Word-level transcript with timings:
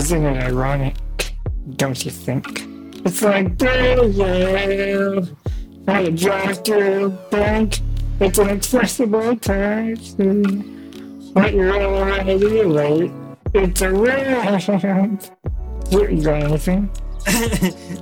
Isn't 0.00 0.24
it 0.24 0.42
ironic? 0.44 0.96
Don't 1.76 2.02
you 2.06 2.10
think? 2.10 2.62
It's 3.04 3.20
like, 3.20 3.60
yeah, 3.60 5.20
how 5.86 6.00
to 6.00 6.10
drive 6.10 6.64
through 6.64 7.04
a 7.04 7.08
bank. 7.30 7.80
It's 8.18 8.38
an 8.38 8.48
accessible 8.48 9.36
taxi. 9.36 10.42
But 11.34 11.52
you're 11.52 11.84
already 11.84 12.62
late. 12.62 13.12
It's 13.52 13.82
a 13.82 13.92
ramp. 13.92 15.22
You 15.90 16.08
you 16.08 16.24
got 16.24 16.44
anything? 16.44 16.88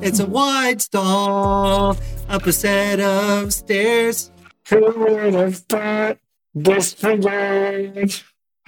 it's 0.01 0.21
a 0.21 0.27
wide 0.27 0.81
stall 0.81 1.97
up 2.29 2.47
a 2.47 2.53
set 2.53 3.01
of 3.01 3.53
stairs. 3.53 4.31
Who 4.69 4.95
would 4.99 5.35
have 5.35 5.57
thought 5.57 6.19
disfigured? 6.57 8.15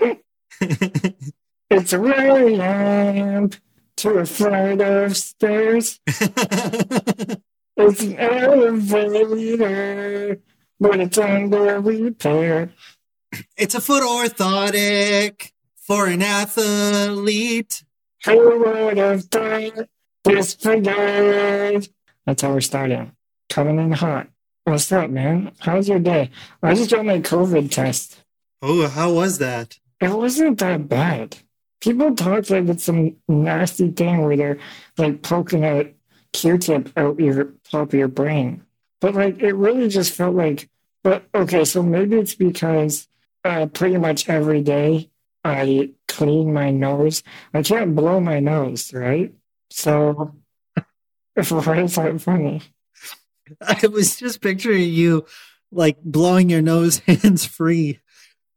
It's 1.71 1.93
a 1.93 1.99
ramp 2.01 3.55
to 3.99 4.11
a 4.19 4.27
flight 4.27 4.81
of 4.81 5.17
stairs. 5.17 6.01
It's 7.77 8.03
an 8.03 8.19
elevator, 8.19 9.59
but 10.79 11.01
it's 11.01 11.17
under 11.17 11.81
repair. 11.81 12.73
it's 13.57 13.75
a 13.75 13.81
foot 13.81 14.03
orthotic 14.03 15.53
for 15.77 16.07
an 16.09 16.21
athlete. 16.23 17.85
Who 18.27 18.59
would 18.59 18.99
have 18.99 19.25
thought 19.25 19.89
disfigured? 20.25 21.89
That's 22.27 22.43
how 22.43 22.53
we're 22.53 22.61
starting. 22.61 23.13
Coming 23.49 23.79
in 23.79 23.93
hot. 23.93 24.29
What's 24.65 24.93
up, 24.93 25.09
man? 25.11 25.53
How's 25.61 25.89
your 25.89 26.01
day? 26.01 26.31
I 26.63 26.75
just 26.75 26.91
got 26.91 27.07
my 27.07 27.21
COVID 27.21 27.71
test. 27.71 28.23
Oh, 28.61 28.89
how 28.89 29.13
was 29.13 29.39
that? 29.39 29.79
It 30.01 30.11
wasn't 30.11 30.59
that 30.59 30.87
bad. 30.89 31.39
People 31.81 32.15
talk 32.15 32.51
like 32.51 32.69
it's 32.69 32.85
some 32.85 33.17
nasty 33.29 33.91
thing 33.91 34.23
where 34.23 34.37
they're 34.37 34.59
like 34.99 35.23
poking 35.23 35.65
a 35.65 35.93
Q-tip 36.33 36.91
out 36.97 37.19
your 37.19 37.55
top 37.65 37.89
of 37.89 37.95
your 37.95 38.09
brain. 38.09 38.63
But 39.01 39.15
like 39.15 39.41
it 39.41 39.55
really 39.55 39.89
just 39.89 40.13
felt 40.13 40.35
like 40.35 40.69
but 41.03 41.25
okay, 41.35 41.65
so 41.65 41.83
maybe 41.83 42.17
it's 42.17 42.35
because 42.35 43.09
uh 43.45 43.67
pretty 43.67 43.97
much 43.97 44.29
every 44.29 44.63
day 44.63 45.11
I 45.43 45.93
clean 46.07 46.53
my 46.53 46.71
nose. 46.71 47.23
I 47.55 47.63
can't 47.63 47.95
blow 47.95 48.21
my 48.21 48.41
nose, 48.41 48.93
right? 48.93 49.33
So 49.71 50.35
why 51.35 51.81
is 51.83 51.95
that 51.95 52.21
funny? 52.21 52.63
I 53.67 53.87
was 53.87 54.17
just 54.17 54.41
picturing 54.41 54.91
you 54.91 55.25
like 55.73 56.03
blowing 56.03 56.51
your 56.51 56.63
nose 56.63 56.99
hands 57.07 57.45
free. 57.45 58.01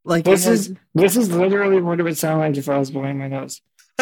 Like 0.05 0.25
This 0.25 0.45
it 0.45 0.51
is 0.53 0.73
this 0.93 1.15
is 1.17 1.31
literally 1.31 1.81
what 1.81 1.99
it 1.99 2.03
would 2.03 2.17
sound 2.17 2.39
like 2.41 2.57
if 2.57 2.67
I 2.69 2.77
was 2.77 2.91
blowing 2.91 3.17
my 3.17 3.27
nose. 3.27 3.61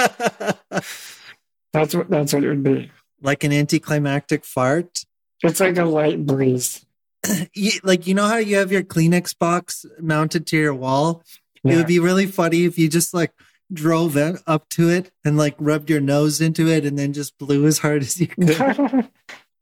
That's 1.74 1.96
what 1.96 2.10
that's 2.10 2.34
what 2.34 2.44
it 2.44 2.50
would 2.50 2.64
be. 2.64 2.92
like 3.22 3.44
an 3.44 3.54
anticlimactic 3.54 4.44
fart. 4.44 5.06
It's 5.42 5.60
like 5.60 5.78
a 5.78 5.86
light 5.86 6.26
breeze. 6.26 6.86
You, 7.54 7.72
like 7.84 8.08
you 8.08 8.14
know 8.16 8.28
how 8.28 8.38
you 8.38 8.58
have 8.58 8.72
your 8.72 8.84
Kleenex 8.84 9.38
box 9.38 9.86
mounted 10.00 10.48
to 10.48 10.58
your 10.58 10.74
wall? 10.74 11.24
It 11.64 11.76
would 11.76 11.86
be 11.88 12.00
really 12.00 12.26
funny 12.26 12.66
if 12.66 12.80
you 12.80 12.90
just 12.90 13.14
like 13.14 13.32
drove 13.72 14.18
it 14.18 14.42
up 14.48 14.68
to 14.70 14.90
it 14.90 15.12
and 15.24 15.38
like 15.38 15.56
rubbed 15.60 15.90
your 15.92 16.02
nose 16.02 16.42
into 16.42 16.68
it 16.68 16.84
and 16.84 16.98
then 16.98 17.14
just 17.14 17.38
blew 17.38 17.68
as 17.68 17.78
hard 17.78 18.02
as 18.02 18.20
you 18.20 18.28
could. 18.28 19.08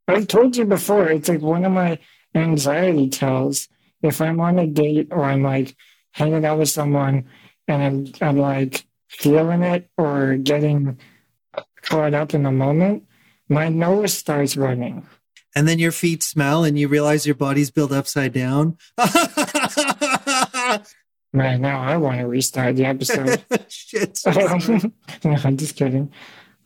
I've 0.08 0.26
told 0.26 0.56
you 0.56 0.64
before, 0.64 1.10
it's 1.10 1.28
like 1.28 1.42
one 1.42 1.64
of 1.66 1.72
my 1.72 1.98
anxiety 2.34 3.10
tells. 3.10 3.68
If 4.02 4.22
I'm 4.22 4.40
on 4.40 4.58
a 4.58 4.66
date 4.66 5.08
or 5.10 5.24
I'm 5.24 5.42
like 5.42 5.76
hanging 6.12 6.44
out 6.44 6.58
with 6.58 6.68
someone 6.68 7.26
and 7.68 7.82
I'm, 7.82 8.28
I'm 8.28 8.36
like 8.38 8.86
feeling 9.08 9.62
it 9.62 9.90
or 9.96 10.36
getting 10.36 10.98
caught 11.82 12.14
up 12.14 12.34
in 12.34 12.42
the 12.42 12.50
moment, 12.52 13.04
my 13.48 13.68
nose 13.68 14.14
starts 14.14 14.56
running. 14.56 15.06
and 15.56 15.66
then 15.66 15.78
your 15.78 15.92
feet 15.92 16.22
smell 16.22 16.64
and 16.64 16.78
you 16.78 16.88
realize 16.88 17.26
your 17.26 17.34
body's 17.34 17.70
built 17.70 17.92
upside 17.92 18.32
down. 18.32 18.76
Man, 21.32 21.60
now 21.60 21.80
I 21.80 21.96
want 21.96 22.18
to 22.18 22.26
restart 22.26 22.74
the 22.76 22.86
episode. 22.86 23.44
Shit. 23.68 24.18
Um, 24.26 24.92
no, 25.24 25.36
I'm 25.44 25.56
just 25.56 25.76
kidding. 25.76 26.12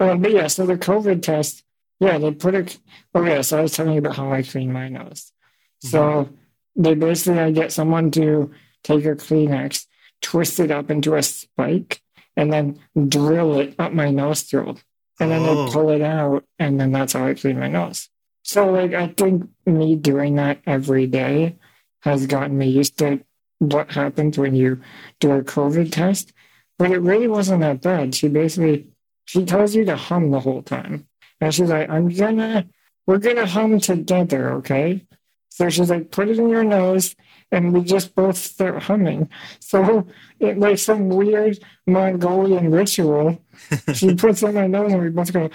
Um, 0.00 0.22
but 0.22 0.33
yeah, 0.33 0.47
so 0.47 0.65
the 0.65 0.78
COVID 0.78 1.21
test, 1.21 1.62
yeah, 2.00 2.16
they 2.16 2.33
put 2.33 2.54
a. 2.54 2.66
Oh 3.15 3.25
yeah, 3.25 3.43
so 3.43 3.59
I 3.59 3.62
was 3.62 3.75
telling 3.75 3.93
you 3.93 3.99
about 3.99 4.16
how 4.16 4.33
I 4.33 4.43
clean 4.43 4.72
my 4.72 4.88
nose. 4.88 5.33
So 5.81 6.31
they 6.77 6.94
basically, 6.94 7.41
I 7.41 7.50
get 7.50 7.72
someone 7.72 8.10
to 8.12 8.53
take 8.84 9.05
a 9.05 9.17
Kleenex, 9.17 9.87
twist 10.22 10.61
it 10.61 10.71
up 10.71 10.91
into 10.91 11.17
a 11.17 11.22
spike, 11.22 12.00
and 12.37 12.53
then 12.53 12.78
drill 13.09 13.59
it 13.59 13.75
up 13.78 13.93
my 13.93 14.11
nostril, 14.11 14.78
and 15.19 15.31
then 15.31 15.43
Oh. 15.43 15.67
they 15.67 15.72
pull 15.72 15.91
it 15.91 16.03
out, 16.03 16.45
and 16.59 16.78
then 16.81 16.93
that's 16.93 17.15
how 17.15 17.27
I 17.27 17.34
clean 17.34 17.59
my 17.59 17.69
nose. 17.69 18.09
So 18.43 18.71
like, 18.71 18.93
I 18.95 19.09
think 19.09 19.49
me 19.67 19.97
doing 19.97 20.37
that 20.37 20.59
every 20.67 21.06
day 21.06 21.56
has 22.03 22.27
gotten 22.27 22.56
me 22.59 22.69
used 22.69 22.99
to 22.99 23.21
what 23.59 23.91
happens 23.93 24.37
when 24.39 24.55
you 24.55 24.81
do 25.21 25.33
a 25.33 25.43
COVID 25.43 25.91
test 25.91 26.33
but 26.78 26.91
it 26.91 26.99
really 26.99 27.28
wasn't 27.28 27.61
that 27.61 27.81
bad. 27.81 28.15
She 28.16 28.27
basically 28.28 28.89
she 29.27 29.45
tells 29.45 29.77
you 29.77 29.84
to 29.84 29.95
hum 29.97 30.31
the 30.33 30.41
whole 30.41 30.61
time, 30.61 31.06
and 31.41 31.55
she's 31.55 31.71
like, 31.71 31.89
"I'm 31.89 32.09
gonna, 32.09 32.66
we're 33.06 33.19
gonna 33.19 33.47
hum 33.47 33.78
together, 33.78 34.51
okay?" 34.55 35.06
So 35.54 35.69
she's 35.70 35.88
like, 35.88 36.10
"Put 36.10 36.28
it 36.28 36.41
in 36.41 36.48
your 36.48 36.65
nose," 36.65 37.15
and 37.53 37.72
we 37.72 37.82
just 37.82 38.16
both 38.16 38.37
start 38.37 38.82
humming. 38.82 39.28
So 39.60 40.04
it 40.41 40.59
like 40.59 40.78
some 40.78 41.09
weird 41.09 41.60
Mongolian 41.87 42.72
ritual. 42.72 43.41
She 43.94 44.16
puts 44.16 44.42
it 44.42 44.48
in 44.48 44.54
my 44.56 44.66
nose, 44.66 44.92
and 44.92 45.00
we 45.00 45.10
both 45.10 45.32
go. 45.32 45.48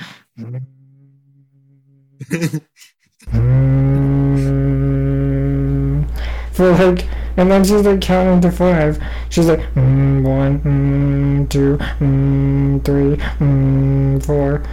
For 6.54 6.72
like, 6.72 7.06
and 7.36 7.52
then 7.52 7.66
she's 7.66 7.86
like 7.86 8.00
counting 8.00 8.40
to 8.40 8.52
five. 8.52 9.04
She's 9.30 9.48
like 9.48 9.60
mm, 9.74 10.24
one, 10.26 10.60
mm, 10.62 11.50
two, 11.50 11.76
mm, 11.78 12.86
three, 12.86 13.18
mm, 13.18 14.26
four. 14.26 14.64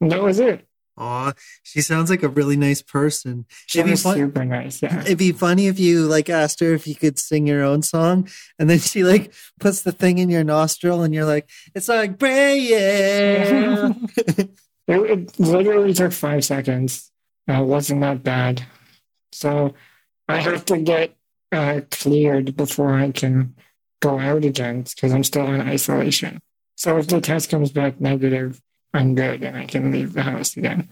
And 0.00 0.12
that 0.12 0.22
was 0.22 0.38
it. 0.38 0.65
Aw, 0.98 1.32
she 1.62 1.82
sounds 1.82 2.08
like 2.08 2.22
a 2.22 2.28
really 2.28 2.56
nice 2.56 2.80
person. 2.80 3.44
She 3.66 3.80
It'd 3.80 3.90
be 3.90 3.96
fun- 3.96 4.16
super 4.16 4.44
nice. 4.44 4.82
Yeah. 4.82 5.00
It'd 5.02 5.18
be 5.18 5.32
funny 5.32 5.66
if 5.66 5.78
you 5.78 6.06
like 6.06 6.30
asked 6.30 6.60
her 6.60 6.72
if 6.72 6.86
you 6.86 6.94
could 6.94 7.18
sing 7.18 7.46
your 7.46 7.62
own 7.62 7.82
song, 7.82 8.28
and 8.58 8.70
then 8.70 8.78
she 8.78 9.04
like 9.04 9.32
puts 9.60 9.82
the 9.82 9.92
thing 9.92 10.18
in 10.18 10.30
your 10.30 10.44
nostril, 10.44 11.02
and 11.02 11.12
you're 11.14 11.26
like, 11.26 11.48
"It's 11.74 11.88
like 11.88 12.18
praying." 12.18 14.08
It, 14.88 15.00
it 15.10 15.40
literally 15.40 15.92
took 15.92 16.12
five 16.12 16.44
seconds. 16.44 17.10
Uh, 17.50 17.62
it 17.62 17.66
wasn't 17.66 18.02
that 18.02 18.22
bad. 18.22 18.62
So 19.32 19.74
I 20.28 20.36
have 20.36 20.64
to 20.66 20.78
get 20.78 21.16
uh, 21.50 21.80
cleared 21.90 22.56
before 22.56 22.94
I 22.94 23.10
can 23.10 23.56
go 24.00 24.20
out 24.20 24.44
again 24.44 24.82
because 24.82 25.12
I'm 25.12 25.24
still 25.24 25.46
in 25.52 25.60
isolation. 25.60 26.38
So 26.76 26.98
if 26.98 27.08
the 27.08 27.20
test 27.20 27.50
comes 27.50 27.72
back 27.72 28.00
negative, 28.00 28.60
I'm 28.94 29.14
good 29.14 29.42
and 29.42 29.56
I 29.56 29.66
can 29.66 29.92
leave 29.92 30.12
the 30.12 30.22
house 30.22 30.56
again. 30.56 30.88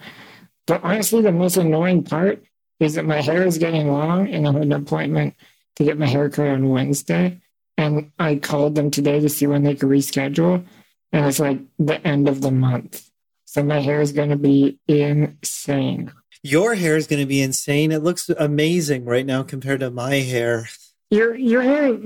But 0.66 0.82
honestly, 0.84 1.22
the 1.22 1.32
most 1.32 1.56
annoying 1.56 2.05
part 2.05 2.43
is 2.81 2.94
that 2.94 3.05
my 3.05 3.21
hair 3.21 3.47
is 3.47 3.59
getting 3.59 3.91
long 3.91 4.28
and 4.28 4.47
I 4.47 4.53
have 4.53 4.62
an 4.62 4.72
appointment 4.72 5.34
to 5.77 5.84
get 5.84 5.99
my 5.99 6.06
hair 6.06 6.28
cut 6.31 6.49
on 6.49 6.69
Wednesday. 6.69 7.41
And 7.77 8.12
I 8.19 8.37
called 8.37 8.75
them 8.75 8.91
today 8.91 9.21
to 9.21 9.28
see 9.28 9.47
when 9.47 9.65
they 9.65 9.75
could 9.75 9.88
reschedule. 9.88 10.65
And 11.12 11.27
it's 11.27 11.41
like 11.41 11.60
the 11.78 12.05
end 12.06 12.28
of 12.28 12.41
the 12.41 12.50
month. 12.50 13.10
So 13.44 13.62
my 13.62 13.81
hair 13.81 14.00
is 14.00 14.12
going 14.12 14.31
to 14.31 14.37
be 14.37 14.78
insane. 14.88 16.12
your 16.43 16.75
hair 16.75 16.97
is 16.97 17.06
going 17.06 17.21
to 17.21 17.26
be 17.26 17.41
insane. 17.41 17.93
It 17.93 18.03
looks 18.03 18.28
amazing 18.28 19.05
right 19.05 19.25
now 19.25 19.43
compared 19.43 19.81
to 19.81 19.91
my 19.91 20.16
hair. 20.16 20.69
Your 21.11 21.34
your 21.34 21.62
hair. 21.62 21.99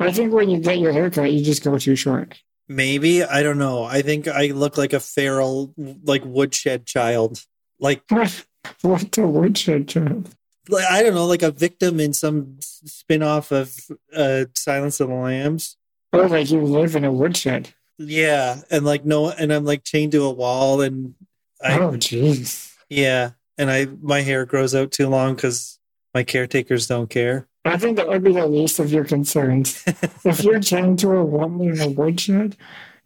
I 0.00 0.10
think 0.12 0.32
when 0.32 0.50
you 0.50 0.58
get 0.58 0.78
your 0.78 0.92
hair 0.92 1.10
cut, 1.10 1.32
you 1.32 1.44
just 1.44 1.62
go 1.62 1.78
too 1.78 1.94
short. 1.94 2.34
Maybe 2.68 3.22
I 3.22 3.42
don't 3.42 3.58
know. 3.58 3.84
I 3.84 4.02
think 4.02 4.26
I 4.28 4.48
look 4.48 4.78
like 4.78 4.92
a 4.92 5.00
feral, 5.00 5.74
like 5.76 6.22
woodshed 6.24 6.86
child. 6.86 7.44
Like, 7.78 8.02
what 8.08 9.12
the 9.12 9.26
woodshed 9.26 9.88
child? 9.88 10.30
like 10.68 10.84
I 10.90 11.02
don't 11.02 11.14
know, 11.14 11.26
like 11.26 11.42
a 11.42 11.50
victim 11.50 12.00
in 12.00 12.12
some 12.12 12.56
spin-off 12.60 13.52
of 13.52 13.76
uh, 14.14 14.46
Silence 14.54 15.00
of 15.00 15.08
the 15.08 15.14
Lambs. 15.14 15.76
Oh, 16.12 16.22
like 16.26 16.50
you 16.50 16.60
live 16.60 16.96
in 16.96 17.04
a 17.04 17.12
woodshed. 17.12 17.70
Yeah, 17.98 18.60
and 18.70 18.84
like 18.84 19.04
no, 19.04 19.30
and 19.30 19.52
I'm 19.52 19.64
like 19.64 19.84
chained 19.84 20.12
to 20.12 20.24
a 20.24 20.30
wall, 20.30 20.80
and 20.80 21.14
I 21.62 21.78
oh, 21.78 21.92
jeez. 21.92 22.72
yeah, 22.88 23.32
and 23.58 23.70
I 23.70 23.86
my 24.00 24.22
hair 24.22 24.46
grows 24.46 24.74
out 24.74 24.90
too 24.90 25.08
long 25.08 25.34
because 25.34 25.78
my 26.14 26.24
caretakers 26.24 26.86
don't 26.86 27.10
care. 27.10 27.46
I 27.64 27.78
think 27.78 27.96
that 27.96 28.08
would 28.08 28.22
be 28.22 28.32
the 28.32 28.46
least 28.46 28.78
of 28.78 28.92
your 28.92 29.04
concerns. 29.04 29.82
if 30.24 30.44
you're 30.44 30.60
chained 30.60 30.98
to 31.00 31.12
a 31.12 31.24
woman 31.24 31.70
in 31.70 31.80
a 31.80 31.88
woodshed, 31.88 32.56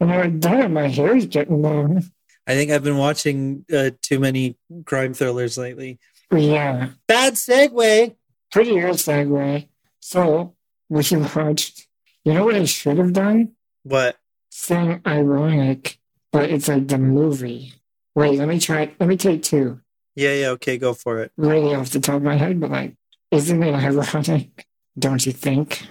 and 0.00 0.10
you're 0.10 0.24
like, 0.24 0.40
damn, 0.40 0.72
my 0.72 0.88
hair's 0.88 1.26
getting 1.26 1.62
long. 1.62 2.04
I 2.46 2.54
think 2.54 2.70
I've 2.70 2.84
been 2.84 2.96
watching 2.96 3.64
uh, 3.72 3.90
too 4.02 4.18
many 4.18 4.56
crime 4.86 5.14
thrillers 5.14 5.58
lately. 5.58 5.98
Yeah, 6.32 6.90
Bad 7.06 7.34
segue. 7.34 8.16
pretty 8.50 8.70
good 8.70 8.94
segue. 8.94 9.68
So 10.00 10.54
we 10.88 11.04
watched. 11.34 11.86
You 12.24 12.34
know 12.34 12.44
what 12.44 12.56
I 12.56 12.64
should 12.64 12.98
have 12.98 13.12
done? 13.12 13.52
What? 13.84 14.16
Sing 14.50 15.00
ironic 15.06 15.98
but 16.32 16.50
it's 16.50 16.68
like 16.68 16.88
the 16.88 16.98
movie. 16.98 17.74
Wait, 18.14 18.38
let 18.38 18.48
me 18.48 18.60
try. 18.60 18.94
Let 18.98 19.08
me 19.08 19.16
take 19.16 19.42
two. 19.42 19.80
Yeah, 20.14 20.34
yeah, 20.34 20.48
okay, 20.50 20.78
go 20.78 20.94
for 20.94 21.22
it. 21.22 21.32
Really 21.36 21.74
off 21.74 21.90
the 21.90 22.00
top 22.00 22.16
of 22.16 22.22
my 22.22 22.36
head, 22.36 22.60
but 22.60 22.70
like, 22.70 22.96
isn't 23.30 23.62
it 23.62 23.74
ironic? 23.74 24.66
Don't 24.98 25.24
you 25.24 25.32
think? 25.32 25.86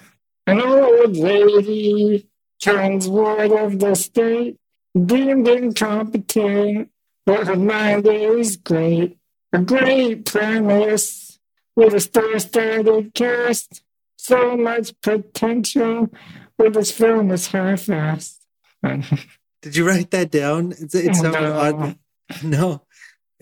An 0.45 0.61
old 0.61 1.15
lady 1.17 2.27
turns 2.61 3.07
ward 3.07 3.51
of 3.51 3.79
the 3.79 3.95
state, 3.95 4.57
deemed 5.05 5.47
incompetent, 5.47 6.89
but 7.25 7.47
her 7.47 7.55
mind 7.55 8.07
is 8.07 8.57
great. 8.57 9.17
A 9.53 9.59
great 9.59 10.25
premise 10.25 11.39
with 11.75 11.93
a 11.93 11.99
star-studded 11.99 13.13
cast. 13.13 13.81
So 14.17 14.57
much 14.57 14.93
potential, 15.01 16.09
but 16.57 16.73
this 16.73 16.91
film 16.91 17.31
is 17.31 17.47
half-assed. 17.47 18.39
Did 19.61 19.75
you 19.75 19.87
write 19.87 20.11
that 20.11 20.31
down? 20.31 20.71
It's, 20.71 20.95
it's 20.95 21.19
oh, 21.19 21.23
so 21.23 21.31
No. 21.31 21.53
odd. 21.53 21.99
No. 22.43 22.81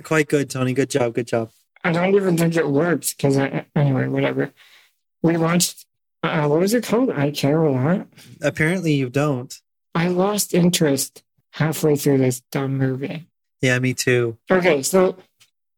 Quite 0.04 0.28
good, 0.28 0.50
Tony. 0.50 0.74
Good 0.74 0.92
job. 0.92 1.16
Good 1.16 1.28
job. 1.28 1.50
I 1.86 1.92
don't 1.92 2.16
even 2.16 2.36
think 2.36 2.56
it 2.56 2.68
works 2.68 3.14
because 3.14 3.38
I, 3.38 3.68
anyway, 3.76 4.08
whatever. 4.08 4.52
We 5.22 5.38
watched, 5.38 5.86
uh, 6.24 6.48
what 6.48 6.60
was 6.60 6.74
it 6.74 6.84
called? 6.84 7.12
I 7.12 7.30
Care 7.30 7.62
a 7.62 7.72
Lot. 7.72 8.08
Apparently 8.42 8.94
you 8.94 9.08
don't. 9.08 9.56
I 9.94 10.08
lost 10.08 10.56
interest 10.56 11.22
halfway 11.52 11.96
through 11.96 12.18
this 12.18 12.42
dumb 12.52 12.80
movie. 12.80 13.28
Yeah, 13.62 13.78
me 13.78 13.94
too. 13.94 14.36
Okay, 14.50 14.82
so 14.82 15.16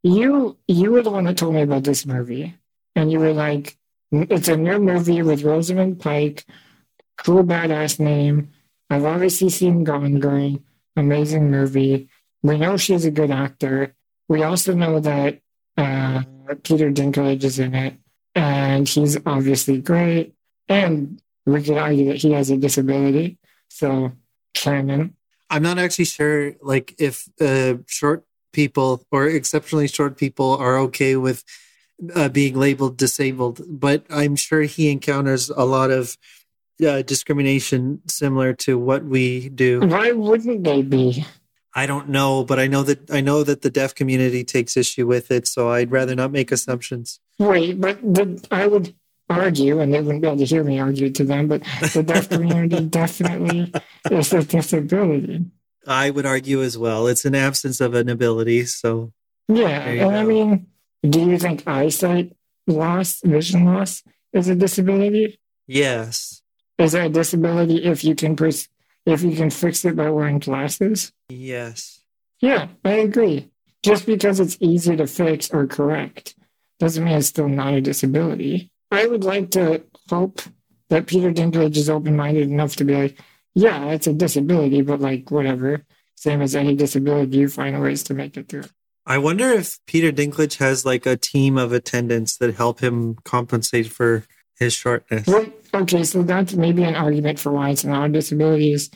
you 0.01 0.56
you 0.68 0.92
were 0.92 1.04
the 1.04 1.12
one 1.12 1.25
that 1.25 1.36
told 1.36 1.56
me 1.56 1.62
about 1.62 1.83
this 1.83 2.06
movie, 2.06 2.56
and 2.95 3.12
you 3.12 3.19
were 3.19 3.33
like, 3.33 3.77
"It's 4.12 4.48
a 4.48 4.56
new 4.56 4.80
movie 4.80 5.21
with 5.21 5.44
Rosamund 5.44 6.00
Pike, 6.00 6.45
cool 7.18 7.44
badass 7.44 8.00
name. 8.00 8.54
I've 8.89 9.04
obviously 9.04 9.50
seen 9.50 9.83
Gone 9.83 10.19
Girl, 10.19 10.57
amazing 10.95 11.51
movie. 11.51 12.07
We 12.42 12.57
know 12.57 12.77
she's 12.77 13.04
a 13.04 13.12
good 13.12 13.30
actor. 13.31 13.94
We 14.30 14.44
also 14.44 14.74
know 14.74 15.01
that 15.01 15.42
uh, 15.77 16.24
Peter 16.63 16.91
Dinklage 16.91 17.44
is 17.44 17.59
in 17.59 17.74
it, 17.75 17.95
and 18.35 18.88
he's 18.88 19.18
obviously 19.25 19.79
great. 19.79 20.33
And 20.68 21.21
we 21.45 21.63
could 21.63 21.77
argue 21.77 22.06
that 22.07 22.18
he 22.18 22.31
has 22.31 22.50
a 22.50 22.57
disability, 22.57 23.38
so 23.69 24.12
canon. 24.53 25.15
I'm 25.50 25.63
not 25.63 25.77
actually 25.77 26.06
sure 26.06 26.53
like 26.62 26.95
if 27.00 27.29
uh, 27.39 27.75
short 27.88 28.25
people 28.51 29.06
or 29.12 29.27
exceptionally 29.27 29.88
short 29.88 30.18
people 30.18 30.57
are 30.57 30.77
okay 30.77 31.15
with 31.15 31.44
uh, 32.15 32.30
being 32.30 32.56
labeled 32.56 32.97
disabled, 32.97 33.62
but 33.68 34.06
I'm 34.09 34.35
sure 34.35 34.62
he 34.62 34.91
encounters 34.91 35.50
a 35.50 35.63
lot 35.63 35.89
of 35.89 36.18
uh, 36.85 37.01
discrimination 37.01 38.01
similar 38.07 38.53
to 38.53 38.77
what 38.77 39.03
we 39.03 39.50
do. 39.50 39.81
Why 39.81 40.12
wouldn't 40.12 40.63
they 40.63 40.81
be? 40.81 41.25
I 41.77 41.85
don't 41.85 42.09
know, 42.09 42.44
but 42.44 42.57
I 42.59 42.65
know 42.68 42.81
that 42.83 43.09
I 43.12 43.21
know 43.21 43.44
that 43.44 43.62
the 43.62 43.69
deaf 43.69 43.94
community 43.94 44.44
takes 44.44 44.75
issue 44.75 45.06
with 45.06 45.29
it, 45.31 45.47
so 45.47 45.69
I'd 45.69 45.91
rather 45.91 46.15
not 46.15 46.31
make 46.31 46.51
assumptions. 46.51 47.19
Wait, 47.38 47.79
but 47.79 48.01
the, 48.01 48.44
I 48.50 48.65
would 48.65 48.95
argue, 49.29 49.79
and 49.79 49.94
they 49.94 50.01
wouldn't 50.01 50.21
be 50.24 50.27
able 50.27 50.38
to 50.39 50.45
hear 50.45 50.63
me 50.63 50.79
argue 50.79 51.12
to 51.12 51.24
them, 51.24 51.47
but 51.47 51.62
the 51.94 52.01
deaf 52.01 52.29
community 52.33 52.83
definitely 52.85 53.71
is 54.09 54.33
a 54.33 54.44
disability. 54.44 55.45
I 55.85 56.09
would 56.09 56.25
argue 56.25 56.63
as 56.63 56.77
well. 56.77 57.06
It's 57.07 57.25
an 57.25 57.35
absence 57.35 57.80
of 57.80 57.94
an 57.94 58.09
ability, 58.09 58.65
so 58.65 59.13
Yeah, 59.47 59.85
There 59.85 60.06
and 60.07 60.15
I 60.18 60.23
mean, 60.23 60.68
do 61.07 61.19
you 61.30 61.38
think 61.38 61.63
eyesight 61.68 62.35
loss, 62.65 63.21
vision 63.23 63.65
loss, 63.65 64.03
is 64.33 64.47
a 64.50 64.56
disability? 64.56 65.39
yes. 65.68 66.41
Is 66.80 66.94
it 66.94 67.06
a 67.06 67.09
disability 67.09 67.85
if 67.85 68.03
you 68.03 68.13
can 68.15 68.35
pers- 68.35 68.68
if 69.07 69.24
you 69.24 69.36
can 69.36 69.50
fix 69.50 69.86
it 69.86 69.95
by 69.95 70.09
wearing 70.09 70.39
glasses? 70.39 71.13
Yes. 71.30 72.01
Yeah, 72.39 72.68
I 72.83 72.92
agree. 72.92 73.50
Just 73.81 74.06
because 74.06 74.39
it's 74.39 74.57
easy 74.59 74.98
to 74.98 75.07
fix 75.07 75.50
or 75.50 75.65
correct 75.65 76.36
doesn't 76.80 77.04
mean 77.04 77.18
it's 77.18 77.27
still 77.27 77.48
not 77.48 77.74
a 77.74 77.81
disability. 77.81 78.69
I 78.92 79.07
would 79.07 79.24
like 79.24 79.51
to 79.51 79.83
hope 80.09 80.42
that 80.89 81.07
Peter 81.07 81.31
Dinklage 81.31 81.77
is 81.77 81.89
open 81.89 82.15
minded 82.15 82.50
enough 82.50 82.75
to 82.75 82.83
be 82.83 82.95
like, 82.95 83.19
yeah, 83.56 83.86
it's 83.86 84.07
a 84.07 84.13
disability, 84.13 84.81
but 84.81 85.00
like, 85.00 85.31
whatever. 85.31 85.86
Same 86.15 86.42
as 86.42 86.56
any 86.56 86.75
disability, 86.75 87.38
you 87.38 87.48
find 87.48 87.81
ways 87.81 88.04
to 88.04 88.13
make 88.13 88.36
it 88.38 88.50
through. 88.50 88.65
I 89.06 89.19
wonder 89.19 89.50
if 89.51 89.80
Peter 89.88 90.12
Dinklage 90.12 90.57
has 90.57 90.86
like 90.86 91.06
a 91.06 91.15
team 91.15 91.57
of 91.57 91.71
attendants 91.71 92.36
that 92.38 92.56
help 92.56 92.81
him 92.81 93.15
compensate 93.24 93.88
for 93.88 94.25
his 94.59 94.74
shortness. 94.74 95.27
Well, 95.27 95.45
okay, 95.74 96.04
so 96.04 96.24
that's 96.24 96.54
maybe 96.54 96.83
an 96.83 96.95
argument 96.95 97.39
for 97.39 97.51
why 97.51 97.69
it's 97.69 97.86
not 97.86 98.09
a 98.09 98.13
disability 98.13 98.74
is 98.74 98.89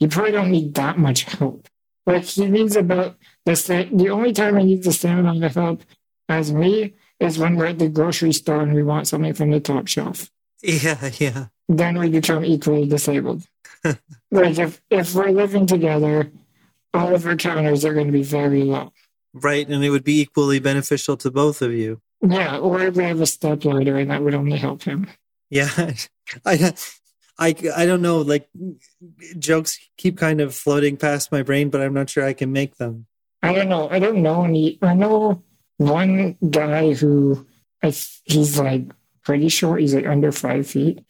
you 0.00 0.08
probably 0.08 0.32
don't 0.32 0.50
need 0.50 0.74
that 0.74 0.98
much 0.98 1.22
help. 1.24 1.68
Like, 2.06 2.24
he 2.24 2.46
needs 2.46 2.76
about 2.76 3.16
the 3.46 3.56
same, 3.56 3.96
the 3.96 4.10
only 4.10 4.32
time 4.32 4.56
he 4.58 4.64
needs 4.64 4.86
the 4.86 4.92
same 4.92 5.18
amount 5.18 5.44
of 5.44 5.54
help 5.54 5.82
as 6.28 6.52
me 6.52 6.94
is 7.20 7.38
when 7.38 7.56
we're 7.56 7.66
at 7.66 7.78
the 7.78 7.88
grocery 7.88 8.32
store 8.32 8.60
and 8.60 8.74
we 8.74 8.82
want 8.82 9.08
something 9.08 9.34
from 9.34 9.50
the 9.50 9.60
top 9.60 9.86
shelf. 9.86 10.30
Yeah, 10.62 11.10
yeah. 11.18 11.46
then 11.68 11.98
we 11.98 12.08
become 12.10 12.44
equally 12.44 12.88
disabled. 12.88 13.46
like 14.30 14.58
if 14.58 14.80
if 14.90 15.14
we're 15.14 15.30
living 15.30 15.66
together, 15.66 16.30
all 16.94 17.14
of 17.14 17.26
our 17.26 17.36
counters 17.36 17.84
are 17.84 17.92
going 17.92 18.06
to 18.06 18.12
be 18.12 18.22
very 18.22 18.62
low. 18.62 18.92
Right, 19.34 19.68
and 19.68 19.84
it 19.84 19.90
would 19.90 20.04
be 20.04 20.20
equally 20.20 20.60
beneficial 20.60 21.16
to 21.18 21.30
both 21.30 21.60
of 21.60 21.72
you. 21.72 22.00
Yeah, 22.26 22.58
or 22.58 22.80
if 22.80 22.96
we 22.96 23.04
have 23.04 23.20
a 23.20 23.26
stepladder, 23.26 23.98
and 23.98 24.10
that 24.10 24.22
would 24.22 24.34
only 24.34 24.56
help 24.56 24.82
him. 24.82 25.08
Yeah. 25.50 25.68
I 26.46 26.74
I 27.38 27.54
I 27.76 27.86
don't 27.86 28.02
know, 28.02 28.18
like 28.18 28.48
jokes 29.38 29.78
keep 29.96 30.16
kind 30.16 30.40
of 30.40 30.54
floating 30.54 30.96
past 30.96 31.32
my 31.32 31.42
brain, 31.42 31.70
but 31.70 31.80
I'm 31.80 31.94
not 31.94 32.08
sure 32.08 32.24
I 32.24 32.32
can 32.32 32.52
make 32.52 32.76
them. 32.76 33.06
I 33.42 33.52
don't 33.52 33.68
know. 33.68 33.90
I 33.90 33.98
don't 33.98 34.22
know 34.22 34.44
any. 34.44 34.78
I 34.80 34.94
know 34.94 35.42
one 35.76 36.38
guy 36.50 36.94
who 36.94 37.46
I, 37.82 37.92
he's 38.24 38.58
like 38.58 38.84
pretty 39.22 39.48
short. 39.48 39.80
He's 39.80 39.94
like 39.94 40.06
under 40.06 40.32
five 40.32 40.66
feet, 40.66 41.04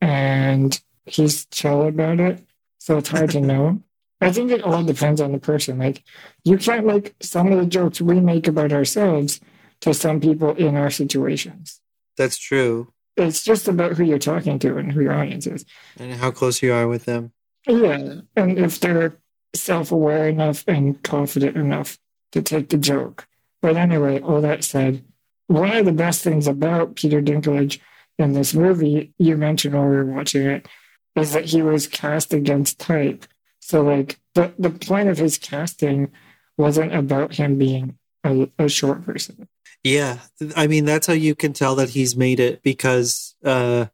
and 0.00 0.80
he's 1.04 1.44
chill 1.46 1.88
about 1.88 2.20
it. 2.20 2.42
So 2.78 2.96
it's 2.96 3.10
hard 3.10 3.30
to 3.30 3.40
know. 3.42 3.82
I 4.20 4.32
think 4.32 4.50
it 4.50 4.62
all 4.62 4.82
depends 4.82 5.20
on 5.20 5.32
the 5.32 5.38
person. 5.38 5.78
Like 5.78 6.04
you 6.44 6.56
can't 6.56 6.86
make 6.86 7.14
some 7.20 7.52
of 7.52 7.58
the 7.58 7.66
jokes 7.66 8.00
we 8.00 8.20
make 8.20 8.48
about 8.48 8.72
ourselves 8.72 9.40
to 9.82 9.94
some 9.94 10.20
people 10.20 10.54
in 10.54 10.76
our 10.76 10.90
situations. 10.90 11.80
That's 12.16 12.38
true. 12.38 12.92
It's 13.16 13.42
just 13.42 13.68
about 13.68 13.92
who 13.92 14.04
you're 14.04 14.18
talking 14.18 14.58
to 14.60 14.76
and 14.76 14.92
who 14.92 15.02
your 15.02 15.14
audience 15.14 15.46
is. 15.46 15.64
And 15.98 16.14
how 16.14 16.30
close 16.30 16.62
you 16.62 16.72
are 16.72 16.86
with 16.86 17.04
them. 17.04 17.32
Yeah, 17.66 18.20
and 18.36 18.58
if 18.58 18.80
they're 18.80 19.18
self-aware 19.54 20.28
enough 20.28 20.64
and 20.66 21.02
confident 21.02 21.56
enough 21.56 21.98
to 22.32 22.42
take 22.42 22.68
the 22.68 22.78
joke. 22.78 23.26
But 23.60 23.76
anyway, 23.76 24.20
all 24.20 24.40
that 24.40 24.62
said, 24.64 25.04
one 25.48 25.76
of 25.76 25.84
the 25.84 25.92
best 25.92 26.22
things 26.22 26.46
about 26.46 26.94
Peter 26.94 27.20
Dinklage 27.20 27.80
in 28.18 28.32
this 28.32 28.54
movie, 28.54 29.12
you 29.18 29.36
mentioned 29.36 29.74
while 29.74 29.88
we 29.88 29.96
were 29.96 30.04
watching 30.04 30.46
it, 30.46 30.68
is 31.16 31.32
that 31.32 31.46
he 31.46 31.62
was 31.62 31.86
cast 31.86 32.32
against 32.32 32.78
type. 32.78 33.26
So, 33.60 33.82
like, 33.82 34.20
the, 34.34 34.52
the 34.58 34.70
point 34.70 35.08
of 35.08 35.18
his 35.18 35.38
casting 35.38 36.12
wasn't 36.56 36.94
about 36.94 37.34
him 37.34 37.58
being 37.58 37.98
a, 38.24 38.48
a 38.58 38.68
short 38.68 39.04
person. 39.04 39.48
Yeah, 39.84 40.18
I 40.56 40.66
mean 40.66 40.84
that's 40.84 41.06
how 41.06 41.12
you 41.12 41.34
can 41.34 41.52
tell 41.52 41.76
that 41.76 41.90
he's 41.90 42.16
made 42.16 42.40
it 42.40 42.62
because 42.62 43.36
uh, 43.44 43.86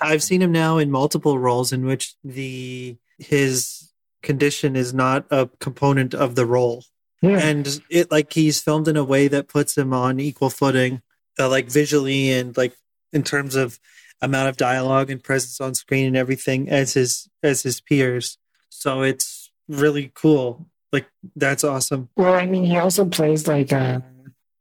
I've 0.00 0.22
seen 0.22 0.42
him 0.42 0.52
now 0.52 0.78
in 0.78 0.90
multiple 0.90 1.38
roles 1.38 1.72
in 1.72 1.84
which 1.84 2.14
the 2.24 2.96
his 3.18 3.92
condition 4.22 4.74
is 4.74 4.92
not 4.92 5.26
a 5.30 5.48
component 5.60 6.14
of 6.14 6.34
the 6.34 6.46
role, 6.46 6.84
Yeah, 7.22 7.38
and 7.38 7.80
it 7.90 8.10
like 8.10 8.32
he's 8.32 8.60
filmed 8.60 8.88
in 8.88 8.96
a 8.96 9.04
way 9.04 9.28
that 9.28 9.48
puts 9.48 9.76
him 9.76 9.92
on 9.92 10.18
equal 10.18 10.50
footing, 10.50 11.02
uh, 11.38 11.48
like 11.48 11.70
visually 11.70 12.32
and 12.32 12.56
like 12.56 12.74
in 13.12 13.22
terms 13.22 13.54
of 13.54 13.78
amount 14.22 14.48
of 14.48 14.56
dialogue 14.56 15.10
and 15.10 15.22
presence 15.22 15.60
on 15.60 15.74
screen 15.74 16.06
and 16.06 16.16
everything 16.16 16.68
as 16.68 16.94
his 16.94 17.28
as 17.42 17.62
his 17.62 17.80
peers. 17.80 18.38
So 18.70 19.02
it's 19.02 19.50
really 19.68 20.10
cool. 20.14 20.66
Like 20.92 21.06
that's 21.34 21.64
awesome. 21.64 22.08
Well, 22.16 22.34
I 22.34 22.46
mean, 22.46 22.64
he 22.64 22.78
also 22.78 23.04
plays 23.04 23.46
like 23.46 23.72
a, 23.72 24.02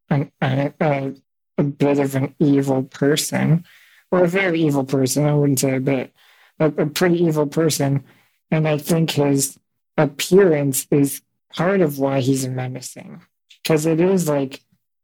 an, 0.10 0.32
a, 0.42 1.14
a, 1.58 1.64
bit 1.64 2.00
of 2.00 2.16
an 2.16 2.36
evil 2.40 2.84
person, 2.84 3.66
or 4.12 4.24
a 4.24 4.28
very 4.28 4.62
evil 4.62 4.84
person. 4.84 5.26
I 5.26 5.34
wouldn't 5.34 5.60
say 5.60 5.76
a 5.76 5.80
bit, 5.80 6.14
a, 6.60 6.68
a 6.68 6.86
pretty 6.86 7.24
evil 7.24 7.48
person. 7.48 8.04
And 8.52 8.68
I 8.68 8.78
think 8.78 9.12
his 9.12 9.58
appearance 9.98 10.88
is 10.92 11.22
part 11.54 11.82
of 11.82 12.00
why 12.00 12.20
he's 12.20 12.48
menacing, 12.48 13.22
because 13.64 13.86
it 13.86 14.00
is 14.00 14.28
like 14.30 14.62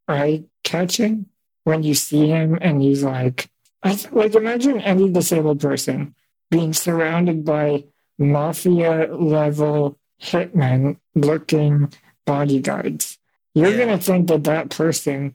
eye 0.08 0.44
catching 0.64 1.26
when 1.64 1.84
you 1.84 1.94
see 1.94 2.28
him, 2.28 2.58
and 2.62 2.82
he's 2.82 3.04
like, 3.04 3.50
I 3.84 3.98
like 4.12 4.36
imagine 4.36 4.80
any 4.80 5.10
disabled 5.10 5.60
person 5.60 6.16
being 6.50 6.74
surrounded 6.74 7.46
by 7.46 7.86
mafia 8.18 9.08
level 9.16 9.98
hitmen 10.22 10.98
looking 11.16 11.92
bodyguards. 12.26 13.18
You're 13.54 13.72
Yeah. 13.72 13.78
going 13.86 13.98
to 14.00 14.04
think 14.04 14.28
that 14.28 14.44
that 14.46 14.70
person 14.70 15.34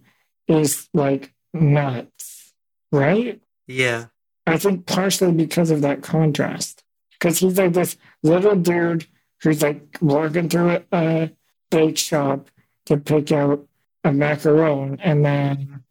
is 0.49 0.89
like 0.95 1.35
nuts, 1.53 2.53
right? 2.93 3.41
Yeah. 3.67 4.07
I 4.47 4.59
think 4.59 4.87
partially 4.87 5.33
because 5.33 5.71
of 5.71 5.81
that 5.83 6.03
contrast. 6.03 6.83
Because 7.13 7.39
he's 7.39 7.59
like 7.59 7.73
this 7.73 7.97
little 8.23 8.57
dude 8.57 9.07
who's 9.43 9.63
like 9.63 9.99
walking 10.01 10.49
through 10.49 10.71
a, 10.71 10.83
a 10.93 11.33
bake 11.71 11.99
shop 11.99 12.51
to 12.87 12.97
pick 12.97 13.33
out 13.33 13.67
a 14.05 14.11
macaron, 14.11 14.99
and 15.03 15.25
then 15.25 15.83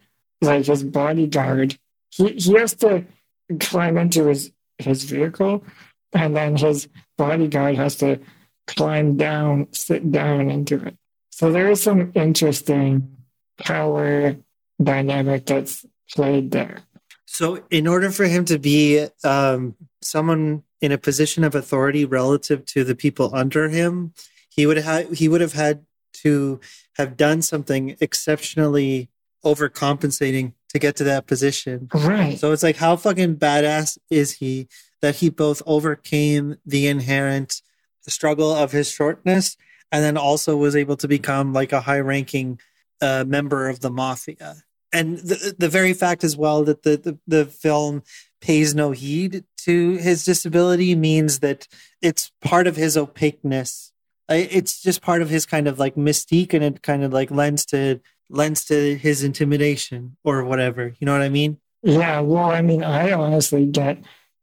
like 0.41 0.65
his 0.65 0.83
bodyguard, 0.83 1.77
he, 2.11 2.29
he 2.33 2.53
has 2.53 2.73
to 2.75 3.03
climb 3.59 3.97
into 3.97 4.27
his 4.27 4.51
his 4.77 5.03
vehicle, 5.03 5.63
and 6.13 6.35
then 6.35 6.55
his 6.55 6.87
bodyguard 7.17 7.75
has 7.75 7.97
to 7.97 8.19
climb 8.67 9.17
down, 9.17 9.67
sit 9.73 10.11
down 10.11 10.49
into 10.49 10.75
it. 10.85 10.95
So 11.35 11.51
there 11.51 11.69
is 11.69 11.83
some 11.83 12.13
interesting 12.15 13.17
power 13.57 14.37
dynamic 14.81 15.45
that's 15.45 15.85
played 16.13 16.51
there. 16.51 16.83
So, 17.25 17.61
in 17.69 17.87
order 17.87 18.09
for 18.09 18.23
him 18.23 18.45
to 18.45 18.57
be 18.57 19.05
um, 19.21 19.75
someone 20.01 20.63
in 20.79 20.93
a 20.93 20.97
position 20.97 21.43
of 21.43 21.53
authority 21.53 22.05
relative 22.05 22.63
to 22.67 22.85
the 22.85 22.95
people 22.95 23.31
under 23.35 23.67
him, 23.67 24.13
he 24.49 24.65
would 24.65 24.77
have 24.77 25.11
he 25.11 25.27
would 25.27 25.41
have 25.41 25.51
had 25.51 25.85
to 26.23 26.61
have 26.95 27.17
done 27.17 27.41
something 27.41 27.97
exceptionally 27.99 29.09
overcompensating 29.43 30.53
to 30.69 30.79
get 30.79 30.95
to 30.95 31.03
that 31.03 31.27
position. 31.27 31.89
Right. 31.93 32.39
So 32.39 32.53
it's 32.53 32.63
like, 32.63 32.77
how 32.77 32.95
fucking 32.95 33.35
badass 33.35 33.97
is 34.09 34.31
he 34.31 34.69
that 35.01 35.15
he 35.15 35.29
both 35.29 35.61
overcame 35.65 36.55
the 36.65 36.87
inherent 36.87 37.61
struggle 38.07 38.55
of 38.55 38.71
his 38.71 38.89
shortness 38.89 39.57
and 39.91 40.03
then 40.03 40.17
also 40.17 40.57
was 40.57 40.75
able 40.75 40.97
to 40.97 41.07
become 41.07 41.53
like 41.53 41.71
a 41.71 41.81
high 41.81 41.99
ranking 41.99 42.59
uh, 43.01 43.23
member 43.27 43.69
of 43.69 43.79
the 43.79 43.89
mafia. 43.89 44.55
And 44.91 45.17
the, 45.17 45.55
the 45.57 45.69
very 45.69 45.93
fact 45.93 46.23
as 46.23 46.37
well 46.37 46.63
that 46.63 46.83
the, 46.83 46.97
the, 46.97 47.19
the 47.27 47.45
film 47.45 48.03
pays 48.39 48.73
no 48.73 48.91
heed 48.91 49.43
to 49.57 49.97
his 49.97 50.23
disability 50.23 50.95
means 50.95 51.39
that 51.39 51.67
it's 52.01 52.31
part 52.41 52.67
of 52.67 52.75
his 52.75 52.95
opaqueness. 52.95 53.91
It's 54.29 54.81
just 54.81 55.01
part 55.01 55.21
of 55.21 55.29
his 55.29 55.45
kind 55.45 55.67
of 55.67 55.79
like 55.79 55.95
mystique 55.95 56.53
and 56.53 56.63
it 56.63 56.81
kind 56.81 57.03
of 57.03 57.13
like 57.13 57.29
lends 57.29 57.65
to 57.67 57.99
lends 58.29 58.65
to 58.65 58.97
his 58.97 59.23
intimidation 59.23 60.17
or 60.23 60.43
whatever. 60.43 60.93
You 60.99 61.05
know 61.05 61.13
what 61.13 61.21
I 61.21 61.29
mean? 61.29 61.59
Yeah, 61.83 62.21
well, 62.21 62.49
I 62.49 62.61
mean, 62.61 62.83
I 62.83 63.11
honestly 63.11 63.65
get 63.67 63.99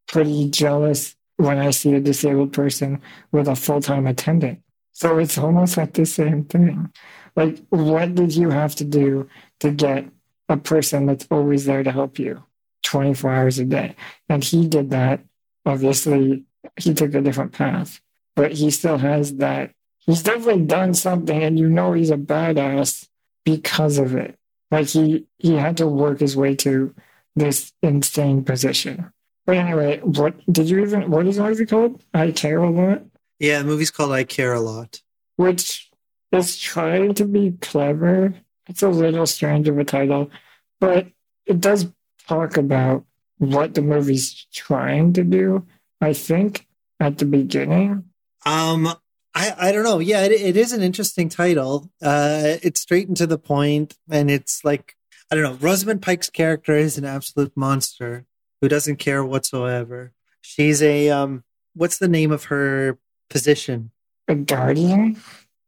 pretty 0.06 0.48
jealous 0.50 1.16
when 1.36 1.58
I 1.58 1.70
see 1.70 1.94
a 1.94 2.00
disabled 2.00 2.52
person 2.52 3.00
with 3.32 3.48
a 3.48 3.56
full 3.56 3.80
time 3.80 4.06
attendant. 4.06 4.61
So 4.92 5.18
it's 5.18 5.38
almost 5.38 5.76
like 5.76 5.94
the 5.94 6.06
same 6.06 6.44
thing. 6.44 6.92
Like, 7.34 7.58
what 7.70 8.14
did 8.14 8.34
you 8.34 8.50
have 8.50 8.74
to 8.76 8.84
do 8.84 9.28
to 9.60 9.70
get 9.70 10.06
a 10.48 10.56
person 10.56 11.06
that's 11.06 11.26
always 11.30 11.64
there 11.64 11.82
to 11.82 11.90
help 11.90 12.18
you 12.18 12.44
24 12.82 13.32
hours 13.32 13.58
a 13.58 13.64
day? 13.64 13.96
And 14.28 14.44
he 14.44 14.66
did 14.68 14.90
that. 14.90 15.20
Obviously, 15.64 16.44
he 16.76 16.94
took 16.94 17.14
a 17.14 17.20
different 17.20 17.52
path, 17.52 18.00
but 18.36 18.52
he 18.52 18.70
still 18.70 18.98
has 18.98 19.36
that. 19.36 19.72
He's 19.98 20.22
definitely 20.22 20.66
done 20.66 20.94
something, 20.94 21.42
and 21.42 21.58
you 21.58 21.68
know 21.68 21.92
he's 21.92 22.10
a 22.10 22.16
badass 22.16 23.08
because 23.44 23.98
of 23.98 24.14
it. 24.14 24.36
Like 24.70 24.88
he 24.88 25.26
he 25.38 25.54
had 25.54 25.76
to 25.76 25.86
work 25.86 26.20
his 26.20 26.36
way 26.36 26.56
to 26.56 26.94
this 27.36 27.72
insane 27.82 28.44
position. 28.44 29.12
But 29.46 29.56
anyway, 29.56 30.00
what 30.00 30.34
did 30.52 30.68
you 30.68 30.80
even 30.80 31.10
what 31.10 31.26
is 31.26 31.36
the 31.36 31.44
movie 31.44 31.66
called? 31.66 32.02
I 32.14 32.32
care 32.32 32.58
a 32.58 32.70
lot. 32.70 33.02
Yeah, 33.42 33.58
the 33.58 33.64
movie's 33.64 33.90
called 33.90 34.12
I 34.12 34.22
Care 34.22 34.52
a 34.52 34.60
Lot. 34.60 35.02
Which 35.34 35.90
is 36.30 36.56
trying 36.56 37.14
to 37.14 37.24
be 37.24 37.56
clever. 37.60 38.34
It's 38.68 38.84
a 38.84 38.88
little 38.88 39.26
strange 39.26 39.66
of 39.66 39.76
a 39.78 39.84
title, 39.84 40.30
but 40.78 41.08
it 41.44 41.60
does 41.60 41.88
talk 42.28 42.56
about 42.56 43.04
what 43.38 43.74
the 43.74 43.82
movie's 43.82 44.46
trying 44.52 45.14
to 45.14 45.24
do, 45.24 45.66
I 46.00 46.12
think, 46.12 46.68
at 47.00 47.18
the 47.18 47.24
beginning. 47.24 48.04
Um, 48.46 48.86
I, 49.34 49.54
I 49.58 49.72
don't 49.72 49.82
know. 49.82 49.98
Yeah, 49.98 50.22
it, 50.22 50.30
it 50.30 50.56
is 50.56 50.72
an 50.72 50.82
interesting 50.82 51.28
title. 51.28 51.90
Uh, 52.00 52.58
it's 52.62 52.82
straight 52.82 53.08
and 53.08 53.16
to 53.16 53.26
the 53.26 53.38
point, 53.38 53.96
and 54.08 54.30
it's 54.30 54.64
like 54.64 54.94
I 55.32 55.34
don't 55.34 55.42
know. 55.42 55.58
Rosamund 55.60 56.00
Pike's 56.00 56.30
character 56.30 56.76
is 56.76 56.96
an 56.96 57.04
absolute 57.04 57.56
monster 57.56 58.24
who 58.60 58.68
doesn't 58.68 58.96
care 58.96 59.24
whatsoever. 59.24 60.12
She's 60.42 60.80
a 60.80 61.10
um, 61.10 61.42
what's 61.74 61.98
the 61.98 62.06
name 62.06 62.30
of 62.30 62.44
her 62.44 62.98
position? 63.32 63.90
A 64.28 64.34
guardian. 64.34 65.16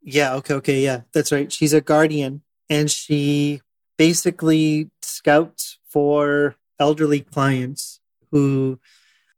Yeah. 0.02 0.34
Okay. 0.36 0.54
Okay. 0.54 0.80
Yeah, 0.84 1.00
that's 1.12 1.32
right. 1.32 1.50
She's 1.50 1.72
a 1.72 1.80
guardian, 1.80 2.42
and 2.68 2.90
she 2.90 3.62
basically 3.96 4.90
scouts 5.02 5.78
for 5.88 6.56
elderly 6.78 7.20
clients 7.20 8.00
who 8.30 8.78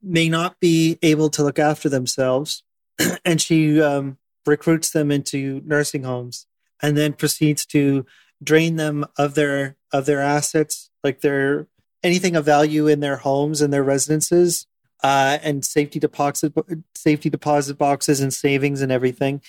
may 0.03 0.29
not 0.29 0.59
be 0.61 0.99
able 1.03 1.29
to 1.31 1.43
look 1.43 1.59
after 1.59 1.89
themselves 1.89 2.63
and 3.25 3.41
she 3.41 3.81
um, 3.81 4.17
recruits 4.47 4.91
them 4.91 5.11
into 5.11 5.61
nursing 5.65 6.05
homes 6.05 6.47
and 6.81 6.97
then 6.97 7.13
proceeds 7.13 7.67
to 7.67 8.07
drain 8.43 8.77
them 8.77 9.05
of 9.19 9.35
their 9.35 9.77
of 9.93 10.07
their 10.07 10.21
assets 10.21 10.91
like 11.03 11.21
their 11.21 11.67
anything 12.03 12.37
of 12.37 12.45
value 12.45 12.87
in 12.87 13.01
their 13.01 13.17
homes 13.17 13.61
and 13.61 13.73
their 13.73 13.83
residences 13.83 14.67
uh, 15.07 15.39
and 15.43 15.65
safety 15.65 15.99
deposit 15.99 16.53
safety 16.95 17.31
deposit 17.31 17.79
boxes 17.79 18.21
and 18.21 18.33
savings 18.35 18.81
and 18.83 18.91
everything. 18.91 19.41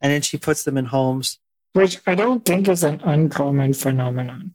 And 0.00 0.12
then 0.12 0.22
she 0.22 0.38
puts 0.38 0.64
them 0.64 0.76
in 0.78 0.86
homes. 0.86 1.38
Which 1.72 2.00
i 2.06 2.14
don't 2.14 2.44
think 2.44 2.68
is 2.68 2.84
an 2.84 3.00
uncommon 3.02 3.74
phenomenon. 3.74 4.54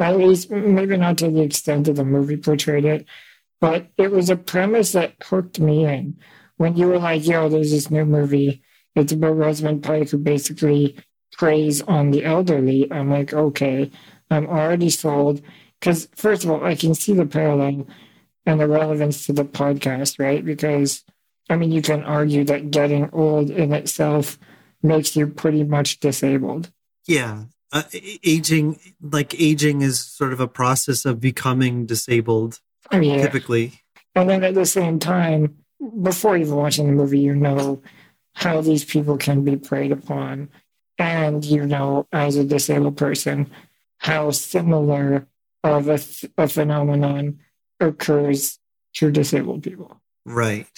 At 0.00 0.18
least 0.18 0.50
maybe 0.50 0.96
not 0.96 1.18
to 1.18 1.30
the 1.30 1.42
extent 1.42 1.86
that 1.86 1.94
the 1.94 2.04
movie 2.04 2.36
portrayed 2.36 2.84
it 2.84 3.06
but 3.64 3.86
it 3.96 4.10
was 4.10 4.28
a 4.28 4.36
premise 4.36 4.92
that 4.92 5.14
hooked 5.22 5.58
me 5.58 5.86
in. 5.86 6.18
When 6.58 6.76
you 6.76 6.86
were 6.86 6.98
like, 6.98 7.26
yo, 7.26 7.48
there's 7.48 7.70
this 7.70 7.90
new 7.90 8.04
movie, 8.04 8.62
it's 8.94 9.12
about 9.12 9.38
Rosamund 9.38 9.82
Pike 9.82 10.10
who 10.10 10.18
basically 10.18 10.98
preys 11.32 11.80
on 11.80 12.10
the 12.10 12.26
elderly. 12.26 12.92
I'm 12.92 13.10
like, 13.10 13.32
okay, 13.32 13.90
I'm 14.30 14.46
already 14.48 14.90
sold. 14.90 15.40
Because, 15.80 16.08
first 16.14 16.44
of 16.44 16.50
all, 16.50 16.62
I 16.62 16.74
can 16.74 16.94
see 16.94 17.14
the 17.14 17.24
parallel 17.24 17.86
and 18.46 18.60
the 18.60 18.68
relevance 18.68 19.26
to 19.26 19.32
the 19.32 19.44
podcast, 19.44 20.18
right? 20.18 20.44
Because, 20.44 21.04
I 21.48 21.56
mean, 21.56 21.72
you 21.72 21.82
can 21.82 22.02
argue 22.02 22.44
that 22.44 22.70
getting 22.70 23.10
old 23.12 23.50
in 23.50 23.72
itself 23.72 24.38
makes 24.82 25.16
you 25.16 25.26
pretty 25.26 25.64
much 25.64 26.00
disabled. 26.00 26.70
Yeah. 27.06 27.44
Uh, 27.72 27.82
aging, 28.22 28.78
like 29.00 29.38
aging 29.40 29.82
is 29.82 30.00
sort 30.00 30.32
of 30.32 30.40
a 30.40 30.46
process 30.46 31.04
of 31.04 31.20
becoming 31.20 31.86
disabled, 31.86 32.60
oh, 32.92 33.00
yeah. 33.00 33.20
typically. 33.20 33.80
And 34.14 34.30
then 34.30 34.44
at 34.44 34.54
the 34.54 34.66
same 34.66 34.98
time, 34.98 35.56
before 36.02 36.36
even 36.36 36.54
watching 36.54 36.86
the 36.86 36.92
movie, 36.92 37.18
you 37.18 37.34
know 37.34 37.82
how 38.34 38.60
these 38.60 38.84
people 38.84 39.16
can 39.16 39.42
be 39.44 39.56
preyed 39.56 39.92
upon. 39.92 40.50
And 40.98 41.44
you 41.44 41.66
know, 41.66 42.06
as 42.12 42.36
a 42.36 42.44
disabled 42.44 42.96
person, 42.96 43.50
how 43.98 44.30
similar 44.30 45.26
of 45.64 45.88
a, 45.88 45.98
a 46.38 46.46
phenomenon 46.46 47.40
occurs 47.80 48.58
to 48.94 49.10
disabled 49.10 49.62
people. 49.62 50.00
Right. 50.24 50.68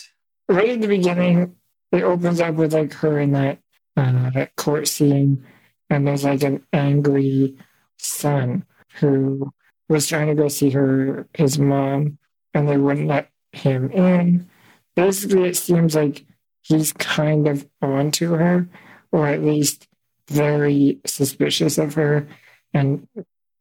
Right 0.48 0.70
at 0.70 0.80
the 0.80 0.88
beginning, 0.88 1.56
it 1.92 2.02
opens 2.02 2.40
up 2.40 2.54
with 2.54 2.72
like 2.72 2.92
her 2.94 3.18
in 3.18 3.32
that, 3.32 3.58
uh, 3.96 4.30
that 4.30 4.56
court 4.56 4.88
scene, 4.88 5.44
and 5.90 6.06
there's 6.06 6.24
like 6.24 6.42
an 6.42 6.64
angry 6.72 7.56
son 7.98 8.64
who 9.00 9.52
was 9.88 10.06
trying 10.06 10.28
to 10.28 10.34
go 10.34 10.48
see 10.48 10.70
her 10.70 11.26
his 11.34 11.58
mom, 11.58 12.18
and 12.54 12.68
they 12.68 12.76
wouldn't 12.76 13.08
let 13.08 13.30
him 13.52 13.90
in 13.90 14.48
basically 14.96 15.48
it 15.48 15.56
seems 15.56 15.94
like 15.94 16.24
he's 16.62 16.92
kind 16.94 17.46
of 17.46 17.68
onto 17.80 18.34
her, 18.34 18.68
or 19.12 19.28
at 19.28 19.44
least 19.44 19.86
very 20.28 20.98
suspicious 21.06 21.78
of 21.78 21.94
her 21.94 22.26
and 22.74 23.06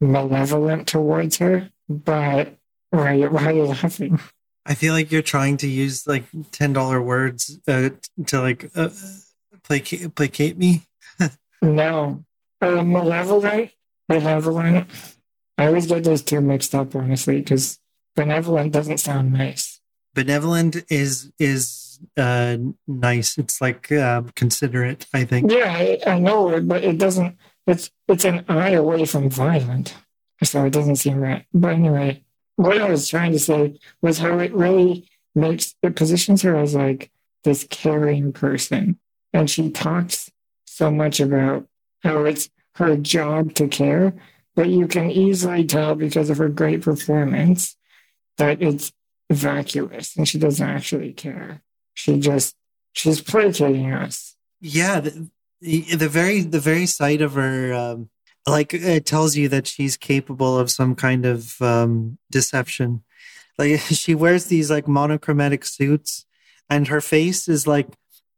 malevolent 0.01 0.87
towards 0.87 1.37
her. 1.37 1.69
But 1.87 2.57
why, 2.95 3.19
why 3.27 3.45
are 3.45 3.51
you 3.51 3.65
laughing? 3.65 4.19
I 4.65 4.73
feel 4.73 4.93
like 4.93 5.11
you're 5.11 5.21
trying 5.21 5.57
to 5.57 5.67
use 5.67 6.07
like 6.07 6.23
ten 6.51 6.73
dollar 6.73 7.01
words 7.01 7.59
uh, 7.67 7.89
to 8.27 8.41
like 8.41 8.71
uh, 8.75 8.89
placate 9.63 10.15
placate 10.15 10.57
me. 10.57 10.83
no, 11.61 12.23
uh, 12.61 12.83
malevolent, 12.83 13.71
benevolent. 14.07 14.89
I 15.57 15.67
always 15.67 15.87
get 15.87 16.03
those 16.03 16.23
two 16.23 16.41
mixed 16.41 16.73
up, 16.73 16.95
honestly, 16.95 17.39
because 17.39 17.79
benevolent 18.15 18.73
doesn't 18.73 18.97
sound 18.97 19.31
nice 19.31 19.75
benevolent 20.15 20.77
is 20.89 21.31
is 21.37 21.99
uh 22.17 22.57
nice 22.87 23.37
it's 23.37 23.61
like 23.61 23.91
uh, 23.91 24.23
considerate 24.35 25.05
i 25.13 25.23
think 25.23 25.51
yeah 25.51 25.71
I, 25.71 25.99
I, 26.07 26.19
know 26.19 26.49
it 26.49 26.67
but 26.67 26.83
it 26.83 26.97
doesn't 26.97 27.37
it's 27.67 27.91
it's 28.07 28.25
an 28.25 28.43
eye 28.47 28.71
away 28.71 29.05
from 29.05 29.29
violent 29.29 29.93
so 30.41 30.65
it 30.65 30.71
doesn't 30.71 30.95
seem 30.95 31.19
right 31.19 31.45
but 31.53 31.73
anyway 31.73 32.23
what 32.55 32.81
i 32.81 32.89
was 32.89 33.07
trying 33.07 33.31
to 33.31 33.39
say 33.39 33.79
was 34.01 34.19
how 34.19 34.39
it 34.39 34.53
really 34.53 35.07
makes 35.33 35.75
it 35.81 35.95
positions 35.95 36.41
her 36.41 36.55
as 36.55 36.75
like 36.75 37.11
this 37.43 37.65
caring 37.69 38.31
person 38.33 38.97
and 39.33 39.49
she 39.49 39.69
talks 39.69 40.31
so 40.65 40.91
much 40.91 41.19
about 41.19 41.67
how 42.03 42.23
it's 42.23 42.49
her 42.75 42.95
job 42.97 43.53
to 43.53 43.67
care 43.67 44.13
but 44.55 44.69
you 44.69 44.87
can 44.87 45.11
easily 45.11 45.65
tell 45.65 45.95
because 45.95 46.29
of 46.29 46.37
her 46.37 46.49
great 46.49 46.81
performance 46.81 47.75
that 48.37 48.61
it's 48.61 48.91
vacuous 49.29 50.15
and 50.15 50.27
she 50.27 50.39
doesn't 50.39 50.67
actually 50.67 51.13
care. 51.13 51.61
She 51.93 52.19
just, 52.19 52.55
she's 52.93 53.21
placating 53.21 53.91
us. 53.91 54.35
Yeah, 54.61 55.01
the, 55.01 55.29
the 55.61 56.09
very 56.09 56.41
the 56.41 56.59
very 56.59 56.85
sight 56.85 57.21
of 57.21 57.33
her, 57.33 57.73
um, 57.73 58.09
like 58.47 58.73
it 58.73 59.05
tells 59.05 59.35
you 59.35 59.49
that 59.49 59.67
she's 59.67 59.97
capable 59.97 60.57
of 60.57 60.71
some 60.71 60.95
kind 60.95 61.25
of 61.25 61.61
um, 61.61 62.17
deception. 62.31 63.03
Like 63.57 63.79
she 63.79 64.15
wears 64.15 64.45
these 64.45 64.69
like 64.69 64.87
monochromatic 64.87 65.65
suits, 65.65 66.25
and 66.69 66.87
her 66.87 67.01
face 67.01 67.47
is 67.47 67.67
like 67.67 67.87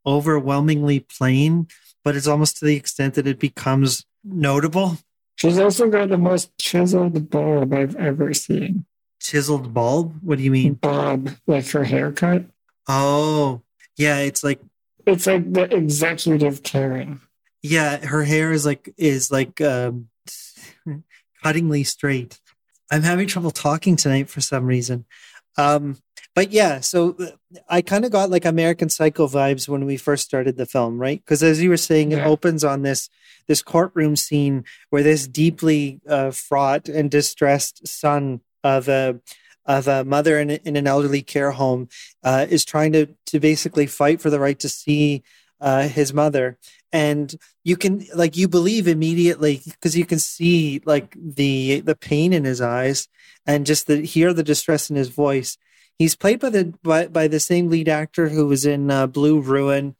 overwhelmingly 0.05 1.01
plain, 1.01 1.67
but 2.03 2.15
it's 2.15 2.27
almost 2.27 2.57
to 2.57 2.65
the 2.65 2.75
extent 2.75 3.15
that 3.15 3.27
it 3.27 3.39
becomes 3.39 4.05
notable. 4.23 4.97
She's 5.35 5.59
also 5.59 5.89
got 5.89 6.09
the 6.09 6.17
most 6.17 6.57
chiseled 6.57 7.29
bulb 7.29 7.73
I've 7.73 7.95
ever 7.95 8.33
seen. 8.33 8.85
Chiseled 9.19 9.73
bulb? 9.73 10.15
What 10.21 10.37
do 10.37 10.43
you 10.43 10.51
mean? 10.51 10.75
Bob, 10.75 11.29
like 11.45 11.69
her 11.71 11.83
haircut. 11.83 12.45
Oh, 12.87 13.61
yeah, 13.97 14.19
it's 14.19 14.43
like 14.43 14.59
It's 15.05 15.27
like 15.27 15.51
the 15.51 15.63
executive 15.75 16.63
Karen. 16.63 17.21
Yeah, 17.67 18.05
her 18.05 18.23
hair 18.23 18.51
is 18.51 18.65
like 18.65 18.93
is 18.97 19.31
like 19.31 19.59
um 19.61 20.09
cuttingly 21.43 21.85
straight. 21.85 22.39
I'm 22.91 23.03
having 23.03 23.27
trouble 23.27 23.51
talking 23.51 23.95
tonight 23.95 24.29
for 24.29 24.41
some 24.41 24.65
reason. 24.65 25.05
Um 25.57 25.97
but 26.37 26.51
yeah, 26.51 26.81
so 26.81 27.15
uh, 27.19 27.59
I 27.67 27.81
kind 27.81 28.05
of 28.05 28.11
got 28.11 28.29
like 28.29 28.45
American 28.45 28.89
Psycho 28.89 29.27
vibes 29.27 29.67
when 29.67 29.85
we 29.85 29.97
first 29.97 30.23
started 30.23 30.55
the 30.55 30.67
film, 30.67 30.99
right? 30.99 31.19
Because 31.19 31.41
as 31.41 31.63
you 31.63 31.69
were 31.69 31.77
saying, 31.77 32.11
it 32.11 32.23
opens 32.23 32.63
on 32.63 32.83
this 32.83 33.09
this 33.47 33.63
courtroom 33.63 34.15
scene 34.15 34.63
where 34.91 35.01
this 35.01 35.27
deeply 35.27 35.99
uh, 36.07 36.29
fraught 36.29 36.89
and 36.89 37.09
distressed 37.09 37.87
son 37.87 38.41
of 38.63 38.87
a 38.87 39.19
of 39.65 39.87
a 39.87 40.05
mother 40.05 40.39
in, 40.39 40.51
in 40.51 40.75
an 40.75 40.85
elderly 40.85 41.23
care 41.23 41.51
home 41.51 41.89
uh, 42.23 42.45
is 42.47 42.63
trying 42.63 42.93
to 42.93 43.07
to 43.25 43.39
basically 43.39 43.87
fight 43.87 44.21
for 44.21 44.29
the 44.29 44.39
right 44.39 44.59
to 44.59 44.69
see 44.69 45.23
uh, 45.59 45.87
his 45.87 46.13
mother, 46.13 46.57
and 46.91 47.35
you 47.63 47.77
can 47.77 48.05
like 48.13 48.37
you 48.37 48.47
believe 48.47 48.87
immediately 48.87 49.61
because 49.65 49.97
you 49.97 50.05
can 50.05 50.19
see 50.19 50.81
like 50.85 51.15
the 51.15 51.81
the 51.81 51.95
pain 51.95 52.33
in 52.33 52.45
his 52.45 52.61
eyes 52.61 53.07
and 53.45 53.65
just 53.65 53.87
the 53.87 54.01
hear 54.01 54.33
the 54.33 54.43
distress 54.43 54.89
in 54.89 54.95
his 54.95 55.09
voice. 55.09 55.57
He's 55.97 56.15
played 56.15 56.39
by 56.39 56.49
the 56.49 56.73
by, 56.83 57.07
by 57.07 57.27
the 57.27 57.39
same 57.39 57.69
lead 57.69 57.89
actor 57.89 58.29
who 58.29 58.47
was 58.47 58.65
in 58.65 58.91
uh, 58.91 59.07
Blue 59.07 59.39
Ruin 59.39 59.95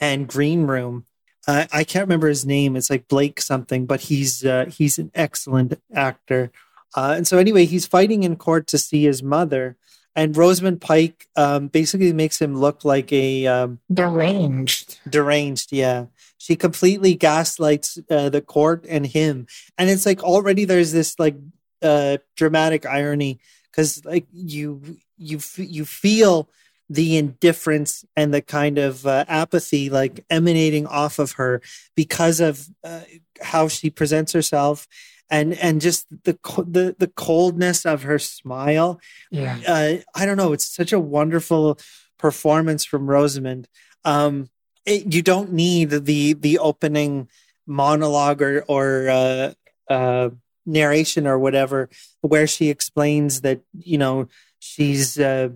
and 0.00 0.26
Green 0.26 0.66
Room. 0.66 1.06
Uh, 1.46 1.66
I 1.72 1.84
can't 1.84 2.04
remember 2.04 2.28
his 2.28 2.46
name. 2.46 2.76
It's 2.76 2.88
like 2.90 3.08
Blake 3.08 3.40
something, 3.40 3.86
but 3.86 4.02
he's 4.02 4.44
uh, 4.44 4.66
he's 4.66 4.98
an 4.98 5.10
excellent 5.14 5.80
actor. 5.92 6.52
Uh, 6.94 7.14
and 7.16 7.26
so 7.26 7.38
anyway, 7.38 7.64
he's 7.64 7.86
fighting 7.86 8.22
in 8.22 8.36
court 8.36 8.66
to 8.68 8.78
see 8.78 9.04
his 9.04 9.22
mother, 9.22 9.76
and 10.14 10.36
Rosamund 10.36 10.80
Pike 10.80 11.26
um, 11.36 11.68
basically 11.68 12.12
makes 12.12 12.40
him 12.40 12.56
look 12.56 12.84
like 12.84 13.12
a 13.12 13.46
um, 13.46 13.78
Deranged. 13.92 15.00
deranged. 15.08 15.72
Yeah, 15.72 16.06
she 16.38 16.56
completely 16.56 17.14
gaslights 17.14 17.98
uh, 18.10 18.28
the 18.28 18.42
court 18.42 18.84
and 18.88 19.06
him, 19.06 19.46
and 19.78 19.88
it's 19.88 20.06
like 20.06 20.22
already 20.22 20.64
there's 20.64 20.92
this 20.92 21.18
like 21.18 21.36
uh, 21.82 22.18
dramatic 22.36 22.86
irony 22.86 23.40
because 23.70 24.04
like 24.04 24.26
you 24.32 24.98
you 25.16 25.38
f- 25.38 25.58
you 25.58 25.84
feel 25.84 26.48
the 26.90 27.16
indifference 27.16 28.04
and 28.16 28.34
the 28.34 28.42
kind 28.42 28.76
of 28.76 29.06
uh, 29.06 29.24
apathy 29.26 29.88
like 29.88 30.24
emanating 30.28 30.86
off 30.86 31.18
of 31.18 31.32
her 31.32 31.62
because 31.96 32.38
of 32.38 32.66
uh, 32.84 33.00
how 33.40 33.66
she 33.66 33.88
presents 33.88 34.32
herself 34.32 34.86
and 35.32 35.54
and 35.54 35.80
just 35.80 36.06
the 36.24 36.38
the 36.76 36.94
the 36.98 37.08
coldness 37.08 37.84
of 37.86 38.02
her 38.04 38.18
smile 38.20 39.00
Yeah. 39.30 39.58
uh, 39.66 39.94
I 40.14 40.26
don't 40.26 40.36
know. 40.36 40.52
It's 40.52 40.68
such 40.68 40.92
a 40.92 41.00
wonderful 41.00 41.78
performance 42.18 42.84
from 42.84 43.08
Rosamund. 43.10 43.66
Um, 44.04 44.50
it, 44.84 45.12
you 45.14 45.22
don't 45.22 45.52
need 45.52 45.90
the 45.90 46.34
the 46.34 46.58
opening 46.58 47.28
monologue 47.66 48.42
or 48.42 48.64
or 48.68 49.08
uh, 49.08 49.52
uh, 49.88 50.30
narration 50.66 51.26
or 51.26 51.38
whatever 51.38 51.88
where 52.20 52.46
she 52.46 52.68
explains 52.68 53.40
that 53.40 53.60
you 53.78 53.98
know 53.98 54.28
she's 54.58 55.18
uh, 55.18 55.48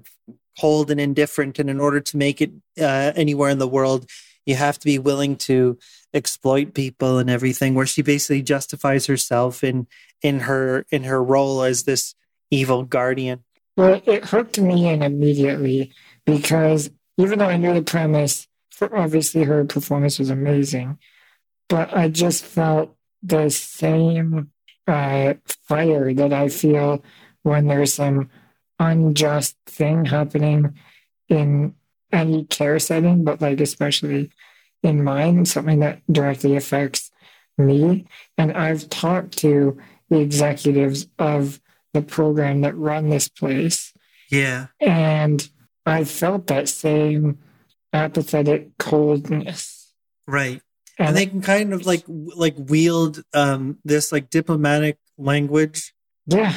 cold 0.58 0.90
and 0.90 1.00
indifferent, 1.00 1.58
and 1.58 1.68
in 1.68 1.80
order 1.80 2.00
to 2.00 2.16
make 2.16 2.40
it 2.40 2.52
uh, 2.80 3.12
anywhere 3.14 3.50
in 3.50 3.58
the 3.58 3.68
world, 3.68 4.08
you 4.46 4.54
have 4.54 4.78
to 4.78 4.84
be 4.86 4.98
willing 4.98 5.36
to 5.36 5.78
exploit 6.14 6.72
people 6.72 7.18
and 7.18 7.28
everything. 7.28 7.74
Where 7.74 7.86
she 7.86 8.02
basically 8.02 8.42
justifies 8.42 9.06
herself 9.06 9.62
in 9.62 9.86
in 10.22 10.40
her 10.40 10.86
in 10.90 11.04
her 11.04 11.22
role 11.22 11.62
as 11.62 11.82
this 11.82 12.14
evil 12.50 12.84
guardian. 12.84 13.44
Well, 13.76 14.00
it 14.06 14.24
hooked 14.24 14.58
me 14.58 14.88
in 14.88 15.02
immediately 15.02 15.92
because 16.24 16.90
even 17.18 17.38
though 17.38 17.46
I 17.46 17.58
knew 17.58 17.74
the 17.74 17.82
premise, 17.82 18.46
obviously 18.80 19.44
her 19.44 19.64
performance 19.64 20.18
was 20.18 20.30
amazing, 20.30 20.98
but 21.68 21.94
I 21.94 22.08
just 22.08 22.44
felt 22.44 22.96
the 23.22 23.50
same 23.50 24.50
uh, 24.86 25.34
fire 25.68 26.14
that 26.14 26.32
I 26.32 26.48
feel 26.48 27.02
when 27.42 27.66
there's 27.66 27.94
some 27.94 28.30
unjust 28.78 29.56
thing 29.66 30.04
happening 30.04 30.78
in 31.28 31.74
any 32.16 32.44
care 32.44 32.78
setting, 32.78 33.24
but 33.24 33.40
like 33.40 33.60
especially 33.60 34.30
in 34.82 35.04
mine, 35.04 35.44
something 35.44 35.80
that 35.80 36.00
directly 36.10 36.56
affects 36.56 37.10
me. 37.58 38.06
And 38.38 38.52
I've 38.52 38.88
talked 38.88 39.38
to 39.38 39.78
the 40.08 40.20
executives 40.20 41.08
of 41.18 41.60
the 41.92 42.02
program 42.02 42.62
that 42.62 42.76
run 42.76 43.08
this 43.10 43.28
place. 43.28 43.92
Yeah. 44.30 44.66
And 44.80 45.48
I 45.84 46.04
felt 46.04 46.46
that 46.48 46.68
same 46.68 47.38
apathetic 47.92 48.76
coldness. 48.78 49.92
Right. 50.26 50.60
And, 50.98 51.08
And 51.08 51.16
they 51.16 51.26
can 51.26 51.42
kind 51.42 51.74
of 51.74 51.84
like 51.84 52.04
like 52.08 52.54
wield 52.56 53.22
um 53.34 53.78
this 53.84 54.12
like 54.12 54.30
diplomatic 54.30 54.98
language 55.18 55.92
yeah, 56.26 56.56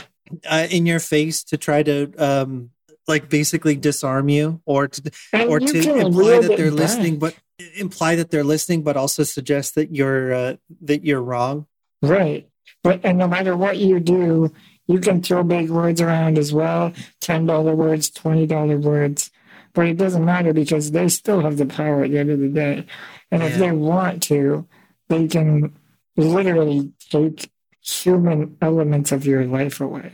uh, 0.49 0.67
in 0.69 0.85
your 0.85 0.99
face 0.99 1.43
to 1.45 1.57
try 1.57 1.83
to 1.83 2.11
um 2.17 2.71
like 3.09 3.29
basically 3.29 3.75
disarm 3.75 4.29
you 4.29 4.61
or 4.65 4.87
to 4.87 5.11
and 5.33 5.49
or 5.49 5.59
to 5.59 5.95
imply 5.97 6.39
that 6.39 6.55
they're 6.55 6.71
back. 6.71 6.79
listening 6.79 7.19
but 7.19 7.35
imply 7.75 8.15
that 8.15 8.31
they're 8.31 8.43
listening 8.43 8.83
but 8.83 8.95
also 8.95 9.23
suggest 9.23 9.75
that 9.75 9.93
you're 9.93 10.33
uh, 10.33 10.55
that 10.81 11.03
you're 11.03 11.21
wrong. 11.21 11.67
Right. 12.01 12.47
But 12.83 13.01
and 13.03 13.17
no 13.17 13.27
matter 13.27 13.57
what 13.57 13.77
you 13.77 13.99
do, 13.99 14.53
you 14.87 14.99
can 14.99 15.21
throw 15.21 15.43
big 15.43 15.69
words 15.69 16.01
around 16.01 16.37
as 16.37 16.53
well. 16.53 16.93
Ten 17.19 17.45
dollar 17.45 17.75
words, 17.75 18.09
twenty 18.09 18.45
dollar 18.45 18.77
words. 18.77 19.31
But 19.73 19.87
it 19.87 19.97
doesn't 19.97 20.25
matter 20.25 20.53
because 20.53 20.91
they 20.91 21.09
still 21.09 21.41
have 21.41 21.57
the 21.57 21.65
power 21.65 22.03
at 22.03 22.11
the 22.11 22.17
end 22.17 22.31
of 22.31 22.39
the 22.39 22.47
day. 22.47 22.85
And 23.31 23.43
if 23.43 23.57
they 23.57 23.71
want 23.71 24.23
to, 24.23 24.67
they 25.09 25.27
can 25.27 25.75
literally 26.17 26.91
take 27.11 27.51
human 27.81 28.57
elements 28.61 29.11
of 29.11 29.25
your 29.25 29.45
life 29.45 29.79
away. 29.79 30.13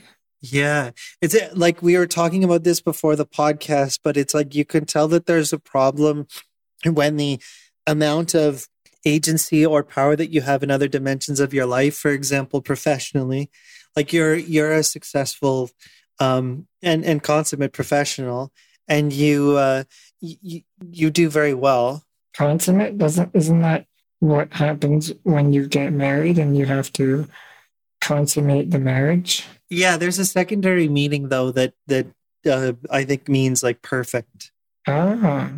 Yeah. 0.51 0.91
It's 1.21 1.35
uh, 1.35 1.49
like 1.53 1.81
we 1.81 1.97
were 1.97 2.07
talking 2.07 2.43
about 2.43 2.63
this 2.63 2.81
before 2.81 3.15
the 3.15 3.25
podcast, 3.25 3.99
but 4.03 4.17
it's 4.17 4.33
like 4.33 4.53
you 4.53 4.65
can 4.65 4.85
tell 4.85 5.07
that 5.07 5.25
there's 5.25 5.53
a 5.53 5.59
problem 5.59 6.27
when 6.85 7.17
the 7.17 7.39
amount 7.87 8.35
of 8.35 8.67
agency 9.05 9.65
or 9.65 9.83
power 9.83 10.15
that 10.15 10.31
you 10.31 10.41
have 10.41 10.63
in 10.63 10.71
other 10.71 10.87
dimensions 10.87 11.39
of 11.39 11.53
your 11.53 11.65
life, 11.65 11.95
for 11.95 12.11
example, 12.11 12.61
professionally, 12.61 13.49
like 13.95 14.11
you're 14.11 14.35
you're 14.35 14.73
a 14.73 14.83
successful 14.83 15.69
um 16.19 16.67
and 16.81 17.03
and 17.05 17.23
consummate 17.23 17.73
professional 17.73 18.51
and 18.87 19.13
you 19.13 19.57
uh 19.57 19.83
you, 20.21 20.61
you 20.89 21.09
do 21.09 21.29
very 21.29 21.53
well. 21.53 22.03
Consummate 22.35 22.97
doesn't 22.97 23.31
isn't 23.33 23.61
that 23.61 23.85
what 24.19 24.53
happens 24.53 25.11
when 25.23 25.53
you 25.53 25.67
get 25.67 25.91
married 25.91 26.37
and 26.37 26.57
you 26.57 26.65
have 26.65 26.91
to 26.93 27.27
consummate 28.01 28.71
the 28.71 28.79
marriage? 28.79 29.45
Yeah, 29.69 29.97
there's 29.97 30.19
a 30.19 30.25
secondary 30.25 30.87
meaning 30.87 31.29
though 31.29 31.51
that 31.51 31.73
that 31.87 32.07
uh, 32.45 32.73
I 32.89 33.03
think 33.03 33.27
means 33.27 33.63
like 33.63 33.81
perfect. 33.81 34.51
Ah. 34.87 35.51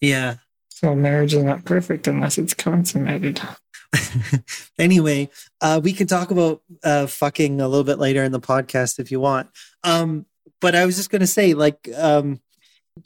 Yeah. 0.00 0.36
So 0.68 0.94
marriage 0.94 1.34
is 1.34 1.44
not 1.44 1.64
perfect 1.64 2.08
unless 2.08 2.38
it's 2.38 2.54
consummated. 2.54 3.40
anyway, 4.78 5.28
uh, 5.60 5.80
we 5.82 5.92
can 5.92 6.06
talk 6.06 6.30
about 6.30 6.62
uh, 6.82 7.06
fucking 7.06 7.60
a 7.60 7.68
little 7.68 7.84
bit 7.84 7.98
later 7.98 8.24
in 8.24 8.32
the 8.32 8.40
podcast 8.40 8.98
if 8.98 9.10
you 9.10 9.20
want. 9.20 9.48
Um, 9.84 10.26
but 10.60 10.74
I 10.74 10.86
was 10.86 10.96
just 10.96 11.10
going 11.10 11.20
to 11.20 11.26
say, 11.26 11.54
like, 11.54 11.88
um, 11.96 12.40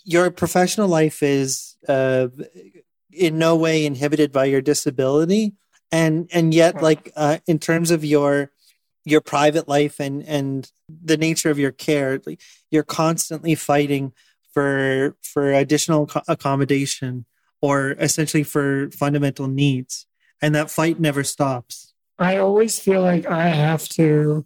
your 0.05 0.31
professional 0.31 0.89
life 0.89 1.23
is 1.23 1.77
uh, 1.89 2.29
in 3.13 3.39
no 3.39 3.57
way 3.57 3.87
inhibited 3.87 4.33
by 4.33 4.47
your 4.47 4.61
disability, 4.61 5.55
and 5.93 6.29
and 6.33 6.53
yet, 6.53 6.83
like, 6.83 7.13
uh, 7.17 7.39
in 7.47 7.59
terms 7.59 7.91
of 7.91 8.05
your 8.05 8.51
your 9.07 9.23
private 9.23 9.69
life 9.69 9.99
and 9.99 10.23
and 10.25 10.71
the 10.89 11.17
nature 11.17 11.49
of 11.49 11.59
your 11.59 11.71
care 11.71 12.21
you're 12.71 12.83
constantly 12.83 13.55
fighting 13.55 14.13
for 14.53 15.17
for 15.23 15.53
additional 15.53 16.11
accommodation 16.29 17.25
or 17.63 17.93
essentially 17.93 18.43
for 18.43 18.91
fundamental 18.91 19.47
needs 19.47 20.07
and 20.43 20.55
that 20.55 20.71
fight 20.71 21.01
never 21.01 21.25
stops. 21.25 21.95
I 22.19 22.39
always 22.39 22.79
feel 22.79 23.03
like 23.03 23.27
I 23.27 23.49
have 23.49 23.89
to 23.91 24.45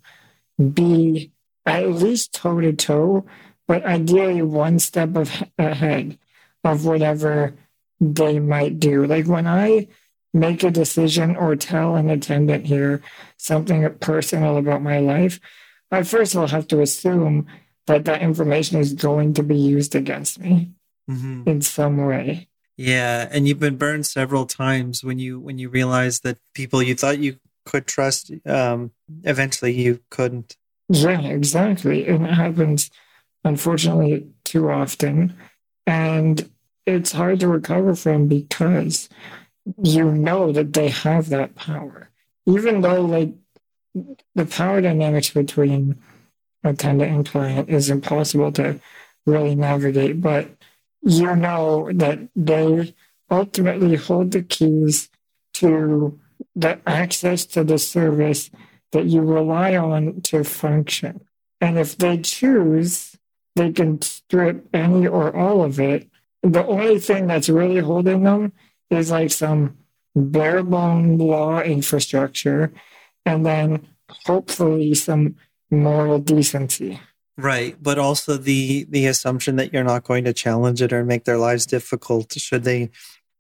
be 0.72 1.32
at 1.66 1.88
least 1.88 2.34
toe 2.34 2.60
to 2.60 2.72
toe, 2.72 3.26
but 3.66 3.84
ideally 3.84 4.42
one 4.42 4.78
step 4.78 5.16
of, 5.16 5.42
ahead 5.58 6.18
of 6.64 6.84
whatever 6.84 7.54
they 8.00 8.40
might 8.40 8.80
do. 8.80 9.06
Like 9.06 9.26
when 9.26 9.46
I 9.46 9.88
make 10.32 10.62
a 10.62 10.70
decision 10.70 11.36
or 11.36 11.56
tell 11.56 11.96
an 11.96 12.10
attendant 12.10 12.66
here 12.66 13.02
something 13.36 13.88
personal 14.00 14.56
about 14.56 14.82
my 14.82 14.98
life, 14.98 15.40
I 15.90 16.02
first 16.02 16.34
of 16.34 16.40
all 16.40 16.48
have 16.48 16.68
to 16.68 16.80
assume 16.80 17.46
that 17.86 18.04
that 18.04 18.22
information 18.22 18.78
is 18.78 18.92
going 18.92 19.34
to 19.34 19.42
be 19.42 19.56
used 19.56 19.94
against 19.94 20.38
me 20.38 20.72
mm-hmm. 21.10 21.42
in 21.46 21.60
some 21.60 22.06
way. 22.06 22.48
Yeah, 22.76 23.28
and 23.30 23.46
you've 23.46 23.58
been 23.58 23.76
burned 23.76 24.06
several 24.06 24.46
times 24.46 25.04
when 25.04 25.18
you 25.18 25.38
when 25.38 25.58
you 25.58 25.68
realize 25.68 26.20
that 26.20 26.38
people 26.54 26.82
you 26.82 26.94
thought 26.94 27.18
you 27.18 27.36
could 27.66 27.86
trust, 27.86 28.32
um, 28.46 28.92
eventually 29.24 29.72
you 29.72 30.00
couldn't. 30.10 30.56
Yeah, 30.88 31.20
exactly. 31.20 32.06
And 32.06 32.26
it 32.26 32.32
happens, 32.32 32.90
unfortunately, 33.44 34.28
too 34.44 34.70
often. 34.70 35.36
And 35.86 36.50
it's 36.86 37.12
hard 37.12 37.40
to 37.40 37.48
recover 37.48 37.94
from 37.94 38.28
because 38.28 39.08
you 39.82 40.10
know 40.10 40.52
that 40.52 40.72
they 40.72 40.88
have 40.88 41.28
that 41.28 41.54
power. 41.54 42.10
Even 42.46 42.80
though, 42.80 43.02
like, 43.02 43.34
the 44.34 44.46
power 44.46 44.80
dynamics 44.80 45.30
between 45.30 45.98
attendant 46.62 47.12
and 47.12 47.28
client 47.28 47.68
is 47.68 47.90
impossible 47.90 48.52
to 48.52 48.80
really 49.26 49.54
navigate, 49.54 50.20
but 50.20 50.50
you 51.02 51.34
know 51.34 51.90
that 51.92 52.18
they 52.36 52.94
ultimately 53.30 53.96
hold 53.96 54.32
the 54.32 54.42
keys 54.42 55.08
to 55.54 56.18
the 56.54 56.78
access 56.86 57.44
to 57.46 57.64
the 57.64 57.78
service 57.78 58.50
that 58.92 59.06
you 59.06 59.20
rely 59.20 59.76
on 59.76 60.20
to 60.22 60.44
function. 60.44 61.20
And 61.60 61.78
if 61.78 61.96
they 61.96 62.18
choose, 62.18 63.16
they 63.56 63.72
can 63.72 64.00
strip 64.02 64.66
any 64.74 65.06
or 65.06 65.34
all 65.34 65.62
of 65.62 65.78
it. 65.78 66.08
The 66.42 66.66
only 66.66 66.98
thing 66.98 67.26
that's 67.26 67.48
really 67.48 67.80
holding 67.80 68.22
them 68.24 68.52
is 68.90 69.10
like 69.10 69.30
some 69.30 69.76
bare 70.14 70.62
bone 70.62 71.18
law 71.18 71.60
infrastructure 71.60 72.72
and 73.24 73.46
then 73.46 73.86
hopefully 74.26 74.94
some 74.94 75.36
moral 75.70 76.18
decency. 76.18 77.00
Right, 77.36 77.76
but 77.80 77.98
also 77.98 78.36
the 78.36 78.84
the 78.90 79.06
assumption 79.06 79.56
that 79.56 79.72
you're 79.72 79.84
not 79.84 80.04
going 80.04 80.24
to 80.24 80.32
challenge 80.32 80.82
it 80.82 80.92
or 80.92 81.04
make 81.04 81.24
their 81.24 81.38
lives 81.38 81.64
difficult 81.64 82.32
should 82.32 82.64
they 82.64 82.90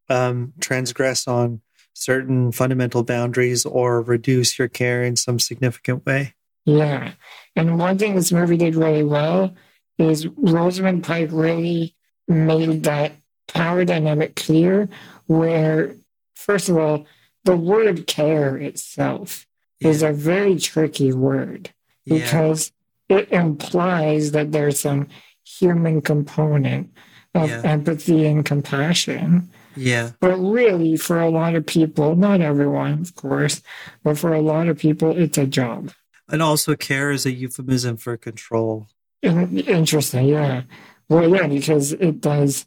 um, 0.08 0.54
transgress 0.60 1.28
on 1.28 1.60
certain 1.92 2.50
fundamental 2.50 3.02
boundaries 3.02 3.66
or 3.66 4.00
reduce 4.00 4.58
your 4.58 4.68
care 4.68 5.02
in 5.02 5.16
some 5.16 5.38
significant 5.38 6.06
way. 6.06 6.34
Yeah, 6.64 7.12
and 7.56 7.78
one 7.78 7.98
thing 7.98 8.14
this 8.14 8.32
movie 8.32 8.56
did 8.56 8.74
really 8.74 9.04
well 9.04 9.54
is 9.98 10.26
Rosamund 10.28 11.04
Pike 11.04 11.28
really 11.30 11.94
made 12.26 12.84
that 12.84 13.12
power 13.48 13.84
dynamic 13.84 14.36
clear. 14.36 14.88
Where 15.30 15.94
first 16.34 16.68
of 16.68 16.76
all, 16.76 17.06
the 17.44 17.54
word 17.54 18.08
care 18.08 18.56
itself 18.56 19.46
yeah. 19.78 19.90
is 19.90 20.02
a 20.02 20.12
very 20.12 20.58
tricky 20.58 21.12
word 21.12 21.70
because 22.04 22.72
it 23.08 23.30
implies 23.30 24.32
that 24.32 24.50
there's 24.50 24.80
some 24.80 25.06
human 25.44 26.00
component 26.00 26.92
of 27.32 27.48
yeah. 27.48 27.62
empathy 27.62 28.26
and 28.26 28.44
compassion. 28.44 29.48
Yeah. 29.76 30.10
But 30.18 30.36
really, 30.36 30.96
for 30.96 31.20
a 31.20 31.30
lot 31.30 31.54
of 31.54 31.64
people, 31.64 32.16
not 32.16 32.40
everyone, 32.40 33.02
of 33.02 33.14
course, 33.14 33.62
but 34.02 34.18
for 34.18 34.34
a 34.34 34.40
lot 34.40 34.66
of 34.66 34.78
people, 34.78 35.16
it's 35.16 35.38
a 35.38 35.46
job. 35.46 35.92
And 36.28 36.42
also, 36.42 36.74
care 36.74 37.12
is 37.12 37.24
a 37.24 37.30
euphemism 37.30 37.98
for 37.98 38.16
control. 38.16 38.88
Interesting. 39.22 40.26
Yeah. 40.26 40.62
Well, 41.08 41.28
yeah, 41.28 41.46
because 41.46 41.92
it 41.92 42.20
does 42.20 42.66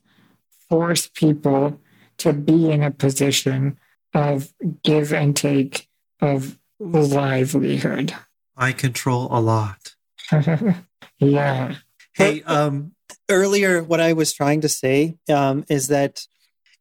force 0.69 1.08
people 1.08 1.78
to 2.24 2.34
be 2.34 2.72
in 2.72 2.84
a 2.84 2.92
position 2.92 3.78
of 4.14 4.54
give 4.84 5.14
and 5.14 5.36
take 5.36 5.88
of 6.22 6.58
livelihood. 6.80 8.14
I 8.56 8.72
control 8.72 9.28
a 9.32 9.40
lot. 9.40 9.96
yeah. 11.20 11.76
Hey, 12.14 12.44
um, 12.44 12.94
earlier, 13.30 13.84
what 13.84 14.00
I 14.00 14.14
was 14.14 14.34
trying 14.34 14.62
to 14.62 14.70
say 14.70 15.18
um, 15.30 15.66
is 15.70 15.88
that 15.88 16.28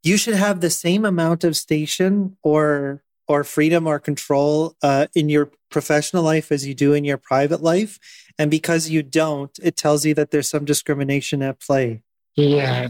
you 0.02 0.16
should 0.16 0.35
have 0.35 0.61
the 0.61 0.70
same 0.70 1.05
amount 1.05 1.44
of 1.44 1.57
station 1.57 2.37
or 2.42 3.02
or 3.28 3.44
freedom 3.44 3.87
or 3.87 3.98
control 3.98 4.76
uh, 4.83 5.07
in 5.14 5.28
your 5.28 5.50
professional 5.70 6.22
life 6.22 6.52
as 6.52 6.66
you 6.66 6.74
do 6.74 6.92
in 6.92 7.05
your 7.05 7.16
private 7.16 7.62
life. 7.62 7.98
And 8.37 8.50
because 8.50 8.90
you 8.90 9.02
don't, 9.02 9.57
it 9.62 9.76
tells 9.76 10.05
you 10.05 10.12
that 10.14 10.33
there's 10.33 10.48
some 10.48 10.64
discrimination 10.64 11.40
at 11.40 11.61
play. 11.61 12.02
Yeah. 12.35 12.88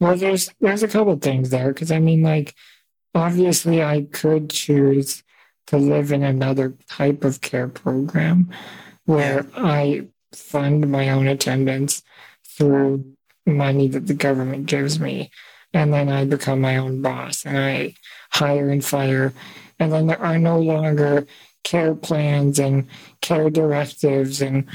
Well, 0.00 0.16
there's 0.16 0.50
there's 0.60 0.82
a 0.82 0.88
couple 0.88 1.16
things 1.16 1.50
there 1.50 1.72
because 1.72 1.90
I 1.90 1.98
mean, 1.98 2.22
like, 2.22 2.54
obviously, 3.14 3.82
I 3.82 4.06
could 4.12 4.50
choose 4.50 5.22
to 5.68 5.78
live 5.78 6.12
in 6.12 6.22
another 6.22 6.74
type 6.88 7.24
of 7.24 7.40
care 7.40 7.68
program 7.68 8.50
where. 9.04 9.46
I 9.54 10.08
fund 10.36 10.90
my 10.90 11.08
own 11.08 11.26
attendance 11.26 12.02
through 12.46 13.04
money 13.46 13.88
that 13.88 14.06
the 14.06 14.14
government 14.14 14.66
gives 14.66 15.00
me. 15.00 15.30
And 15.72 15.92
then 15.92 16.08
I 16.08 16.24
become 16.24 16.60
my 16.60 16.76
own 16.76 17.02
boss 17.02 17.44
and 17.44 17.58
I 17.58 17.94
hire 18.30 18.70
and 18.70 18.84
fire. 18.84 19.32
And 19.78 19.92
then 19.92 20.06
there 20.06 20.20
are 20.20 20.38
no 20.38 20.58
longer 20.58 21.26
care 21.64 21.94
plans 21.94 22.58
and 22.58 22.88
care 23.20 23.50
directives 23.50 24.40
and 24.40 24.68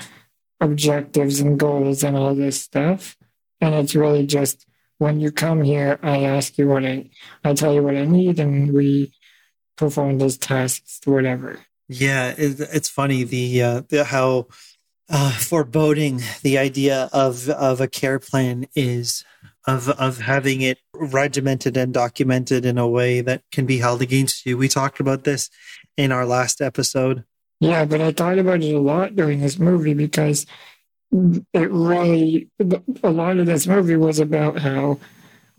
objectives 0.60 1.40
and 1.40 1.58
goals 1.58 2.04
and 2.04 2.16
all 2.16 2.36
this 2.36 2.62
stuff. 2.62 3.18
And 3.60 3.74
it's 3.74 3.96
really 3.96 4.26
just 4.26 4.66
when 5.02 5.20
you 5.20 5.32
come 5.32 5.64
here, 5.64 5.98
I 6.04 6.26
ask 6.26 6.60
you 6.60 6.68
what 6.68 6.86
I, 6.86 7.10
I 7.44 7.56
tell 7.56 7.74
you 7.74 7.82
what 7.82 7.96
I 7.96 8.06
need, 8.06 8.40
and 8.40 8.72
we 8.72 9.12
perform 9.76 10.20
those 10.20 10.38
tasks, 10.38 11.00
whatever. 11.06 11.60
Yeah, 11.90 12.36
it, 12.38 12.60
it's 12.60 12.88
funny 12.88 13.24
the, 13.24 13.64
uh, 13.64 13.82
the 13.90 14.04
how 14.04 14.46
uh, 15.10 15.32
foreboding 15.32 16.22
the 16.44 16.60
idea 16.60 17.10
of 17.12 17.50
of 17.50 17.82
a 17.82 17.88
care 17.88 18.20
plan 18.20 18.68
is 18.76 19.26
of 19.66 19.90
of 19.90 20.20
having 20.20 20.62
it 20.62 20.78
regimented 20.94 21.76
and 21.78 21.94
documented 21.96 22.64
in 22.64 22.78
a 22.78 22.88
way 22.88 23.22
that 23.22 23.42
can 23.52 23.66
be 23.66 23.80
held 23.80 24.04
against 24.04 24.46
you. 24.46 24.56
We 24.56 24.68
talked 24.68 25.00
about 25.00 25.24
this 25.24 25.50
in 25.98 26.12
our 26.12 26.28
last 26.28 26.62
episode. 26.62 27.24
Yeah, 27.60 27.86
but 27.86 28.02
I 28.02 28.12
thought 28.12 28.38
about 28.38 28.62
it 28.62 28.74
a 28.74 28.80
lot 28.80 29.16
during 29.16 29.42
this 29.42 29.58
movie 29.58 29.96
because 29.96 30.46
it 31.12 31.72
really 31.72 32.50
a 33.04 33.10
lot 33.10 33.38
of 33.38 33.46
this 33.46 33.68
movie 33.68 33.98
was 33.98 34.20
about 34.20 34.60
how 34.60 35.00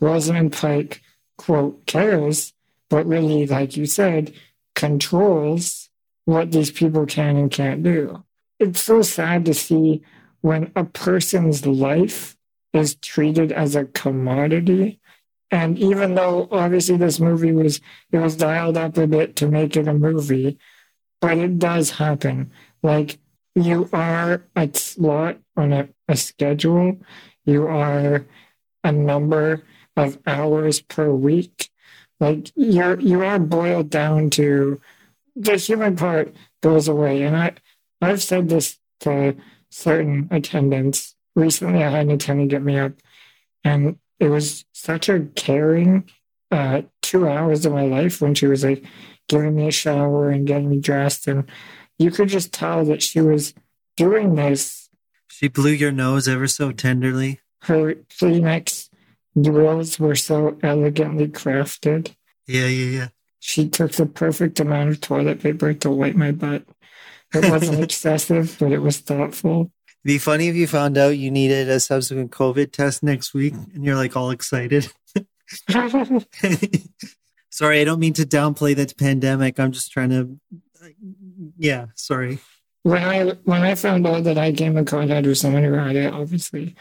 Rosamund 0.00 0.52
Pike 0.52 1.02
quote 1.36 1.86
cares 1.86 2.52
but 2.92 3.06
really, 3.06 3.46
like 3.46 3.74
you 3.78 3.86
said, 3.86 4.34
controls 4.74 5.88
what 6.26 6.52
these 6.52 6.70
people 6.70 7.06
can 7.06 7.38
and 7.38 7.50
can't 7.50 7.82
do. 7.82 8.22
It's 8.58 8.82
so 8.82 9.00
sad 9.00 9.46
to 9.46 9.54
see 9.54 10.02
when 10.42 10.70
a 10.76 10.84
person's 10.84 11.64
life 11.64 12.36
is 12.74 12.96
treated 12.96 13.50
as 13.50 13.74
a 13.74 13.86
commodity. 13.86 15.00
And 15.50 15.78
even 15.78 16.16
though 16.16 16.48
obviously 16.50 16.98
this 16.98 17.18
movie 17.18 17.52
was 17.52 17.80
it 18.10 18.18
was 18.18 18.36
dialed 18.36 18.76
up 18.76 18.98
a 18.98 19.06
bit 19.06 19.36
to 19.36 19.48
make 19.48 19.74
it 19.74 19.88
a 19.88 19.94
movie, 19.94 20.58
but 21.22 21.38
it 21.38 21.58
does 21.58 21.92
happen. 21.92 22.52
Like 22.82 23.20
you 23.54 23.88
are 23.92 24.44
a 24.56 24.70
slot 24.74 25.38
on 25.56 25.72
a, 25.72 25.88
a 26.08 26.16
schedule, 26.16 26.98
you 27.44 27.66
are 27.66 28.26
a 28.84 28.92
number 28.92 29.62
of 29.96 30.18
hours 30.26 30.80
per 30.80 31.10
week 31.10 31.70
like 32.22 32.52
you're 32.54 33.00
you 33.00 33.22
are 33.24 33.40
boiled 33.40 33.90
down 33.90 34.30
to 34.30 34.80
the 35.34 35.56
human 35.56 35.96
part 35.96 36.32
goes 36.62 36.86
away. 36.86 37.22
And 37.22 37.36
I 37.36 37.52
I've 38.00 38.22
said 38.22 38.48
this 38.48 38.78
to 39.00 39.36
certain 39.70 40.28
attendants. 40.30 41.16
Recently 41.34 41.82
I 41.82 41.90
had 41.90 42.06
an 42.06 42.12
attendant 42.12 42.50
get 42.50 42.62
me 42.62 42.78
up 42.78 42.92
and 43.64 43.98
it 44.20 44.28
was 44.28 44.64
such 44.72 45.08
a 45.08 45.26
caring 45.34 46.08
uh, 46.52 46.82
two 47.00 47.26
hours 47.26 47.66
of 47.66 47.72
my 47.72 47.86
life 47.86 48.20
when 48.20 48.34
she 48.34 48.46
was 48.46 48.62
like 48.62 48.84
giving 49.28 49.56
me 49.56 49.66
a 49.66 49.72
shower 49.72 50.30
and 50.30 50.46
getting 50.46 50.70
me 50.70 50.78
dressed 50.78 51.26
and 51.26 51.50
you 52.02 52.10
could 52.10 52.28
just 52.28 52.52
tell 52.52 52.84
that 52.86 53.02
she 53.02 53.20
was 53.20 53.54
doing 53.96 54.34
this. 54.34 54.88
She 55.28 55.48
blew 55.48 55.70
your 55.70 55.92
nose 55.92 56.28
ever 56.28 56.46
so 56.46 56.72
tenderly. 56.72 57.40
Her 57.62 57.94
Kleenex 57.94 58.90
drills 59.40 59.98
were 59.98 60.16
so 60.16 60.58
elegantly 60.62 61.28
crafted. 61.28 62.14
Yeah, 62.46 62.66
yeah, 62.66 62.98
yeah. 62.98 63.08
She 63.38 63.68
took 63.68 63.92
the 63.92 64.06
perfect 64.06 64.60
amount 64.60 64.90
of 64.90 65.00
toilet 65.00 65.40
paper 65.40 65.72
to 65.74 65.90
wipe 65.90 66.14
my 66.14 66.32
butt. 66.32 66.64
It 67.34 67.50
wasn't 67.50 67.80
excessive, 67.84 68.56
but 68.58 68.72
it 68.72 68.78
was 68.78 68.98
thoughtful. 68.98 69.70
It'd 70.04 70.14
be 70.14 70.18
funny 70.18 70.48
if 70.48 70.56
you 70.56 70.66
found 70.66 70.98
out 70.98 71.18
you 71.18 71.30
needed 71.30 71.68
a 71.68 71.80
subsequent 71.80 72.30
COVID 72.32 72.72
test 72.72 73.02
next 73.02 73.32
week 73.34 73.54
and 73.54 73.84
you're 73.84 73.96
like 73.96 74.16
all 74.16 74.30
excited. 74.30 74.92
sorry, 77.50 77.80
I 77.80 77.84
don't 77.84 78.00
mean 78.00 78.14
to 78.14 78.24
downplay 78.24 78.74
the 78.74 78.92
pandemic. 78.96 79.60
I'm 79.60 79.72
just 79.72 79.92
trying 79.92 80.10
to, 80.10 80.38
yeah, 81.58 81.86
sorry. 81.94 82.38
When 82.82 83.02
I 83.02 83.24
when 83.44 83.62
I 83.62 83.74
found 83.74 84.06
out 84.06 84.24
that 84.24 84.38
I 84.38 84.52
came 84.52 84.76
in 84.76 84.84
contact 84.84 85.26
with 85.26 85.38
someone 85.38 85.64
who 85.64 85.74
had 85.74 85.96
it, 85.96 86.12
obviously 86.12 86.74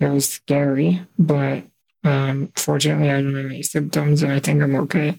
it 0.00 0.08
was 0.08 0.28
scary, 0.28 1.02
but 1.18 1.64
Um, 2.04 2.52
fortunately, 2.54 3.10
I 3.10 3.20
don't 3.20 3.34
have 3.34 3.46
any 3.46 3.64
symptoms 3.64 4.22
and 4.22 4.30
I 4.32 4.38
think 4.38 4.62
I'm 4.62 4.76
okay. 4.86 5.18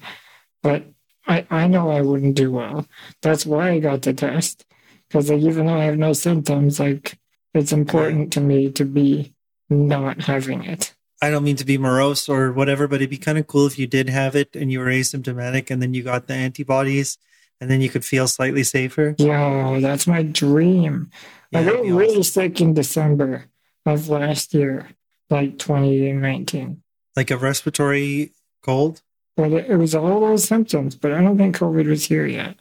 But 0.64 0.86
I, 1.28 1.46
I 1.50 1.68
know 1.68 1.92
I 1.92 2.00
wouldn't 2.02 2.36
do 2.36 2.50
well. 2.52 2.88
That's 3.22 3.46
why 3.46 3.72
I 3.72 3.80
got 3.80 4.04
the 4.04 4.14
test. 4.14 4.64
Because 5.08 5.30
like, 5.30 5.42
even 5.42 5.66
though 5.66 5.76
I 5.76 5.84
have 5.86 5.98
no 5.98 6.14
symptoms, 6.14 6.80
like 6.80 7.20
it's 7.54 7.74
important 7.74 8.32
to 8.34 8.42
me 8.42 8.72
to 8.72 8.86
be 8.86 9.34
not 9.70 10.22
having 10.32 10.64
it. 10.64 10.94
I 11.22 11.30
don't 11.30 11.44
mean 11.44 11.58
to 11.58 11.66
be 11.66 11.78
morose 11.78 12.30
or 12.30 12.54
whatever, 12.54 12.88
but 12.88 12.98
it'd 13.02 13.10
be 13.10 13.18
kind 13.18 13.38
of 13.38 13.48
cool 13.48 13.68
if 13.68 13.78
you 13.78 13.88
did 13.88 14.08
have 14.08 14.36
it 14.36 14.56
and 14.56 14.72
you 14.72 14.80
were 14.80 14.86
asymptomatic 14.88 15.70
and 15.70 15.82
then 15.82 15.94
you 15.94 16.04
got 16.04 16.28
the 16.28 16.36
antibodies 16.36 17.18
and 17.60 17.70
then 17.70 17.82
you 17.82 17.90
could 17.90 18.06
feel 18.06 18.28
slightly 18.28 18.64
safer. 18.64 19.16
Yo, 19.18 19.80
that's 19.82 20.08
my 20.08 20.24
dream. 20.24 21.10
Yeah, 21.52 21.60
I 21.60 21.64
got 21.66 21.86
really 21.86 22.24
sick 22.24 22.62
in 22.62 22.74
December 22.74 23.46
of 23.86 24.10
last 24.10 24.54
year, 24.54 24.90
like 25.30 25.58
2019. 25.58 26.82
Like 27.16 27.32
a 27.32 27.38
respiratory 27.38 28.34
cold. 28.62 29.02
It, 29.38 29.54
it 29.54 29.78
was 29.78 29.96
all 29.96 30.20
those 30.20 30.44
symptoms, 30.44 30.96
but 30.96 31.14
I 31.14 31.22
don't 31.22 31.38
think 31.38 31.58
COVID 31.58 31.88
was 31.88 32.06
here 32.06 32.26
yet. 32.26 32.58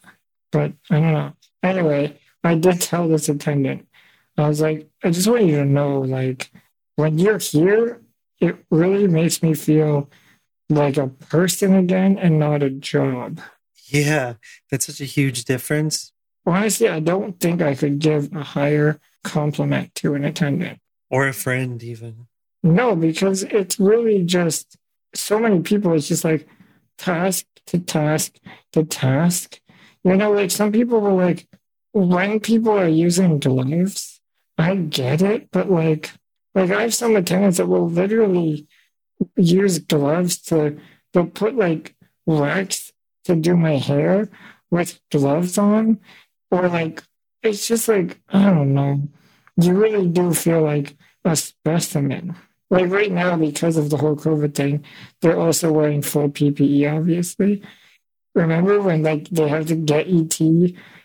But 0.53 0.73
I 0.91 1.01
don't 1.01 1.13
know. 1.13 1.33
Anyway, 1.63 2.19
I 2.45 2.55
did 2.55 2.81
tell 2.81 3.09
this 3.09 3.29
attendant, 3.29 3.89
I 4.39 4.49
was 4.49 4.61
like, 4.61 4.89
I 5.03 5.11
just 5.11 5.27
want 5.27 5.45
you 5.45 5.57
to 5.57 5.65
know, 5.65 6.01
like, 6.01 6.51
when 6.97 7.19
you're 7.19 7.39
here, 7.39 8.01
it 8.41 8.57
really 8.71 9.09
makes 9.09 9.43
me 9.43 9.55
feel 9.55 10.11
like 10.69 10.97
a 10.97 11.09
person 11.09 11.75
again 11.75 12.19
and 12.19 12.39
not 12.39 12.63
a 12.63 12.71
job. 12.71 13.41
Yeah, 13.89 14.35
that's 14.71 14.87
such 14.87 15.01
a 15.01 15.05
huge 15.05 15.45
difference. 15.45 16.13
Honestly, 16.45 16.89
I 16.89 17.01
don't 17.01 17.39
think 17.41 17.63
I 17.63 17.75
could 17.75 17.99
give 17.99 18.33
a 18.35 18.43
higher 18.43 19.01
compliment 19.25 19.95
to 19.97 20.15
an 20.15 20.25
attendant. 20.25 20.81
Or 21.11 21.27
a 21.27 21.33
friend, 21.33 21.83
even. 21.83 22.27
No, 22.63 22.97
because 22.97 23.43
it's 23.45 23.79
really 23.79 24.25
just 24.25 24.77
so 25.15 25.39
many 25.39 25.61
people. 25.61 25.93
It's 25.93 26.09
just 26.09 26.25
like 26.25 26.49
task 26.99 27.47
to 27.67 27.79
task 27.79 28.39
to 28.73 28.85
task. 28.85 29.61
You 30.05 30.17
know, 30.17 30.33
like 30.33 30.51
some 30.51 30.73
people 30.73 31.01
will 31.01 31.17
like 31.17 31.47
when 31.93 32.41
people 32.41 32.73
are 32.73 32.89
using 32.89 33.39
gloves, 33.39 34.21
I 34.59 34.77
get 34.77 35.23
it, 35.23 35.51
but 35.51 35.71
like 35.71 36.11
like 36.55 36.71
I 36.71 36.83
have 36.83 36.95
some 36.95 37.17
attendants 37.17 37.59
that 37.59 37.67
will 37.67 37.89
literally 37.89 38.67
use 39.37 39.79
gloves 39.79 40.39
to 40.43 40.79
they'll 41.13 41.27
put 41.27 41.57
like 41.57 41.95
wax 42.25 42.93
to 43.27 43.37
do 43.37 43.57
my 43.57 43.77
hair 43.77 44.29
with 44.71 45.01
gloves 45.11 45.59
on. 45.59 46.01
Or 46.51 46.69
like 46.69 47.03
it's 47.43 47.67
just 47.67 47.89
like 47.89 48.21
I 48.29 48.45
don't 48.51 48.75
know. 48.75 49.09
You 49.57 49.75
really 49.75 50.09
do 50.09 50.33
feel 50.35 50.63
like 50.63 50.97
a 51.25 51.37
specimen. 51.37 52.37
Like 52.69 52.91
right 52.91 53.13
now, 53.13 53.37
because 53.37 53.77
of 53.77 53.91
the 53.91 53.97
whole 53.97 54.17
COVID 54.17 54.55
thing, 54.55 54.85
they're 55.21 55.39
also 55.39 55.73
wearing 55.73 56.03
full 56.03 56.29
PPE, 56.29 56.93
obviously. 56.93 57.63
Remember 58.35 58.81
when 58.81 59.03
like 59.03 59.29
they 59.29 59.49
have 59.49 59.67
to 59.67 59.77
get 59.77 60.09
ET 60.09 60.41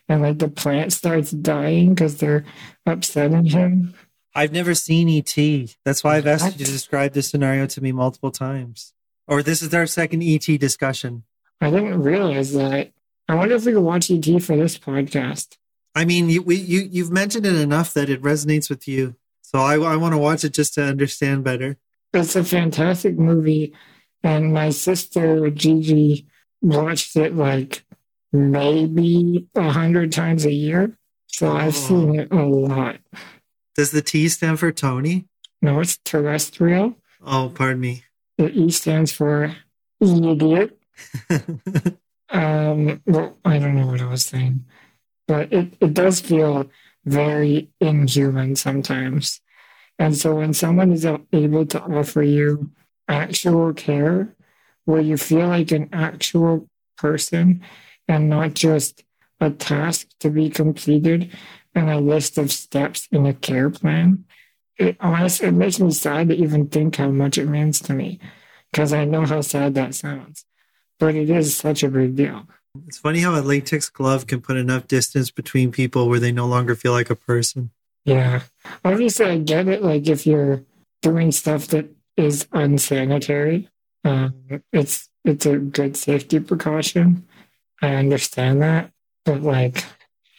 and 0.09 0.21
like 0.21 0.39
the 0.39 0.49
plant 0.49 0.91
starts 0.91 1.31
dying 1.31 1.93
because 1.93 2.17
they're 2.17 2.45
upsetting 2.85 3.45
him? 3.45 3.93
I've 4.33 4.51
never 4.51 4.73
seen 4.73 5.09
ET. 5.09 5.75
That's 5.85 6.03
why 6.03 6.17
I've 6.17 6.27
asked 6.27 6.57
you 6.57 6.65
to 6.65 6.71
describe 6.71 7.13
this 7.13 7.29
scenario 7.29 7.67
to 7.67 7.81
me 7.81 7.91
multiple 7.91 8.31
times. 8.31 8.93
Or 9.27 9.43
this 9.43 9.61
is 9.61 9.73
our 9.73 9.85
second 9.85 10.23
ET 10.23 10.45
discussion. 10.59 11.23
I 11.61 11.69
didn't 11.69 12.01
realize 12.01 12.53
that. 12.53 12.91
I 13.29 13.35
wonder 13.35 13.55
if 13.55 13.65
we 13.65 13.71
could 13.73 13.81
watch 13.81 14.09
ET 14.11 14.25
for 14.43 14.57
this 14.57 14.77
podcast. 14.77 15.57
I 15.95 16.05
mean, 16.05 16.29
you 16.29 16.41
we, 16.41 16.55
you 16.55 16.81
you've 16.89 17.11
mentioned 17.11 17.45
it 17.45 17.55
enough 17.55 17.93
that 17.93 18.09
it 18.09 18.21
resonates 18.21 18.69
with 18.69 18.87
you. 18.87 19.15
So 19.41 19.59
I 19.59 19.75
I 19.75 19.95
want 19.97 20.13
to 20.13 20.17
watch 20.17 20.43
it 20.43 20.53
just 20.53 20.73
to 20.75 20.83
understand 20.83 21.43
better. 21.43 21.77
It's 22.13 22.35
a 22.35 22.43
fantastic 22.43 23.17
movie, 23.17 23.73
and 24.23 24.53
my 24.53 24.69
sister 24.71 25.49
Gigi 25.49 26.27
watched 26.61 27.15
it 27.15 27.35
like 27.35 27.83
maybe 28.33 29.47
a 29.55 29.69
hundred 29.71 30.11
times 30.11 30.45
a 30.45 30.51
year. 30.51 30.97
So 31.27 31.51
I've 31.51 31.75
Oh. 31.75 31.87
seen 31.87 32.19
it 32.19 32.31
a 32.31 32.43
lot. 32.45 32.97
Does 33.75 33.91
the 33.91 34.01
T 34.01 34.27
stand 34.29 34.59
for 34.59 34.71
Tony? 34.71 35.27
No, 35.61 35.79
it's 35.79 35.97
terrestrial. 36.03 36.95
Oh, 37.25 37.51
pardon 37.53 37.79
me. 37.79 38.03
The 38.37 38.49
E 38.51 38.71
stands 38.71 39.11
for 39.11 39.55
idiot. 40.01 40.77
Um, 42.31 43.01
well, 43.05 43.37
I 43.43 43.59
don't 43.59 43.75
know 43.75 43.87
what 43.87 44.01
I 44.01 44.07
was 44.07 44.25
saying, 44.25 44.63
but 45.27 45.51
it, 45.51 45.73
it 45.81 45.93
does 45.93 46.21
feel 46.21 46.69
very 47.05 47.69
inhuman 47.81 48.55
sometimes. 48.55 49.41
And 49.99 50.17
so 50.17 50.35
when 50.35 50.53
someone 50.53 50.91
is 50.91 51.05
able 51.05 51.65
to 51.67 51.81
offer 51.81 52.23
you 52.23 52.71
actual 53.07 53.73
care, 53.73 54.35
where 54.85 55.01
you 55.01 55.17
feel 55.17 55.47
like 55.47 55.71
an 55.71 55.89
actual 55.93 56.67
person 56.97 57.63
and 58.07 58.29
not 58.29 58.53
just 58.53 59.03
a 59.39 59.49
task 59.51 60.07
to 60.19 60.29
be 60.29 60.49
completed 60.49 61.35
and 61.75 61.89
a 61.89 61.99
list 61.99 62.37
of 62.37 62.51
steps 62.51 63.07
in 63.11 63.25
a 63.25 63.33
care 63.33 63.69
plan, 63.69 64.25
it 64.77 64.97
honestly 64.99 65.47
it 65.49 65.53
makes 65.53 65.79
me 65.79 65.91
sad 65.91 66.29
to 66.29 66.35
even 66.35 66.67
think 66.69 66.95
how 66.95 67.09
much 67.09 67.37
it 67.37 67.47
means 67.47 67.79
to 67.81 67.93
me 67.93 68.19
because 68.71 68.93
I 68.93 69.05
know 69.05 69.25
how 69.25 69.41
sad 69.41 69.75
that 69.75 69.95
sounds 69.95 70.45
but 71.01 71.15
it 71.15 71.31
is 71.31 71.57
such 71.57 71.81
a 71.81 71.89
big 71.89 72.15
deal. 72.15 72.47
it's 72.87 72.99
funny 72.99 73.21
how 73.21 73.33
a 73.33 73.41
latex 73.41 73.89
glove 73.89 74.27
can 74.27 74.39
put 74.39 74.55
enough 74.55 74.87
distance 74.87 75.31
between 75.31 75.71
people 75.71 76.07
where 76.07 76.19
they 76.19 76.31
no 76.31 76.45
longer 76.45 76.75
feel 76.75 76.91
like 76.91 77.09
a 77.09 77.15
person. 77.15 77.71
Yeah. 78.05 78.41
Obviously, 78.85 79.25
I 79.25 79.39
get 79.39 79.67
it. 79.67 79.81
Like, 79.81 80.07
if 80.07 80.27
you're 80.27 80.63
doing 81.01 81.31
stuff 81.31 81.67
that 81.69 81.89
is 82.17 82.47
unsanitary, 82.51 83.67
um, 84.05 84.61
it's 84.71 85.09
it's 85.25 85.47
a 85.47 85.57
good 85.57 85.97
safety 85.97 86.39
precaution. 86.39 87.27
I 87.81 87.95
understand 87.95 88.61
that, 88.61 88.91
but 89.25 89.41
like, 89.41 89.83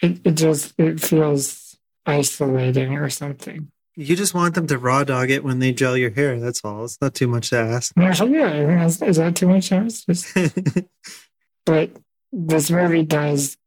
it, 0.00 0.20
it 0.24 0.32
just 0.32 0.74
it 0.78 1.00
feels 1.00 1.76
isolating 2.06 2.94
or 2.94 3.10
something. 3.10 3.71
You 3.94 4.16
just 4.16 4.34
want 4.34 4.54
them 4.54 4.66
to 4.68 4.78
raw 4.78 5.04
dog 5.04 5.30
it 5.30 5.44
when 5.44 5.58
they 5.58 5.72
gel 5.72 5.96
your 5.96 6.10
hair. 6.10 6.40
That's 6.40 6.64
all. 6.64 6.84
It's 6.84 7.00
not 7.00 7.14
too 7.14 7.28
much 7.28 7.50
to 7.50 7.58
ask. 7.58 7.92
Yeah, 7.96 8.14
yeah, 8.24 8.86
is, 8.86 9.02
is 9.02 9.16
that 9.16 9.36
too 9.36 9.48
much? 9.48 9.70
It's 9.70 10.04
Just, 10.06 10.34
but 11.66 11.90
this 12.32 12.70
movie 12.70 13.04
does 13.04 13.58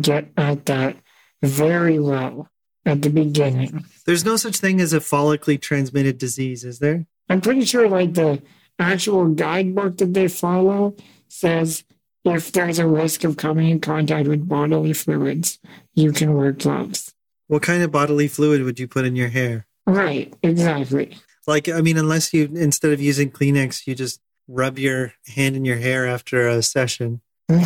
get 0.00 0.28
at 0.36 0.66
that 0.66 0.96
very 1.42 1.98
well 1.98 2.48
at 2.86 3.02
the 3.02 3.10
beginning. 3.10 3.84
There's 4.06 4.24
no 4.24 4.36
such 4.36 4.58
thing 4.58 4.80
as 4.80 4.92
a 4.92 5.00
follically 5.00 5.60
transmitted 5.60 6.18
disease, 6.18 6.64
is 6.64 6.78
there? 6.78 7.06
I'm 7.28 7.40
pretty 7.40 7.64
sure 7.64 7.88
like 7.88 8.14
the 8.14 8.42
actual 8.78 9.28
guidebook 9.28 9.96
that 9.98 10.14
they 10.14 10.28
follow 10.28 10.94
says 11.28 11.84
if 12.24 12.52
there's 12.52 12.78
a 12.78 12.86
risk 12.86 13.24
of 13.24 13.36
coming 13.36 13.68
in 13.68 13.80
contact 13.80 14.28
with 14.28 14.48
bodily 14.48 14.92
fluids, 14.92 15.58
you 15.94 16.12
can 16.12 16.34
wear 16.34 16.52
gloves. 16.52 17.13
What 17.46 17.62
kind 17.62 17.82
of 17.82 17.90
bodily 17.90 18.28
fluid 18.28 18.62
would 18.62 18.78
you 18.78 18.88
put 18.88 19.04
in 19.04 19.16
your 19.16 19.28
hair? 19.28 19.66
Right, 19.86 20.32
exactly. 20.42 21.16
Like, 21.46 21.68
I 21.68 21.82
mean, 21.82 21.98
unless 21.98 22.32
you, 22.32 22.50
instead 22.54 22.92
of 22.92 23.00
using 23.00 23.30
Kleenex, 23.30 23.86
you 23.86 23.94
just 23.94 24.20
rub 24.48 24.78
your 24.78 25.12
hand 25.34 25.56
in 25.56 25.64
your 25.64 25.76
hair 25.76 26.06
after 26.06 26.48
a 26.48 26.62
session. 26.62 27.20
I 27.50 27.60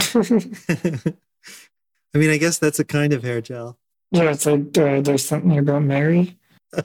mean, 2.15 2.31
I 2.31 2.39
guess 2.39 2.59
that's 2.59 2.81
a 2.81 2.85
kind 2.85 3.13
of 3.13 3.23
hair 3.23 3.41
gel. 3.41 3.79
Yeah, 4.11 4.31
it's 4.31 4.47
like 4.47 4.77
uh, 4.79 5.01
there's 5.01 5.25
something 5.25 5.57
about 5.59 5.83
Mary. 5.83 6.37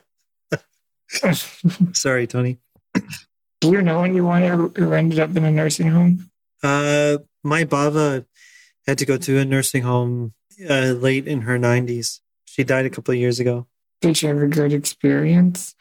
Sorry, 1.94 2.28
Tony. 2.28 2.60
Do 3.62 3.72
you 3.72 3.82
know 3.82 4.04
anyone 4.04 4.74
who 4.76 4.94
ended 4.94 5.20
up 5.20 5.36
in 5.36 5.46
a 5.46 5.52
nursing 5.52 5.90
home? 5.90 6.30
Uh, 6.62 7.20
my 7.44 7.64
Bava 7.64 8.26
had 8.86 8.98
to 8.98 9.06
go 9.06 9.18
to 9.18 9.40
a 9.40 9.46
nursing 9.46 9.84
home 9.84 10.34
uh, 10.70 10.92
late 10.92 11.28
in 11.28 11.42
her 11.42 11.58
90s. 11.58 12.20
She 12.54 12.64
died 12.64 12.86
a 12.86 12.90
couple 12.92 13.12
of 13.16 13.20
years 13.20 13.40
ago. 13.40 13.66
Did 14.02 14.16
she 14.16 14.28
have 14.28 14.38
a 14.38 14.46
good 14.46 14.74
experience? 14.74 15.74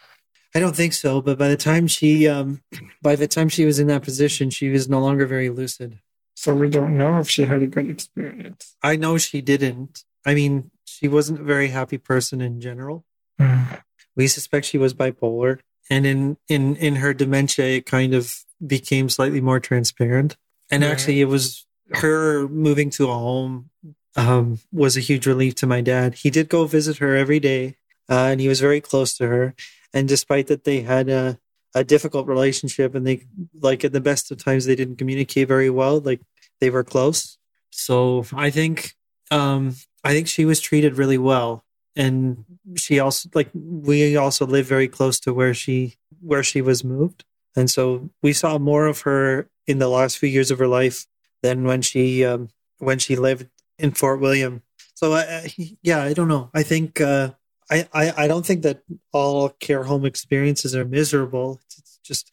I 0.54 0.58
don't 0.60 0.74
think 0.74 0.94
so, 0.94 1.20
but 1.20 1.36
by 1.36 1.48
the 1.48 1.56
time 1.58 1.86
she, 1.86 2.26
um, 2.26 2.62
by 3.02 3.14
the 3.14 3.28
time 3.28 3.50
she 3.50 3.66
was 3.66 3.78
in 3.78 3.88
that 3.88 4.02
position, 4.02 4.48
she 4.48 4.70
was 4.70 4.88
no 4.88 4.98
longer 4.98 5.26
very 5.26 5.50
lucid. 5.50 5.98
So 6.34 6.54
we 6.54 6.70
don't 6.70 6.96
know 6.96 7.18
if 7.18 7.28
she 7.28 7.44
had 7.44 7.62
a 7.62 7.66
good 7.66 7.90
experience. 7.90 8.74
I 8.82 8.96
know 8.96 9.18
she 9.18 9.42
didn't. 9.42 10.02
I 10.24 10.32
mean, 10.34 10.70
she 10.86 11.08
wasn't 11.08 11.40
a 11.40 11.44
very 11.44 11.68
happy 11.68 11.98
person 11.98 12.40
in 12.40 12.58
general. 12.58 13.04
Mm. 13.38 13.82
We 14.16 14.26
suspect 14.26 14.64
she 14.64 14.78
was 14.78 14.94
bipolar, 14.94 15.58
and 15.90 16.06
in 16.06 16.38
in 16.48 16.76
in 16.76 16.96
her 16.96 17.12
dementia, 17.12 17.66
it 17.66 17.84
kind 17.84 18.14
of 18.14 18.34
became 18.66 19.10
slightly 19.10 19.42
more 19.42 19.60
transparent. 19.60 20.38
And 20.70 20.82
Yeah. 20.82 20.88
actually, 20.88 21.20
it 21.20 21.26
was 21.26 21.66
her 21.96 22.48
moving 22.48 22.88
to 22.96 23.10
a 23.10 23.14
home 23.14 23.68
um, 24.16 24.58
was 24.72 24.96
a 24.96 25.00
huge 25.00 25.26
relief 25.26 25.54
to 25.56 25.66
my 25.66 25.80
dad. 25.80 26.14
He 26.16 26.30
did 26.30 26.48
go 26.48 26.66
visit 26.66 26.98
her 26.98 27.16
every 27.16 27.40
day, 27.40 27.76
uh, 28.10 28.28
and 28.30 28.40
he 28.40 28.48
was 28.48 28.60
very 28.60 28.80
close 28.80 29.16
to 29.18 29.26
her. 29.26 29.54
And 29.94 30.08
despite 30.08 30.46
that, 30.48 30.64
they 30.64 30.80
had 30.82 31.08
a 31.08 31.38
a 31.74 31.84
difficult 31.84 32.26
relationship, 32.26 32.94
and 32.94 33.06
they 33.06 33.26
like 33.60 33.84
at 33.84 33.92
the 33.92 34.00
best 34.00 34.30
of 34.30 34.42
times 34.42 34.66
they 34.66 34.74
didn't 34.76 34.96
communicate 34.96 35.48
very 35.48 35.70
well. 35.70 36.00
Like 36.00 36.20
they 36.60 36.70
were 36.70 36.84
close. 36.84 37.38
So 37.70 38.24
I 38.34 38.50
think 38.50 38.94
um, 39.30 39.76
I 40.04 40.12
think 40.12 40.28
she 40.28 40.44
was 40.44 40.60
treated 40.60 40.98
really 40.98 41.18
well, 41.18 41.64
and 41.96 42.44
she 42.76 43.00
also 43.00 43.28
like 43.34 43.50
we 43.54 44.16
also 44.16 44.46
live 44.46 44.66
very 44.66 44.88
close 44.88 45.18
to 45.20 45.32
where 45.32 45.54
she 45.54 45.94
where 46.20 46.42
she 46.42 46.60
was 46.62 46.84
moved. 46.84 47.24
and 47.56 47.70
so 47.70 48.10
we 48.22 48.32
saw 48.32 48.58
more 48.58 48.86
of 48.86 49.02
her 49.02 49.48
in 49.66 49.78
the 49.78 49.88
last 49.88 50.18
few 50.18 50.28
years 50.28 50.50
of 50.50 50.58
her 50.58 50.68
life 50.68 51.06
than 51.42 51.64
when 51.64 51.82
she 51.82 52.24
um, 52.24 52.48
when 52.78 52.98
she 52.98 53.16
lived 53.16 53.46
in 53.82 53.90
Fort 53.92 54.20
William. 54.20 54.62
So 54.94 55.12
uh, 55.12 55.42
yeah, 55.82 56.02
I 56.02 56.14
don't 56.14 56.28
know. 56.28 56.48
I 56.54 56.62
think 56.62 57.00
uh, 57.00 57.32
I, 57.70 57.86
I 57.92 58.24
I 58.24 58.28
don't 58.28 58.46
think 58.46 58.62
that 58.62 58.82
all 59.12 59.50
care 59.50 59.82
home 59.84 60.06
experiences 60.06 60.74
are 60.74 60.86
miserable. 60.86 61.60
It's 61.78 61.98
just 62.02 62.30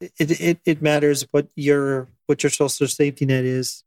it 0.00 0.40
it, 0.40 0.58
it 0.66 0.82
matters 0.82 1.26
what 1.30 1.48
your 1.54 2.08
what 2.26 2.42
your 2.42 2.50
social 2.50 2.88
safety 2.88 3.24
net 3.24 3.44
is. 3.44 3.84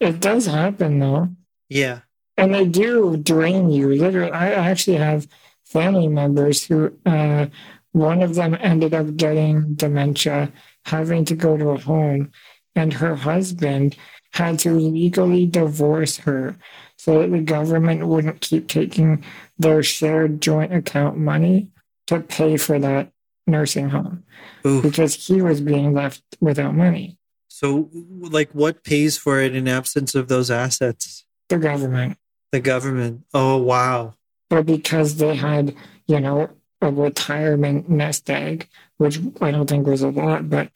It 0.00 0.20
does 0.20 0.46
happen 0.46 0.98
though. 0.98 1.28
Yeah. 1.68 2.00
And 2.36 2.52
they 2.52 2.66
do 2.66 3.16
drain 3.16 3.70
you. 3.70 3.94
Literally, 3.94 4.32
I 4.32 4.50
actually 4.52 4.96
have 4.96 5.28
family 5.64 6.08
members 6.08 6.64
who, 6.64 6.92
uh, 7.06 7.46
one 7.92 8.22
of 8.22 8.34
them 8.34 8.56
ended 8.60 8.92
up 8.92 9.16
getting 9.16 9.74
dementia, 9.74 10.52
having 10.84 11.24
to 11.26 11.36
go 11.36 11.56
to 11.56 11.70
a 11.70 11.78
home, 11.78 12.32
and 12.74 12.92
her 12.92 13.14
husband 13.14 13.96
had 14.34 14.58
to 14.58 14.72
legally 14.72 15.46
divorce 15.46 16.16
her 16.16 16.56
so 16.96 17.20
that 17.20 17.30
the 17.30 17.40
government 17.40 18.04
wouldn't 18.04 18.40
keep 18.40 18.66
taking 18.66 19.24
their 19.56 19.80
shared 19.80 20.40
joint 20.42 20.74
account 20.74 21.16
money 21.16 21.68
to 22.08 22.18
pay 22.18 22.56
for 22.56 22.80
that 22.80 23.12
nursing 23.46 23.90
home 23.90 24.24
Oof. 24.66 24.82
because 24.82 25.14
he 25.14 25.40
was 25.40 25.60
being 25.60 25.94
left 25.94 26.22
without 26.40 26.74
money. 26.74 27.16
So, 27.46 27.88
like, 27.92 28.50
what 28.50 28.82
pays 28.82 29.16
for 29.16 29.40
it 29.40 29.54
in 29.54 29.68
absence 29.68 30.16
of 30.16 30.26
those 30.26 30.50
assets? 30.50 31.24
The 31.48 31.58
government. 31.58 32.18
The 32.50 32.58
government. 32.58 33.22
Oh, 33.32 33.58
wow. 33.58 34.14
But 34.50 34.66
because 34.66 35.18
they 35.18 35.36
had, 35.36 35.76
you 36.08 36.18
know, 36.18 36.50
a 36.82 36.90
retirement 36.90 37.88
nest 37.88 38.28
egg, 38.28 38.68
which 38.96 39.20
I 39.40 39.52
don't 39.52 39.70
think 39.70 39.86
was 39.86 40.02
a 40.02 40.08
lot, 40.08 40.50
but 40.50 40.70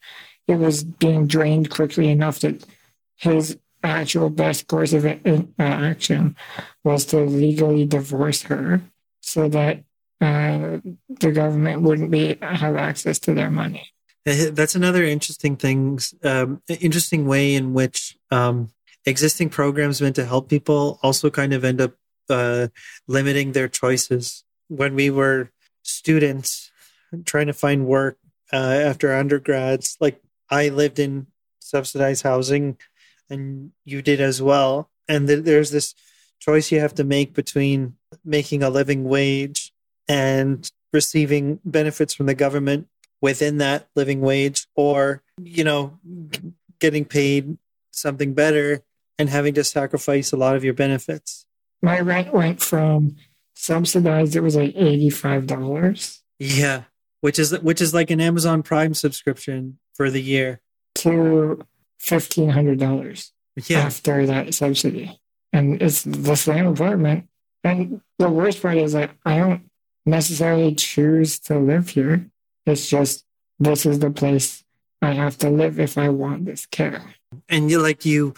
it 0.47 0.55
was 0.55 0.85
being 0.85 1.27
drained 1.27 1.69
quickly 1.69 2.07
enough 2.07 2.39
that 2.39 2.65
his 3.19 3.57
actual 3.83 4.29
best 4.29 4.67
course 4.67 4.93
of 4.93 5.05
uh, 5.05 5.43
action 5.57 6.35
was 6.83 7.05
to 7.05 7.19
legally 7.19 7.85
divorce 7.85 8.43
her 8.43 8.81
so 9.21 9.47
that 9.47 9.83
uh, 10.21 10.79
the 11.09 11.31
government 11.31 11.81
wouldn't 11.81 12.11
be 12.11 12.37
have 12.41 12.75
access 12.75 13.19
to 13.19 13.33
their 13.33 13.49
money. 13.49 13.91
That's 14.25 14.75
another 14.75 15.03
interesting 15.03 15.55
thing, 15.55 15.99
um, 16.23 16.61
interesting 16.67 17.25
way 17.25 17.55
in 17.55 17.73
which 17.73 18.17
um, 18.31 18.69
existing 19.05 19.49
programs 19.49 20.01
meant 20.01 20.17
to 20.17 20.25
help 20.25 20.49
people 20.49 20.99
also 21.01 21.29
kind 21.29 21.53
of 21.53 21.63
end 21.63 21.81
up 21.81 21.93
uh, 22.29 22.67
limiting 23.07 23.53
their 23.53 23.67
choices. 23.69 24.43
When 24.67 24.93
we 24.93 25.09
were 25.09 25.51
students 25.83 26.71
trying 27.25 27.47
to 27.47 27.53
find 27.53 27.87
work 27.87 28.17
uh, 28.51 28.57
after 28.57 29.13
undergrads, 29.13 29.97
like 29.99 30.21
I 30.49 30.69
lived 30.69 30.99
in 30.99 31.27
subsidized 31.59 32.23
housing, 32.23 32.77
and 33.29 33.71
you 33.85 34.01
did 34.01 34.21
as 34.21 34.41
well. 34.41 34.89
And 35.07 35.27
th- 35.27 35.43
there's 35.43 35.71
this 35.71 35.95
choice 36.39 36.71
you 36.71 36.79
have 36.79 36.95
to 36.95 37.03
make 37.03 37.33
between 37.33 37.95
making 38.23 38.63
a 38.63 38.69
living 38.69 39.03
wage 39.03 39.73
and 40.07 40.69
receiving 40.93 41.59
benefits 41.63 42.13
from 42.13 42.25
the 42.25 42.33
government 42.33 42.87
within 43.21 43.57
that 43.57 43.87
living 43.95 44.21
wage 44.21 44.65
or 44.75 45.21
you 45.41 45.63
know 45.63 45.99
getting 46.79 47.05
paid 47.05 47.57
something 47.91 48.33
better 48.33 48.81
and 49.17 49.29
having 49.29 49.53
to 49.53 49.63
sacrifice 49.63 50.31
a 50.31 50.37
lot 50.37 50.55
of 50.55 50.63
your 50.63 50.73
benefits. 50.73 51.45
My 51.81 51.99
rent 51.99 52.33
went 52.33 52.61
from 52.61 53.17
subsidized 53.53 54.37
it 54.37 54.41
was 54.41 54.55
like 54.55 54.73
$85 54.73 56.21
yeah 56.39 56.83
which 57.19 57.37
is 57.37 57.59
which 57.59 57.81
is 57.81 57.93
like 57.93 58.09
an 58.09 58.21
amazon 58.21 58.63
prime 58.63 58.93
subscription 58.93 59.77
for 59.93 60.09
the 60.09 60.21
year. 60.21 60.61
To 60.95 61.61
$1500 62.01 63.31
yeah. 63.67 63.79
after 63.79 64.25
that 64.25 64.53
subsidy 64.53 65.19
and 65.51 65.81
it's 65.81 66.03
the 66.03 66.35
same 66.35 66.67
apartment 66.67 67.27
and 67.63 68.01
the 68.17 68.29
worst 68.29 68.61
part 68.61 68.77
is 68.77 68.93
that 68.93 69.11
i 69.25 69.37
don't 69.37 69.63
necessarily 70.05 70.73
choose 70.75 71.39
to 71.39 71.59
live 71.59 71.89
here 71.89 72.25
it's 72.65 72.87
just 72.87 73.25
this 73.59 73.85
is 73.85 73.99
the 73.99 74.11
place 74.11 74.63
I 75.01 75.13
have 75.13 75.37
to 75.39 75.49
live 75.49 75.79
if 75.79 75.97
I 75.97 76.09
want 76.09 76.45
this 76.45 76.65
care. 76.65 77.03
And 77.47 77.69
you 77.71 77.79
like 77.79 78.05
you 78.05 78.33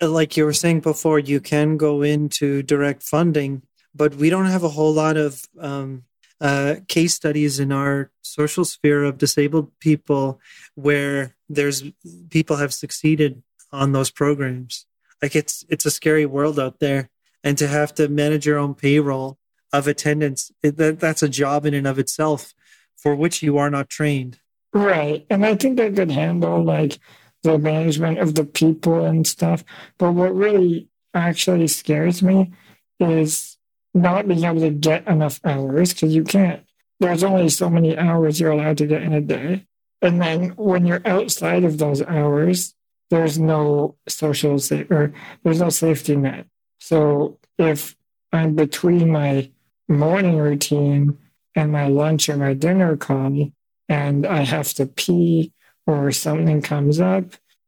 like 0.00 0.36
you 0.36 0.44
were 0.44 0.52
saying 0.52 0.80
before, 0.80 1.18
you 1.18 1.40
can 1.40 1.76
go 1.76 2.02
into 2.02 2.62
direct 2.62 3.02
funding, 3.02 3.62
but 3.94 4.14
we 4.14 4.30
don't 4.30 4.46
have 4.46 4.64
a 4.64 4.70
whole 4.70 4.92
lot 4.92 5.16
of 5.16 5.42
um, 5.60 6.04
uh, 6.40 6.76
case 6.88 7.14
studies 7.14 7.58
in 7.58 7.72
our 7.72 8.10
social 8.22 8.64
sphere 8.64 9.04
of 9.04 9.18
disabled 9.18 9.70
people 9.80 10.40
where 10.74 11.34
there's 11.48 11.84
people 12.30 12.56
have 12.56 12.74
succeeded 12.74 13.42
on 13.72 13.92
those 13.92 14.10
programs. 14.10 14.86
Like 15.22 15.34
it's 15.34 15.64
it's 15.68 15.86
a 15.86 15.90
scary 15.90 16.26
world 16.26 16.60
out 16.60 16.78
there, 16.78 17.08
and 17.42 17.56
to 17.58 17.66
have 17.66 17.94
to 17.94 18.08
manage 18.08 18.46
your 18.46 18.58
own 18.58 18.74
payroll 18.74 19.38
of 19.72 19.86
attendance, 19.86 20.50
it, 20.62 20.76
that, 20.76 21.00
that's 21.00 21.22
a 21.22 21.28
job 21.28 21.66
in 21.66 21.74
and 21.74 21.86
of 21.86 21.98
itself 21.98 22.54
for 22.96 23.14
which 23.14 23.42
you 23.42 23.58
are 23.58 23.70
not 23.70 23.88
trained. 23.88 24.38
Right. 24.72 25.26
And 25.30 25.44
I 25.44 25.54
think 25.54 25.76
they 25.76 25.90
could 25.90 26.10
handle 26.10 26.62
like 26.62 26.98
the 27.42 27.58
management 27.58 28.18
of 28.18 28.34
the 28.34 28.44
people 28.44 29.04
and 29.04 29.26
stuff. 29.26 29.64
But 29.98 30.12
what 30.12 30.34
really 30.34 30.88
actually 31.14 31.68
scares 31.68 32.22
me 32.22 32.52
is 33.00 33.56
not 33.96 34.28
being 34.28 34.44
able 34.44 34.60
to 34.60 34.70
get 34.70 35.06
enough 35.08 35.40
hours 35.44 35.92
because 35.92 36.14
you 36.14 36.22
can't. 36.22 36.62
There's 37.00 37.24
only 37.24 37.48
so 37.48 37.70
many 37.70 37.96
hours 37.96 38.38
you're 38.38 38.52
allowed 38.52 38.78
to 38.78 38.86
get 38.86 39.02
in 39.02 39.12
a 39.12 39.20
day. 39.20 39.66
And 40.02 40.20
then 40.20 40.50
when 40.50 40.86
you're 40.86 41.06
outside 41.06 41.64
of 41.64 41.78
those 41.78 42.02
hours, 42.02 42.74
there's 43.10 43.38
no 43.38 43.96
social 44.08 44.60
or 44.90 45.12
there's 45.42 45.60
no 45.60 45.70
safety 45.70 46.16
net. 46.16 46.46
So 46.80 47.38
if 47.58 47.96
I'm 48.32 48.54
between 48.54 49.10
my 49.10 49.50
morning 49.88 50.36
routine 50.36 51.16
and 51.54 51.72
my 51.72 51.88
lunch 51.88 52.28
or 52.28 52.36
my 52.36 52.52
dinner 52.52 52.96
call 52.96 53.50
and 53.88 54.26
I 54.26 54.44
have 54.44 54.74
to 54.74 54.86
pee 54.86 55.52
or 55.86 56.12
something 56.12 56.60
comes 56.60 57.00
up, 57.00 57.24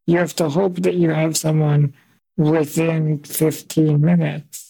you 0.07 0.19
have 0.19 0.35
to 0.37 0.49
hope 0.49 0.77
that 0.77 0.95
you 0.95 1.11
have 1.11 1.37
someone 1.37 1.95
within 2.37 3.23
15 3.25 4.01
minutes 4.01 4.68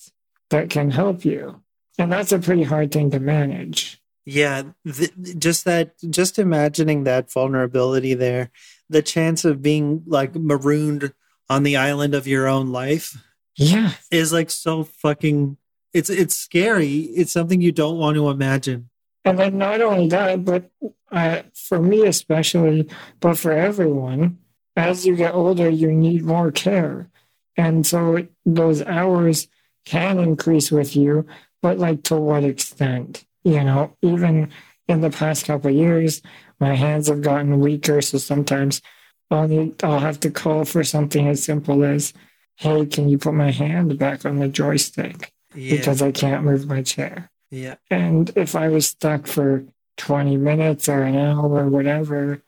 that 0.51 0.71
can 0.71 0.91
help 0.91 1.25
you. 1.25 1.63
And 1.99 2.13
that's 2.13 2.33
a 2.33 2.39
pretty 2.39 2.63
hard 2.63 2.93
thing 2.93 3.11
to 3.11 3.21
manage. 3.21 4.01
Yeah, 4.25 4.63
th- 4.85 5.13
just 5.39 5.65
that, 5.65 5.95
just 6.11 6.39
imagining 6.39 7.05
that 7.05 7.33
vulnerability 7.33 8.15
there, 8.15 8.51
the 8.89 9.03
chance 9.03 9.45
of 9.45 9.63
being 9.63 10.03
like 10.07 10.35
marooned 10.35 11.13
on 11.49 11.63
the 11.63 11.77
island 11.77 12.15
of 12.15 12.27
your 12.27 12.47
own 12.47 12.71
life. 12.71 13.17
Yeah. 13.57 13.93
Is 14.11 14.33
like 14.33 14.51
so 14.51 14.85
fucking, 14.85 15.57
it's, 15.93 16.11
it's 16.11 16.37
scary. 16.37 16.97
It's 16.97 17.33
something 17.33 17.61
you 17.61 17.73
don't 17.73 17.99
want 17.99 18.17
to 18.17 18.29
imagine. 18.29 18.91
And 19.25 19.39
then 19.39 19.59
not 19.59 19.81
only 19.81 20.09
that, 20.09 20.45
but 20.45 20.71
uh, 21.11 21.43
for 21.55 21.81
me 21.81 22.07
especially, 22.07 22.89
but 23.21 23.37
for 23.39 23.53
everyone, 23.53 24.39
as 24.77 25.05
you 25.05 25.17
get 25.17 25.35
older, 25.35 25.69
you 25.69 25.91
need 25.91 26.23
more 26.23 26.53
care. 26.53 27.11
And 27.57 27.85
so 27.85 28.29
those 28.47 28.83
hours 28.83 29.49
can 29.89 30.19
increase 30.19 30.71
with 30.71 30.95
you, 30.95 31.27
but 31.63 31.79
like 31.79 32.03
to 32.05 32.17
what 32.17 32.45
extent? 32.45 33.25
You 33.43 33.65
know, 33.65 33.97
even 34.03 34.51
in 34.87 35.01
the 35.01 35.11
past 35.11 35.47
couple 35.47 35.71
years, 35.71 36.21
my 36.61 36.75
hands 36.75 37.09
have 37.09 37.23
gotten 37.23 37.61
weaker. 37.61 38.03
So 38.03 38.19
sometimes 38.19 38.83
I'll, 39.31 39.49
need, 39.49 39.83
I'll 39.83 39.99
have 39.99 40.21
to 40.21 40.31
call 40.31 40.65
for 40.65 40.85
something 40.85 41.27
as 41.27 41.43
simple 41.43 41.85
as, 41.85 42.13
hey, 42.57 42.85
can 42.85 43.09
you 43.09 43.17
put 43.17 43.33
my 43.33 43.51
hand 43.51 43.99
back 43.99 44.27
on 44.27 44.39
the 44.39 44.49
joystick? 44.49 45.33
Yeah. 45.55 45.77
Because 45.77 46.03
I 46.03 46.13
can't 46.13 46.45
move 46.45 46.67
my 46.67 46.83
chair. 46.83 47.31
Yeah. 47.51 47.77
And 47.91 48.31
if 48.37 48.55
I 48.55 48.69
was 48.69 48.89
stuck 48.89 49.27
for 49.27 49.65
20 49.97 50.37
minutes 50.37 50.89
or 50.89 51.03
an 51.03 51.17
hour 51.17 51.65
or 51.65 51.69
whatever, 51.69 52.43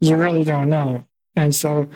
you 0.00 0.16
really 0.16 0.44
don't 0.44 0.70
know. 0.70 1.04
And 1.34 1.54
so 1.54 1.88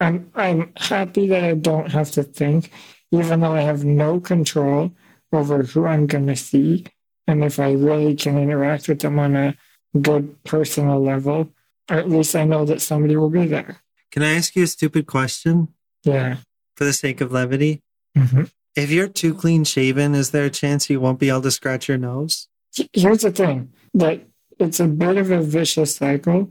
I'm 0.00 0.30
I'm 0.34 0.72
happy 0.76 1.28
that 1.28 1.42
I 1.42 1.54
don't 1.54 1.90
have 1.90 2.12
to 2.12 2.22
think, 2.22 2.70
even 3.10 3.40
though 3.40 3.52
I 3.52 3.62
have 3.62 3.84
no 3.84 4.20
control 4.20 4.92
over 5.32 5.62
who 5.62 5.86
I'm 5.86 6.06
gonna 6.06 6.36
see 6.36 6.84
and 7.26 7.44
if 7.44 7.60
I 7.60 7.72
really 7.72 8.16
can 8.16 8.38
interact 8.38 8.88
with 8.88 9.00
them 9.00 9.18
on 9.18 9.36
a 9.36 9.54
good 10.00 10.42
personal 10.44 11.02
level, 11.02 11.50
or 11.90 11.96
at 11.96 12.08
least 12.08 12.34
I 12.34 12.44
know 12.44 12.64
that 12.64 12.80
somebody 12.80 13.16
will 13.16 13.30
be 13.30 13.46
there. 13.46 13.78
Can 14.10 14.22
I 14.22 14.34
ask 14.34 14.56
you 14.56 14.64
a 14.64 14.66
stupid 14.66 15.06
question? 15.06 15.68
Yeah. 16.04 16.38
For 16.76 16.84
the 16.84 16.92
sake 16.92 17.20
of 17.20 17.32
levity? 17.32 17.82
Mm-hmm. 18.16 18.44
If 18.76 18.90
you're 18.90 19.08
too 19.08 19.34
clean 19.34 19.64
shaven, 19.64 20.14
is 20.14 20.30
there 20.30 20.44
a 20.44 20.50
chance 20.50 20.88
you 20.88 21.00
won't 21.00 21.18
be 21.18 21.28
able 21.28 21.42
to 21.42 21.50
scratch 21.50 21.88
your 21.88 21.98
nose? 21.98 22.48
Here's 22.92 23.22
the 23.22 23.32
thing 23.32 23.72
that 23.94 24.22
it's 24.58 24.80
a 24.80 24.86
bit 24.86 25.16
of 25.16 25.30
a 25.30 25.42
vicious 25.42 25.96
cycle 25.96 26.50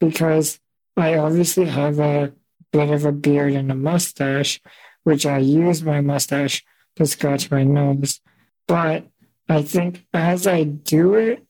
because 0.00 0.58
I 0.96 1.16
obviously 1.16 1.66
have 1.66 1.98
a 1.98 2.32
bit 2.72 2.90
of 2.90 3.04
a 3.04 3.12
beard 3.12 3.54
and 3.54 3.70
a 3.70 3.74
mustache, 3.74 4.60
which 5.04 5.26
I 5.26 5.38
use 5.38 5.82
my 5.82 6.00
mustache 6.00 6.64
to 6.96 7.06
scratch 7.06 7.50
my 7.50 7.64
nose. 7.64 8.20
But 8.66 9.06
I 9.48 9.62
think 9.62 10.06
as 10.12 10.46
I 10.46 10.64
do 10.64 11.14
it, 11.14 11.44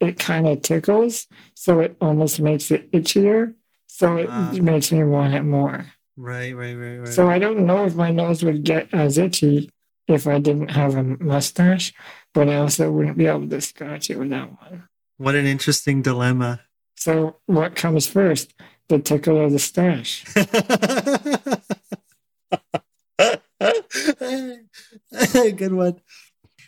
it 0.00 0.18
kind 0.18 0.46
of 0.48 0.62
tickles, 0.62 1.26
so 1.54 1.80
it 1.80 1.96
almost 2.00 2.40
makes 2.40 2.70
it 2.70 2.90
itchier. 2.92 3.54
So 3.86 4.16
it 4.16 4.28
Ah. 4.30 4.50
makes 4.60 4.90
me 4.90 5.04
want 5.04 5.34
it 5.34 5.44
more. 5.44 5.86
Right, 6.16 6.54
right, 6.54 6.74
right, 6.74 6.98
right. 6.98 7.08
So 7.08 7.28
I 7.30 7.38
don't 7.38 7.64
know 7.66 7.84
if 7.86 7.94
my 7.94 8.10
nose 8.10 8.42
would 8.44 8.64
get 8.64 8.92
as 8.92 9.18
itchy 9.18 9.70
if 10.08 10.26
I 10.26 10.38
didn't 10.38 10.70
have 10.72 10.94
a 10.96 11.02
mustache, 11.02 11.92
but 12.34 12.48
I 12.48 12.56
also 12.56 12.90
wouldn't 12.90 13.16
be 13.16 13.26
able 13.26 13.48
to 13.48 13.60
scratch 13.60 14.10
it 14.10 14.18
without 14.18 14.50
one. 14.60 14.88
what 15.16 15.34
an 15.36 15.46
interesting 15.46 16.02
dilemma. 16.02 16.60
So 16.96 17.36
what 17.46 17.76
comes 17.76 18.06
first, 18.06 18.52
the 18.88 18.98
tickle 18.98 19.36
or 19.38 19.48
the 19.48 19.58
stash? 19.60 20.24
Good 25.32 25.72
one. 25.72 26.00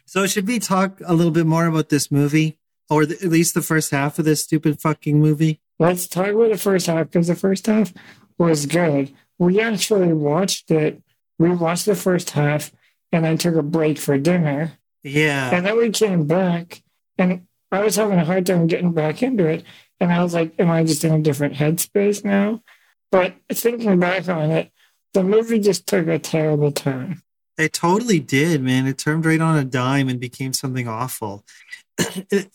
So, 0.04 0.26
should 0.26 0.46
we 0.46 0.58
talk 0.58 1.00
a 1.04 1.14
little 1.14 1.32
bit 1.32 1.46
more 1.46 1.66
about 1.66 1.88
this 1.88 2.10
movie, 2.10 2.58
or 2.88 3.06
the, 3.06 3.14
at 3.16 3.30
least 3.30 3.54
the 3.54 3.62
first 3.62 3.90
half 3.90 4.18
of 4.18 4.24
this 4.24 4.42
stupid 4.42 4.80
fucking 4.80 5.20
movie? 5.20 5.60
Let's 5.78 6.06
talk 6.06 6.28
about 6.28 6.50
the 6.50 6.58
first 6.58 6.86
half 6.86 7.10
because 7.10 7.26
the 7.26 7.34
first 7.34 7.66
half 7.66 7.92
was 8.38 8.66
good. 8.66 9.12
We 9.38 9.60
actually 9.60 10.12
watched 10.12 10.70
it. 10.70 11.02
We 11.38 11.50
watched 11.50 11.86
the 11.86 11.94
first 11.94 12.30
half, 12.30 12.72
and 13.12 13.26
I 13.26 13.36
took 13.36 13.56
a 13.56 13.62
break 13.62 13.98
for 13.98 14.16
dinner. 14.16 14.72
Yeah, 15.02 15.54
And 15.54 15.64
then 15.64 15.76
we 15.76 15.90
came 15.90 16.26
back, 16.26 16.82
and 17.18 17.46
I 17.70 17.82
was 17.84 17.96
having 17.96 18.18
a 18.18 18.24
hard 18.24 18.46
time 18.46 18.66
getting 18.66 18.92
back 18.92 19.22
into 19.22 19.46
it. 19.46 19.64
And 20.00 20.12
I 20.12 20.22
was 20.22 20.34
like, 20.34 20.54
am 20.58 20.70
I 20.70 20.84
just 20.84 21.04
in 21.04 21.12
a 21.12 21.20
different 21.20 21.54
headspace 21.54 22.24
now? 22.24 22.62
But 23.10 23.34
thinking 23.52 23.98
back 24.00 24.28
on 24.28 24.50
it, 24.50 24.70
the 25.16 25.24
movie 25.24 25.58
just 25.58 25.86
took 25.86 26.08
a 26.08 26.18
terrible 26.18 26.70
turn. 26.70 27.22
it 27.56 27.72
totally 27.72 28.20
did, 28.20 28.62
man. 28.62 28.86
It 28.86 28.98
turned 28.98 29.24
right 29.24 29.40
on 29.40 29.56
a 29.56 29.64
dime 29.64 30.10
and 30.10 30.20
became 30.20 30.52
something 30.52 30.86
awful. 30.86 31.44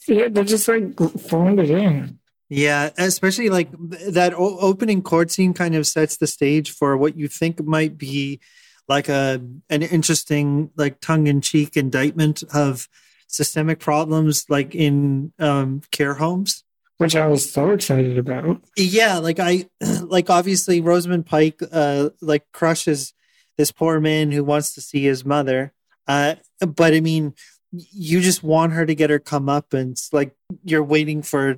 Yeah, 0.07 0.27
they 0.29 0.43
just 0.43 0.67
like 0.67 0.95
phoned 1.19 1.59
it 1.59 1.71
in. 1.71 2.19
Yeah, 2.49 2.91
especially 2.99 3.49
like 3.49 3.69
that 3.89 4.35
o- 4.35 4.59
opening 4.59 5.01
court 5.01 5.31
scene 5.31 5.55
kind 5.55 5.73
of 5.73 5.87
sets 5.87 6.17
the 6.17 6.27
stage 6.27 6.69
for 6.69 6.95
what 6.95 7.17
you 7.17 7.27
think 7.27 7.63
might 7.63 7.97
be 7.97 8.39
like 8.87 9.09
a 9.09 9.41
an 9.71 9.81
interesting 9.81 10.69
like 10.75 10.99
tongue 10.99 11.25
in 11.25 11.41
cheek 11.41 11.75
indictment 11.75 12.43
of 12.53 12.87
systemic 13.25 13.79
problems 13.79 14.45
like 14.49 14.75
in 14.75 15.33
um, 15.39 15.81
care 15.89 16.13
homes. 16.13 16.63
Which 17.01 17.15
I 17.15 17.25
was 17.25 17.51
so 17.51 17.71
excited 17.71 18.19
about. 18.19 18.61
Yeah, 18.77 19.17
like 19.17 19.39
I 19.39 19.67
like 20.03 20.29
obviously 20.29 20.81
Rosamund 20.81 21.25
Pike 21.25 21.59
uh 21.71 22.09
like 22.21 22.45
crushes 22.51 23.13
this 23.57 23.71
poor 23.71 23.99
man 23.99 24.31
who 24.31 24.43
wants 24.43 24.75
to 24.75 24.81
see 24.81 25.03
his 25.03 25.25
mother. 25.25 25.73
Uh 26.07 26.35
but 26.59 26.93
I 26.93 26.99
mean 27.01 27.33
you 27.71 28.21
just 28.21 28.43
want 28.43 28.73
her 28.73 28.85
to 28.85 28.93
get 28.93 29.09
her 29.09 29.19
comeuppance. 29.19 30.13
Like 30.13 30.35
you're 30.63 30.83
waiting 30.83 31.23
for 31.23 31.57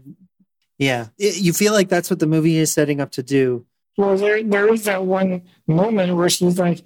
yeah. 0.77 1.07
It- 1.17 1.41
you 1.41 1.51
feel 1.51 1.73
like 1.73 1.89
that's 1.89 2.09
what 2.09 2.19
the 2.19 2.27
movie 2.27 2.57
is 2.57 2.71
setting 2.71 3.01
up 3.01 3.11
to 3.11 3.23
do. 3.23 3.65
Well, 3.97 4.17
there 4.17 4.41
there 4.43 4.73
is 4.73 4.85
that 4.85 5.05
one 5.05 5.43
moment 5.67 6.15
where 6.15 6.29
she's 6.29 6.57
like, 6.57 6.83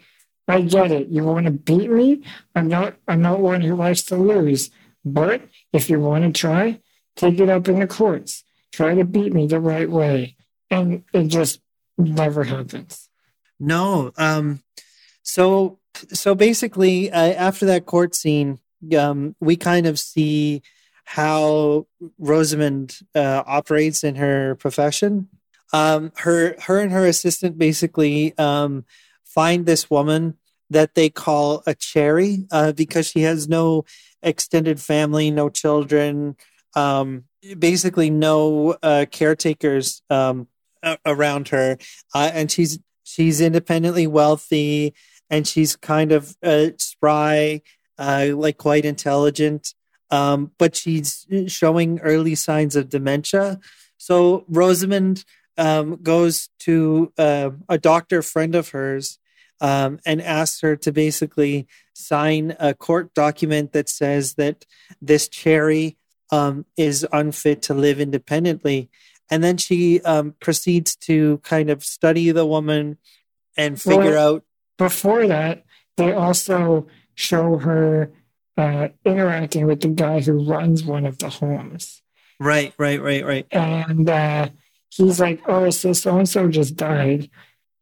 "I 0.48 0.62
get 0.62 0.92
it. 0.92 1.08
You 1.08 1.24
want 1.24 1.46
to 1.46 1.52
beat 1.52 1.90
me? 1.90 2.24
I'm 2.54 2.68
not. 2.68 2.96
I'm 3.08 3.22
not 3.22 3.40
one 3.40 3.62
who 3.62 3.76
likes 3.76 4.02
to 4.10 4.18
lose. 4.18 4.72
But 5.06 5.42
if 5.72 5.90
you 5.90 6.02
want 6.02 6.26
to 6.26 6.38
try, 6.38 6.82
take 7.16 7.40
it 7.40 7.48
up 7.48 7.70
in 7.70 7.80
the 7.80 7.88
courts. 7.88 8.44
Try 8.78 8.94
to 8.94 9.04
beat 9.04 9.34
me 9.34 9.48
the 9.48 9.60
right 9.60 9.90
way." 9.90 10.36
And 10.70 11.04
it 11.14 11.28
just 11.28 11.62
never 11.98 12.44
happens. 12.44 13.10
No. 13.60 14.12
Um 14.18 14.62
so 15.24 15.80
so 16.14 16.36
basically 16.36 17.12
uh, 17.12 17.34
after 17.34 17.66
that 17.66 17.86
court 17.86 18.14
scene 18.14 18.60
um 18.98 19.36
we 19.40 19.56
kind 19.56 19.88
of 19.88 19.98
see 19.98 20.62
how 21.06 21.88
Rosamund 22.20 23.00
uh, 23.16 23.42
operates 23.48 24.04
in 24.04 24.16
her 24.16 24.56
profession. 24.56 25.30
Um 25.74 26.12
her 26.18 26.56
her 26.68 26.80
and 26.80 26.92
her 26.92 27.08
assistant 27.08 27.58
basically 27.58 28.38
um 28.38 28.86
find 29.26 29.66
this 29.66 29.90
woman 29.90 30.38
that 30.70 30.96
they 30.96 31.10
call 31.10 31.64
a 31.66 31.74
cherry 31.74 32.46
uh, 32.52 32.74
because 32.74 33.08
she 33.08 33.22
has 33.22 33.48
no 33.48 33.86
extended 34.22 34.80
family, 34.82 35.32
no 35.32 35.50
children, 35.50 36.36
um 36.78 37.24
basically 37.60 38.10
no 38.10 38.78
uh, 38.84 39.06
caretakers 39.12 40.02
um 40.10 40.48
a- 40.84 40.98
around 41.06 41.50
her. 41.50 41.78
Uh, 42.14 42.32
and 42.34 42.52
she's 42.52 42.80
she's 43.04 43.42
independently 43.42 44.08
wealthy 44.08 44.94
and 45.30 45.48
she's 45.48 45.76
kind 45.76 46.12
of 46.12 46.36
uh, 46.44 46.68
spry 46.78 47.62
like 47.98 48.58
quite 48.58 48.86
intelligent. 48.86 49.74
Um, 50.10 50.52
but 50.58 50.76
she's 50.76 51.26
showing 51.48 52.00
early 52.00 52.36
signs 52.36 52.76
of 52.78 52.90
dementia. 52.90 53.60
So 53.98 54.46
rosamund 54.48 55.26
um, 55.58 55.98
goes 56.02 56.50
to 56.60 57.12
uh, 57.18 57.50
a 57.68 57.78
doctor 57.78 58.22
friend 58.22 58.56
of 58.56 58.70
hers 58.70 59.20
um, 59.60 60.00
and 60.06 60.22
asks 60.22 60.62
her 60.62 60.76
to 60.78 60.92
basically 60.94 61.68
sign 61.94 62.56
a 62.60 62.74
court 62.74 63.14
document 63.14 63.74
that 63.74 63.90
says 63.90 64.36
that 64.36 64.66
this 65.02 65.28
cherry 65.28 65.98
um, 66.32 66.66
is 66.76 67.06
unfit 67.12 67.62
to 67.64 67.74
live 67.74 68.00
independently 68.00 68.90
and 69.30 69.44
then 69.44 69.58
she 69.58 70.02
um, 70.02 70.36
proceeds 70.40 70.96
to 70.96 71.38
kind 71.40 71.70
of 71.70 71.84
study 71.84 72.32
the 72.32 72.46
woman 72.46 72.98
and 73.58 73.82
figure 73.82 74.12
Well- 74.12 74.36
out 74.36 74.44
Before 74.78 75.28
that, 75.28 75.64
they 75.98 76.14
also 76.14 76.88
show 77.16 77.58
her 77.58 78.12
uh, 78.58 78.90
interacting 79.06 79.66
with 79.68 79.82
the 79.82 79.90
guy 79.90 80.22
who 80.22 80.44
runs 80.46 80.84
one 80.84 81.06
of 81.06 81.18
the 81.20 81.30
homes. 81.30 82.02
right 82.40 82.74
right 82.78 83.02
right 83.02 83.26
right 83.26 83.48
and 83.52 84.08
uh, 84.10 84.50
he's 84.90 85.20
like, 85.20 85.42
"Oh, 85.48 85.70
so 85.72 85.94
so 85.94 86.18
and 86.18 86.30
so 86.30 86.48
just 86.48 86.76
died. 86.76 87.30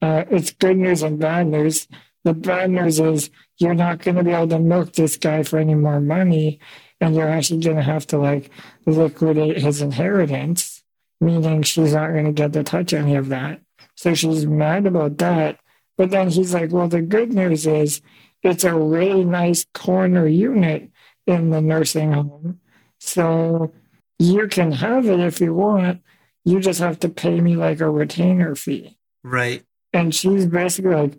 Uh, 0.02 0.24
it's 0.30 0.52
good 0.52 0.78
news 0.78 1.02
and 1.04 1.20
bad 1.20 1.48
news. 1.48 1.88
The 2.24 2.34
bad 2.34 2.72
news 2.72 3.00
is 3.00 3.30
you're 3.58 3.74
not 3.76 4.00
going 4.00 4.16
to 4.18 4.24
be 4.24 4.32
able 4.32 4.48
to 4.50 4.60
milk 4.60 4.94
this 4.94 5.16
guy 5.18 5.44
for 5.44 5.60
any 5.60 5.76
more 5.76 6.00
money, 6.02 6.60
and 7.02 7.16
you're 7.16 7.30
actually 7.30 7.62
going 7.62 7.76
to 7.78 7.84
have 7.84 8.08
to 8.08 8.18
like 8.18 8.50
liquidate 8.86 9.58
his 9.58 9.82
inheritance, 9.82 10.84
meaning 11.20 11.64
she's 11.64 11.94
not 11.94 12.12
going 12.12 12.26
to 12.26 12.32
get 12.32 12.54
to 12.54 12.64
touch 12.64 12.94
any 12.94 13.16
of 13.16 13.30
that. 13.30 13.62
So 13.96 14.14
she's 14.14 14.46
mad 14.46 14.86
about 14.86 15.18
that. 15.20 15.60
But 15.98 16.10
then 16.12 16.30
he's 16.30 16.54
like, 16.54 16.72
"Well, 16.72 16.90
the 16.90 17.02
good 17.02 17.34
news 17.34 17.66
is 17.66 18.02
it's 18.44 18.64
a 18.64 18.76
really 18.76 19.24
nice 19.24 19.66
corner 19.74 20.28
unit 20.28 20.92
in 21.26 21.50
the 21.52 21.62
nursing 21.62 22.12
home, 22.12 22.60
so." 23.00 23.74
you 24.20 24.48
can 24.48 24.72
have 24.72 25.06
it 25.08 25.20
if 25.20 25.42
you 25.42 25.54
want. 25.54 26.02
You 26.44 26.60
just 26.60 26.80
have 26.80 27.00
to 27.00 27.10
pay 27.10 27.42
me 27.42 27.56
like 27.56 27.82
a 27.82 27.90
retainer 27.90 28.56
fee. 28.56 28.98
right 29.24 29.64
And 29.94 30.14
she's 30.14 30.46
basically 30.46 30.96
like, 30.96 31.14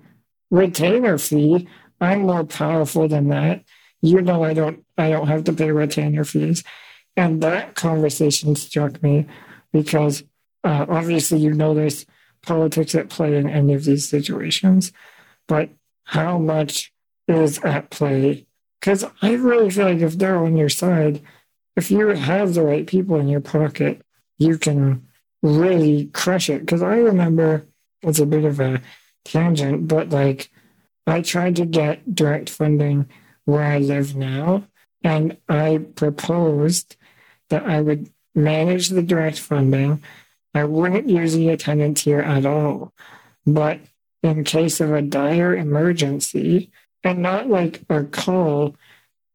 retainer 0.50 1.18
fee? 1.18 1.68
I'm 2.00 2.22
more 2.22 2.44
powerful 2.44 3.08
than 3.08 3.28
that. 3.28 3.64
You 4.06 4.22
know 4.22 4.44
I 4.44 4.54
don't 4.54 4.84
I 4.96 5.10
don't 5.10 5.26
have 5.26 5.44
to 5.44 5.52
pay 5.52 5.72
retainer 5.72 6.24
fees. 6.24 6.62
And 7.16 7.42
that 7.42 7.74
conversation 7.74 8.54
struck 8.54 9.02
me 9.02 9.26
because 9.72 10.22
uh, 10.62 10.86
obviously 10.88 11.38
you 11.40 11.52
know 11.52 11.74
there's 11.74 12.06
politics 12.42 12.94
at 12.94 13.08
play 13.08 13.36
in 13.36 13.48
any 13.48 13.74
of 13.74 13.84
these 13.84 14.08
situations, 14.08 14.92
but 15.48 15.70
how 16.04 16.38
much 16.38 16.92
is 17.26 17.58
at 17.64 17.90
play? 17.90 18.46
Because 18.80 19.04
I 19.22 19.32
really 19.32 19.70
feel 19.70 19.86
like 19.86 19.98
if 19.98 20.16
they're 20.16 20.38
on 20.38 20.56
your 20.56 20.68
side, 20.68 21.20
if 21.74 21.90
you 21.90 22.06
have 22.08 22.54
the 22.54 22.62
right 22.62 22.86
people 22.86 23.16
in 23.16 23.28
your 23.28 23.40
pocket, 23.40 24.02
you 24.38 24.56
can 24.56 25.08
really 25.42 26.06
crush 26.12 26.48
it. 26.48 26.60
Because 26.60 26.82
I 26.82 26.98
remember 26.98 27.66
it's 28.02 28.20
a 28.20 28.26
bit 28.26 28.44
of 28.44 28.60
a 28.60 28.80
tangent, 29.24 29.88
but 29.88 30.10
like 30.10 30.50
I 31.08 31.22
tried 31.22 31.56
to 31.56 31.66
get 31.66 32.14
direct 32.14 32.50
funding 32.50 33.08
where 33.46 33.62
I 33.62 33.78
live 33.78 34.14
now, 34.14 34.64
and 35.02 35.38
I 35.48 35.78
proposed 35.96 36.96
that 37.48 37.64
I 37.64 37.80
would 37.80 38.10
manage 38.34 38.90
the 38.90 39.02
direct 39.02 39.38
funding. 39.38 40.02
I 40.54 40.64
wouldn't 40.64 41.08
use 41.08 41.34
the 41.34 41.48
attendance 41.48 42.02
here 42.02 42.20
at 42.20 42.44
all, 42.44 42.92
but 43.46 43.80
in 44.22 44.44
case 44.44 44.80
of 44.80 44.92
a 44.92 45.00
dire 45.02 45.54
emergency, 45.56 46.70
and 47.04 47.22
not 47.22 47.48
like 47.48 47.82
a 47.88 48.04
call, 48.04 48.74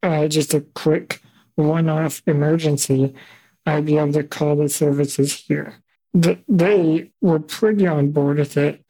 uh, 0.04 0.28
just 0.28 0.54
a 0.54 0.62
quick 0.62 1.22
one 1.56 1.88
off 1.90 2.22
emergency, 2.28 3.14
I'd 3.66 3.86
be 3.86 3.98
able 3.98 4.14
to 4.14 4.24
call 4.24 4.56
the 4.58 4.68
services 4.68 5.34
here. 5.48 5.76
Th- 6.20 6.40
They 6.48 7.12
were 7.22 7.40
pretty 7.40 7.88
on 7.88 8.12
board 8.12 8.38
with 8.40 8.58
it, 8.58 8.84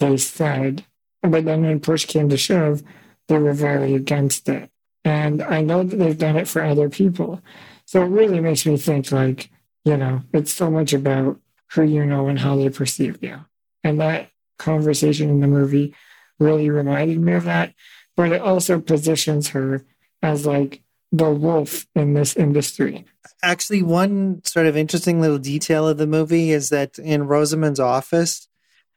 they 0.00 0.16
said. 0.18 0.84
But 1.22 1.44
then 1.44 1.62
when 1.62 1.80
push 1.80 2.04
came 2.04 2.28
to 2.28 2.36
shove, 2.36 2.82
they 3.28 3.38
were 3.38 3.52
very 3.52 3.94
against 3.94 4.48
it. 4.48 4.70
And 5.04 5.42
I 5.42 5.62
know 5.62 5.82
that 5.82 5.96
they've 5.96 6.18
done 6.18 6.36
it 6.36 6.48
for 6.48 6.62
other 6.62 6.88
people. 6.88 7.40
So 7.84 8.02
it 8.02 8.06
really 8.06 8.40
makes 8.40 8.66
me 8.66 8.76
think 8.76 9.12
like, 9.12 9.50
you 9.84 9.96
know, 9.96 10.22
it's 10.32 10.52
so 10.52 10.70
much 10.70 10.92
about 10.92 11.38
who 11.72 11.82
you 11.82 12.04
know 12.04 12.28
and 12.28 12.38
how 12.38 12.56
they 12.56 12.68
perceive 12.70 13.22
you. 13.22 13.44
And 13.84 14.00
that 14.00 14.30
conversation 14.58 15.30
in 15.30 15.40
the 15.40 15.46
movie 15.46 15.94
really 16.38 16.70
reminded 16.70 17.20
me 17.20 17.32
of 17.34 17.44
that. 17.44 17.74
But 18.16 18.32
it 18.32 18.40
also 18.40 18.80
positions 18.80 19.48
her 19.48 19.84
as 20.22 20.46
like 20.46 20.82
the 21.12 21.30
wolf 21.30 21.86
in 21.94 22.14
this 22.14 22.36
industry. 22.36 23.04
Actually, 23.42 23.82
one 23.82 24.42
sort 24.44 24.66
of 24.66 24.76
interesting 24.76 25.20
little 25.20 25.38
detail 25.38 25.86
of 25.86 25.98
the 25.98 26.06
movie 26.06 26.50
is 26.50 26.70
that 26.70 26.98
in 26.98 27.26
Rosamund's 27.26 27.80
office, 27.80 28.48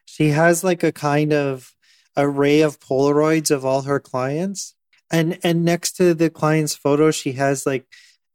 she 0.05 0.29
has 0.29 0.63
like 0.63 0.83
a 0.83 0.91
kind 0.91 1.33
of 1.33 1.75
array 2.19 2.61
of 2.61 2.79
Polaroids 2.79 3.51
of 3.51 3.65
all 3.65 3.83
her 3.83 3.99
clients. 3.99 4.75
And 5.11 5.39
and 5.43 5.65
next 5.65 5.93
to 5.93 6.13
the 6.13 6.29
client's 6.29 6.75
photo, 6.75 7.11
she 7.11 7.33
has 7.33 7.65
like 7.65 7.85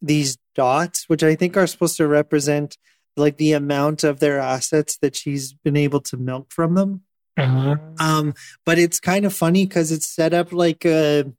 these 0.03 0.39
dots, 0.55 1.09
which 1.09 1.22
I 1.22 1.35
think 1.35 1.57
are 1.57 1.66
supposed 1.66 1.97
to 1.99 2.07
represent 2.07 2.76
like 3.16 3.37
the 3.37 3.53
amount 3.53 4.03
of 4.03 4.18
their 4.18 4.41
assets 4.41 4.99
that 4.99 5.14
she's 5.14 5.53
been 5.53 5.76
able 5.76 6.01
to 6.01 6.16
milk 6.16 6.51
from 6.51 6.74
them. 6.74 7.03
Uh-huh. 7.37 7.76
Um, 7.99 8.35
but 8.64 8.78
it's 8.78 9.01
kind 9.01 9.24
of 9.24 9.32
funny 9.32 9.66
because 9.66 9.93
it's 9.93 10.07
set 10.07 10.35
up 10.35 10.53
like 10.53 10.85
a 10.85 11.32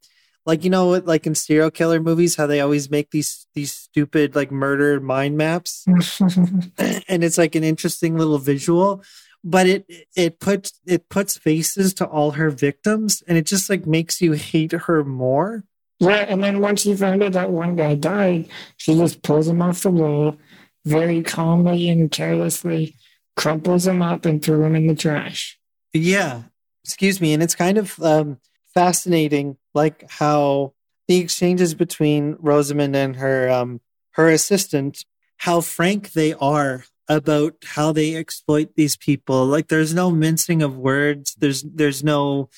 like 0.45 0.63
you 0.63 0.69
know 0.69 0.89
like 0.89 1.25
in 1.25 1.35
serial 1.35 1.71
killer 1.71 1.99
movies 1.99 2.35
how 2.35 2.47
they 2.47 2.61
always 2.61 2.89
make 2.89 3.11
these 3.11 3.47
these 3.53 3.73
stupid 3.73 4.35
like 4.35 4.51
murder 4.51 4.99
mind 4.99 5.37
maps 5.37 5.85
and 7.07 7.23
it's 7.23 7.37
like 7.37 7.55
an 7.55 7.63
interesting 7.63 8.17
little 8.17 8.37
visual 8.37 9.03
but 9.45 9.67
it 9.67 9.85
it 10.15 10.39
puts 10.41 10.81
it 10.85 11.07
puts 11.07 11.37
faces 11.37 11.93
to 11.93 12.05
all 12.05 12.31
her 12.31 12.49
victims 12.49 13.23
and 13.27 13.37
it 13.37 13.45
just 13.45 13.69
like 13.69 13.87
makes 13.87 14.21
you 14.21 14.33
hate 14.33 14.73
her 14.73 15.05
more 15.05 15.63
yeah, 15.99 16.25
and 16.27 16.43
then 16.43 16.59
once 16.59 16.81
she 16.81 16.95
found 16.95 17.23
out 17.23 17.33
that 17.33 17.51
one 17.51 17.75
guy 17.75 17.95
died, 17.95 18.49
she 18.77 18.95
just 18.95 19.21
pulls 19.21 19.47
him 19.47 19.61
off 19.61 19.83
the 19.83 19.91
wall, 19.91 20.37
very 20.83 21.23
calmly 21.23 21.89
and 21.89 22.11
carelessly 22.11 22.95
crumples 23.35 23.87
him 23.87 24.01
up 24.01 24.25
and 24.25 24.43
threw 24.43 24.63
him 24.63 24.75
in 24.75 24.87
the 24.87 24.95
trash. 24.95 25.57
Yeah, 25.93 26.43
excuse 26.83 27.21
me, 27.21 27.33
and 27.33 27.41
it's 27.41 27.55
kind 27.55 27.77
of 27.77 27.97
um, 28.01 28.39
fascinating, 28.73 29.57
like 29.73 30.09
how 30.09 30.73
the 31.07 31.17
exchanges 31.17 31.73
between 31.73 32.35
Rosamund 32.39 32.95
and 32.95 33.15
her 33.15 33.49
um, 33.49 33.79
her 34.11 34.29
assistant, 34.29 35.05
how 35.37 35.61
frank 35.61 36.11
they 36.11 36.33
are 36.33 36.83
about 37.07 37.55
how 37.63 37.91
they 37.91 38.15
exploit 38.15 38.75
these 38.75 38.97
people. 38.97 39.45
Like, 39.45 39.67
there's 39.67 39.93
no 39.93 40.11
mincing 40.11 40.61
of 40.61 40.77
words. 40.77 41.35
There's 41.35 41.63
there's 41.63 42.03
no 42.03 42.49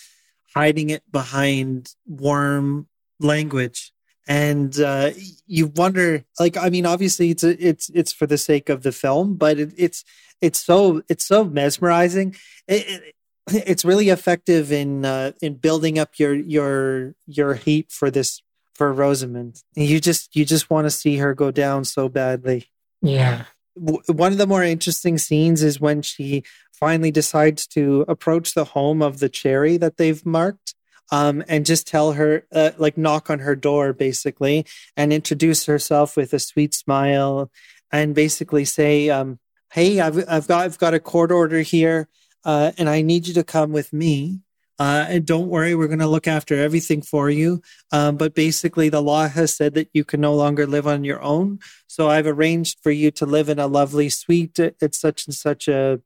hiding 0.56 0.90
it 0.90 1.04
behind 1.12 1.94
warm 2.06 2.88
language 3.20 3.92
and 4.28 4.80
uh, 4.80 5.12
you 5.48 5.68
wonder 5.68 6.24
like 6.40 6.58
i 6.58 6.70
mean 6.70 6.86
obviously 6.86 7.32
it's 7.32 7.44
a, 7.44 7.66
it's 7.66 7.90
it's 7.94 8.14
for 8.14 8.28
the 8.28 8.38
sake 8.38 8.70
of 8.70 8.84
the 8.84 8.92
film 8.92 9.36
but 9.36 9.60
it, 9.60 9.74
it's 9.78 10.04
it's 10.42 10.60
so 10.60 11.02
it's 11.10 11.26
so 11.26 11.44
mesmerizing 11.44 12.36
it, 12.68 12.88
it, 12.88 13.16
it's 13.48 13.86
really 13.86 14.10
effective 14.10 14.72
in 14.72 15.06
uh, 15.06 15.32
in 15.42 15.56
building 15.56 15.98
up 15.98 16.20
your 16.20 16.34
your 16.34 17.16
your 17.26 17.54
hate 17.54 17.92
for 17.92 18.12
this 18.12 18.42
for 18.74 18.92
Rosamund. 18.92 19.64
You 19.76 20.00
just 20.00 20.36
you 20.36 20.46
just 20.46 20.70
want 20.70 20.86
to 20.86 20.92
see 20.92 21.18
her 21.18 21.34
go 21.34 21.52
down 21.52 21.86
so 21.86 22.10
badly. 22.10 22.70
Yeah. 23.02 23.46
One 23.78 24.32
of 24.32 24.38
the 24.38 24.48
more 24.48 24.64
interesting 24.64 25.18
scenes 25.18 25.64
is 25.64 25.80
when 25.80 26.02
she 26.02 26.44
finally 26.74 27.12
decides 27.12 27.68
to 27.68 28.06
approach 28.08 28.54
the 28.54 28.66
home 28.66 29.02
of 29.02 29.20
the 29.20 29.30
cherry 29.30 29.78
that 29.78 29.98
they've 29.98 30.26
marked 30.26 30.76
um, 31.12 31.44
and 31.48 31.66
just 31.66 31.88
tell 31.88 32.14
her, 32.14 32.46
uh, 32.52 32.72
like, 32.78 32.98
knock 32.98 33.30
on 33.30 33.40
her 33.40 33.56
door, 33.56 33.94
basically, 33.94 34.66
and 34.96 35.14
introduce 35.14 35.66
herself 35.66 36.18
with 36.18 36.34
a 36.34 36.40
sweet 36.40 36.74
smile, 36.74 37.50
and 37.92 38.14
basically 38.14 38.66
say, 38.66 39.10
um, 39.10 39.40
"Hey, 39.72 40.00
I've 40.02 40.18
I've 40.28 40.48
got 40.48 40.66
I've 40.66 40.78
got 40.78 40.94
a 40.94 41.00
court 41.00 41.32
order 41.32 41.62
here, 41.62 42.10
uh, 42.44 42.74
and 42.78 42.90
I 42.90 43.02
need 43.02 43.28
you 43.28 43.34
to 43.36 43.44
come 43.44 43.72
with 43.72 43.94
me." 43.94 44.42
Uh, 44.80 45.06
and 45.10 45.26
don't 45.26 45.48
worry, 45.48 45.74
we're 45.74 45.88
going 45.88 46.00
to 46.00 46.08
look 46.08 46.28
after 46.28 46.56
everything 46.56 47.02
for 47.02 47.30
you. 47.30 47.62
Um, 47.92 48.16
but 48.16 48.36
basically, 48.36 48.90
the 48.90 49.02
law 49.02 49.28
has 49.28 49.56
said 49.56 49.74
that 49.74 49.90
you 49.94 50.04
can 50.04 50.22
no 50.22 50.36
longer 50.36 50.68
live 50.68 50.86
on 50.86 51.04
your 51.04 51.22
own. 51.22 51.60
So 51.88 52.10
I've 52.10 52.28
arranged 52.28 52.80
for 52.84 52.92
you 52.92 53.10
to 53.12 53.26
live 53.26 53.50
in 53.50 53.60
a 53.60 53.68
lovely 53.68 54.10
suite 54.10 54.60
at 54.60 54.94
such 54.94 55.26
and 55.26 55.34
such 55.34 55.68
a, 55.68 56.00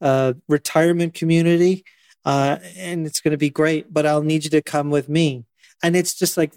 a 0.00 0.36
retirement 0.48 1.14
community 1.14 1.84
uh, 2.24 2.58
and 2.76 3.06
it's 3.06 3.20
going 3.20 3.32
to 3.32 3.38
be 3.38 3.50
great, 3.50 3.92
but 3.92 4.06
I'll 4.06 4.22
need 4.22 4.44
you 4.44 4.50
to 4.50 4.62
come 4.62 4.90
with 4.90 5.08
me. 5.08 5.44
And 5.82 5.96
it's 5.96 6.14
just 6.14 6.36
like 6.36 6.52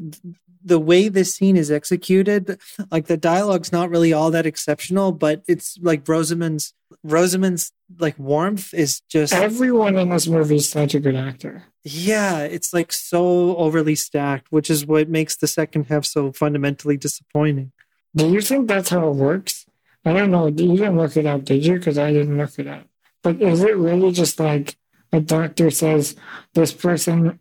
the 0.66 0.80
way 0.80 1.08
this 1.08 1.36
scene 1.36 1.56
is 1.56 1.72
executed, 1.72 2.60
like 2.92 3.06
the 3.06 3.18
dialogue's 3.18 3.72
not 3.72 3.90
really 3.90 4.12
all 4.12 4.32
that 4.32 4.46
exceptional, 4.46 5.12
but 5.12 5.44
it's 5.48 5.78
like 5.82 6.08
Rosamund's 6.08 6.74
Rosamund's 7.04 7.72
like 8.00 8.18
warmth 8.18 8.74
is 8.74 9.02
just 9.02 9.34
everyone 9.34 9.96
in 9.96 10.10
this 10.10 10.28
movie 10.28 10.56
is 10.56 10.68
such 10.68 10.96
a 10.96 11.00
good 11.00 11.16
actor. 11.16 11.64
Yeah, 11.84 12.40
it's 12.40 12.74
like 12.74 12.92
so 12.92 13.56
overly 13.58 13.96
stacked, 13.96 14.52
which 14.52 14.70
is 14.70 14.86
what 14.86 15.08
makes 15.08 15.36
the 15.36 15.48
second 15.48 15.86
half 15.86 16.04
so 16.06 16.32
fundamentally 16.32 16.98
disappointing. 16.98 17.72
Do 18.16 18.32
you 18.32 18.42
think 18.42 18.68
that's 18.68 18.90
how 18.90 19.08
it 19.10 19.16
works? 19.16 19.66
I 20.04 20.14
don't 20.14 20.32
know. 20.32 20.48
You 20.48 20.78
didn't 20.78 20.98
look 20.98 21.16
it 21.18 21.26
up, 21.26 21.46
did 21.46 21.66
you? 21.66 21.76
Because 21.76 21.98
I 21.98 22.12
didn't 22.12 22.38
look 22.38 22.58
it 22.58 22.68
up. 22.68 22.88
But 23.22 23.42
is 23.42 23.62
it 23.62 23.76
really 23.78 24.12
just 24.12 24.40
like 24.40 24.78
a 25.12 25.20
doctor 25.20 25.70
says 25.70 26.16
this 26.54 26.74
person 26.74 27.40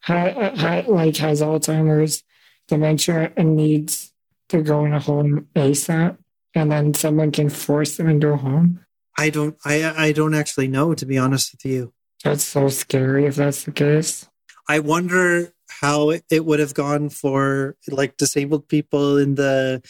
ha, 0.00 0.52
ha, 0.54 0.82
like 0.86 1.16
has 1.18 1.40
Alzheimer's, 1.42 2.22
dementia, 2.68 3.32
and 3.36 3.56
needs 3.56 4.12
to 4.48 4.62
go 4.62 4.84
in 4.84 4.92
a 4.92 5.00
home 5.00 5.48
ASAP, 5.54 6.16
and 6.54 6.70
then 6.70 6.94
someone 6.94 7.32
can 7.32 7.48
force 7.48 7.96
them 7.96 8.08
into 8.08 8.28
a 8.28 8.36
home. 8.36 8.80
I 9.18 9.30
don't. 9.30 9.56
I 9.64 10.06
I 10.06 10.12
don't 10.12 10.34
actually 10.34 10.68
know 10.68 10.94
to 10.94 11.06
be 11.06 11.18
honest 11.18 11.52
with 11.52 11.64
you. 11.64 11.92
That's 12.24 12.44
so 12.44 12.68
scary 12.68 13.26
if 13.26 13.36
that's 13.36 13.64
the 13.64 13.72
case. 13.72 14.28
I 14.68 14.80
wonder 14.80 15.52
how 15.80 16.10
it 16.10 16.44
would 16.44 16.58
have 16.58 16.74
gone 16.74 17.08
for 17.08 17.76
like 17.88 18.16
disabled 18.16 18.68
people 18.68 19.16
in 19.16 19.34
the 19.34 19.82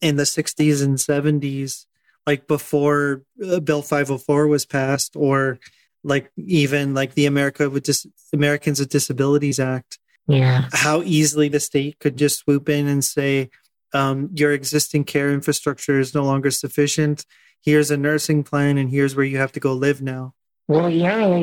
in 0.00 0.16
the 0.16 0.22
60s 0.22 0.82
and 0.82 0.96
70s 0.96 1.86
like 2.26 2.46
before 2.46 3.22
uh, 3.44 3.58
bill 3.58 3.82
504 3.82 4.46
was 4.46 4.64
passed 4.64 5.16
or 5.16 5.58
like 6.04 6.30
even 6.36 6.94
like 6.94 7.14
the 7.14 7.26
America 7.26 7.68
with 7.68 7.84
Dis- 7.84 8.06
Americans 8.32 8.80
with 8.80 8.88
Disabilities 8.88 9.60
Act. 9.60 9.98
Yeah. 10.26 10.68
How 10.72 11.02
easily 11.02 11.48
the 11.48 11.60
state 11.60 11.98
could 11.98 12.16
just 12.16 12.40
swoop 12.40 12.68
in 12.68 12.86
and 12.86 13.04
say, 13.04 13.50
um, 13.92 14.30
your 14.34 14.52
existing 14.52 15.04
care 15.04 15.32
infrastructure 15.32 15.98
is 15.98 16.14
no 16.14 16.24
longer 16.24 16.50
sufficient. 16.50 17.26
Here's 17.60 17.90
a 17.90 17.96
nursing 17.96 18.42
plan, 18.42 18.78
and 18.78 18.90
here's 18.90 19.14
where 19.14 19.24
you 19.24 19.38
have 19.38 19.52
to 19.52 19.60
go 19.60 19.72
live 19.72 20.02
now. 20.02 20.34
Well, 20.68 20.88
yeah, 20.88 21.42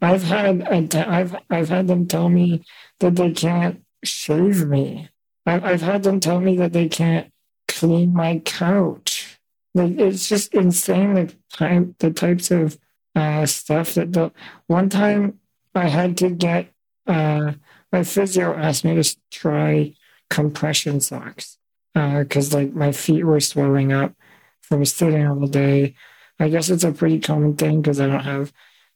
I've 0.00 0.22
had 0.22 0.94
I've 0.94 1.36
I've 1.50 1.68
had 1.68 1.88
them 1.88 2.06
tell 2.06 2.28
me 2.28 2.64
that 3.00 3.16
they 3.16 3.32
can't 3.32 3.82
shave 4.04 4.66
me. 4.66 5.08
I've 5.44 5.82
had 5.82 6.02
them 6.02 6.20
tell 6.20 6.40
me 6.40 6.56
that 6.58 6.72
they 6.72 6.88
can't 6.88 7.32
clean 7.66 8.12
my 8.12 8.40
couch. 8.44 9.38
Like 9.74 9.98
it's 9.98 10.28
just 10.28 10.54
insane 10.54 11.14
the 11.14 11.34
type 11.52 11.94
the 11.98 12.10
types 12.10 12.50
of 12.50 12.78
uh, 13.14 13.46
stuff 13.46 13.94
that 13.94 14.12
the 14.12 14.32
one 14.66 14.88
time 14.88 15.40
I 15.74 15.88
had 15.88 16.16
to 16.18 16.30
get 16.30 16.70
uh, 17.08 17.52
my 17.92 18.04
physio 18.04 18.54
asked 18.54 18.84
me 18.84 19.00
to 19.00 19.16
try 19.30 19.94
compression 20.30 21.00
socks 21.00 21.58
because 21.94 22.54
uh, 22.54 22.58
like 22.58 22.74
my 22.74 22.92
feet 22.92 23.24
were 23.24 23.40
swelling 23.40 23.92
up 23.92 24.14
from 24.60 24.84
sitting 24.84 25.26
all 25.26 25.46
day. 25.46 25.94
I 26.38 26.48
guess 26.48 26.70
it's 26.70 26.84
a 26.84 26.92
pretty 26.92 27.18
common 27.18 27.56
thing 27.56 27.82
because 27.82 28.00
I 28.00 28.06
don't 28.06 28.20
have 28.20 28.52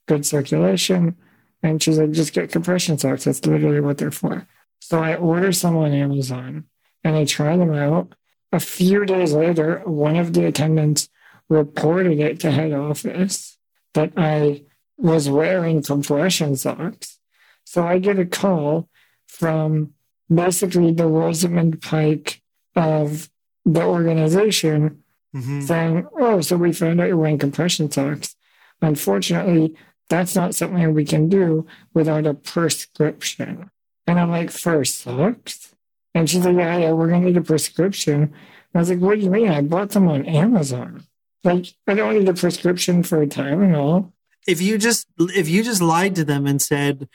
good 0.06 0.24
circulation. 0.24 1.16
And 1.62 1.82
she's 1.82 1.98
like, 1.98 2.12
just 2.12 2.32
get 2.32 2.52
compression 2.52 2.98
socks. 2.98 3.24
That's 3.24 3.44
literally 3.44 3.80
what 3.80 3.98
they're 3.98 4.10
for. 4.10 4.46
So 4.80 4.98
I 5.00 5.16
ordered 5.16 5.54
some 5.54 5.76
on 5.76 5.92
Amazon 5.92 6.64
and 7.02 7.16
I 7.16 7.24
tried 7.24 7.58
them 7.58 7.74
out 7.74 8.14
a 8.52 8.60
few 8.60 9.04
days 9.06 9.32
later, 9.32 9.80
one 9.84 10.16
of 10.16 10.34
the 10.34 10.44
attendants 10.44 11.08
reported 11.48 12.20
it 12.20 12.40
to 12.40 12.50
head 12.50 12.72
office 12.72 13.56
that 13.94 14.12
I 14.16 14.64
was 14.98 15.28
wearing 15.28 15.82
compression 15.82 16.56
socks. 16.56 17.18
So 17.64 17.86
I 17.86 17.98
get 17.98 18.18
a 18.18 18.26
call 18.26 18.88
from 19.26 19.94
basically 20.32 20.92
the 20.92 21.06
Rosamund 21.06 21.80
Pike 21.80 22.42
of 22.74 23.30
the 23.64 23.82
organization 23.82 25.02
mm-hmm. 25.34 25.60
saying, 25.62 26.06
Oh, 26.18 26.40
so 26.40 26.56
we 26.56 26.72
found 26.72 27.00
out 27.00 27.08
you're 27.08 27.16
wearing 27.16 27.38
compression 27.38 27.90
socks. 27.90 28.36
Unfortunately, 28.80 29.76
that's 30.08 30.34
not 30.34 30.54
something 30.54 30.92
we 30.92 31.04
can 31.04 31.28
do 31.28 31.66
without 31.94 32.26
a 32.26 32.34
prescription. 32.34 33.70
And 34.06 34.18
I'm 34.18 34.30
like, 34.30 34.50
For 34.50 34.84
socks? 34.84 35.72
And 36.14 36.28
she's 36.28 36.44
like, 36.44 36.56
yeah, 36.56 36.76
yeah, 36.76 36.92
we're 36.92 37.08
going 37.08 37.22
to 37.22 37.28
need 37.28 37.36
a 37.36 37.42
prescription. 37.42 38.22
And 38.22 38.32
I 38.74 38.78
was 38.78 38.90
like, 38.90 38.98
what 38.98 39.18
do 39.18 39.24
you 39.24 39.30
mean? 39.30 39.48
I 39.48 39.62
bought 39.62 39.90
them 39.90 40.08
on 40.08 40.26
Amazon. 40.26 41.04
Like, 41.44 41.66
I 41.86 41.94
don't 41.94 42.18
need 42.18 42.28
a 42.28 42.34
prescription 42.34 43.02
for 43.02 43.22
a 43.22 43.26
Tylenol. 43.26 44.12
If 44.46 44.60
you 44.60 44.76
just 44.76 45.06
if 45.18 45.48
you 45.48 45.62
just 45.62 45.80
lied 45.80 46.16
to 46.16 46.24
them 46.24 46.46
and 46.46 46.60
said, 46.60 47.08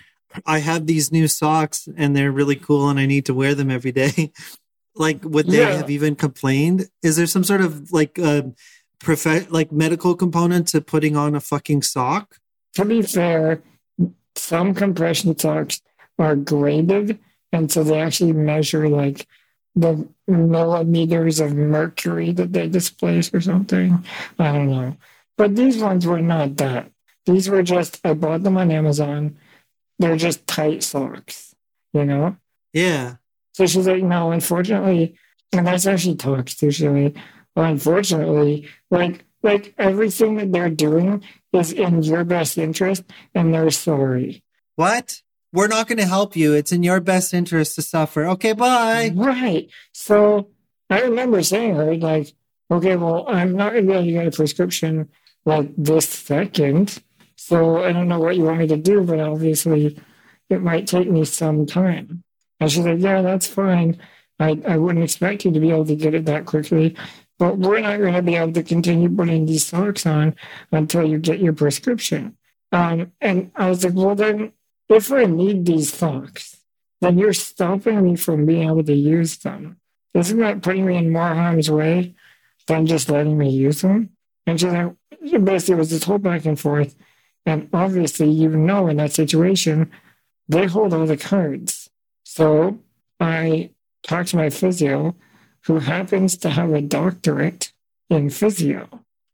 I 0.46 0.60
have 0.60 0.86
these 0.86 1.12
new 1.12 1.28
socks 1.28 1.88
and 1.98 2.16
they're 2.16 2.32
really 2.32 2.56
cool 2.56 2.90
and 2.90 3.00
I 3.00 3.06
need 3.06 3.26
to 3.26 3.34
wear 3.34 3.56
them 3.56 3.72
every 3.72 3.92
day, 3.92 4.32
like 4.96 5.24
would 5.24 5.48
they 5.48 5.60
yeah. 5.60 5.74
have 5.74 5.90
even 5.90 6.16
complained? 6.16 6.90
Is 7.02 7.16
there 7.16 7.28
some 7.28 7.44
sort 7.44 7.62
of 7.62 7.92
like 7.92 8.20
uh 8.20 8.44
prof- 9.00 9.52
like 9.52 9.72
medical 9.72 10.16
component 10.16 10.68
to 10.70 10.82
putting 10.82 11.16
on 11.16 11.36
a 11.36 11.40
fucking 11.40 11.84
sock? 11.84 12.38
To 12.76 12.86
be 12.86 13.02
fair, 13.02 13.62
some 14.36 14.74
compression 14.74 15.38
socks 15.38 15.82
are 16.20 16.36
graded 16.36 17.20
And 17.52 17.72
so 17.72 17.84
they 17.84 18.00
actually 18.00 18.34
measure 18.34 18.90
like 18.90 19.28
the 19.76 20.08
millimeters 20.28 21.40
of 21.40 21.56
mercury 21.56 22.32
that 22.34 22.52
they 22.52 22.68
displace 22.68 23.34
or 23.34 23.42
something. 23.42 24.04
I 24.38 24.52
don't 24.52 24.70
know. 24.70 24.98
But 25.38 25.56
these 25.56 25.78
ones 25.78 26.06
were 26.06 26.22
not 26.22 26.58
that. 26.58 26.92
These 27.26 27.50
were 27.50 27.64
just, 27.64 28.02
I 28.04 28.14
bought 28.14 28.44
them 28.44 28.58
on 28.58 28.72
Amazon. 28.72 29.38
They're 30.00 30.18
just 30.18 30.46
tight 30.48 30.84
socks, 30.84 31.56
you 31.94 32.06
know? 32.06 32.38
Yeah. 32.74 33.16
So 33.54 33.66
she's 33.66 33.88
like, 33.88 34.04
no, 34.04 34.32
unfortunately, 34.32 35.18
and 35.52 35.66
that's 35.66 35.86
how 35.86 35.96
she 35.96 36.16
talks 36.16 36.56
to 36.56 36.72
She's 36.72 36.86
like, 36.86 37.16
well, 37.56 37.66
unfortunately, 37.66 38.68
like, 38.92 39.26
like 39.42 39.74
everything 39.78 40.36
that 40.36 40.52
they're 40.52 40.70
doing 40.70 41.24
is 41.54 41.72
in 41.72 42.04
your 42.04 42.24
best 42.24 42.58
interest 42.58 43.04
and 43.34 43.54
they're 43.54 43.72
sorry. 43.72 44.44
What? 44.76 45.22
We're 45.54 45.68
not 45.68 45.88
going 45.88 45.98
to 45.98 46.06
help 46.06 46.36
you. 46.36 46.54
It's 46.54 46.72
in 46.72 46.84
your 46.84 47.00
best 47.00 47.34
interest 47.34 47.76
to 47.76 47.82
suffer. 47.82 48.26
Okay, 48.26 48.54
bye. 48.54 49.12
Right. 49.16 49.70
So 49.94 50.50
I 50.90 51.02
remember 51.02 51.42
saying 51.42 51.76
her, 51.76 51.96
like, 51.96 52.34
okay, 52.70 52.96
well, 52.96 53.26
I'm 53.28 53.56
not 53.56 53.72
going 53.74 53.86
to 53.86 53.92
be 53.92 53.98
able 53.98 54.06
to 54.06 54.12
get 54.12 54.28
a 54.28 54.32
prescription 54.32 55.10
like 55.46 55.72
this 55.78 56.08
second. 56.08 57.02
So 57.38 57.84
I 57.84 57.94
don't 57.94 58.08
know 58.08 58.20
what 58.20 58.36
you 58.36 58.44
want 58.44 58.60
me 58.60 58.68
to 58.68 58.78
do, 58.78 59.04
but 59.04 59.20
obviously 59.20 59.98
it 60.50 60.62
might 60.62 60.88
take 60.88 61.10
me 61.10 61.24
some 61.24 61.66
time. 61.66 62.24
And 62.60 62.72
she's 62.72 62.86
like, 62.86 63.00
yeah, 63.00 63.22
that's 63.22 63.48
fine. 63.48 64.00
I, 64.40 64.60
I 64.68 64.78
wouldn't 64.78 65.04
expect 65.04 65.46
you 65.46 65.52
to 65.52 65.60
be 65.60 65.70
able 65.70 65.86
to 65.86 65.96
get 65.96 66.14
it 66.14 66.26
that 66.26 66.46
quickly, 66.46 66.96
but 67.40 67.58
we're 67.58 67.80
not 67.80 68.00
going 68.00 68.14
to 68.14 68.22
be 68.22 68.36
able 68.36 68.54
to 68.54 68.64
continue 68.64 69.10
putting 69.10 69.46
these 69.46 69.68
socks 69.68 70.06
on 70.06 70.36
until 70.72 71.08
you 71.08 71.20
get 71.20 71.40
your 71.40 71.54
prescription. 71.54 72.38
Um, 72.72 73.14
and 73.22 73.52
I 73.56 73.70
was 73.70 73.84
like, 73.84 73.94
well, 73.94 74.16
then 74.16 74.52
if 74.90 75.12
I 75.12 75.26
need 75.26 75.66
these 75.66 75.94
socks, 75.94 76.58
then 77.02 77.18
you're 77.18 77.34
stopping 77.34 78.04
me 78.04 78.16
from 78.16 78.46
being 78.46 78.68
able 78.68 78.84
to 78.84 78.94
use 78.94 79.38
them. 79.38 79.78
Isn't 80.14 80.40
that 80.40 80.64
putting 80.64 80.86
me 80.86 80.98
in 80.98 81.12
more 81.12 81.34
harm's 81.34 81.70
way 81.70 82.16
than 82.68 82.88
just 82.88 83.10
letting 83.10 83.38
me 83.38 83.50
use 83.50 83.82
them? 83.82 84.10
And 84.48 84.60
she's 84.60 84.72
like, 84.72 84.94
basically, 85.44 85.76
it 85.76 85.78
was 85.78 85.92
this 85.92 86.04
whole 86.04 86.18
back 86.18 86.46
and 86.46 86.60
forth. 86.60 86.96
And 87.48 87.70
obviously, 87.72 88.30
you 88.30 88.50
know, 88.50 88.88
in 88.88 88.98
that 88.98 89.14
situation, 89.14 89.90
they 90.50 90.66
hold 90.66 90.94
all 90.94 91.06
the 91.06 91.16
cards. 91.18 91.90
So 92.26 92.78
I 93.22 93.72
talked 94.04 94.30
to 94.30 94.36
my 94.36 94.50
physio, 94.50 95.16
who 95.64 95.80
happens 95.80 96.38
to 96.38 96.50
have 96.50 96.72
a 96.74 96.82
doctorate 96.82 97.72
in 98.10 98.30
physio. 98.30 98.88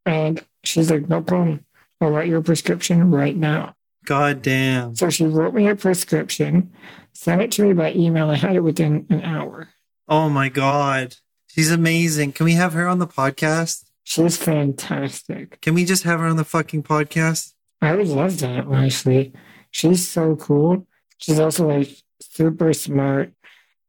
And 0.06 0.46
she's 0.64 0.92
like, 0.92 1.10
no 1.10 1.22
problem. 1.22 1.66
I'll 2.00 2.12
write 2.12 2.28
your 2.28 2.42
prescription 2.42 3.10
right 3.12 3.36
now. 3.36 3.76
God 4.06 4.42
damn. 4.42 4.96
So 4.96 5.10
she 5.10 5.26
wrote 5.26 5.56
me 5.56 5.68
a 5.68 5.76
prescription, 5.76 6.72
sent 7.14 7.42
it 7.42 7.52
to 7.54 7.64
me 7.64 7.74
by 7.74 7.94
email. 7.94 8.30
I 8.30 8.36
had 8.36 8.56
it 8.56 8.62
within 8.62 9.08
an 9.10 9.22
hour. 9.24 9.70
Oh 10.08 10.30
my 10.30 10.50
God. 10.50 11.16
She's 11.48 11.72
amazing. 11.72 12.34
Can 12.34 12.46
we 12.46 12.54
have 12.54 12.74
her 12.74 12.88
on 12.88 13.00
the 13.00 13.08
podcast? 13.08 13.86
She's 14.04 14.38
fantastic. 14.38 15.62
Can 15.62 15.74
we 15.74 15.86
just 15.86 16.04
have 16.04 16.20
her 16.20 16.28
on 16.28 16.38
the 16.38 16.44
fucking 16.44 16.84
podcast? 16.84 17.53
I 17.84 17.94
would 17.96 18.08
love 18.08 18.40
that, 18.40 18.66
honestly. 18.66 19.34
She's 19.72 20.08
so 20.08 20.38
cool. 20.38 20.88
She's 21.18 21.38
also 21.38 21.68
like 21.68 21.90
super 22.22 22.72
smart. 22.72 23.34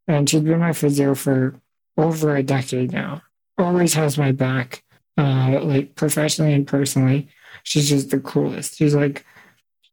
And 0.09 0.29
she's 0.29 0.41
been 0.41 0.59
my 0.59 0.73
physio 0.73 1.15
for 1.15 1.61
over 1.97 2.35
a 2.35 2.43
decade 2.43 2.93
now. 2.93 3.23
Always 3.57 3.95
has 3.95 4.19
my 4.19 4.33
back, 4.33 4.83
uh, 5.17 5.61
like 5.63 5.95
professionally 5.95 6.55
and 6.55 6.67
personally. 6.67 7.29
She's 7.63 7.89
just 7.89 8.11
the 8.11 8.19
coolest. 8.19 8.77
She's 8.77 8.97
like, 8.97 9.25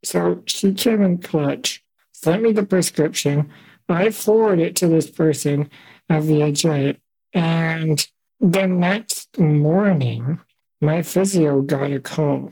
so 0.03 0.41
she 0.47 0.73
came 0.73 1.03
in 1.03 1.19
clutch, 1.19 1.83
sent 2.11 2.41
me 2.41 2.53
the 2.53 2.65
prescription. 2.65 3.51
I 3.87 4.09
forwarded 4.09 4.65
it 4.65 4.75
to 4.77 4.87
this 4.87 5.11
person 5.11 5.69
at 6.09 6.23
VHA. 6.23 6.97
And 7.33 8.07
the 8.39 8.65
next 8.65 9.37
morning, 9.37 10.39
my 10.81 11.03
physio 11.03 11.61
got 11.61 11.91
a 11.91 11.99
call 11.99 12.51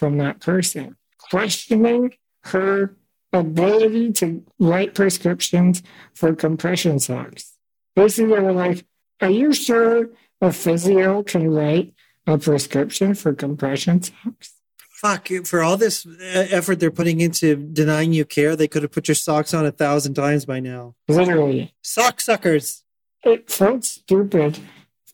from 0.00 0.16
that 0.16 0.40
person 0.40 0.96
questioning 1.18 2.14
her 2.44 2.96
ability 3.34 4.10
to 4.10 4.42
write 4.58 4.94
prescriptions 4.94 5.82
for 6.14 6.34
compression 6.34 6.98
socks. 6.98 7.52
Basically, 7.94 8.34
they 8.34 8.40
were 8.40 8.52
like, 8.52 8.86
Are 9.20 9.28
you 9.28 9.52
sure 9.52 10.08
a 10.40 10.54
physio 10.54 11.22
can 11.22 11.50
write 11.50 11.92
a 12.26 12.38
prescription 12.38 13.14
for 13.14 13.34
compression 13.34 14.00
socks? 14.02 14.54
Fuck, 14.78 15.28
you 15.28 15.44
for 15.44 15.62
all 15.62 15.76
this 15.76 16.06
uh, 16.06 16.46
effort 16.50 16.80
they're 16.80 16.90
putting 16.90 17.20
into 17.20 17.54
denying 17.56 18.14
you 18.14 18.24
care, 18.24 18.56
they 18.56 18.68
could 18.68 18.82
have 18.82 18.92
put 18.92 19.06
your 19.06 19.14
socks 19.14 19.52
on 19.52 19.66
a 19.66 19.70
thousand 19.70 20.14
times 20.14 20.46
by 20.46 20.60
now. 20.60 20.94
Literally. 21.08 21.74
Sock 21.82 22.22
suckers. 22.22 22.84
It 23.22 23.50
felt 23.50 23.84
stupid 23.84 24.58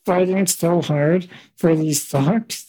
fighting 0.05 0.47
so 0.47 0.81
hard 0.81 1.27
for 1.57 1.75
these 1.75 2.01
socks 2.01 2.66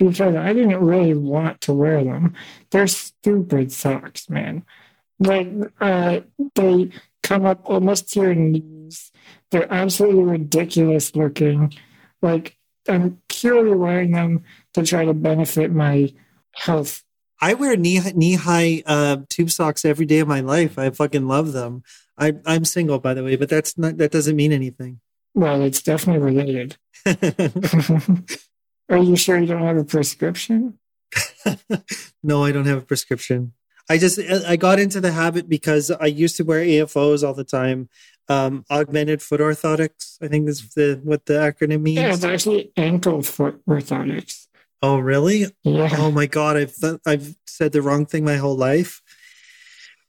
because 0.00 0.34
I 0.34 0.54
didn't 0.54 0.80
really 0.80 1.12
want 1.12 1.60
to 1.62 1.74
wear 1.74 2.02
them. 2.02 2.34
They're 2.70 2.86
stupid 2.86 3.70
socks, 3.70 4.30
man. 4.30 4.64
Like, 5.18 5.48
uh, 5.78 6.20
they 6.54 6.90
come 7.22 7.44
up 7.44 7.60
almost 7.64 8.10
to 8.12 8.20
your 8.22 8.34
knees. 8.34 9.12
They're 9.50 9.70
absolutely 9.70 10.22
ridiculous 10.22 11.14
looking. 11.14 11.74
Like, 12.22 12.56
I'm 12.88 13.20
purely 13.28 13.76
wearing 13.76 14.12
them 14.12 14.44
to 14.72 14.84
try 14.84 15.04
to 15.04 15.12
benefit 15.12 15.70
my 15.70 16.14
health. 16.54 17.04
I 17.42 17.52
wear 17.52 17.76
knee 17.76 18.00
knee 18.14 18.34
high 18.34 18.82
uh, 18.86 19.18
tube 19.28 19.50
socks 19.50 19.84
every 19.84 20.06
day 20.06 20.20
of 20.20 20.28
my 20.28 20.40
life. 20.40 20.78
I 20.78 20.88
fucking 20.90 21.28
love 21.28 21.52
them. 21.52 21.82
I, 22.16 22.34
I'm 22.46 22.64
single, 22.64 22.98
by 22.98 23.12
the 23.12 23.22
way, 23.22 23.36
but 23.36 23.50
that's 23.50 23.76
not 23.76 23.98
that 23.98 24.12
doesn't 24.12 24.36
mean 24.36 24.52
anything. 24.52 25.00
Well, 25.34 25.62
it's 25.62 25.82
definitely 25.82 26.22
related. 26.22 26.76
Are 28.90 28.98
you 28.98 29.16
sure 29.16 29.38
you 29.38 29.46
don't 29.46 29.62
have 29.62 29.76
a 29.76 29.84
prescription? 29.84 30.78
no, 32.22 32.44
I 32.44 32.52
don't 32.52 32.66
have 32.66 32.78
a 32.78 32.86
prescription. 32.86 33.52
I 33.88 33.98
just 33.98 34.20
I 34.46 34.56
got 34.56 34.78
into 34.78 35.00
the 35.00 35.12
habit 35.12 35.48
because 35.48 35.90
I 35.90 36.06
used 36.06 36.36
to 36.36 36.44
wear 36.44 36.60
AFOs 36.60 37.26
all 37.26 37.34
the 37.34 37.44
time. 37.44 37.88
Um, 38.28 38.64
augmented 38.70 39.22
foot 39.22 39.40
orthotics, 39.40 40.16
I 40.22 40.28
think 40.28 40.48
is 40.48 40.68
the 40.74 41.00
what 41.02 41.26
the 41.26 41.34
acronym 41.34 41.82
means. 41.82 41.98
Yeah, 41.98 42.14
it's 42.14 42.24
actually 42.24 42.72
ankle 42.76 43.22
foot 43.22 43.60
orthotics. 43.66 44.46
Oh, 44.82 44.98
really? 44.98 45.46
Yeah. 45.64 45.90
Oh 45.98 46.10
my 46.10 46.26
god, 46.26 46.56
I've 46.56 46.74
th- 46.74 47.00
I've 47.04 47.34
said 47.46 47.72
the 47.72 47.82
wrong 47.82 48.06
thing 48.06 48.24
my 48.24 48.36
whole 48.36 48.56
life. 48.56 49.02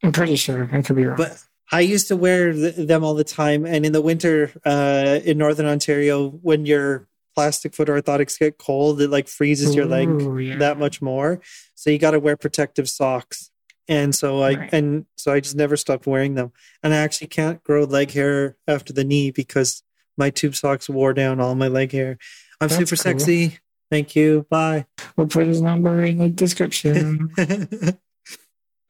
I'm 0.04 0.12
pretty 0.12 0.36
sure 0.36 0.70
I 0.72 0.82
could 0.82 0.96
be 0.96 1.06
wrong. 1.06 1.18
But 1.18 1.44
I 1.72 1.82
used 1.82 2.08
to 2.10 2.16
wear 2.16 2.54
th- 2.54 2.76
them 2.76 3.04
all 3.04 3.16
the 3.16 3.24
time, 3.24 3.66
and 3.66 3.86
in 3.86 3.92
the 3.92 4.02
winter 4.02 4.52
uh, 4.66 5.20
in 5.24 5.38
northern 5.38 5.66
Ontario, 5.66 6.30
when 6.30 6.66
your 6.66 7.08
plastic 7.36 7.74
foot 7.76 7.88
orthotics 7.88 8.38
get 8.40 8.58
cold, 8.58 9.02
it 9.02 9.10
like 9.10 9.28
freezes 9.28 9.76
your 9.76 9.86
leg 9.86 10.10
yeah. 10.40 10.58
that 10.58 10.78
much 10.78 11.02
more. 11.02 11.42
So 11.76 11.90
you 11.90 11.98
got 11.98 12.12
to 12.12 12.20
wear 12.20 12.38
protective 12.38 12.90
socks. 12.90 13.52
And 13.88 14.14
so 14.16 14.42
I 14.42 14.54
Right. 14.54 14.74
and 14.74 15.06
so 15.18 15.34
I 15.34 15.40
just 15.40 15.56
never 15.56 15.76
stopped 15.76 16.06
wearing 16.08 16.36
them. 16.36 16.52
And 16.84 16.94
I 16.94 16.98
actually 16.98 17.28
can't 17.28 17.64
grow 17.64 17.84
leg 17.84 18.12
hair 18.12 18.56
after 18.68 18.94
the 18.94 19.04
knee 19.04 19.32
because 19.32 19.84
my 20.18 20.30
tube 20.30 20.56
socks 20.56 20.88
wore 20.90 21.14
down 21.14 21.40
all 21.40 21.56
my 21.56 21.68
leg 21.68 21.92
hair. 21.92 22.18
I'm 22.62 22.68
That's 22.68 22.76
super 22.76 22.96
cool. 22.96 23.20
sexy. 23.20 23.58
Thank 23.90 24.16
you. 24.16 24.46
Bye. 24.50 24.86
We'll 25.18 25.28
put 25.28 25.48
his 25.48 25.62
number 25.62 26.04
in 26.04 26.20
the 26.20 26.30
description. 26.30 27.32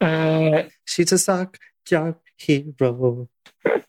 uh, 0.01 0.63
She's 0.85 1.11
a 1.11 1.17
sock 1.17 1.57
job 1.85 2.17
hero. 2.37 3.29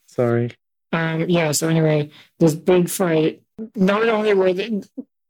Sorry. 0.07 0.53
um, 0.93 1.29
yeah. 1.29 1.53
So 1.53 1.69
anyway, 1.69 2.11
this 2.39 2.55
big 2.55 2.89
fight. 2.89 3.43
Not 3.75 4.09
only 4.09 4.35
were 4.35 4.53
they 4.53 4.83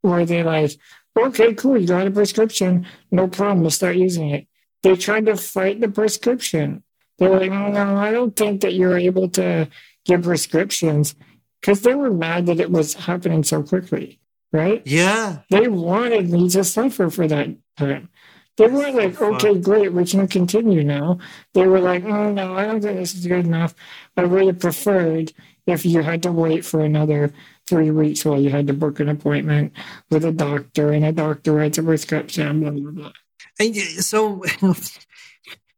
were 0.02 0.24
they 0.24 0.42
like, 0.42 0.72
okay, 1.18 1.54
cool, 1.54 1.78
you 1.78 1.86
got 1.86 2.06
a 2.06 2.10
prescription, 2.10 2.86
no 3.10 3.28
problem, 3.28 3.60
we'll 3.60 3.70
start 3.70 3.96
using 3.96 4.30
it. 4.30 4.46
They 4.82 4.96
tried 4.96 5.26
to 5.26 5.36
fight 5.36 5.80
the 5.80 5.88
prescription. 5.88 6.82
They 7.18 7.28
were 7.28 7.40
like, 7.40 7.50
no, 7.50 7.70
no, 7.70 7.96
I 7.96 8.10
don't 8.10 8.34
think 8.34 8.62
that 8.62 8.74
you're 8.74 8.98
able 8.98 9.28
to 9.30 9.68
give 10.04 10.22
prescriptions 10.22 11.14
because 11.60 11.82
they 11.82 11.94
were 11.94 12.10
mad 12.10 12.46
that 12.46 12.58
it 12.58 12.70
was 12.70 12.94
happening 12.94 13.44
so 13.44 13.62
quickly, 13.62 14.20
right? 14.52 14.82
Yeah. 14.84 15.38
They 15.50 15.68
wanted 15.68 16.30
me 16.30 16.48
to 16.50 16.64
suffer 16.64 17.10
for 17.10 17.28
that 17.28 17.50
time. 17.76 18.08
They 18.56 18.66
were 18.66 18.90
like, 18.90 19.16
So 19.16 19.34
okay, 19.34 19.58
great, 19.58 19.92
we 19.92 20.04
can 20.04 20.26
continue 20.28 20.84
now. 20.84 21.18
They 21.54 21.66
were 21.66 21.80
like, 21.80 22.04
oh, 22.04 22.32
no, 22.32 22.54
I 22.54 22.66
don't 22.66 22.82
think 22.82 22.98
this 22.98 23.14
is 23.14 23.26
good 23.26 23.46
enough. 23.46 23.74
I 24.16 24.24
would 24.24 24.46
have 24.46 24.58
preferred 24.58 25.32
if 25.66 25.84
you 25.86 26.02
had 26.02 26.22
to 26.24 26.32
wait 26.32 26.64
for 26.64 26.80
another 26.80 27.32
three 27.68 27.90
weeks 27.90 28.24
while 28.24 28.40
you 28.40 28.50
had 28.50 28.66
to 28.66 28.72
book 28.74 28.98
an 29.00 29.08
appointment 29.08 29.72
with 30.10 30.24
a 30.24 30.32
doctor 30.32 30.90
and 30.92 31.04
a 31.04 31.12
doctor 31.12 31.52
writes 31.52 31.78
a 31.78 31.82
prescription, 31.82 32.60
blah, 32.60 32.70
blah, 32.70 32.90
blah. 32.90 33.12
And 33.60 33.76
so 33.76 34.42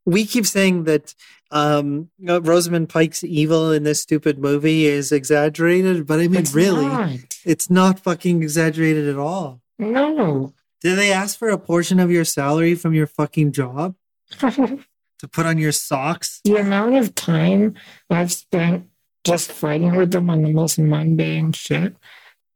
we 0.07 0.25
keep 0.27 0.47
saying 0.47 0.85
that 0.85 1.15
um, 1.51 2.09
uh, 2.29 2.41
Rosamund 2.43 2.89
Pike's 2.89 3.23
evil 3.23 3.71
in 3.73 3.83
this 3.85 4.01
stupid 4.01 4.39
movie 4.39 4.87
is 4.87 5.13
exaggerated, 5.13 6.07
but 6.07 6.19
I 6.19 6.29
mean, 6.29 6.41
It's 6.41 6.55
really, 6.55 6.87
not. 6.87 7.11
it's 7.45 7.71
not 7.71 8.01
fucking 8.01 8.43
exaggerated 8.43 9.09
at 9.09 9.17
all. 9.19 9.61
No. 9.79 10.53
Did 10.81 10.97
they 10.99 11.13
ask 11.13 11.39
for 11.39 11.49
a 11.49 11.59
portion 11.59 12.01
of 12.01 12.11
your 12.11 12.25
salary 12.25 12.75
from 12.75 12.93
your 12.95 13.07
fucking 13.07 13.53
job 13.53 13.95
to 14.41 15.29
put 15.31 15.47
on 15.47 15.59
your 15.59 15.73
socks? 15.73 16.41
the 16.45 16.57
amount 16.57 16.97
of 16.97 17.15
time 17.15 17.75
I've 18.11 18.33
spent 18.33 18.89
just 19.25 19.51
fighting 19.51 19.97
with 19.97 20.13
them 20.13 20.31
on 20.31 20.43
the 20.43 20.53
most 20.53 20.79
mundane 20.79 21.53
shit. 21.53 21.97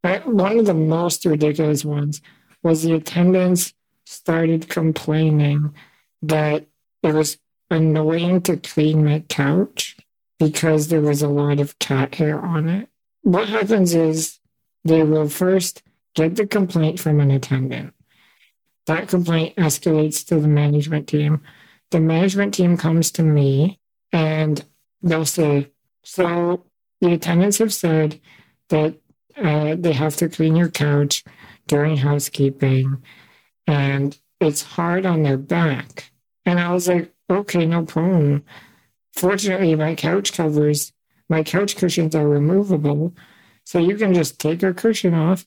One 0.02 0.58
of 0.58 0.66
the 0.66 0.74
most 0.74 1.24
ridiculous 1.24 1.84
ones 1.84 2.20
was 2.62 2.82
the 2.82 2.94
attendants 2.94 3.74
started 4.06 4.68
complaining 4.68 5.74
that 6.22 6.66
it 7.02 7.14
was 7.14 7.38
annoying 7.70 8.42
to 8.42 8.56
clean 8.56 9.04
my 9.04 9.20
couch 9.28 9.96
because 10.38 10.88
there 10.88 11.00
was 11.00 11.22
a 11.22 11.28
lot 11.28 11.60
of 11.60 11.78
cat 11.78 12.14
hair 12.14 12.40
on 12.40 12.68
it. 12.68 12.88
What 13.22 13.48
happens 13.48 13.94
is 13.94 14.38
they 14.84 15.02
will 15.02 15.28
first 15.28 15.82
get 16.14 16.36
the 16.36 16.46
complaint 16.46 17.00
from 17.00 17.20
an 17.20 17.30
attendant. 17.30 17.92
That 18.86 19.08
complaint 19.08 19.56
escalates 19.56 20.24
to 20.28 20.40
the 20.40 20.48
management 20.48 21.08
team. 21.08 21.42
The 21.90 22.00
management 22.00 22.54
team 22.54 22.76
comes 22.76 23.10
to 23.12 23.22
me 23.22 23.78
and 24.12 24.64
they'll 25.02 25.26
say, 25.26 25.70
So 26.08 26.64
the 27.02 27.12
attendants 27.12 27.58
have 27.58 27.74
said 27.74 28.18
that 28.70 28.98
uh, 29.36 29.76
they 29.78 29.92
have 29.92 30.16
to 30.16 30.30
clean 30.30 30.56
your 30.56 30.70
couch 30.70 31.22
during 31.66 31.98
housekeeping 31.98 33.02
and 33.66 34.18
it's 34.40 34.62
hard 34.62 35.04
on 35.04 35.22
their 35.22 35.36
back. 35.36 36.10
And 36.46 36.58
I 36.58 36.72
was 36.72 36.88
like, 36.88 37.12
Okay, 37.30 37.66
no 37.66 37.84
problem. 37.84 38.42
Fortunately, 39.12 39.74
my 39.74 39.94
couch 39.94 40.32
covers, 40.32 40.94
my 41.28 41.42
couch 41.42 41.76
cushions 41.76 42.14
are 42.14 42.26
removable. 42.26 43.14
So 43.64 43.78
you 43.78 43.98
can 43.98 44.14
just 44.14 44.40
take 44.40 44.62
your 44.62 44.72
cushion 44.72 45.12
off. 45.12 45.44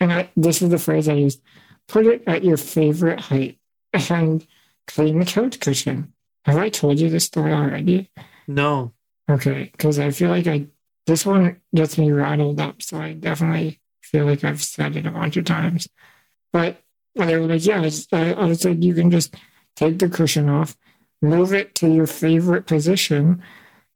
And 0.00 0.12
I, 0.12 0.30
this 0.36 0.60
is 0.60 0.70
the 0.70 0.78
phrase 0.78 1.08
I 1.08 1.14
used 1.14 1.40
put 1.86 2.06
it 2.06 2.24
at 2.26 2.42
your 2.42 2.56
favorite 2.56 3.20
height 3.20 3.58
and 3.92 4.44
clean 4.88 5.20
the 5.20 5.24
couch 5.24 5.60
cushion. 5.60 6.12
Have 6.44 6.56
I 6.56 6.68
told 6.68 6.98
you 6.98 7.10
this 7.10 7.26
story 7.26 7.52
already? 7.52 8.10
No. 8.48 8.92
Okay, 9.30 9.70
because 9.70 10.00
I 10.00 10.10
feel 10.10 10.30
like 10.30 10.48
I 10.48 10.66
this 11.06 11.24
one 11.24 11.60
gets 11.74 11.96
me 11.98 12.10
rattled 12.10 12.60
up, 12.60 12.82
so 12.82 12.98
I 12.98 13.12
definitely 13.12 13.80
feel 14.02 14.26
like 14.26 14.42
I've 14.44 14.62
said 14.62 14.96
it 14.96 15.06
a 15.06 15.10
bunch 15.10 15.36
of 15.36 15.44
times. 15.44 15.88
But 16.52 16.82
they 17.14 17.36
were 17.36 17.46
like, 17.46 17.64
yeah, 17.64 17.88
I, 18.12 18.34
I 18.34 18.52
said 18.54 18.84
you 18.84 18.94
can 18.94 19.10
just 19.10 19.34
take 19.76 19.98
the 19.98 20.08
cushion 20.08 20.48
off, 20.48 20.76
move 21.22 21.52
it 21.52 21.74
to 21.76 21.88
your 21.88 22.06
favorite 22.06 22.66
position, 22.66 23.42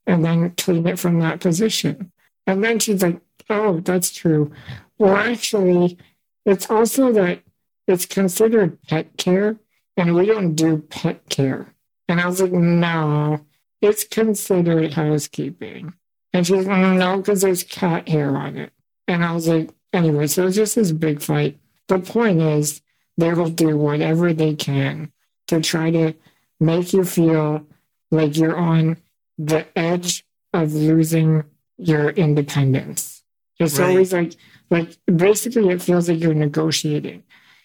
and 0.06 0.24
then 0.24 0.50
clean 0.56 0.86
it 0.86 0.98
from 0.98 1.18
that 1.20 1.40
position. 1.40 2.12
And 2.46 2.62
then 2.62 2.78
she's 2.78 3.02
like, 3.02 3.20
oh, 3.50 3.80
that's 3.80 4.12
true. 4.12 4.52
Well, 4.98 5.16
actually, 5.16 5.98
it's 6.46 6.70
also 6.70 7.12
that 7.12 7.42
it's 7.88 8.06
considered 8.06 8.80
pet 8.82 9.16
care, 9.16 9.56
and 9.96 10.14
we 10.14 10.26
don't 10.26 10.54
do 10.54 10.78
pet 10.78 11.28
care. 11.28 11.74
And 12.08 12.20
I 12.20 12.26
was 12.26 12.40
like, 12.40 12.52
no, 12.52 13.44
it's 13.84 14.04
considered 14.04 14.94
housekeeping. 14.94 15.92
And 16.32 16.46
she's 16.46 16.66
like, 16.66 16.96
no, 16.96 17.18
because 17.18 17.42
there's 17.42 17.62
cat 17.62 18.08
hair 18.08 18.34
on 18.34 18.56
it. 18.56 18.72
And 19.06 19.22
I 19.22 19.32
was 19.32 19.46
like, 19.46 19.70
anyway, 19.92 20.26
so 20.26 20.46
it's 20.46 20.56
just 20.56 20.74
this 20.74 20.90
big 20.90 21.20
fight. 21.20 21.58
The 21.88 21.98
point 21.98 22.40
is, 22.40 22.80
they 23.18 23.32
will 23.34 23.50
do 23.50 23.76
whatever 23.76 24.32
they 24.32 24.54
can 24.54 25.12
to 25.48 25.60
try 25.60 25.90
to 25.90 26.14
make 26.58 26.94
you 26.94 27.04
feel 27.04 27.66
like 28.10 28.38
you're 28.38 28.56
on 28.56 28.96
the 29.36 29.66
edge 29.78 30.24
of 30.54 30.72
losing 30.72 31.44
your 31.76 32.08
independence. 32.08 33.22
It's 33.60 33.78
right. 33.78 33.90
always 33.90 34.12
like, 34.14 34.34
like 34.70 34.96
basically, 35.04 35.68
it 35.68 35.82
feels 35.82 36.08
like 36.08 36.20
you're 36.20 36.32
negotiating. 36.32 37.22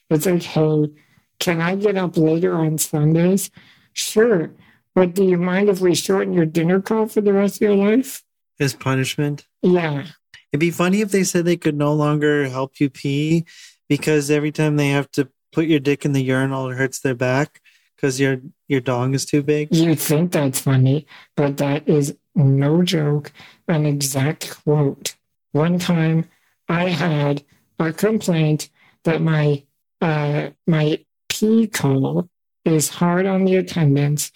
It's 0.10 0.26
like, 0.26 0.44
hey, 0.44 0.92
can 1.40 1.62
I 1.62 1.76
get 1.76 1.96
up 1.96 2.18
later 2.18 2.56
on 2.56 2.78
Sundays? 2.78 3.50
Sure. 3.94 4.52
But 5.00 5.14
do 5.14 5.24
you 5.24 5.38
mind 5.38 5.70
if 5.70 5.80
we 5.80 5.96
shorten 5.96 6.34
your 6.34 6.46
dinner 6.46 6.82
call 6.82 7.08
for 7.08 7.22
the 7.22 7.32
rest 7.32 7.56
of 7.56 7.62
your 7.62 7.76
life? 7.76 8.22
As 8.60 8.74
punishment? 8.74 9.48
Yeah. 9.62 10.08
It'd 10.52 10.60
be 10.60 10.72
funny 10.72 11.00
if 11.00 11.12
they 11.12 11.24
said 11.24 11.46
they 11.46 11.56
could 11.56 11.78
no 11.78 11.94
longer 11.94 12.50
help 12.50 12.82
you 12.82 12.90
pee 12.90 13.46
because 13.88 14.30
every 14.30 14.52
time 14.52 14.76
they 14.76 14.90
have 14.90 15.10
to 15.12 15.30
put 15.54 15.68
your 15.68 15.80
dick 15.80 16.04
in 16.04 16.12
the 16.12 16.22
urinal, 16.22 16.70
it 16.70 16.76
hurts 16.76 17.00
their 17.00 17.16
back 17.16 17.62
because 17.96 18.20
your 18.20 18.42
your 18.68 18.82
dong 18.82 19.14
is 19.14 19.26
too 19.26 19.42
big. 19.42 19.74
You 19.74 19.96
think 19.96 20.34
that's 20.34 20.60
funny, 20.60 21.08
but 21.38 21.56
that 21.60 21.88
is 21.88 22.18
no 22.36 22.84
joke, 22.84 23.32
an 23.70 23.86
exact 23.86 24.62
quote. 24.66 25.16
One 25.54 25.80
time 25.80 26.26
I 26.68 26.90
had 26.90 27.46
a 27.80 27.94
complaint 27.94 28.70
that 29.06 29.22
my 29.22 29.64
uh, 30.02 30.50
my 30.68 31.06
pee 31.30 31.68
call 31.68 32.28
is 32.66 32.90
hard 32.90 33.26
on 33.26 33.46
the 33.46 33.56
attendants 33.56 34.34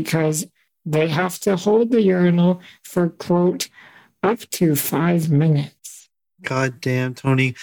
because 0.00 0.46
they 0.86 1.08
have 1.08 1.38
to 1.40 1.56
hold 1.56 1.90
the 1.90 2.02
urinal 2.02 2.60
for 2.82 3.10
quote 3.10 3.68
up 4.22 4.40
to 4.50 4.74
five 4.74 5.30
minutes. 5.30 6.08
God 6.42 6.80
damn, 6.80 7.14
Tony. 7.14 7.54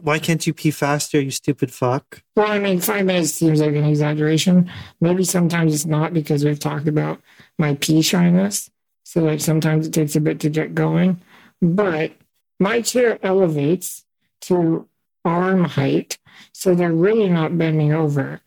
Why 0.00 0.18
can't 0.18 0.46
you 0.46 0.54
pee 0.54 0.70
faster, 0.70 1.20
you 1.20 1.30
stupid 1.30 1.72
fuck? 1.72 2.22
Well, 2.34 2.50
I 2.50 2.58
mean, 2.58 2.80
five 2.80 3.04
minutes 3.04 3.32
seems 3.32 3.60
like 3.60 3.74
an 3.74 3.84
exaggeration. 3.84 4.70
Maybe 5.00 5.24
sometimes 5.24 5.74
it's 5.74 5.86
not 5.86 6.14
because 6.14 6.44
we've 6.44 6.58
talked 6.58 6.88
about 6.88 7.20
my 7.58 7.74
pee 7.74 8.02
shyness. 8.02 8.70
So, 9.04 9.22
like, 9.22 9.40
sometimes 9.40 9.86
it 9.86 9.92
takes 9.92 10.16
a 10.16 10.20
bit 10.20 10.40
to 10.40 10.48
get 10.48 10.74
going. 10.74 11.20
But 11.60 12.12
my 12.58 12.80
chair 12.80 13.18
elevates 13.22 14.04
to 14.42 14.88
arm 15.24 15.64
height, 15.64 16.18
so 16.52 16.74
they're 16.74 16.92
really 16.92 17.28
not 17.28 17.58
bending 17.58 17.92
over. 17.92 18.40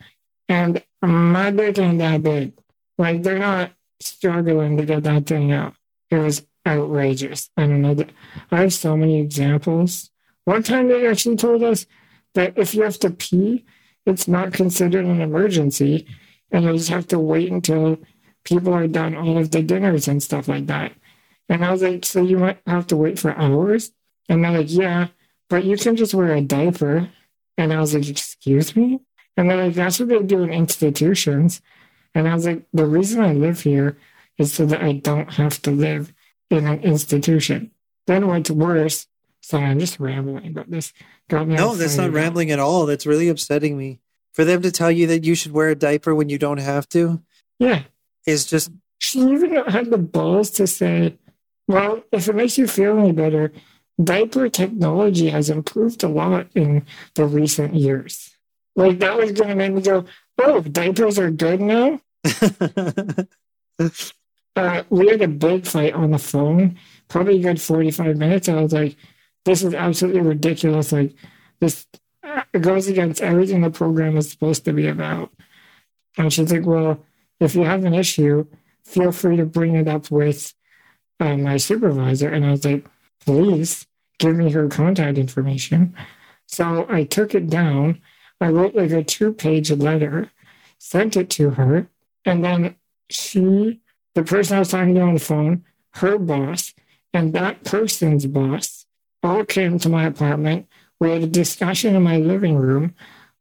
And 0.49 0.84
my 1.01 1.51
dick 1.51 1.78
ain't 1.78 1.99
that 1.99 2.24
big. 2.24 2.53
Like 2.98 3.24
they're 3.24 3.39
not 3.39 3.72
struggling 4.00 4.78
to 4.78 4.86
get 4.86 5.04
that 5.04 5.26
thing 5.26 5.52
out. 5.52 5.74
It 6.10 6.18
was 6.18 6.46
outrageous. 6.68 7.50
I 7.58 7.62
don't 7.62 7.82
know. 7.82 8.06
I 8.52 8.62
have 8.62 8.74
so 8.74 8.96
many 8.96 9.20
examples. 9.20 10.12
One 10.46 10.64
time 10.64 10.88
they 10.88 11.08
actually 11.08 11.38
told 11.38 11.64
us 11.64 11.86
that 12.34 12.58
if 12.58 12.74
you 12.76 12.84
have 12.84 13.00
to 13.00 13.10
pee, 13.10 13.66
it's 14.06 14.28
not 14.28 14.54
considered 14.54 15.06
an 15.06 15.22
emergency, 15.22 16.08
and 16.52 16.66
you 16.66 16.74
just 16.74 16.89
have 16.89 17.08
to 17.08 17.20
wait 17.20 17.52
until 17.52 18.00
people 18.44 18.74
are 18.74 18.88
done 18.88 19.16
all 19.16 19.38
of 19.38 19.52
the 19.52 19.62
dinners 19.62 20.08
and 20.08 20.22
stuff 20.22 20.48
like 20.48 20.68
that. 20.68 20.91
And 21.50 21.64
I 21.64 21.72
was 21.72 21.82
like, 21.82 22.06
so 22.06 22.22
you 22.22 22.38
might 22.38 22.60
have 22.68 22.88
to 22.88 22.98
wait 22.98 23.20
for 23.20 23.32
hours? 23.32 23.91
And 24.28 24.44
they're 24.44 24.52
like, 24.52 24.72
yeah, 24.72 25.08
but 25.50 25.64
you 25.64 25.78
can 25.78 25.96
just 25.96 26.14
wear 26.14 26.34
a 26.34 26.41
diaper. 26.41 27.10
And 27.58 27.72
I 27.72 27.80
was 27.80 27.94
like, 27.94 28.10
excuse 28.10 28.76
me? 28.76 29.00
And 29.38 29.50
they're 29.50 29.66
like, 29.66 29.76
that's 29.76 30.00
what 30.00 30.10
they 30.10 30.22
do 30.22 30.44
in 30.44 30.52
institutions. 30.52 31.62
And 32.16 32.28
I 32.28 32.36
was 32.36 32.45
like, 32.45 32.64
the 32.74 32.86
reason 32.86 33.22
I 33.22 33.34
live 33.34 33.61
here 33.61 33.97
is 34.38 34.53
so 34.53 34.66
that 34.66 34.84
I 34.84 34.93
don't 34.93 35.34
have 35.34 35.61
to 35.64 35.72
live 35.72 36.14
in 36.49 36.68
an 36.68 36.82
institution. 36.82 37.72
Then 38.07 38.28
what's 38.28 38.51
worse, 38.51 39.07
sorry, 39.41 39.66
I'm 39.66 39.80
just 39.80 39.99
rambling 39.99 40.47
about 40.47 40.70
this. 40.70 40.93
no, 41.32 41.76
that's 41.76 41.97
not 41.97 42.11
rambling 42.11 42.51
at 42.51 42.59
all. 42.59 42.86
That's 42.86 43.05
really 43.05 43.30
upsetting 43.30 43.78
me. 43.78 43.99
For 44.34 44.43
them 44.43 44.61
to 44.64 44.72
tell 44.72 44.91
you 44.91 45.07
that 45.07 45.24
you 45.24 45.36
should 45.36 45.51
wear 45.51 45.70
a 45.70 45.76
diaper 45.76 46.16
when 46.16 46.30
you 46.30 46.39
don't 46.39 46.57
have 46.57 46.89
to. 46.89 47.22
Yeah. 47.59 47.84
Is 48.26 48.45
just. 48.45 48.72
She 48.97 49.20
even 49.20 49.55
had 49.66 49.91
the 49.91 49.97
balls 49.97 50.49
to 50.51 50.66
say, 50.66 51.18
well, 51.68 52.03
if 52.11 52.28
it 52.28 52.36
makes 52.36 52.57
you 52.57 52.68
feel 52.68 52.97
any 52.97 53.11
better, 53.11 53.51
diaper 54.01 54.49
technology 54.49 55.30
has 55.30 55.49
improved 55.49 56.03
a 56.03 56.07
lot 56.07 56.47
in 56.55 56.86
the 57.16 57.26
recent 57.26 57.76
years. 57.76 58.36
Like 58.76 58.99
that 58.99 59.18
was 59.18 59.32
going 59.34 59.49
to 59.49 59.55
make 59.55 59.74
me 59.74 59.82
go, 59.82 60.05
oh, 60.40 60.62
diapers 60.62 61.20
are 61.20 61.32
good 61.32 61.62
now. 61.62 62.00
uh, 64.56 64.84
we 64.90 65.08
had 65.08 65.22
a 65.22 65.28
big 65.28 65.66
fight 65.66 65.94
on 65.94 66.12
the 66.12 66.20
phone, 66.20 66.78
probably 67.08 67.38
a 67.38 67.44
good 67.44 67.62
45 67.62 68.18
minutes. 68.18 68.50
I 68.50 68.62
was 68.62 68.74
like, 68.74 68.96
this 69.46 69.64
is 69.64 69.74
absolutely 69.74 70.22
ridiculous. 70.22 70.92
Like, 70.92 71.14
this 71.60 71.86
goes 72.60 72.88
against 72.88 73.22
everything 73.22 73.62
the 73.62 73.72
program 73.72 74.18
is 74.18 74.30
supposed 74.32 74.66
to 74.66 74.74
be 74.74 74.88
about. 74.88 75.32
And 76.18 76.32
she's 76.32 76.52
like, 76.52 76.66
well, 76.66 77.04
if 77.40 77.56
you 77.56 77.64
have 77.64 77.84
an 77.86 77.94
issue, 77.94 78.46
feel 78.86 79.12
free 79.12 79.38
to 79.38 79.46
bring 79.46 79.76
it 79.76 79.88
up 79.88 80.12
with 80.12 80.54
uh, 81.20 81.38
my 81.38 81.58
supervisor. 81.58 82.30
And 82.30 82.46
I 82.46 82.52
was 82.52 82.66
like, 82.66 82.86
please 83.26 83.88
give 84.20 84.36
me 84.36 84.52
her 84.52 84.68
contact 84.68 85.18
information. 85.18 85.96
So 86.48 86.86
I 86.90 87.04
took 87.04 87.34
it 87.34 87.50
down. 87.50 88.02
I 88.42 88.50
wrote 88.50 88.76
like 88.76 88.92
a 88.92 89.04
two 89.04 89.34
page 89.34 89.72
letter, 89.72 90.32
sent 90.78 91.16
it 91.18 91.30
to 91.32 91.52
her. 91.52 91.90
And 92.26 92.44
then 92.44 92.76
she, 93.10 93.82
the 94.16 94.24
person 94.24 94.56
I 94.56 94.60
was 94.60 94.70
talking 94.70 94.96
to 94.96 95.02
on 95.02 95.14
the 95.14 95.20
phone, 95.20 95.64
her 95.96 96.18
boss, 96.18 96.74
and 97.14 97.34
that 97.34 97.64
person's 97.64 98.26
boss 98.26 98.86
all 99.22 99.46
came 99.46 99.80
to 99.80 99.90
my 99.90 100.06
apartment. 100.06 100.68
We 101.00 101.12
had 101.12 101.24
a 101.24 101.28
discussion 101.28 101.96
in 101.96 102.04
my 102.04 102.18
living 102.18 102.56
room 102.56 102.96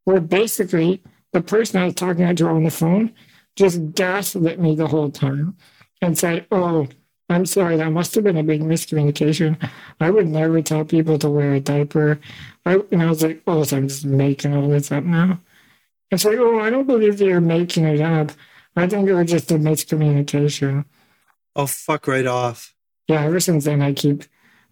where 0.04 0.20
basically 0.20 1.02
the 1.32 1.42
person 1.42 1.80
I 1.80 1.86
was 1.86 1.94
talking 1.94 2.34
to 2.34 2.46
on 2.48 2.64
the 2.64 2.70
phone 2.70 3.12
just 3.56 3.92
gaslit 3.92 4.58
me 4.60 4.74
the 4.74 4.88
whole 4.88 5.10
time 5.10 5.56
and 6.00 6.18
said, 6.18 6.46
Oh, 6.50 6.88
I'm 7.32 7.46
sorry, 7.46 7.76
that 7.76 7.90
must 7.90 8.14
have 8.14 8.24
been 8.24 8.36
a 8.36 8.42
big 8.42 8.60
miscommunication. 8.62 9.56
I 10.00 10.10
would 10.10 10.28
never 10.28 10.60
tell 10.62 10.84
people 10.84 11.18
to 11.18 11.30
wear 11.30 11.54
a 11.54 11.60
diaper. 11.60 12.20
I, 12.64 12.80
and 12.90 13.02
I 13.02 13.08
was 13.08 13.22
like, 13.22 13.42
oh, 13.46 13.64
so 13.64 13.76
I'm 13.76 13.88
just 13.88 14.04
making 14.04 14.54
all 14.54 14.68
this 14.68 14.92
up 14.92 15.04
now. 15.04 15.40
It's 16.10 16.24
like, 16.24 16.38
oh, 16.38 16.60
I 16.60 16.70
don't 16.70 16.86
believe 16.86 17.20
you're 17.20 17.40
making 17.40 17.84
it 17.84 18.00
up. 18.00 18.32
I 18.76 18.86
think 18.86 19.08
it 19.08 19.14
was 19.14 19.30
just 19.30 19.50
a 19.50 19.54
miscommunication. 19.54 20.84
Oh, 21.56 21.66
fuck 21.66 22.06
right 22.06 22.26
off. 22.26 22.74
yeah, 23.08 23.22
ever 23.22 23.40
since 23.40 23.64
then, 23.64 23.82
I 23.82 23.92
keep, 23.92 24.24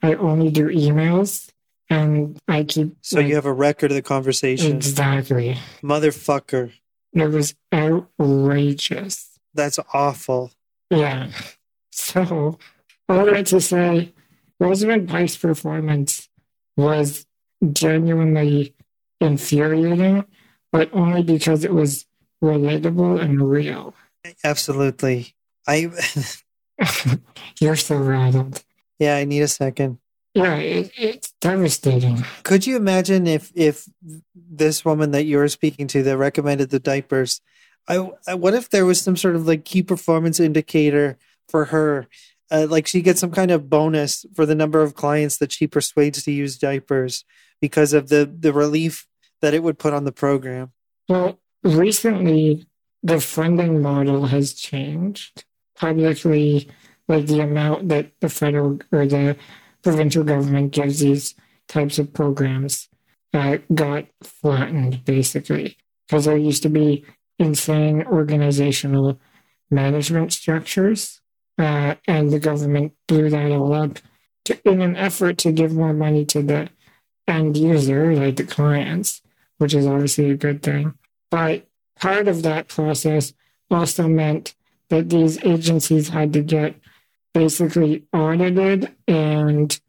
I 0.03 0.15
only 0.15 0.51
do 0.51 0.69
emails 0.69 1.51
and 1.91 2.39
I 2.49 2.65
keep. 2.65 2.97
So 3.03 3.19
like, 3.19 3.29
you 3.29 3.35
have 3.35 3.45
a 3.47 3.53
record 3.53 3.91
of 3.91 3.97
the 3.97 4.03
conversation. 4.03 4.77
Exactly. 4.77 5.59
Motherfucker. 5.83 6.73
It 7.13 7.27
was 7.27 7.55
outrageous. 7.75 9.39
That's 9.55 9.79
awful. 9.93 10.53
Yeah. 10.91 11.31
So, 12.01 12.59
all 13.09 13.25
that 13.27 13.47
to 13.47 13.61
say, 13.61 14.13
Rosamund 14.59 15.09
Pike's 15.09 15.37
performance 15.37 16.29
was 16.77 17.27
genuinely 17.73 18.75
infuriating, 19.21 20.25
but 20.73 20.93
only 20.93 21.23
because 21.23 21.65
it 21.65 21.73
was 21.73 22.07
relatable 22.43 23.21
and 23.21 23.49
real. 23.49 23.95
Absolutely. 24.45 25.35
I. 25.67 25.91
You're 27.61 27.77
so 27.77 27.97
rattled. 27.97 28.65
Yeah, 28.99 29.17
I 29.17 29.25
need 29.25 29.43
a 29.43 29.49
second. 29.49 29.99
Yeah, 30.35 30.57
it, 30.57 30.93
it's 30.97 31.33
devastating. 31.41 32.25
Could 32.45 32.67
you 32.67 32.77
imagine 32.77 33.27
if 33.27 33.51
if 33.55 33.89
this 34.35 34.85
woman 34.85 35.11
that 35.11 35.25
you 35.25 35.39
were 35.39 35.49
speaking 35.49 35.87
to 35.89 36.03
that 36.05 36.17
recommended 36.17 36.71
the 36.71 36.79
diapers, 36.79 37.41
I, 37.89 38.11
I 38.27 38.35
what 38.35 38.55
if 38.55 38.71
there 38.71 38.87
was 38.87 39.01
some 39.01 39.17
sort 39.17 39.37
of 39.37 39.47
like 39.47 39.65
key 39.65 39.83
performance 39.83 40.39
indicator 40.39 41.19
for 41.51 41.67
her, 41.67 42.07
uh, 42.51 42.67
like 42.69 42.87
she 42.87 43.03
gets 43.03 43.21
some 43.21 43.31
kind 43.31 43.51
of 43.51 43.69
bonus 43.69 44.25
for 44.35 44.47
the 44.47 44.55
number 44.55 44.81
of 44.83 44.95
clients 44.95 45.39
that 45.39 45.53
she 45.53 45.67
persuades 45.67 46.23
to 46.25 46.33
use 46.33 46.59
diapers 46.59 47.25
because 47.61 47.93
of 47.93 48.09
the 48.09 48.31
the 48.39 48.53
relief 48.53 49.07
that 49.41 49.55
it 49.55 49.63
would 49.63 49.79
put 49.79 49.93
on 49.93 50.05
the 50.05 50.13
program. 50.13 50.73
Well, 51.09 51.39
recently 51.63 52.67
the 53.03 53.21
funding 53.21 53.83
model 53.83 54.27
has 54.27 54.55
changed 54.55 55.45
publicly, 55.77 56.69
like 57.09 57.27
the 57.27 57.41
amount 57.41 57.89
that 57.89 58.13
the 58.21 58.29
federal 58.29 58.79
or 58.93 59.07
the 59.07 59.37
provincial 59.83 60.25
government 60.25 60.73
gives 60.73 61.01
these 61.01 61.35
types 61.69 61.99
of 61.99 62.13
programs 62.13 62.89
uh, 63.33 63.59
got 63.73 64.07
flattened 64.23 65.05
basically. 65.05 65.77
Because 66.07 66.25
there 66.25 66.37
used 66.37 66.65
to 66.65 66.69
be 66.69 67.05
insane 67.39 68.03
organizational 68.03 69.21
management 69.71 70.33
structures 70.33 71.20
uh, 71.61 71.95
and 72.07 72.33
the 72.33 72.39
government 72.39 72.93
blew 73.07 73.31
that 73.31 73.51
all 73.53 73.73
up 73.73 73.99
to, 74.45 74.69
in 74.69 74.81
an 74.81 74.97
effort 74.97 75.39
to 75.39 75.53
give 75.53 75.73
more 75.73 75.93
money 75.93 76.25
to 76.25 76.43
the 76.43 76.69
end 77.29 77.57
user 77.57 78.15
like 78.15 78.37
the 78.37 78.45
clients 78.45 79.23
which 79.59 79.75
is 79.75 79.87
obviously 79.87 80.31
a 80.31 80.37
good 80.37 80.63
thing 80.63 80.95
but 81.31 81.67
part 82.01 82.27
of 82.27 82.43
that 82.43 82.67
process 82.67 83.33
also 83.71 84.09
meant 84.09 84.55
that 84.89 85.09
these 85.11 85.43
agencies 85.45 86.09
had 86.09 86.33
to 86.33 86.43
get 86.43 86.75
basically 87.33 88.05
audited 88.13 88.93
and 89.07 89.81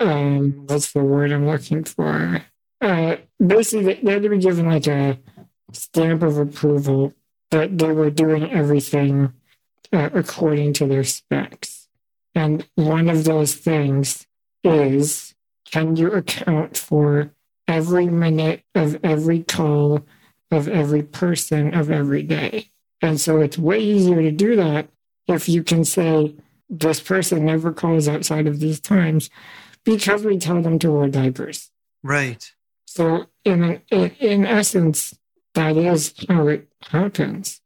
um, 0.00 0.64
what's 0.66 0.92
the 0.92 1.04
word 1.04 1.30
I'm 1.30 1.46
looking 1.46 1.84
for? 1.84 2.42
Uh, 2.80 3.16
basically, 3.44 3.94
they 3.94 4.12
had 4.12 4.22
to 4.22 4.28
be 4.30 4.38
given 4.38 4.66
like 4.66 4.86
a 4.86 5.18
stamp 5.72 6.22
of 6.22 6.38
approval 6.38 7.12
that 7.50 7.76
they 7.76 7.92
were 7.92 8.10
doing 8.10 8.50
everything 8.50 9.32
uh, 9.92 10.10
according 10.14 10.72
to 10.74 10.86
their 10.86 11.04
specs. 11.04 11.88
And 12.34 12.66
one 12.74 13.08
of 13.08 13.24
those 13.24 13.54
things 13.54 14.26
is 14.62 15.34
can 15.70 15.96
you 15.96 16.12
account 16.12 16.76
for 16.76 17.32
every 17.66 18.06
minute 18.06 18.62
of 18.74 18.98
every 19.04 19.42
call 19.42 20.04
of 20.50 20.68
every 20.68 21.02
person 21.02 21.74
of 21.74 21.90
every 21.90 22.22
day? 22.22 22.70
And 23.02 23.20
so 23.20 23.40
it's 23.40 23.56
way 23.56 23.78
easier 23.80 24.20
to 24.22 24.30
do 24.30 24.56
that 24.56 24.88
if 25.26 25.48
you 25.48 25.62
can 25.62 25.84
say, 25.84 26.34
this 26.68 27.00
person 27.00 27.44
never 27.44 27.72
calls 27.72 28.06
outside 28.08 28.46
of 28.46 28.60
these 28.60 28.80
times 28.80 29.30
because 29.84 30.24
we 30.24 30.38
tell 30.38 30.62
them 30.62 30.78
to 30.78 30.92
wear 30.92 31.08
diapers. 31.08 31.70
Right. 32.02 32.52
So 32.86 33.26
in 33.44 33.82
in, 33.90 34.10
in 34.20 34.46
essence, 34.46 35.18
that 35.54 35.76
is 35.76 36.14
how 36.28 36.48
it 36.48 36.68
happens. 36.82 37.60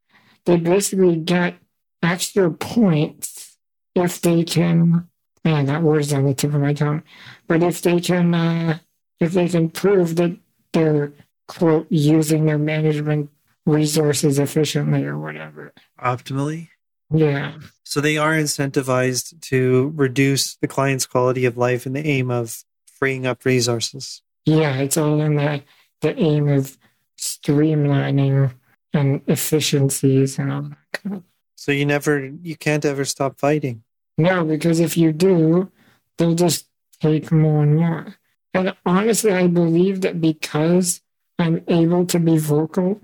They 0.46 0.56
basically 0.56 1.16
get 1.16 1.56
extra 2.04 2.50
points 2.50 3.56
if 3.94 4.20
they 4.20 4.44
can. 4.44 5.08
Man, 5.44 5.66
that 5.66 5.82
word's 5.82 6.12
on 6.12 6.24
the 6.24 6.34
tip 6.34 6.54
of 6.54 6.60
my 6.60 6.72
tongue. 6.72 7.02
But 7.46 7.62
if 7.62 7.82
they 7.82 8.00
can, 8.00 8.34
uh, 8.34 8.78
if 9.20 9.32
they 9.32 9.48
can 9.48 9.70
prove 9.70 10.16
that 10.16 10.36
they're 10.72 11.12
quote 11.46 11.86
using 11.90 12.46
their 12.46 12.58
management 12.58 13.30
resources 13.66 14.38
efficiently 14.38 15.04
or 15.04 15.18
whatever. 15.18 15.72
Optimally. 16.02 16.68
Yeah. 17.10 17.58
So 17.84 18.00
they 18.00 18.16
are 18.16 18.32
incentivized 18.32 19.40
to 19.42 19.92
reduce 19.94 20.56
the 20.56 20.68
client's 20.68 21.06
quality 21.06 21.44
of 21.44 21.56
life 21.56 21.86
in 21.86 21.92
the 21.92 22.06
aim 22.06 22.30
of 22.30 22.64
freeing 22.86 23.26
up 23.26 23.44
resources. 23.44 24.22
Yeah, 24.46 24.76
it's 24.76 24.96
all 24.96 25.20
in 25.20 25.36
the, 25.36 25.62
the 26.00 26.18
aim 26.18 26.48
of 26.48 26.76
streamlining 27.18 28.52
and 28.92 29.22
efficiencies 29.26 30.38
and 30.38 30.52
all 30.52 30.62
that 30.62 30.78
kind 30.92 31.16
of. 31.16 31.22
So 31.56 31.72
you 31.72 31.86
never, 31.86 32.26
you 32.42 32.56
can't 32.56 32.84
ever 32.84 33.04
stop 33.04 33.38
fighting. 33.38 33.82
No, 34.18 34.44
because 34.44 34.80
if 34.80 34.96
you 34.96 35.12
do, 35.12 35.70
they'll 36.18 36.34
just 36.34 36.66
take 37.00 37.32
more 37.32 37.62
and 37.62 37.76
more. 37.76 38.16
And 38.52 38.74
honestly, 38.86 39.32
I 39.32 39.46
believe 39.48 40.02
that 40.02 40.20
because 40.20 41.00
I'm 41.38 41.64
able 41.68 42.06
to 42.06 42.18
be 42.20 42.38
vocal, 42.38 43.00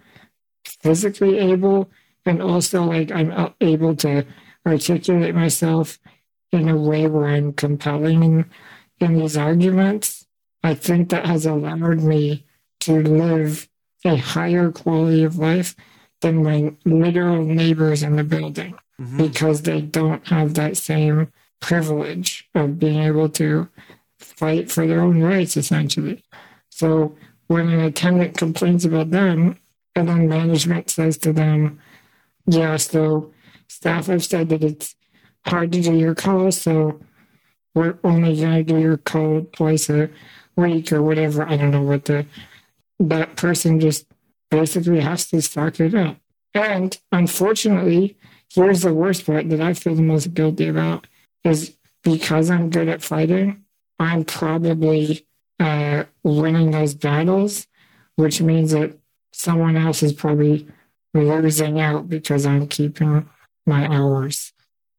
physically 0.65 1.39
able, 1.39 1.91
and 2.25 2.41
also 2.41 2.85
like 2.85 3.11
I'm 3.11 3.53
able 3.61 3.97
to 3.97 4.25
articulate 4.67 5.35
myself 5.35 5.99
in 6.53 6.69
a 6.69 6.77
way 6.77 7.07
where 7.07 7.27
I'm 7.27 7.53
compelling 7.53 8.23
in, 8.23 8.51
in 9.01 9.19
these 9.19 9.37
arguments, 9.37 10.27
I 10.63 10.75
think 10.75 11.09
that 11.09 11.27
has 11.27 11.47
allowed 11.47 12.01
me 12.01 12.45
to 12.81 13.03
live 13.03 13.69
a 14.05 14.17
higher 14.17 14.71
quality 14.71 15.25
of 15.25 15.39
life 15.39 15.75
than 16.21 16.43
my 16.43 16.75
literal 16.85 17.45
neighbors 17.45 18.03
in 18.03 18.17
the 18.17 18.25
building 18.25 18.75
mm-hmm. 19.01 19.17
because 19.17 19.63
they 19.63 19.81
don't 19.81 20.27
have 20.29 20.55
that 20.55 20.77
same 20.77 21.33
privilege 21.61 22.49
of 22.55 22.79
being 22.79 23.03
able 23.03 23.29
to 23.29 23.69
fight 24.19 24.71
for 24.71 24.87
their 24.87 25.01
own 25.01 25.23
rights, 25.23 25.57
essentially. 25.57 26.23
So 26.71 27.17
when 27.47 27.69
an 27.69 27.81
attendant 27.81 28.37
complains 28.37 28.85
about 28.85 29.11
them, 29.11 29.59
and 29.97 30.09
then 30.09 30.29
management 30.29 30.91
says 30.91 31.19
to 31.19 31.33
them, 31.33 31.81
yeah, 32.47 32.77
so 32.77 33.33
staff 33.69 34.07
have 34.07 34.25
said 34.25 34.49
that 34.51 34.63
it's 34.63 34.95
hard 35.47 35.73
to 35.73 35.81
do 35.81 35.95
your 35.95 36.15
call, 36.15 36.53
so 36.53 37.01
we're 37.75 37.99
only 38.05 38.41
gonna 38.41 38.63
do 38.63 38.79
your 38.79 38.97
call 38.97 39.47
twice 39.53 39.89
a 39.91 40.11
week 40.57 40.93
or 40.93 41.03
whatever. 41.03 41.47
I 41.47 41.57
don't 41.57 41.71
know 41.71 41.83
what 41.83 42.05
the 42.05 42.27
that 42.99 43.37
person 43.37 43.81
just 43.81 44.07
basically 44.51 45.01
has 45.01 45.29
to 45.31 45.41
suck 45.43 45.81
it 45.81 45.95
up. 45.95 46.17
And 46.55 46.99
unfortunately, 47.13 48.17
here's 48.53 48.83
the 48.83 48.95
worst 48.95 49.27
part 49.27 49.49
that 49.51 49.61
I 49.61 49.75
feel 49.75 49.95
the 49.95 50.03
most 50.03 50.35
guilty 50.35 50.69
about 50.69 51.07
is 51.45 51.77
because 52.03 52.51
I'm 52.51 52.71
good 52.71 52.89
at 52.89 53.03
fighting, 53.03 53.65
I'm 53.99 54.25
probably 54.25 55.27
uh, 55.59 56.05
winning 56.23 56.71
those 56.71 56.95
battles, 56.95 57.67
which 58.17 58.41
means 58.41 58.73
that 58.73 58.99
someone 59.33 59.77
else 59.77 60.03
is 60.03 60.13
probably 60.13 60.67
losing 61.15 61.81
out 61.81 62.09
because 62.09 62.47
I'm 62.47 62.67
keeping 62.67 63.29
my 63.67 63.87
hours. 63.87 64.53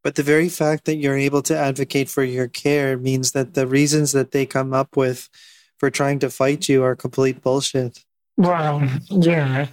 But 0.04 0.16
the 0.16 0.24
very 0.24 0.50
fact 0.50 0.86
that 0.86 0.96
you're 0.96 1.18
able 1.18 1.42
to 1.44 1.58
advocate 1.58 2.10
for 2.10 2.24
your 2.24 2.48
care 2.48 2.98
means 2.98 3.34
that 3.34 3.54
the 3.54 3.68
reasons 3.68 4.14
that 4.14 4.32
they 4.32 4.46
come 4.46 4.74
up 4.74 4.98
with 4.98 5.30
for 5.78 5.90
trying 5.90 6.20
to 6.20 6.30
fight 6.30 6.70
you 6.70 6.84
are 6.84 6.96
complete 6.96 7.42
bullshit. 7.42 8.04
Well, 8.38 8.88
yeah, 9.10 9.68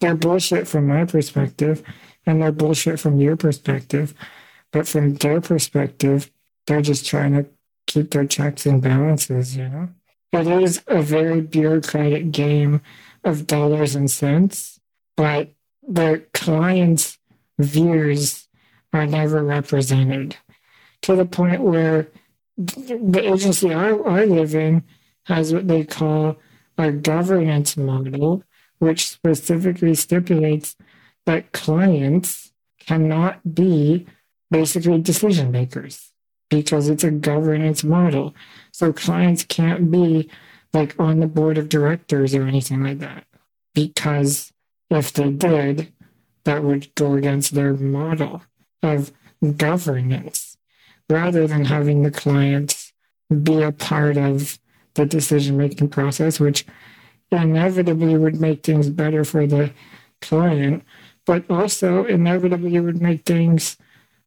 they're 0.00 0.14
bullshit 0.14 0.68
from 0.68 0.86
my 0.86 1.04
perspective, 1.04 1.82
and 2.24 2.40
they're 2.40 2.52
bullshit 2.52 3.00
from 3.00 3.20
your 3.20 3.36
perspective. 3.36 4.14
But 4.72 4.86
from 4.86 5.14
their 5.14 5.40
perspective, 5.40 6.30
they're 6.66 6.82
just 6.82 7.06
trying 7.06 7.34
to 7.34 7.46
keep 7.86 8.10
their 8.10 8.26
checks 8.26 8.66
and 8.66 8.82
balances, 8.82 9.56
you 9.56 9.68
know? 9.68 9.88
It 10.32 10.46
is 10.46 10.82
a 10.86 11.00
very 11.00 11.40
bureaucratic 11.40 12.30
game 12.32 12.82
of 13.24 13.46
dollars 13.46 13.94
and 13.94 14.10
cents, 14.10 14.80
but 15.16 15.52
the 15.86 16.24
client's 16.34 17.18
views 17.58 18.48
are 18.92 19.06
never 19.06 19.42
represented 19.42 20.36
to 21.02 21.16
the 21.16 21.24
point 21.24 21.60
where 21.62 22.08
the 22.56 23.20
agency 23.22 23.72
I, 23.72 23.90
I 23.90 24.24
live 24.24 24.54
in 24.54 24.82
has 25.24 25.52
what 25.52 25.68
they 25.68 25.84
call 25.84 26.36
a 26.78 26.92
governance 26.92 27.76
model, 27.76 28.42
which 28.78 29.08
specifically 29.08 29.94
stipulates 29.94 30.76
that 31.24 31.52
clients 31.52 32.52
cannot 32.78 33.54
be 33.54 34.06
basically 34.50 35.00
decision 35.00 35.50
makers 35.50 36.12
because 36.50 36.88
it's 36.88 37.04
a 37.04 37.10
governance 37.10 37.82
model. 37.82 38.34
So 38.72 38.92
clients 38.92 39.44
can't 39.44 39.90
be 39.90 40.30
like 40.72 40.94
on 40.98 41.20
the 41.20 41.26
board 41.26 41.58
of 41.58 41.68
directors 41.68 42.34
or 42.34 42.46
anything 42.46 42.82
like 42.82 42.98
that 43.00 43.24
because 43.74 44.52
if 44.90 45.12
they 45.12 45.30
did, 45.30 45.92
that 46.44 46.62
would 46.62 46.94
go 46.94 47.14
against 47.14 47.54
their 47.54 47.74
model 47.74 48.42
of 48.82 49.12
governance, 49.56 50.56
rather 51.10 51.46
than 51.46 51.64
having 51.64 52.02
the 52.02 52.10
clients 52.10 52.92
be 53.42 53.62
a 53.62 53.72
part 53.72 54.16
of 54.16 54.58
the 54.96 55.06
decision 55.06 55.56
making 55.56 55.88
process, 55.88 56.40
which 56.40 56.66
inevitably 57.30 58.16
would 58.16 58.40
make 58.40 58.62
things 58.62 58.90
better 58.90 59.24
for 59.24 59.46
the 59.46 59.72
client, 60.20 60.82
but 61.24 61.48
also 61.50 62.04
inevitably 62.04 62.78
would 62.80 63.00
make 63.00 63.24
things 63.24 63.76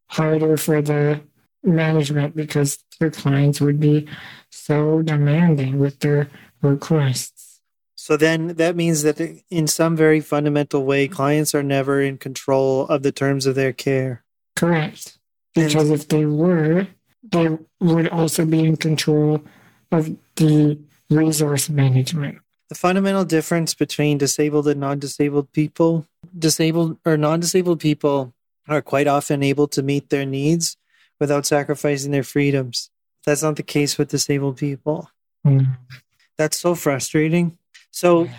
harder 0.08 0.58
for 0.58 0.82
the 0.82 1.22
management 1.64 2.36
because 2.36 2.80
their 3.00 3.12
clients 3.12 3.62
would 3.62 3.80
be 3.80 4.08
so 4.50 5.02
demanding 5.02 5.80
with 5.80 6.00
their 6.00 6.30
requests. 6.62 7.62
So 7.96 8.18
then 8.18 8.56
that 8.56 8.76
means 8.76 9.04
that 9.04 9.20
in 9.50 9.68
some 9.68 9.96
very 9.96 10.20
fundamental 10.20 10.84
way, 10.86 11.08
clients 11.08 11.54
are 11.54 11.64
never 11.64 12.02
in 12.02 12.18
control 12.18 12.88
of 12.88 13.04
the 13.04 13.12
terms 13.12 13.46
of 13.46 13.56
their 13.56 13.74
care. 13.74 14.24
Correct. 14.56 15.20
Because 15.54 15.90
if 15.90 16.08
they 16.08 16.26
were, 16.26 16.88
they 17.24 17.58
would 17.80 18.08
also 18.10 18.46
be 18.46 18.66
in 18.66 18.78
control 18.78 19.44
of 19.92 20.16
the 20.36 20.80
resource 21.10 21.70
management. 21.70 22.40
The 22.70 22.76
fundamental 22.76 23.26
difference 23.26 23.74
between 23.74 24.18
disabled 24.18 24.68
and 24.68 24.80
non 24.80 25.00
disabled 25.00 25.52
people, 25.52 26.06
disabled 26.38 27.00
or 27.06 27.18
non 27.18 27.40
disabled 27.40 27.80
people 27.80 28.34
are 28.68 28.82
quite 28.82 29.08
often 29.08 29.42
able 29.42 29.68
to 29.70 29.82
meet 29.82 30.10
their 30.10 30.26
needs 30.26 30.78
without 31.20 31.46
sacrificing 31.46 32.12
their 32.12 32.24
freedoms. 32.24 32.92
That's 33.26 33.44
not 33.44 33.56
the 33.56 33.64
case 33.64 33.98
with 33.98 34.10
disabled 34.10 34.58
people. 34.58 35.10
Mm. 35.46 35.78
That's 36.38 36.60
so 36.60 36.76
frustrating. 36.76 37.58
So, 37.92 38.30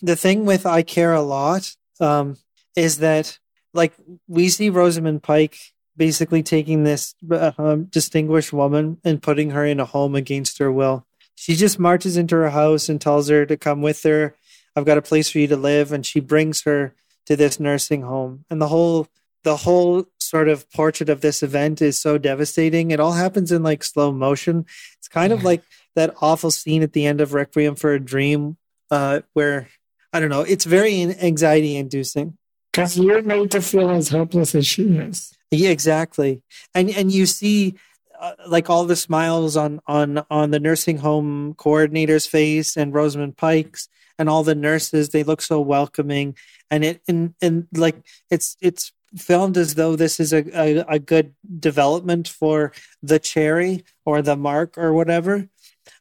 the 0.00 0.16
thing 0.16 0.46
with 0.46 0.64
I 0.64 0.82
Care 0.82 1.12
a 1.12 1.20
Lot 1.20 1.74
um, 2.00 2.36
is 2.76 2.98
that, 2.98 3.38
like, 3.74 3.92
we 4.28 4.48
see 4.48 4.70
Rosamund 4.70 5.22
Pike 5.22 5.58
basically 5.96 6.42
taking 6.42 6.84
this 6.84 7.14
uh, 7.30 7.52
um, 7.58 7.84
distinguished 7.84 8.52
woman 8.52 8.98
and 9.04 9.22
putting 9.22 9.50
her 9.50 9.64
in 9.64 9.80
a 9.80 9.84
home 9.84 10.14
against 10.14 10.58
her 10.58 10.70
will. 10.70 11.06
She 11.34 11.54
just 11.54 11.78
marches 11.78 12.16
into 12.16 12.36
her 12.36 12.50
house 12.50 12.88
and 12.88 13.00
tells 13.00 13.28
her 13.28 13.44
to 13.46 13.56
come 13.56 13.82
with 13.82 14.02
her. 14.04 14.34
I've 14.74 14.84
got 14.84 14.98
a 14.98 15.02
place 15.02 15.30
for 15.30 15.38
you 15.38 15.48
to 15.48 15.56
live, 15.56 15.92
and 15.92 16.04
she 16.04 16.20
brings 16.20 16.62
her 16.62 16.94
to 17.26 17.36
this 17.36 17.60
nursing 17.60 18.02
home. 18.02 18.44
And 18.50 18.60
the 18.60 18.68
whole 18.68 19.08
the 19.44 19.56
whole 19.56 20.06
sort 20.20 20.48
of 20.48 20.70
portrait 20.70 21.08
of 21.08 21.20
this 21.20 21.42
event 21.42 21.82
is 21.82 21.98
so 21.98 22.16
devastating. 22.16 22.90
It 22.90 23.00
all 23.00 23.12
happens 23.12 23.50
in 23.50 23.62
like 23.62 23.82
slow 23.82 24.12
motion. 24.12 24.66
It's 24.98 25.08
kind 25.08 25.32
of 25.32 25.42
like 25.42 25.62
that 25.96 26.14
awful 26.22 26.50
scene 26.50 26.82
at 26.82 26.92
the 26.92 27.06
end 27.06 27.20
of 27.20 27.34
Requiem 27.34 27.74
for 27.74 27.92
a 27.92 28.00
Dream, 28.00 28.56
uh, 28.90 29.20
where 29.32 29.68
I 30.12 30.20
don't 30.20 30.30
know. 30.30 30.42
It's 30.42 30.64
very 30.64 31.02
anxiety 31.02 31.76
inducing 31.76 32.38
because 32.72 32.98
you're 32.98 33.22
made 33.22 33.50
to 33.50 33.60
feel 33.60 33.90
as 33.90 34.08
helpless 34.08 34.54
as 34.54 34.66
she 34.66 34.84
is. 34.84 35.36
Yeah, 35.52 35.70
exactly. 35.70 36.42
And 36.74 36.90
and 36.90 37.12
you 37.12 37.26
see 37.26 37.74
uh, 38.18 38.32
like 38.46 38.70
all 38.70 38.86
the 38.86 38.96
smiles 38.96 39.56
on 39.56 39.80
on 39.86 40.24
on 40.30 40.50
the 40.50 40.60
nursing 40.60 40.98
home 40.98 41.54
coordinator's 41.54 42.26
face 42.26 42.76
and 42.76 42.94
Rosamund 42.94 43.36
Pike's 43.36 43.88
and 44.18 44.30
all 44.30 44.44
the 44.44 44.54
nurses 44.54 45.10
they 45.10 45.22
look 45.22 45.42
so 45.42 45.60
welcoming 45.60 46.36
and 46.70 46.84
it 46.84 47.02
and 47.06 47.34
and 47.42 47.68
like 47.74 47.96
it's 48.30 48.56
it's 48.62 48.92
filmed 49.16 49.58
as 49.58 49.74
though 49.74 49.94
this 49.94 50.18
is 50.18 50.32
a, 50.32 50.42
a, 50.58 50.94
a 50.94 50.98
good 50.98 51.34
development 51.60 52.26
for 52.28 52.72
the 53.02 53.18
cherry 53.18 53.84
or 54.06 54.22
the 54.22 54.36
mark 54.36 54.78
or 54.78 54.94
whatever 54.94 55.48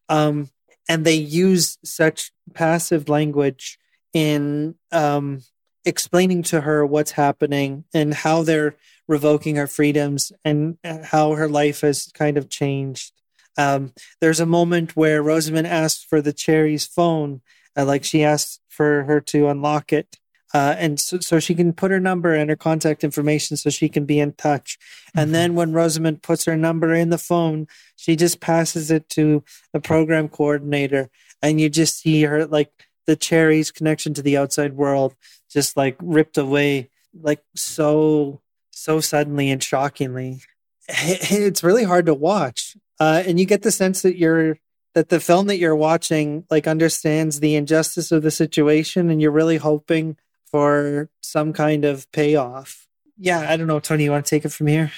um 0.07 0.49
and 0.87 1.03
they 1.05 1.15
use 1.15 1.77
such 1.83 2.31
passive 2.53 3.09
language 3.09 3.77
in 4.13 4.75
um 4.93 5.41
explaining 5.85 6.43
to 6.43 6.61
her 6.61 6.85
what's 6.85 7.11
happening 7.11 7.83
and 7.93 8.13
how 8.13 8.43
they're 8.43 8.75
revoking 9.11 9.57
her 9.57 9.67
freedoms 9.67 10.31
and 10.45 10.77
how 10.85 11.33
her 11.33 11.49
life 11.49 11.81
has 11.81 12.09
kind 12.13 12.37
of 12.37 12.49
changed. 12.49 13.11
Um, 13.57 13.91
there's 14.21 14.39
a 14.39 14.45
moment 14.45 14.95
where 14.95 15.21
Rosamund 15.21 15.67
asks 15.67 16.01
for 16.01 16.21
the 16.21 16.31
cherry's 16.31 16.85
phone, 16.85 17.41
uh, 17.77 17.83
like 17.83 18.05
she 18.05 18.23
asks 18.23 18.61
for 18.69 19.03
her 19.03 19.19
to 19.19 19.49
unlock 19.49 19.91
it. 19.91 20.17
Uh, 20.53 20.75
and 20.77 20.97
so, 20.97 21.19
so, 21.19 21.39
she 21.39 21.53
can 21.55 21.73
put 21.73 21.91
her 21.91 21.99
number 21.99 22.33
and 22.33 22.49
her 22.49 22.55
contact 22.55 23.03
information 23.03 23.55
so 23.55 23.69
she 23.69 23.87
can 23.89 24.05
be 24.05 24.19
in 24.19 24.33
touch. 24.33 24.77
Mm-hmm. 24.79 25.19
And 25.19 25.35
then 25.35 25.55
when 25.55 25.73
Rosamund 25.73 26.23
puts 26.23 26.45
her 26.45 26.57
number 26.57 26.93
in 26.93 27.09
the 27.09 27.17
phone, 27.17 27.67
she 27.95 28.15
just 28.15 28.39
passes 28.39 28.91
it 28.91 29.07
to 29.09 29.43
the 29.73 29.79
program 29.79 30.27
coordinator. 30.29 31.09
And 31.41 31.59
you 31.59 31.69
just 31.69 31.99
see 31.99 32.23
her 32.23 32.45
like 32.45 32.71
the 33.07 33.15
cherry's 33.15 33.71
connection 33.71 34.13
to 34.13 34.21
the 34.21 34.37
outside 34.37 34.73
world 34.73 35.15
just 35.49 35.75
like 35.75 35.97
ripped 36.01 36.37
away, 36.37 36.89
like 37.13 37.43
so 37.55 38.41
so 38.81 38.99
suddenly 38.99 39.51
and 39.51 39.63
shockingly. 39.63 40.41
It's 40.89 41.63
really 41.63 41.83
hard 41.83 42.07
to 42.07 42.13
watch. 42.13 42.75
Uh, 42.99 43.23
and 43.25 43.39
you 43.39 43.45
get 43.45 43.61
the 43.61 43.71
sense 43.71 44.01
that 44.01 44.17
you're 44.17 44.57
that 44.93 45.07
the 45.07 45.21
film 45.21 45.47
that 45.47 45.57
you're 45.57 45.75
watching 45.75 46.43
like 46.49 46.67
understands 46.67 47.39
the 47.39 47.55
injustice 47.55 48.11
of 48.11 48.23
the 48.23 48.31
situation 48.31 49.09
and 49.09 49.21
you're 49.21 49.31
really 49.31 49.57
hoping 49.57 50.17
for 50.45 51.09
some 51.21 51.53
kind 51.53 51.85
of 51.85 52.11
payoff. 52.11 52.87
Yeah, 53.17 53.49
I 53.49 53.55
don't 53.55 53.67
know, 53.67 53.79
Tony, 53.79 54.03
you 54.03 54.11
want 54.11 54.25
to 54.25 54.29
take 54.29 54.43
it 54.43 54.51
from 54.51 54.67
here? 54.67 54.91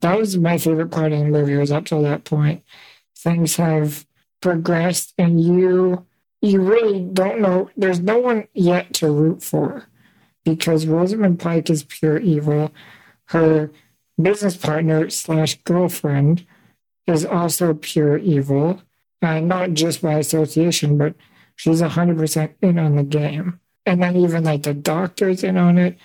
That 0.00 0.18
was 0.18 0.38
my 0.38 0.56
favorite 0.56 0.90
part 0.90 1.12
of 1.12 1.18
the 1.18 1.24
movie 1.26 1.56
was 1.56 1.72
up 1.72 1.84
till 1.84 2.02
that 2.02 2.24
point. 2.24 2.62
Things 3.18 3.56
have 3.56 4.06
progressed 4.40 5.12
and 5.18 5.42
you 5.42 6.06
you 6.40 6.60
really 6.60 7.00
don't 7.00 7.40
know 7.40 7.70
there's 7.76 8.00
no 8.00 8.18
one 8.18 8.46
yet 8.54 8.94
to 8.94 9.10
root 9.10 9.42
for 9.42 9.86
because 10.44 10.86
Rosamund 10.86 11.40
Pike 11.40 11.68
is 11.70 11.84
pure 11.84 12.18
evil 12.18 12.70
her 13.26 13.70
business 14.20 14.56
partner 14.56 15.10
slash 15.10 15.60
girlfriend 15.64 16.46
is 17.06 17.24
also 17.24 17.74
pure 17.74 18.16
evil, 18.18 18.82
uh, 19.22 19.40
not 19.40 19.72
just 19.72 20.02
by 20.02 20.14
association, 20.14 20.96
but 20.96 21.14
she's 21.56 21.82
100% 21.82 22.54
in 22.62 22.78
on 22.78 22.96
the 22.96 23.02
game. 23.02 23.60
And 23.86 24.02
then 24.02 24.16
even 24.16 24.44
like 24.44 24.62
the 24.62 24.74
doctor's 24.74 25.44
in 25.44 25.56
on 25.56 25.78
it. 25.78 25.98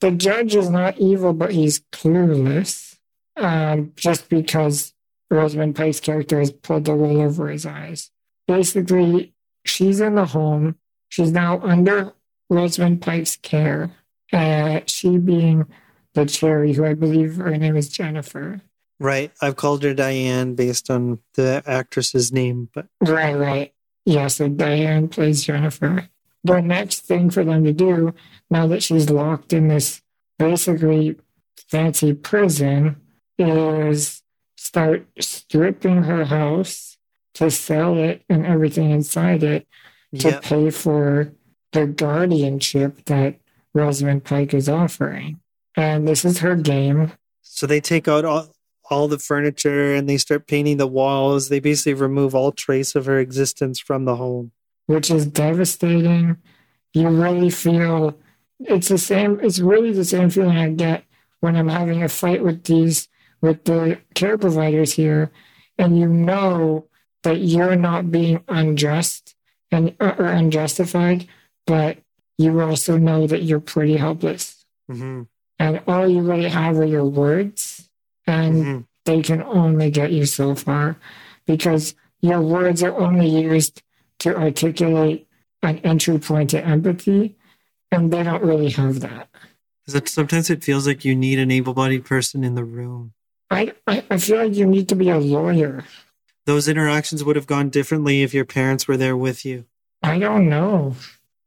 The 0.00 0.10
judge 0.10 0.54
is 0.54 0.70
not 0.70 0.98
evil, 0.98 1.32
but 1.32 1.52
he's 1.52 1.80
clueless 1.92 2.96
um, 3.36 3.92
just 3.96 4.28
because 4.28 4.92
Rosamund 5.30 5.74
Pike's 5.74 6.00
character 6.00 6.38
has 6.38 6.52
pulled 6.52 6.84
the 6.84 6.94
wool 6.94 7.20
over 7.20 7.48
his 7.48 7.66
eyes. 7.66 8.10
Basically, 8.46 9.34
she's 9.64 10.00
in 10.00 10.14
the 10.14 10.26
home. 10.26 10.76
She's 11.08 11.32
now 11.32 11.60
under 11.60 12.12
Rosamund 12.50 13.02
Pike's 13.02 13.36
care. 13.36 13.90
Uh, 14.32 14.80
she 14.86 15.16
being 15.18 15.66
the 16.14 16.26
cherry, 16.26 16.72
who 16.72 16.84
I 16.84 16.94
believe 16.94 17.36
her 17.36 17.56
name 17.56 17.76
is 17.76 17.88
Jennifer. 17.88 18.60
Right. 19.00 19.32
I've 19.42 19.56
called 19.56 19.82
her 19.82 19.94
Dianne 19.94 20.56
based 20.56 20.90
on 20.90 21.18
the 21.34 21.62
actress's 21.66 22.32
name, 22.32 22.68
but 22.72 22.86
Right, 23.00 23.34
right. 23.34 23.74
Yeah, 24.06 24.28
so 24.28 24.48
Dianne 24.48 25.10
plays 25.10 25.44
Jennifer. 25.44 26.08
The 26.44 26.60
next 26.60 27.00
thing 27.00 27.30
for 27.30 27.42
them 27.42 27.64
to 27.64 27.72
do, 27.72 28.14
now 28.50 28.66
that 28.68 28.82
she's 28.82 29.10
locked 29.10 29.52
in 29.52 29.68
this 29.68 30.02
basically 30.38 31.16
fancy 31.68 32.12
prison, 32.12 32.96
is 33.38 34.22
start 34.56 35.06
stripping 35.18 36.04
her 36.04 36.26
house 36.26 36.96
to 37.34 37.50
sell 37.50 37.98
it 37.98 38.22
and 38.28 38.46
everything 38.46 38.90
inside 38.90 39.42
it 39.42 39.66
to 40.18 40.30
yep. 40.30 40.42
pay 40.42 40.70
for 40.70 41.32
the 41.72 41.86
guardianship 41.86 43.04
that 43.06 43.40
Rosamund 43.74 44.24
Pike 44.24 44.54
is 44.54 44.68
offering 44.68 45.40
and 45.76 46.06
this 46.06 46.24
is 46.24 46.38
her 46.38 46.56
game. 46.56 47.12
So 47.42 47.66
they 47.66 47.80
take 47.80 48.08
out 48.08 48.24
all, 48.24 48.54
all 48.90 49.08
the 49.08 49.18
furniture 49.18 49.94
and 49.94 50.08
they 50.08 50.16
start 50.16 50.46
painting 50.46 50.76
the 50.76 50.86
walls. 50.86 51.48
They 51.48 51.60
basically 51.60 51.94
remove 51.94 52.34
all 52.34 52.52
trace 52.52 52.94
of 52.94 53.06
her 53.06 53.18
existence 53.18 53.78
from 53.80 54.04
the 54.04 54.16
home, 54.16 54.52
which 54.86 55.10
is 55.10 55.26
devastating. 55.26 56.36
You 56.92 57.08
really 57.08 57.50
feel 57.50 58.18
it's 58.60 58.88
the 58.88 58.98
same. 58.98 59.40
It's 59.40 59.58
really 59.58 59.92
the 59.92 60.04
same 60.04 60.30
feeling 60.30 60.56
I 60.56 60.70
get 60.70 61.04
when 61.40 61.56
I'm 61.56 61.68
having 61.68 62.02
a 62.02 62.08
fight 62.08 62.42
with 62.42 62.64
these 62.64 63.08
with 63.40 63.64
the 63.64 63.98
care 64.14 64.38
providers 64.38 64.94
here, 64.94 65.30
and 65.76 65.98
you 65.98 66.08
know 66.08 66.86
that 67.24 67.40
you're 67.40 67.76
not 67.76 68.10
being 68.10 68.42
unjust 68.48 69.34
and 69.70 69.94
or 70.00 70.24
unjustified, 70.24 71.26
but 71.66 71.98
you 72.38 72.58
also 72.60 72.96
know 72.96 73.26
that 73.26 73.42
you're 73.42 73.60
pretty 73.60 73.96
helpless. 73.96 74.64
Mm-hmm 74.90 75.22
and 75.58 75.80
all 75.86 76.06
you 76.06 76.20
really 76.20 76.48
have 76.48 76.78
are 76.78 76.84
your 76.84 77.04
words, 77.04 77.88
and 78.26 78.54
mm-hmm. 78.54 78.80
they 79.04 79.22
can 79.22 79.42
only 79.42 79.90
get 79.90 80.12
you 80.12 80.26
so 80.26 80.54
far 80.54 80.96
because 81.46 81.94
your 82.20 82.40
words 82.40 82.82
are 82.82 82.96
only 82.96 83.28
used 83.28 83.82
to 84.20 84.36
articulate 84.36 85.26
an 85.62 85.78
entry 85.78 86.18
point 86.18 86.50
to 86.50 86.64
empathy, 86.64 87.36
and 87.90 88.12
they 88.12 88.22
don't 88.22 88.42
really 88.42 88.70
have 88.70 89.00
that. 89.00 89.28
That 89.86 90.08
sometimes 90.08 90.48
it 90.48 90.64
feels 90.64 90.86
like 90.86 91.04
you 91.04 91.14
need 91.14 91.38
an 91.38 91.50
able-bodied 91.50 92.04
person 92.04 92.42
in 92.42 92.54
the 92.54 92.64
room. 92.64 93.12
I, 93.50 93.74
I, 93.86 94.02
I 94.10 94.16
feel 94.16 94.38
like 94.38 94.54
you 94.54 94.66
need 94.66 94.88
to 94.88 94.96
be 94.96 95.10
a 95.10 95.18
lawyer. 95.18 95.84
Those 96.46 96.68
interactions 96.68 97.22
would 97.22 97.36
have 97.36 97.46
gone 97.46 97.68
differently 97.68 98.22
if 98.22 98.32
your 98.32 98.44
parents 98.44 98.88
were 98.88 98.96
there 98.96 99.16
with 99.16 99.44
you. 99.44 99.66
I 100.02 100.18
don't 100.18 100.48
know. 100.48 100.96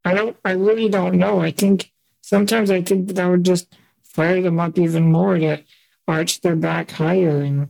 I 0.06 0.14
don't. 0.14 0.38
I 0.46 0.52
really 0.52 0.90
don't 0.90 1.18
know. 1.18 1.40
I 1.42 1.52
think 1.52 1.92
sometimes 2.22 2.72
I 2.72 2.82
think 2.82 3.10
that 3.10 3.28
would 3.28 3.44
just 3.44 3.68
fire 4.18 4.42
them 4.42 4.60
up 4.60 4.80
even 4.80 5.12
more 5.12 5.38
to 5.38 5.62
arch 6.08 6.42
their 6.42 6.56
back 6.56 6.90
higher 6.90 7.40
and 7.42 7.68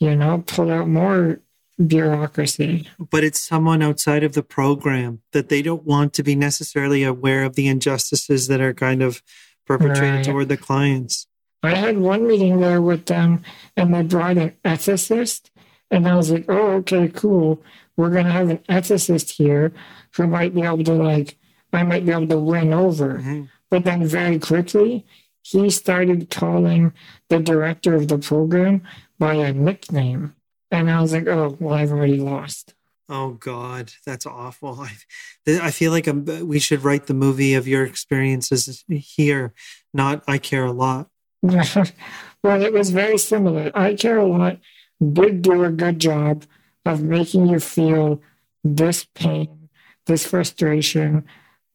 you 0.00 0.16
know, 0.16 0.42
pull 0.44 0.70
out 0.72 0.88
more 0.88 1.40
bureaucracy. 1.86 2.88
But 2.98 3.22
it's 3.24 3.40
someone 3.40 3.80
outside 3.80 4.24
of 4.24 4.32
the 4.34 4.42
program 4.42 5.20
that 5.32 5.48
they 5.48 5.62
don't 5.62 5.84
want 5.84 6.12
to 6.14 6.22
be 6.24 6.34
necessarily 6.34 7.04
aware 7.04 7.44
of 7.44 7.54
the 7.54 7.68
injustices 7.68 8.48
that 8.48 8.60
are 8.60 8.74
kind 8.74 9.02
of 9.02 9.22
perpetrated 9.66 10.14
Right. 10.16 10.24
toward 10.24 10.48
the 10.48 10.56
clients. 10.56 11.26
I 11.62 11.74
had 11.76 11.96
one 11.98 12.26
meeting 12.26 12.60
there 12.60 12.82
with 12.82 13.06
them, 13.06 13.42
and 13.76 13.94
they 13.94 14.02
brought 14.02 14.36
an 14.36 14.52
ethicist, 14.64 15.50
and 15.92 16.06
I 16.08 16.16
was 16.16 16.30
like, 16.30 16.44
"Oh, 16.48 16.72
okay, 16.82 17.08
cool. 17.08 17.62
We're 17.96 18.10
gonna 18.10 18.32
have 18.32 18.50
an 18.50 18.58
ethicist 18.68 19.30
here 19.30 19.72
who 20.16 20.26
might 20.26 20.54
be 20.54 20.62
able 20.62 20.84
to 20.84 20.92
like, 20.92 21.38
I 21.72 21.84
might 21.84 22.04
be 22.04 22.12
able 22.12 22.26
to 22.28 22.38
win 22.38 22.72
over." 22.74 23.20
Mhm. 23.24 23.48
But 23.70 23.84
then 23.84 24.04
very 24.06 24.38
quickly, 24.40 25.06
he 25.44 25.68
started 25.68 26.30
calling 26.30 26.92
the 27.28 27.38
director 27.38 27.94
of 27.94 28.08
the 28.08 28.18
program 28.18 28.82
by 29.18 29.34
a 29.34 29.52
nickname, 29.52 30.34
and 30.70 30.90
I 30.90 31.00
was 31.00 31.12
like, 31.12 31.28
"Oh, 31.28 31.56
well, 31.60 31.74
I've 31.74 31.92
already 31.92 32.16
lost." 32.16 32.74
Oh 33.08 33.32
God, 33.32 33.92
that's 34.06 34.24
awful. 34.24 34.80
I, 35.46 35.66
I 35.66 35.70
feel 35.70 35.92
like 35.92 36.06
I'm, 36.06 36.24
we 36.48 36.58
should 36.58 36.82
write 36.82 37.06
the 37.06 37.14
movie 37.14 37.54
of 37.54 37.68
your 37.68 37.84
experiences 37.84 38.84
here, 38.88 39.52
not 39.92 40.24
I 40.26 40.38
care 40.38 40.64
a 40.64 40.72
lot. 40.72 41.08
well, 41.42 42.62
it 42.62 42.72
was 42.72 42.90
very 42.90 43.18
similar. 43.18 43.70
I 43.74 43.94
care 43.94 44.18
a 44.18 44.26
lot. 44.26 44.58
Did 45.12 45.42
do 45.42 45.64
a 45.64 45.70
good 45.70 45.98
job 45.98 46.44
of 46.86 47.02
making 47.02 47.48
you 47.48 47.60
feel 47.60 48.22
this 48.62 49.04
pain, 49.14 49.68
this 50.06 50.26
frustration, 50.26 51.24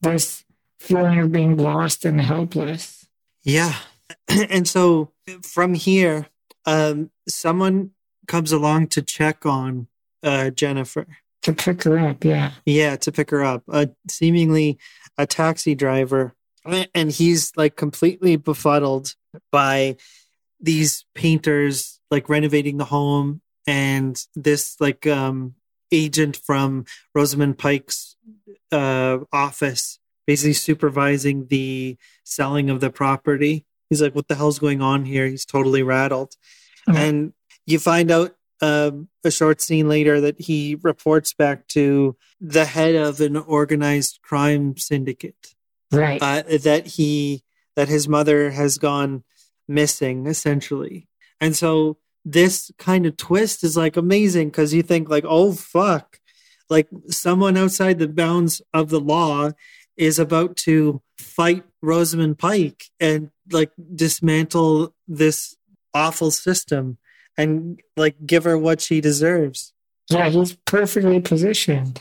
this 0.00 0.44
feeling 0.80 1.20
of 1.20 1.30
being 1.30 1.56
lost 1.56 2.04
and 2.04 2.20
helpless. 2.20 2.99
Yeah. 3.42 3.74
and 4.28 4.66
so 4.66 5.12
from 5.42 5.74
here, 5.74 6.26
um, 6.66 7.10
someone 7.28 7.90
comes 8.26 8.52
along 8.52 8.88
to 8.88 9.02
check 9.02 9.44
on 9.46 9.88
uh, 10.22 10.50
Jennifer. 10.50 11.06
To 11.42 11.52
pick 11.52 11.84
her 11.84 11.98
up, 11.98 12.22
yeah. 12.24 12.52
Yeah, 12.66 12.96
to 12.96 13.12
pick 13.12 13.30
her 13.30 13.42
up. 13.42 13.64
Uh, 13.68 13.86
seemingly 14.08 14.78
a 15.16 15.26
taxi 15.26 15.74
driver. 15.74 16.34
And 16.94 17.10
he's 17.10 17.52
like 17.56 17.76
completely 17.76 18.36
befuddled 18.36 19.14
by 19.50 19.96
these 20.60 21.06
painters 21.14 22.00
like 22.10 22.28
renovating 22.28 22.76
the 22.76 22.84
home 22.84 23.40
and 23.66 24.22
this 24.34 24.76
like 24.80 25.06
um 25.06 25.54
agent 25.92 26.36
from 26.36 26.84
Rosamund 27.14 27.58
Pike's 27.58 28.16
uh 28.70 29.18
office 29.32 29.98
basically 30.30 30.52
supervising 30.52 31.36
the 31.48 31.96
selling 32.24 32.70
of 32.70 32.78
the 32.80 32.90
property. 33.02 33.64
He's 33.88 34.00
like, 34.00 34.14
what 34.14 34.28
the 34.28 34.36
hell's 34.36 34.60
going 34.66 34.80
on 34.80 35.04
here? 35.04 35.26
He's 35.26 35.44
totally 35.44 35.82
rattled. 35.82 36.32
Mhm. 36.88 36.96
And 37.04 37.32
you 37.66 37.78
find 37.80 38.10
out 38.10 38.30
um, 38.62 39.08
a 39.24 39.30
short 39.30 39.60
scene 39.62 39.88
later 39.88 40.20
that 40.20 40.38
he 40.48 40.76
reports 40.90 41.32
back 41.32 41.66
to 41.68 42.16
the 42.40 42.66
head 42.66 42.94
of 42.94 43.20
an 43.20 43.36
organized 43.36 44.20
crime 44.22 44.76
syndicate 44.76 45.54
Right. 45.90 46.20
uh, 46.22 46.42
that 46.68 46.86
he 46.96 47.42
that 47.76 47.88
his 47.88 48.06
mother 48.06 48.50
has 48.50 48.76
gone 48.78 49.24
missing 49.66 50.26
essentially 50.26 51.08
and 51.40 51.56
so 51.56 51.96
this 52.24 52.70
kind 52.76 53.06
of 53.06 53.16
twist 53.16 53.64
is 53.64 53.76
like 53.78 53.96
amazing 53.96 54.46
because 54.50 54.74
you 54.74 54.82
think 54.82 55.08
like 55.08 55.24
oh 55.26 55.52
fuck 55.52 56.20
like 56.68 56.88
someone 57.08 57.56
outside 57.56 57.98
the 57.98 58.08
bounds 58.22 58.60
of 58.74 58.90
the 58.90 59.00
law 59.00 59.50
is 60.00 60.18
about 60.18 60.56
to 60.56 61.00
fight 61.18 61.62
rosamund 61.82 62.38
pike 62.38 62.84
and 62.98 63.30
like 63.52 63.70
dismantle 63.94 64.94
this 65.06 65.56
awful 65.94 66.30
system 66.30 66.98
and 67.36 67.80
like 67.96 68.16
give 68.26 68.44
her 68.44 68.56
what 68.58 68.80
she 68.80 69.00
deserves 69.00 69.72
yeah, 70.10 70.28
he's 70.28 70.54
perfectly 70.66 71.20
positioned. 71.20 72.00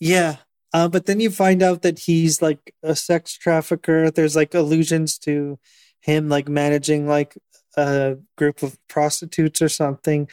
yeah. 0.00 0.36
Uh, 0.72 0.88
but 0.88 1.06
then 1.06 1.20
you 1.20 1.30
find 1.30 1.62
out 1.62 1.82
that 1.82 2.00
he's 2.00 2.42
like 2.42 2.74
a 2.82 2.96
sex 2.96 3.36
trafficker. 3.36 4.10
There's 4.10 4.34
like 4.34 4.54
allusions 4.54 5.18
to 5.18 5.58
him 6.00 6.28
like 6.28 6.48
managing 6.48 7.06
like 7.06 7.38
a 7.76 8.16
group 8.36 8.62
of 8.64 8.76
prostitutes 8.88 9.62
or 9.62 9.68
something. 9.68 10.28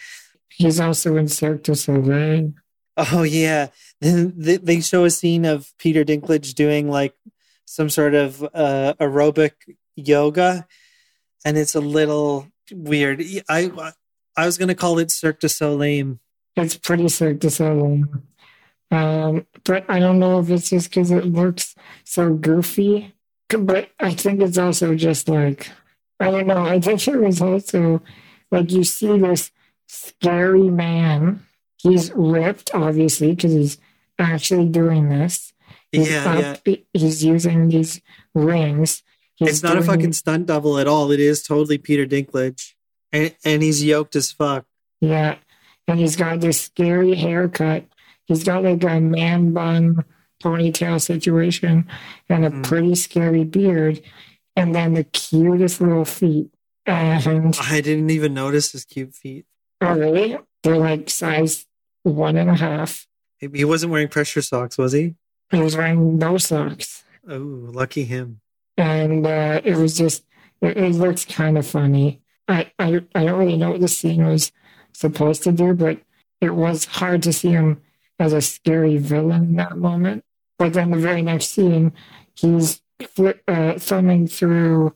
He's 0.49 0.79
also 0.79 1.15
in 1.15 1.27
Cirque 1.27 1.63
du 1.63 1.75
Soleil. 1.75 2.53
Oh 2.97 3.23
yeah. 3.23 3.67
They 4.01 4.81
show 4.81 5.05
a 5.05 5.09
scene 5.09 5.45
of 5.45 5.71
Peter 5.77 6.03
Dinklage 6.03 6.53
doing 6.53 6.89
like 6.89 7.15
some 7.65 7.89
sort 7.89 8.13
of 8.15 8.43
uh, 8.53 8.93
aerobic 8.99 9.53
yoga, 9.95 10.67
and 11.45 11.57
it's 11.57 11.75
a 11.75 11.79
little 11.79 12.47
weird. 12.71 13.23
I 13.49 13.93
I 14.35 14.45
was 14.45 14.57
gonna 14.57 14.75
call 14.75 14.99
it 14.99 15.11
Cirque 15.11 15.39
du 15.39 15.47
Soleil. 15.47 16.19
It's 16.55 16.77
pretty 16.77 17.07
Cirque 17.07 17.39
du 17.39 17.49
Soleil. 17.49 18.03
Um, 18.91 19.47
but 19.63 19.85
I 19.89 19.99
don't 19.99 20.19
know 20.19 20.39
if 20.39 20.49
it's 20.49 20.69
just 20.69 20.89
because 20.89 21.11
it 21.11 21.25
looks 21.25 21.75
so 22.03 22.33
goofy. 22.33 23.13
But 23.47 23.89
I 23.99 24.13
think 24.13 24.41
it's 24.41 24.57
also 24.57 24.95
just 24.95 25.29
like, 25.29 25.69
I 26.19 26.31
don't 26.31 26.47
know. 26.47 26.65
I 26.65 26.79
think 26.79 27.05
it 27.07 27.17
was 27.17 27.41
also 27.41 28.01
like 28.51 28.71
you 28.71 28.83
see 28.83 29.17
this 29.17 29.51
scary 29.87 30.69
man. 30.69 31.45
He's 31.81 32.11
ripped, 32.13 32.71
obviously, 32.73 33.33
because 33.35 33.53
he's 33.53 33.77
actually 34.19 34.69
doing 34.69 35.09
this. 35.09 35.53
He's 35.91 36.09
Yeah, 36.09 36.57
yeah. 36.65 36.75
He's 36.93 37.23
using 37.23 37.67
these 37.69 38.01
rings. 38.33 39.03
He's 39.35 39.49
It's 39.49 39.63
not 39.63 39.77
a 39.77 39.81
fucking 39.81 40.13
stunt 40.13 40.45
double 40.45 40.77
at 40.77 40.87
all. 40.87 41.11
It 41.11 41.19
is 41.19 41.43
totally 41.43 41.77
Peter 41.77 42.05
Dinklage, 42.05 42.73
and 43.11 43.35
and 43.43 43.63
he's 43.63 43.83
yoked 43.83 44.15
as 44.15 44.31
fuck. 44.31 44.65
Yeah. 45.01 45.37
And 45.87 45.99
he's 45.99 46.15
got 46.15 46.39
this 46.39 46.61
scary 46.61 47.15
haircut. 47.15 47.85
He's 48.25 48.43
got 48.43 48.63
like 48.63 48.83
a 48.83 49.01
man 49.01 49.51
bun 49.51 50.05
ponytail 50.43 51.01
situation 51.01 51.87
and 52.29 52.45
a 52.45 52.49
Mhm. 52.51 52.63
pretty 52.63 52.95
scary 52.95 53.43
beard. 53.43 54.01
And 54.55 54.75
then 54.75 54.93
the 54.93 55.03
cutest 55.03 55.81
little 55.81 56.05
feet. 56.05 56.49
And 56.85 57.55
I 57.61 57.81
didn't 57.81 58.09
even 58.11 58.33
notice 58.33 58.71
his 58.71 58.85
cute 58.85 59.13
feet. 59.15 59.45
oh, 59.81 59.93
really? 59.97 60.37
They're 60.63 60.77
like 60.77 61.09
size 61.09 61.65
one 62.03 62.37
and 62.37 62.49
a 62.49 62.55
half. 62.55 63.07
He 63.39 63.65
wasn't 63.65 63.91
wearing 63.91 64.07
pressure 64.07 64.41
socks, 64.41 64.77
was 64.77 64.91
he? 64.91 65.15
He 65.49 65.59
was 65.59 65.75
wearing 65.75 66.17
no 66.17 66.37
socks. 66.37 67.03
Oh, 67.27 67.37
lucky 67.37 68.03
him. 68.03 68.41
And 68.77 69.25
uh, 69.25 69.61
it 69.63 69.75
was 69.75 69.97
just, 69.97 70.23
it, 70.61 70.77
it 70.77 70.95
looked 70.95 71.27
kind 71.27 71.57
of 71.57 71.67
funny. 71.67 72.21
I, 72.47 72.71
I, 72.77 73.01
I 73.15 73.25
don't 73.25 73.39
really 73.39 73.57
know 73.57 73.71
what 73.71 73.81
the 73.81 73.87
scene 73.87 74.25
was 74.25 74.51
supposed 74.93 75.43
to 75.43 75.51
do, 75.51 75.73
but 75.73 75.99
it 76.39 76.55
was 76.55 76.85
hard 76.85 77.23
to 77.23 77.33
see 77.33 77.49
him 77.49 77.81
as 78.19 78.33
a 78.33 78.41
scary 78.41 78.97
villain 78.97 79.43
in 79.43 79.55
that 79.55 79.77
moment. 79.77 80.23
But 80.57 80.73
then 80.73 80.91
the 80.91 80.97
very 80.97 81.21
next 81.21 81.47
scene, 81.47 81.93
he's 82.35 82.81
fli 82.99 83.39
uh, 83.47 83.79
thumbing 83.79 84.27
through 84.27 84.95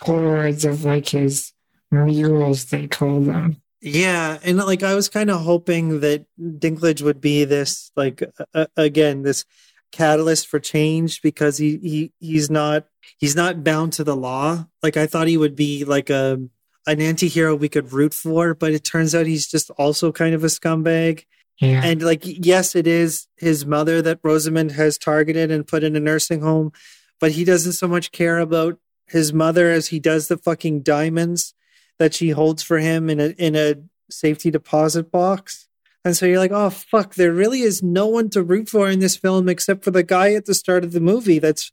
Polaroids 0.00 0.68
of 0.68 0.84
like 0.84 1.10
his 1.10 1.52
murals, 1.90 2.66
they 2.66 2.88
call 2.88 3.20
them. 3.20 3.60
Yeah, 3.82 4.38
and 4.42 4.58
like 4.58 4.82
I 4.82 4.94
was 4.94 5.08
kind 5.08 5.30
of 5.30 5.40
hoping 5.40 6.00
that 6.00 6.26
Dinklage 6.38 7.02
would 7.02 7.20
be 7.20 7.44
this 7.44 7.90
like 7.96 8.22
uh, 8.54 8.66
again 8.76 9.22
this 9.22 9.44
catalyst 9.90 10.46
for 10.46 10.60
change 10.60 11.22
because 11.22 11.56
he 11.58 11.78
he 11.78 12.12
he's 12.20 12.50
not 12.50 12.86
he's 13.18 13.34
not 13.34 13.64
bound 13.64 13.94
to 13.94 14.04
the 14.04 14.16
law. 14.16 14.66
Like 14.82 14.96
I 14.96 15.06
thought 15.06 15.28
he 15.28 15.38
would 15.38 15.56
be 15.56 15.84
like 15.84 16.10
a 16.10 16.38
an 16.86 17.00
anti-hero 17.00 17.54
we 17.54 17.68
could 17.68 17.92
root 17.92 18.12
for, 18.12 18.54
but 18.54 18.72
it 18.72 18.84
turns 18.84 19.14
out 19.14 19.26
he's 19.26 19.46
just 19.46 19.70
also 19.72 20.12
kind 20.12 20.34
of 20.34 20.44
a 20.44 20.48
scumbag. 20.48 21.24
Yeah. 21.58 21.82
And 21.84 22.02
like, 22.02 22.22
yes, 22.24 22.74
it 22.74 22.86
is 22.86 23.26
his 23.36 23.66
mother 23.66 24.00
that 24.02 24.20
Rosamund 24.22 24.72
has 24.72 24.96
targeted 24.96 25.50
and 25.50 25.66
put 25.66 25.84
in 25.84 25.94
a 25.94 26.00
nursing 26.00 26.40
home, 26.40 26.72
but 27.20 27.32
he 27.32 27.44
doesn't 27.44 27.74
so 27.74 27.86
much 27.86 28.12
care 28.12 28.38
about 28.38 28.78
his 29.06 29.32
mother 29.32 29.70
as 29.70 29.88
he 29.88 30.00
does 30.00 30.28
the 30.28 30.38
fucking 30.38 30.82
diamonds 30.82 31.54
that 32.00 32.14
she 32.14 32.30
holds 32.30 32.62
for 32.62 32.78
him 32.78 33.08
in 33.10 33.20
a 33.20 33.28
in 33.38 33.54
a 33.54 33.76
safety 34.10 34.50
deposit 34.50 35.12
box. 35.12 35.68
And 36.02 36.16
so 36.16 36.24
you're 36.24 36.38
like, 36.38 36.50
oh 36.50 36.70
fuck, 36.70 37.14
there 37.14 37.32
really 37.32 37.60
is 37.60 37.82
no 37.82 38.06
one 38.06 38.30
to 38.30 38.42
root 38.42 38.70
for 38.70 38.88
in 38.88 39.00
this 39.00 39.16
film 39.16 39.50
except 39.50 39.84
for 39.84 39.90
the 39.90 40.02
guy 40.02 40.32
at 40.32 40.46
the 40.46 40.54
start 40.54 40.82
of 40.82 40.92
the 40.92 41.00
movie 41.00 41.38
that's 41.38 41.70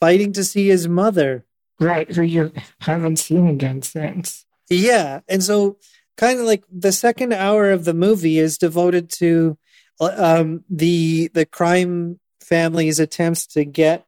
fighting 0.00 0.32
to 0.32 0.42
see 0.42 0.68
his 0.68 0.88
mother. 0.88 1.44
right. 1.78 2.10
Who 2.10 2.22
you 2.22 2.50
haven't 2.80 3.18
seen 3.18 3.46
again 3.46 3.82
since. 3.82 4.46
Yeah, 4.70 5.20
and 5.28 5.44
so 5.44 5.76
kind 6.16 6.40
of 6.40 6.46
like 6.46 6.64
the 6.72 6.92
second 6.92 7.34
hour 7.34 7.70
of 7.70 7.84
the 7.84 7.94
movie 7.94 8.38
is 8.38 8.58
devoted 8.58 9.10
to 9.10 9.58
um, 10.00 10.64
the 10.70 11.30
the 11.34 11.44
crime 11.44 12.20
family's 12.40 12.98
attempts 12.98 13.46
to 13.48 13.66
get 13.66 14.06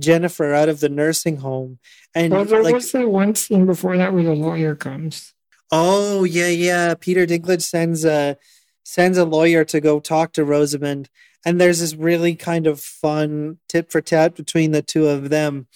Jennifer 0.00 0.52
out 0.54 0.68
of 0.68 0.80
the 0.80 0.88
nursing 0.88 1.38
home, 1.38 1.78
and 2.14 2.32
Well, 2.32 2.44
there 2.44 2.62
like, 2.62 2.74
was 2.74 2.92
that 2.92 3.08
one 3.08 3.34
scene 3.34 3.66
before 3.66 3.96
that 3.96 4.12
where 4.12 4.22
the 4.24 4.34
lawyer 4.34 4.74
comes. 4.74 5.32
oh 5.72 6.24
yeah, 6.24 6.48
yeah, 6.48 6.94
Peter 6.94 7.26
Dinklage 7.26 7.62
sends 7.62 8.04
a 8.04 8.36
sends 8.84 9.18
a 9.18 9.24
lawyer 9.24 9.64
to 9.64 9.80
go 9.80 9.98
talk 10.00 10.32
to 10.32 10.44
Rosamund, 10.44 11.08
and 11.44 11.60
there's 11.60 11.80
this 11.80 11.94
really 11.94 12.34
kind 12.34 12.66
of 12.66 12.80
fun 12.80 13.58
tit 13.68 13.90
for 13.90 14.00
tat 14.00 14.34
between 14.36 14.72
the 14.72 14.82
two 14.82 15.06
of 15.06 15.30
them, 15.30 15.66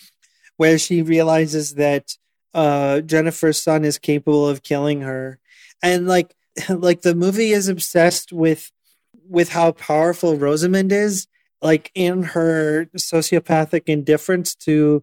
where 0.57 0.79
she 0.79 1.03
realizes 1.03 1.75
that 1.75 2.17
uh, 2.55 3.01
Jennifer's 3.01 3.63
son 3.63 3.85
is 3.85 3.99
capable 3.99 4.49
of 4.49 4.63
killing 4.63 5.01
her, 5.03 5.39
and 5.83 6.07
like 6.07 6.35
like 6.69 7.03
the 7.03 7.15
movie 7.15 7.53
is 7.53 7.69
obsessed 7.69 8.33
with 8.33 8.71
with 9.29 9.51
how 9.51 9.73
powerful 9.73 10.37
Rosamund 10.37 10.93
is, 10.93 11.27
like 11.63 11.91
in 11.95 12.23
her 12.23 12.87
sociopathic 12.97 13.83
indifference 13.87 14.55
to 14.55 15.03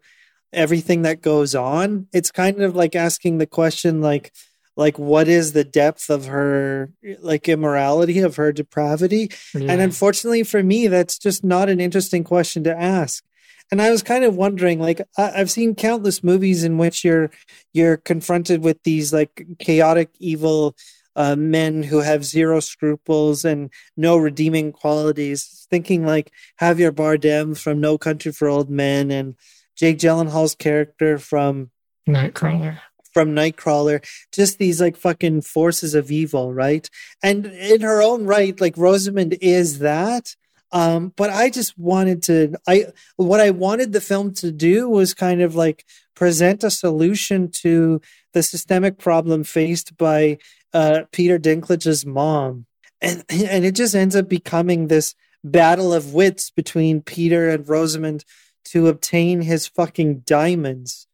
everything 0.53 1.03
that 1.03 1.21
goes 1.21 1.55
on. 1.55 2.07
It's 2.13 2.31
kind 2.31 2.61
of 2.61 2.75
like 2.75 2.95
asking 2.95 3.37
the 3.37 3.47
question 3.47 4.01
like 4.01 4.31
like 4.77 4.99
what 4.99 5.27
is 5.27 5.51
the 5.51 5.63
depth 5.63 6.09
of 6.09 6.27
her 6.27 6.91
like 7.19 7.49
immorality 7.49 8.19
of 8.19 8.35
her 8.37 8.53
depravity 8.53 9.31
yeah. 9.53 9.71
and 9.71 9.81
unfortunately 9.81 10.43
for 10.43 10.63
me 10.63 10.87
that's 10.87 11.17
just 11.17 11.43
not 11.43 11.67
an 11.67 11.81
interesting 11.81 12.23
question 12.23 12.63
to 12.63 12.79
ask 12.79 13.23
and 13.71 13.81
i 13.81 13.89
was 13.89 14.03
kind 14.03 14.23
of 14.23 14.35
wondering 14.35 14.79
like 14.79 15.01
I, 15.17 15.31
have 15.31 15.51
seen 15.51 15.73
countless 15.75 16.23
movies 16.23 16.63
in 16.63 16.77
which 16.77 17.03
you're 17.03 17.31
you're 17.73 17.97
confronted 17.97 18.63
with 18.63 18.81
these 18.83 19.11
like 19.11 19.45
chaotic 19.59 20.11
evil 20.19 20.75
uh, 21.17 21.35
men 21.35 21.83
who 21.83 21.99
have 21.99 22.23
zero 22.23 22.61
scruples 22.61 23.43
and 23.43 23.69
no 23.97 24.15
redeeming 24.15 24.71
qualities 24.71 25.67
thinking 25.69 26.05
like 26.05 26.31
javier 26.61 26.91
bardem 26.91 27.57
from 27.57 27.81
no 27.81 27.97
country 27.97 28.31
for 28.31 28.47
old 28.47 28.69
men 28.69 29.11
and 29.11 29.35
jake 29.75 29.97
gyllenhaal's 29.97 30.55
character 30.55 31.17
from 31.17 31.69
nightcrawler 32.07 32.79
from 33.17 33.33
Nightcrawler, 33.33 34.05
just 34.31 34.59
these 34.59 34.79
like 34.79 34.95
fucking 34.95 35.41
forces 35.41 35.95
of 35.95 36.11
evil, 36.11 36.53
right? 36.53 36.87
And 37.23 37.47
in 37.47 37.81
her 37.81 37.99
own 37.99 38.25
right, 38.25 38.61
like 38.61 38.77
Rosamund 38.77 39.35
is 39.41 39.79
that. 39.79 40.35
Um, 40.71 41.13
but 41.15 41.31
I 41.31 41.49
just 41.49 41.75
wanted 41.79 42.21
to 42.23 42.53
I 42.67 42.87
what 43.15 43.39
I 43.39 43.49
wanted 43.49 43.91
the 43.91 44.01
film 44.01 44.35
to 44.35 44.51
do 44.51 44.87
was 44.87 45.15
kind 45.15 45.41
of 45.41 45.55
like 45.55 45.83
present 46.15 46.63
a 46.63 46.69
solution 46.69 47.49
to 47.63 48.01
the 48.37 48.43
systemic 48.43 48.99
problem 48.99 49.43
faced 49.43 49.97
by 49.97 50.37
uh, 50.73 51.01
Peter 51.11 51.39
Dinklage's 51.39 52.05
mom. 52.05 52.67
And 53.01 53.23
and 53.29 53.65
it 53.65 53.75
just 53.75 53.95
ends 53.95 54.15
up 54.15 54.29
becoming 54.29 54.87
this 54.87 55.15
battle 55.43 55.93
of 55.93 56.13
wits 56.13 56.49
between 56.49 57.01
Peter 57.01 57.49
and 57.49 57.67
Rosamund 57.67 58.25
to 58.65 58.87
obtain 58.87 59.41
his 59.41 59.67
fucking 59.67 60.19
diamonds 60.19 61.07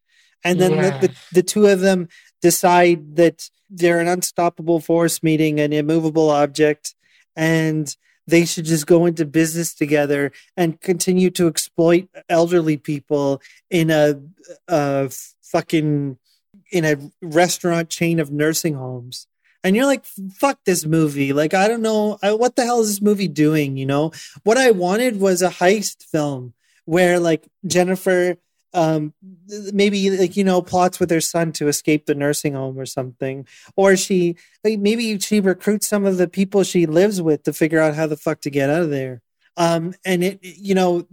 and 0.44 0.60
then 0.60 0.72
yeah. 0.72 0.98
the, 1.00 1.08
the, 1.08 1.14
the 1.34 1.44
two 1.44 1.68
of 1.68 1.80
them 1.80 2.08
decide 2.42 3.16
that 3.16 3.50
they're 3.70 4.00
an 4.00 4.08
unstoppable 4.08 4.80
force 4.80 5.24
meeting 5.24 5.60
an 5.60 5.74
immovable 5.74 6.30
object 6.30 6.96
and 7.36 7.96
they 8.28 8.46
should 8.46 8.66
just 8.66 8.88
go 8.88 9.06
into 9.06 9.26
business 9.26 9.74
together 9.74 10.32
and 10.56 10.80
continue 10.82 11.30
to 11.30 11.48
exploit 11.48 12.08
elderly 12.30 12.78
people 12.78 13.42
in 13.70 13.90
a, 13.90 14.20
a 14.68 15.10
fucking 15.42 16.18
in 16.74 16.86
a 16.86 16.98
restaurant 17.22 17.90
chain 17.90 18.20
of 18.20 18.32
nursing 18.32 18.74
homes. 18.74 19.28
And 19.64 19.76
you're 19.76 19.86
like 19.86 20.06
fuck 20.34 20.60
this 20.66 20.86
movie. 20.86 21.32
Like 21.32 21.54
i 21.54 21.68
don't 21.68 21.82
know 21.82 22.18
I, 22.22 22.34
what 22.34 22.56
the 22.56 22.66
hell 22.66 22.82
is 22.82 22.90
this 22.90 23.02
movie 23.02 23.30
doing 23.30 23.78
you 23.78 23.86
know? 23.86 24.12
What 24.44 24.58
i 24.58 24.72
wanted 24.72 25.20
was 25.20 25.42
a 25.42 25.50
heist 25.50 26.04
film 26.04 26.54
where 26.86 27.20
like 27.20 27.48
jennifer 27.66 28.36
um, 28.74 29.14
maybe 29.72 30.10
like 30.18 30.36
you 30.36 30.44
know 30.44 30.62
plots 30.62 31.00
with 31.00 31.12
her 31.12 31.22
son 31.22 31.52
to 31.54 31.68
escape 31.68 32.08
the 32.08 32.16
nursing 32.16 32.54
home 32.54 32.80
or 32.80 32.88
something. 32.88 33.46
Or 33.76 33.96
she 33.96 34.36
like, 34.64 34.80
maybe 34.80 35.20
she 35.20 35.40
recruits 35.40 35.88
some 35.88 36.06
of 36.06 36.18
the 36.18 36.28
people 36.28 36.64
she 36.64 36.88
lives 36.88 37.22
with 37.22 37.44
to 37.44 37.54
figure 37.54 37.80
out 37.80 37.94
how 37.94 38.08
the 38.08 38.18
fuck 38.18 38.42
to 38.42 38.50
get 38.50 38.72
out 38.72 38.82
of 38.82 38.90
there. 38.90 39.22
Um 39.58 39.94
and 40.04 40.24
it 40.24 40.40
you 40.42 40.74
know 40.74 41.08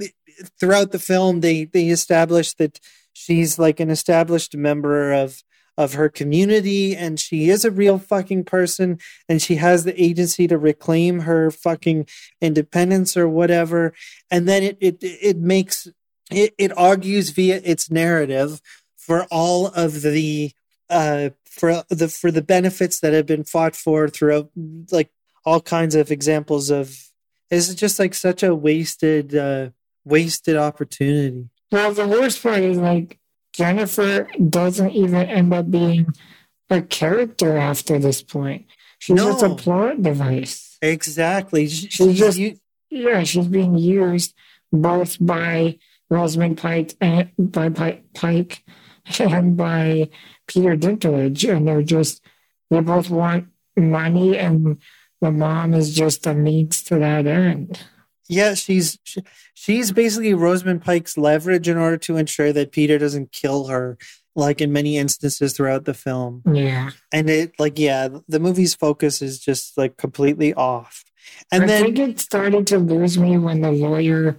throughout 0.58 0.92
the 0.92 0.98
film 0.98 1.40
they 1.40 1.64
they 1.64 1.88
establish 1.88 2.54
that 2.54 2.80
she's 3.12 3.58
like 3.58 3.80
an 3.80 3.90
established 3.90 4.56
member 4.56 5.12
of 5.12 5.42
of 5.80 5.94
her 5.94 6.10
community 6.10 6.94
and 6.94 7.18
she 7.18 7.48
is 7.48 7.64
a 7.64 7.70
real 7.70 7.98
fucking 7.98 8.44
person 8.44 8.98
and 9.30 9.40
she 9.40 9.54
has 9.54 9.84
the 9.84 10.02
agency 10.02 10.46
to 10.46 10.58
reclaim 10.58 11.20
her 11.20 11.50
fucking 11.50 12.06
independence 12.38 13.16
or 13.16 13.26
whatever. 13.26 13.94
And 14.30 14.46
then 14.46 14.62
it 14.62 14.76
it 14.80 14.98
it 15.00 15.38
makes 15.38 15.88
it, 16.30 16.54
it 16.58 16.76
argues 16.76 17.30
via 17.30 17.62
its 17.64 17.90
narrative 17.90 18.60
for 18.98 19.26
all 19.30 19.68
of 19.68 20.02
the 20.02 20.52
uh, 20.90 21.30
for 21.46 21.82
the 21.88 22.08
for 22.08 22.30
the 22.30 22.42
benefits 22.42 23.00
that 23.00 23.14
have 23.14 23.26
been 23.26 23.44
fought 23.44 23.74
for 23.74 24.06
throughout 24.06 24.50
like 24.90 25.10
all 25.46 25.62
kinds 25.62 25.94
of 25.94 26.10
examples 26.10 26.68
of 26.68 26.94
is 27.48 27.74
just 27.74 27.98
like 27.98 28.12
such 28.12 28.42
a 28.42 28.54
wasted 28.54 29.34
uh 29.34 29.70
wasted 30.04 30.56
opportunity. 30.56 31.48
Well 31.72 31.94
the 31.94 32.06
worst 32.06 32.42
part 32.42 32.60
is 32.60 32.76
like 32.76 33.18
jennifer 33.52 34.28
doesn't 34.48 34.90
even 34.90 35.26
end 35.28 35.52
up 35.52 35.70
being 35.70 36.06
a 36.70 36.80
character 36.80 37.56
after 37.56 37.98
this 37.98 38.22
point 38.22 38.66
she's 38.98 39.16
no. 39.16 39.32
just 39.32 39.44
a 39.44 39.54
plot 39.54 40.02
device 40.02 40.78
exactly 40.82 41.68
she's 41.68 42.18
just 42.18 42.38
yeah 42.90 43.22
she's 43.22 43.48
being 43.48 43.76
used 43.76 44.34
both 44.72 45.16
by 45.20 45.78
Rosamund 46.10 46.58
Pike 46.58 46.94
and 47.00 47.30
by 47.38 47.68
Pike 48.14 48.64
and 49.18 49.56
by 49.56 50.10
Peter 50.46 50.76
Dinklage, 50.76 51.48
and 51.48 51.66
they're 51.66 51.82
just 51.82 52.22
they 52.70 52.80
both 52.80 53.10
want 53.10 53.48
money, 53.76 54.36
and 54.36 54.80
the 55.20 55.30
mom 55.30 55.74
is 55.74 55.94
just 55.94 56.26
a 56.26 56.34
means 56.34 56.82
to 56.84 56.98
that 56.98 57.26
end. 57.26 57.80
Yeah, 58.30 58.54
she's 58.54 58.98
she's 59.54 59.92
basically 59.92 60.34
Rosamund 60.34 60.82
Pike's 60.82 61.18
leverage 61.18 61.68
in 61.68 61.76
order 61.76 61.96
to 61.98 62.16
ensure 62.16 62.52
that 62.52 62.72
Peter 62.72 62.96
doesn't 62.96 63.32
kill 63.32 63.66
her, 63.66 63.98
like 64.36 64.60
in 64.60 64.72
many 64.72 64.98
instances 64.98 65.52
throughout 65.52 65.84
the 65.84 65.94
film. 65.94 66.42
Yeah, 66.50 66.90
and 67.12 67.28
it 67.28 67.52
like 67.58 67.78
yeah, 67.78 68.08
the 68.28 68.40
movie's 68.40 68.74
focus 68.74 69.20
is 69.20 69.40
just 69.40 69.76
like 69.76 69.96
completely 69.96 70.54
off. 70.54 71.04
And 71.50 71.64
I 71.64 71.66
then 71.66 71.84
think 71.84 71.98
it 71.98 72.20
started 72.20 72.66
to 72.68 72.78
lose 72.78 73.18
me 73.18 73.36
when 73.36 73.60
the 73.60 73.72
lawyer 73.72 74.38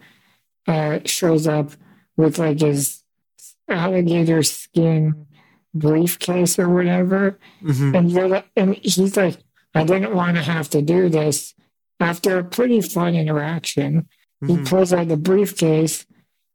uh, 0.68 1.00
shows 1.06 1.48
up 1.48 1.72
with 2.16 2.40
like 2.40 2.60
his 2.62 3.04
alligator 3.68 4.44
skin 4.44 5.26
briefcase 5.74 6.60
or 6.60 6.70
whatever. 6.70 7.38
Mm-hmm. 7.64 7.96
And, 7.96 8.12
you're, 8.12 8.44
and 8.56 8.76
he's 8.76 9.18
like, 9.18 9.38
I 9.74 9.84
didn't 9.84 10.16
want 10.16 10.38
to 10.38 10.44
have 10.44 10.70
to 10.72 10.82
do 10.82 11.10
this. 11.10 11.54
After 12.02 12.40
a 12.40 12.44
pretty 12.44 12.82
fun 12.82 13.16
interaction, 13.16 14.10
mm-hmm. 14.44 14.58
he 14.58 14.70
pulls 14.70 14.92
out 14.92 15.08
the 15.08 15.18
briefcase, 15.18 16.06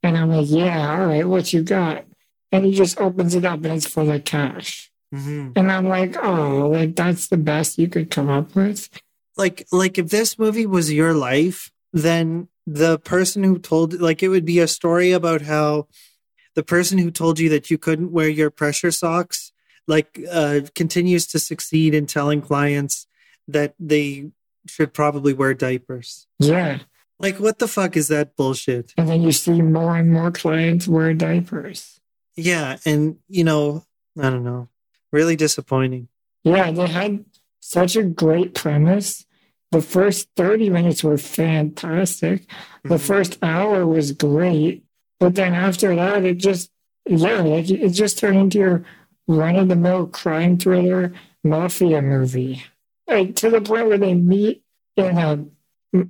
and 0.03 0.17
I'm 0.17 0.31
like, 0.31 0.49
yeah, 0.49 0.99
all 0.99 1.07
right, 1.07 1.27
what 1.27 1.53
you 1.53 1.63
got? 1.63 2.05
And 2.53 2.65
he 2.65 2.73
just 2.73 3.01
opens 3.01 3.35
it 3.35 3.45
up, 3.45 3.65
and 3.65 3.75
it's 3.75 3.87
full 3.87 4.11
of 4.11 4.25
cash. 4.25 4.91
Mm-hmm. 5.15 5.53
And 5.57 5.71
I'm 5.71 5.89
like, 5.89 6.17
oh, 6.23 6.69
like 6.69 6.97
that's 6.97 7.29
the 7.29 7.37
best 7.37 7.79
you 7.79 7.89
could 7.89 8.11
come 8.11 8.29
up 8.29 8.55
with. 8.55 8.89
Like, 9.37 9.67
like 9.71 9.99
if 9.99 10.09
this 10.09 10.39
movie 10.39 10.67
was 10.67 10.93
your 10.93 11.15
life, 11.15 11.71
then 11.93 12.49
the 12.67 12.99
person 12.99 13.45
who 13.45 13.59
told 13.59 14.01
like 14.01 14.23
it 14.23 14.29
would 14.29 14.45
be 14.45 14.59
a 14.59 14.67
story 14.67 15.13
about 15.13 15.43
how 15.43 15.87
the 16.55 16.65
person 16.65 16.99
who 16.99 17.11
told 17.11 17.39
you 17.39 17.49
that 17.51 17.71
you 17.71 17.79
couldn't 17.79 18.11
wear 18.11 18.29
your 18.29 18.51
pressure 18.51 18.91
socks 18.91 19.53
like 19.87 20.21
uh, 20.31 20.61
continues 20.75 21.27
to 21.29 21.39
succeed 21.39 21.95
in 21.95 22.07
telling 22.07 22.41
clients 22.41 23.07
that 23.47 23.75
they 23.79 24.31
should 24.67 24.93
probably 24.93 25.33
wear 25.33 25.55
diapers. 25.55 26.27
Yeah. 26.39 26.81
Like 27.19 27.39
what 27.39 27.59
the 27.59 27.69
fuck 27.69 27.97
is 27.97 28.09
that 28.09 28.37
bullshit? 28.37 28.93
And 28.97 29.09
then 29.09 29.23
you 29.23 29.33
see 29.33 29.63
more 29.63 29.97
and 29.97 30.13
more 30.13 30.31
clients 30.31 30.87
wear 30.87 31.15
diapers. 31.15 32.01
Yeah, 32.37 32.77
and 32.85 33.17
you 33.29 33.45
know, 33.45 33.85
I 34.19 34.29
don't 34.31 34.45
know. 34.45 34.69
Really 35.13 35.37
disappointing. 35.37 36.09
Yeah, 36.45 36.71
they 36.71 36.87
had 36.87 37.25
such 37.61 37.97
a 37.97 38.03
great 38.03 38.55
premise 38.55 39.27
the 39.73 39.83
first 39.83 40.29
30 40.37 40.71
minutes 40.71 41.03
were 41.03 41.19
fantastic. 41.19 42.43
Mm-hmm. 42.43 42.89
The 42.89 42.99
first 42.99 43.39
hour 43.43 43.87
was 43.87 44.13
great. 44.13 44.85
But 45.19 45.35
then 45.35 45.55
after 45.55 45.95
that, 45.95 46.25
it 46.25 46.39
just, 46.39 46.71
yeah, 47.07 47.41
like 47.41 47.69
it 47.69 47.91
just 47.91 48.19
turned 48.19 48.39
into 48.39 48.59
your 48.59 48.85
run 49.27 49.57
of 49.57 49.69
the 49.69 49.77
mill 49.77 50.07
crime 50.07 50.57
thriller 50.57 51.13
mafia 51.43 52.01
movie. 52.03 52.65
Like 53.07 53.37
to 53.37 53.51
the 53.51 53.61
point 53.61 53.89
where 53.89 53.99
they 53.99 54.15
meet 54.15 54.63
in 54.97 55.19
a, 55.19 55.45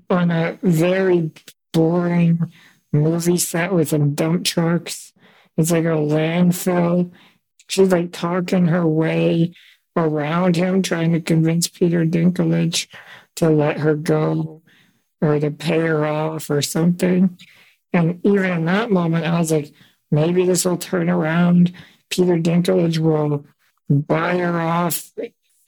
on 0.08 0.30
a 0.30 0.58
very 0.62 1.30
boring 1.72 2.52
movie 2.92 3.38
set 3.38 3.72
with 3.72 3.88
some 3.90 4.14
dump 4.14 4.44
trucks. 4.44 5.12
It's 5.56 5.70
like 5.70 5.84
a 5.84 5.88
landfill. 5.88 7.12
She's 7.68 7.90
like 7.90 8.12
talking 8.12 8.66
her 8.66 8.86
way 8.86 9.52
around 9.96 10.56
him, 10.56 10.82
trying 10.82 11.12
to 11.12 11.20
convince 11.20 11.68
Peter 11.68 12.04
Dinklage 12.04 12.86
to 13.36 13.50
let 13.50 13.78
her 13.78 13.94
go 13.94 14.62
or 15.20 15.40
to 15.40 15.50
pay 15.50 15.80
her 15.80 16.06
off 16.06 16.50
or 16.50 16.62
something. 16.62 17.38
And 17.92 18.20
even 18.24 18.44
in 18.44 18.64
that 18.66 18.90
moment, 18.90 19.24
I 19.24 19.38
was 19.38 19.50
like, 19.50 19.72
maybe 20.10 20.44
this 20.44 20.64
will 20.64 20.76
turn 20.76 21.08
around. 21.08 21.72
Peter 22.10 22.36
Dinklage 22.36 22.98
will 22.98 23.46
buy 23.88 24.38
her 24.38 24.60
off, 24.60 25.10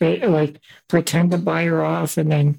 like 0.01 0.61
pretend 0.89 1.31
to 1.33 1.39
buy 1.39 1.65
her 1.65 1.85
off, 1.85 2.17
and 2.17 2.31
then 2.31 2.59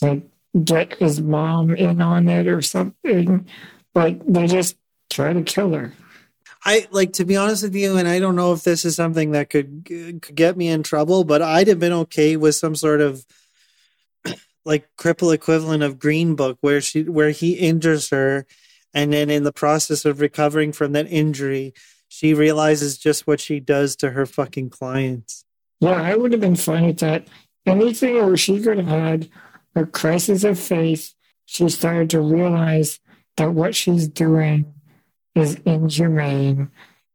like 0.00 0.22
get 0.64 0.94
his 0.94 1.20
mom 1.20 1.74
in 1.74 2.00
on 2.00 2.28
it 2.28 2.46
or 2.46 2.62
something. 2.62 3.46
But 3.94 4.20
they 4.26 4.46
just 4.46 4.76
try 5.10 5.32
to 5.32 5.42
kill 5.42 5.72
her. 5.72 5.92
I 6.64 6.86
like 6.90 7.14
to 7.14 7.24
be 7.24 7.36
honest 7.36 7.62
with 7.62 7.74
you, 7.74 7.96
and 7.96 8.08
I 8.08 8.18
don't 8.18 8.36
know 8.36 8.52
if 8.52 8.64
this 8.64 8.84
is 8.84 8.96
something 8.96 9.30
that 9.32 9.50
could, 9.50 9.84
could 9.86 10.34
get 10.34 10.56
me 10.56 10.68
in 10.68 10.82
trouble, 10.82 11.24
but 11.24 11.40
I'd 11.40 11.68
have 11.68 11.78
been 11.78 11.92
okay 11.92 12.36
with 12.36 12.56
some 12.56 12.74
sort 12.74 13.00
of 13.00 13.24
like 14.64 14.88
cripple 14.98 15.32
equivalent 15.32 15.82
of 15.82 15.98
Green 15.98 16.34
Book, 16.34 16.58
where 16.60 16.80
she 16.80 17.04
where 17.04 17.30
he 17.30 17.52
injures 17.52 18.10
her, 18.10 18.46
and 18.92 19.12
then 19.12 19.30
in 19.30 19.44
the 19.44 19.52
process 19.52 20.04
of 20.04 20.20
recovering 20.20 20.72
from 20.72 20.92
that 20.92 21.10
injury, 21.10 21.74
she 22.08 22.34
realizes 22.34 22.98
just 22.98 23.26
what 23.26 23.40
she 23.40 23.60
does 23.60 23.94
to 23.96 24.10
her 24.10 24.26
fucking 24.26 24.70
clients. 24.70 25.44
Yeah, 25.80 26.00
I 26.02 26.16
would 26.16 26.32
have 26.32 26.40
been 26.40 26.56
fine 26.56 26.86
with 26.86 26.98
that. 26.98 27.28
Anything 27.66 28.14
where 28.14 28.36
she 28.36 28.60
could 28.60 28.78
have 28.78 28.86
had 28.86 29.28
a 29.74 29.86
crisis 29.86 30.44
of 30.44 30.58
faith, 30.58 31.14
she 31.44 31.68
started 31.68 32.10
to 32.10 32.20
realize 32.20 33.00
that 33.36 33.52
what 33.52 33.74
she's 33.74 34.08
doing 34.08 34.72
is 35.34 35.56
inhumane. 35.64 36.70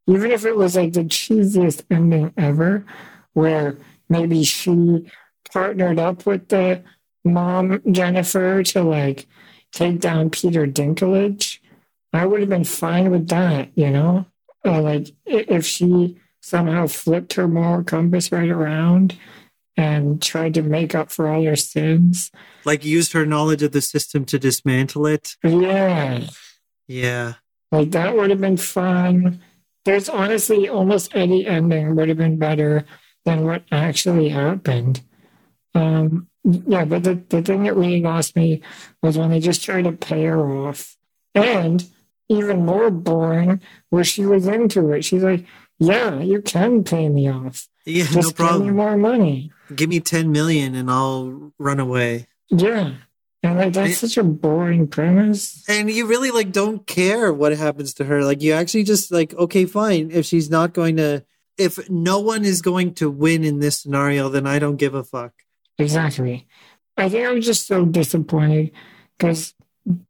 Even 0.08 0.32
if 0.32 0.46
it 0.46 0.56
was 0.56 0.76
like 0.76 0.94
the 0.94 1.04
cheesiest 1.04 1.84
ending 1.90 2.34
ever, 2.38 2.86
where 3.34 3.78
maybe 4.10 4.44
she 4.44 5.10
partnered 5.52 6.00
up 6.00 6.26
with 6.26 6.48
the 6.50 6.84
mom, 7.26 7.82
Jennifer, 7.92 8.64
to 8.64 8.84
like 8.84 9.28
take 9.72 10.00
down 10.00 10.30
Peter 10.30 10.68
Dinklage, 10.68 11.60
I 12.14 12.26
would 12.26 12.42
have 12.42 12.50
been 12.50 12.64
fine 12.64 13.12
with 13.12 13.28
that, 13.30 13.70
you 13.76 13.90
know? 13.90 14.26
Or 14.64 14.82
like 14.82 15.10
if 15.26 15.66
she 15.66 16.20
somehow 16.44 16.86
flipped 16.86 17.34
her 17.34 17.48
moral 17.48 17.84
compass 17.84 18.32
right 18.32 18.50
around 18.50 19.18
and 19.78 20.22
tried 20.22 20.54
to 20.54 20.62
make 20.62 20.94
up 20.94 21.10
for 21.10 21.28
all 21.28 21.44
her 21.44 21.56
sins. 21.56 22.30
Like 22.66 22.86
used 22.86 23.14
her 23.14 23.26
knowledge 23.26 23.64
of 23.64 23.72
the 23.72 23.82
system 23.82 24.26
to 24.26 24.38
dismantle 24.38 25.08
it. 25.08 25.36
Yeah. 25.44 26.28
Yeah. 26.88 27.34
Like 27.72 27.92
that 27.92 28.16
would 28.16 28.30
have 28.30 28.42
been 28.42 28.58
fun. 28.58 29.42
There's 29.86 30.10
honestly 30.10 30.70
almost 30.70 31.16
any 31.16 31.48
ending 31.48 31.96
would 31.96 32.10
have 32.10 32.18
been 32.18 32.38
better 32.38 32.86
than 33.26 33.46
what 33.46 33.64
actually 33.72 34.30
happened. 34.30 35.02
Um, 35.74 36.28
yeah, 36.44 36.84
but 36.86 37.04
the, 37.04 37.16
the 37.30 37.42
thing 37.42 37.64
that 37.64 37.76
really 37.76 38.02
lost 38.02 38.36
me 38.36 38.62
was 39.02 39.18
when 39.18 39.32
they 39.32 39.40
just 39.40 39.64
tried 39.64 39.86
to 39.86 39.94
pay 39.94 40.26
her 40.26 40.40
off. 40.40 40.98
And 41.34 41.84
even 42.30 42.66
more 42.66 42.92
boring 42.92 43.62
was 43.92 44.08
she 44.08 44.26
was 44.26 44.46
into 44.46 44.92
it. 44.92 45.04
She's 45.04 45.24
like, 45.24 45.46
Yeah, 45.84 46.20
you 46.20 46.42
can 46.42 46.84
pay 46.84 47.10
me 47.10 47.30
off. 47.30 47.68
Yeah, 47.86 48.06
Just 48.06 48.40
no 48.40 48.48
Give 48.48 48.68
me 48.68 48.72
more 48.72 48.98
money. 48.98 49.52
Give 49.76 49.90
me 49.90 50.00
10 50.00 50.32
million 50.32 50.76
and 50.76 50.90
I'll 50.90 51.52
run 51.60 51.80
away. 51.80 52.28
Yeah. 52.50 52.94
And 53.42 53.58
like 53.58 53.74
that's 53.74 53.98
such 53.98 54.16
a 54.16 54.24
boring 54.24 54.88
premise. 54.88 55.68
And 55.68 55.92
you 55.92 56.06
really 56.08 56.32
like 56.32 56.54
don't 56.54 56.88
care 56.88 57.34
what 57.34 57.52
happens 57.58 57.94
to 57.96 58.06
her. 58.06 58.24
Like 58.24 58.42
you 58.42 58.54
actually 58.54 58.84
just 58.84 59.12
like, 59.12 59.34
okay, 59.34 59.66
fine. 59.66 60.12
If 60.12 60.26
she's 60.26 60.50
not 60.50 60.74
going 60.74 60.96
to, 60.98 61.26
if 61.58 61.90
no 61.90 62.20
one 62.20 62.46
is 62.46 62.62
going 62.62 62.94
to 62.96 63.12
win 63.12 63.44
in 63.44 63.60
this 63.60 63.82
scenario, 63.82 64.30
then 64.30 64.48
I 64.48 64.60
don't 64.60 64.78
give 64.78 64.94
a 64.94 65.04
fuck. 65.04 65.34
Exactly. 65.78 66.48
I 66.96 67.10
think 67.10 67.26
I 67.26 67.34
was 67.34 67.46
just 67.46 67.68
so 67.68 67.84
disappointed 67.84 68.72
because 69.18 69.54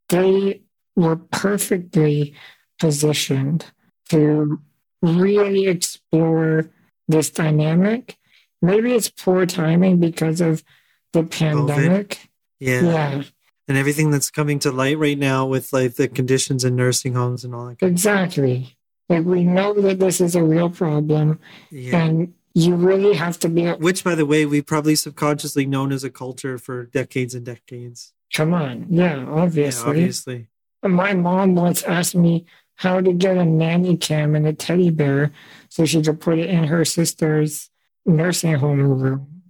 they 0.10 0.62
were 0.96 1.16
perfectly 1.16 2.36
positioned 2.80 3.66
to 4.10 4.60
really 5.04 5.68
explore 5.68 6.70
this 7.08 7.30
dynamic. 7.30 8.18
Maybe 8.62 8.94
it's 8.94 9.10
poor 9.10 9.46
timing 9.46 10.00
because 10.00 10.42
of 10.42 10.64
the 11.12 11.24
pandemic. 11.24 12.30
Yeah. 12.60 12.82
Yeah, 12.82 13.24
And 13.68 13.78
everything 13.78 14.10
that's 14.10 14.32
coming 14.32 14.58
to 14.60 14.72
light 14.72 14.98
right 14.98 15.18
now 15.18 15.46
with 15.46 15.74
like 15.74 15.96
the 15.96 16.08
conditions 16.08 16.64
in 16.64 16.76
nursing 16.78 17.14
homes 17.14 17.44
and 17.44 17.54
all 17.54 17.66
that. 17.68 17.84
exactly. 17.86 18.78
Like 19.10 19.26
we 19.26 19.44
know 19.44 19.74
that 19.82 20.00
this 20.00 20.22
is 20.22 20.34
a 20.36 20.44
real 20.44 20.70
problem, 20.70 21.40
Yeah. 21.70 21.98
and 22.06 22.34
you 22.54 22.76
really 22.76 23.14
have 23.16 23.38
to 23.40 23.50
be. 23.50 23.68
Which, 23.68 24.02
by 24.04 24.16
the 24.16 24.26
way, 24.26 24.46
we've 24.46 24.66
probably 24.66 24.96
subconsciously 24.96 25.66
known 25.66 25.92
as 25.92 26.06
a 26.06 26.10
culture 26.10 26.58
for 26.58 26.86
decades 26.86 27.36
and 27.36 27.46
decades. 27.46 28.14
Come 28.34 28.54
on, 28.54 28.88
yeah, 28.90 29.18
Yeah, 29.18 29.26
obviously. 29.28 29.90
obviously. 29.90 30.48
My 30.82 31.14
mom 31.14 31.56
once 31.56 31.84
asked 31.84 32.16
me 32.16 32.46
how 32.84 33.00
to 33.00 33.14
get 33.14 33.38
a 33.38 33.46
nanny 33.46 33.96
cam 33.96 34.36
and 34.36 34.46
a 34.46 34.52
teddy 34.52 34.90
bear 34.90 35.32
so 35.70 35.86
she 35.86 36.02
could 36.02 36.20
put 36.20 36.38
it 36.38 36.50
in 36.50 36.66
her 36.66 36.84
sister's 36.84 37.70
nursing 38.06 38.56
home 38.56 38.82
room 38.82 39.42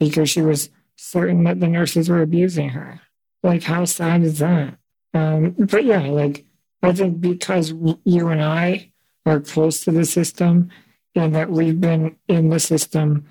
because 0.00 0.28
she 0.28 0.42
was 0.42 0.70
certain 0.96 1.44
that 1.44 1.60
the 1.60 1.68
nurses 1.68 2.08
were 2.08 2.20
abusing 2.20 2.70
her. 2.70 3.00
Like, 3.44 3.62
how 3.62 3.84
sad 3.84 4.22
is 4.22 4.40
that? 4.40 4.76
Um, 5.14 5.54
but 5.56 5.84
yeah, 5.84 6.00
like, 6.00 6.44
I 6.82 6.92
think 6.92 7.20
because 7.20 7.72
you 8.04 8.26
and 8.26 8.42
I 8.42 8.90
are 9.24 9.38
close 9.38 9.84
to 9.84 9.92
the 9.92 10.04
system 10.04 10.70
and 11.14 11.32
that 11.36 11.48
we've 11.48 11.80
been 11.80 12.16
in 12.26 12.50
the 12.50 12.58
system 12.58 13.24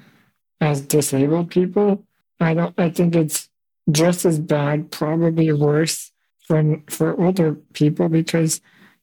as 0.62 0.80
disabled 0.80 1.52
people, 1.52 2.06
I 2.40 2.54
don't, 2.54 2.80
I 2.80 2.92
think 2.92 3.14
it's 3.14 3.50
just 3.92 4.24
as 4.24 4.40
bad, 4.40 4.90
probably 4.90 5.52
worse 5.52 6.14
for 6.48 6.82
for 6.90 7.20
older 7.22 7.56
people 7.74 8.08
because 8.08 8.62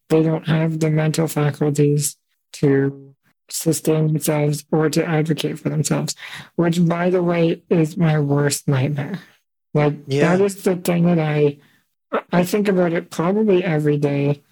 they 0.09 0.23
don't 0.23 0.47
have 0.47 0.81
the 0.81 0.91
mental 0.91 1.27
faculties 1.29 2.17
to 2.55 3.15
sustain 3.49 4.09
themselves 4.09 4.65
or 4.73 4.89
to 4.91 5.05
advocate 5.05 5.59
for 5.59 5.69
themselves, 5.69 6.15
which 6.57 6.85
by 6.87 7.11
the 7.11 7.23
way 7.23 7.63
is 7.71 7.97
my 7.97 8.19
worst 8.19 8.67
nightmare. 8.69 9.21
Like 9.75 9.95
Yeah. 10.07 10.37
that 10.37 10.45
is 10.45 10.63
the 10.63 10.77
thing 10.77 11.05
that 11.05 11.19
I 11.19 11.59
I 12.33 12.45
think 12.45 12.69
about 12.69 12.93
it 12.93 13.11
probably 13.11 13.63
every 13.65 13.99
day 13.99 14.43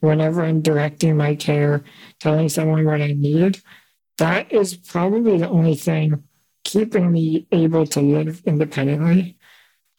whenever 0.00 0.42
I'm 0.42 0.60
directing 0.62 1.16
my 1.16 1.34
care, 1.34 1.84
telling 2.20 2.48
someone 2.48 2.84
what 2.84 3.00
I 3.00 3.12
need. 3.12 3.60
That 4.18 4.52
is 4.52 4.74
probably 4.74 5.38
the 5.38 5.48
only 5.48 5.74
thing 5.74 6.24
keeping 6.64 7.12
me 7.12 7.46
able 7.52 7.86
to 7.88 8.00
live 8.00 8.42
independently. 8.44 9.36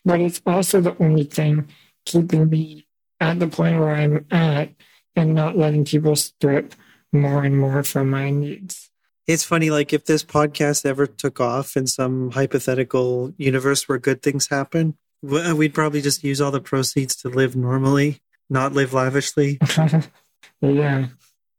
But 0.05 0.19
it's 0.21 0.41
also 0.45 0.81
the 0.81 0.95
only 1.01 1.23
thing 1.23 1.69
keeping 2.05 2.49
me 2.49 2.87
at 3.21 3.39
the 3.39 3.47
point 3.47 3.79
where 3.79 3.95
I'm 3.95 4.25
at 4.31 4.69
and 5.15 5.35
not 5.35 5.57
letting 5.57 5.85
people 5.85 6.15
strip 6.15 6.73
more 7.11 7.43
and 7.43 7.57
more 7.57 7.83
from 7.83 8.09
my 8.09 8.29
needs. 8.29 8.89
It's 9.25 9.43
funny, 9.43 9.69
like 9.69 9.93
if 9.93 10.05
this 10.05 10.23
podcast 10.23 10.85
ever 10.85 11.07
took 11.07 11.39
off 11.39 11.77
in 11.77 11.87
some 11.87 12.31
hypothetical 12.31 13.33
universe 13.37 13.87
where 13.87 13.97
good 13.97 14.21
things 14.21 14.47
happen, 14.47 14.97
we'd 15.21 15.73
probably 15.73 16.01
just 16.01 16.23
use 16.23 16.41
all 16.41 16.51
the 16.51 16.59
proceeds 16.59 17.15
to 17.17 17.29
live 17.29 17.55
normally, 17.55 18.21
not 18.49 18.73
live 18.73 18.93
lavishly. 18.93 19.59
yeah. 20.61 21.07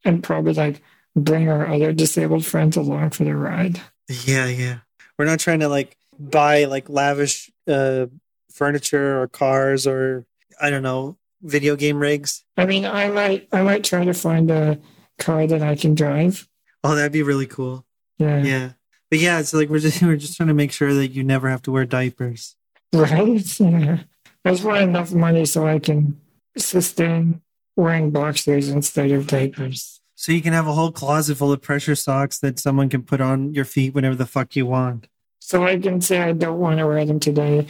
And 0.04 0.22
probably 0.22 0.52
like 0.52 0.82
bring 1.16 1.48
our 1.48 1.66
other 1.66 1.92
disabled 1.92 2.44
friends 2.44 2.76
along 2.76 3.10
for 3.10 3.24
the 3.24 3.34
ride. 3.34 3.80
Yeah, 4.08 4.46
yeah. 4.46 4.78
We're 5.18 5.24
not 5.24 5.40
trying 5.40 5.60
to 5.60 5.68
like 5.68 5.96
buy 6.18 6.64
like 6.64 6.90
lavish 6.90 7.50
uh, 7.66 8.06
furniture 8.52 9.22
or 9.22 9.28
cars 9.28 9.86
or 9.86 10.26
I 10.60 10.68
don't 10.68 10.82
know 10.82 11.16
video 11.44 11.76
game 11.76 11.98
rigs. 11.98 12.44
I 12.56 12.66
mean, 12.66 12.84
I 12.84 13.08
might 13.08 13.48
I 13.52 13.62
might 13.62 13.84
try 13.84 14.04
to 14.04 14.14
find 14.14 14.50
a 14.50 14.80
car 15.18 15.46
that 15.46 15.62
I 15.62 15.76
can 15.76 15.94
drive. 15.94 16.48
Oh, 16.82 16.94
that'd 16.94 17.12
be 17.12 17.22
really 17.22 17.46
cool. 17.46 17.86
Yeah. 18.18 18.42
Yeah, 18.42 18.72
but 19.10 19.18
yeah, 19.18 19.38
it's 19.38 19.54
like 19.54 19.68
we're 19.68 19.78
just 19.78 20.02
we're 20.02 20.16
just 20.16 20.36
trying 20.36 20.48
to 20.48 20.54
make 20.54 20.72
sure 20.72 20.94
that 20.94 21.08
you 21.08 21.22
never 21.22 21.48
have 21.48 21.62
to 21.62 21.70
wear 21.70 21.84
diapers. 21.84 22.56
Right? 22.92 23.60
Yeah. 23.60 23.98
I 24.44 24.50
just 24.50 24.64
want 24.64 24.82
enough 24.82 25.12
money 25.12 25.46
so 25.46 25.66
I 25.66 25.78
can 25.78 26.20
sustain 26.56 27.40
wearing 27.76 28.10
boxers 28.10 28.68
instead 28.68 29.10
of 29.10 29.26
diapers. 29.26 30.00
So 30.16 30.32
you 30.32 30.42
can 30.42 30.52
have 30.52 30.66
a 30.66 30.72
whole 30.72 30.92
closet 30.92 31.36
full 31.36 31.52
of 31.52 31.62
pressure 31.62 31.94
socks 31.94 32.38
that 32.40 32.58
someone 32.58 32.88
can 32.88 33.02
put 33.02 33.20
on 33.20 33.54
your 33.54 33.64
feet 33.64 33.94
whenever 33.94 34.14
the 34.14 34.26
fuck 34.26 34.54
you 34.54 34.66
want. 34.66 35.08
So 35.40 35.64
I 35.64 35.78
can 35.78 36.00
say 36.00 36.18
I 36.18 36.32
don't 36.32 36.58
want 36.58 36.78
to 36.78 36.86
wear 36.86 37.04
them 37.04 37.20
today 37.20 37.66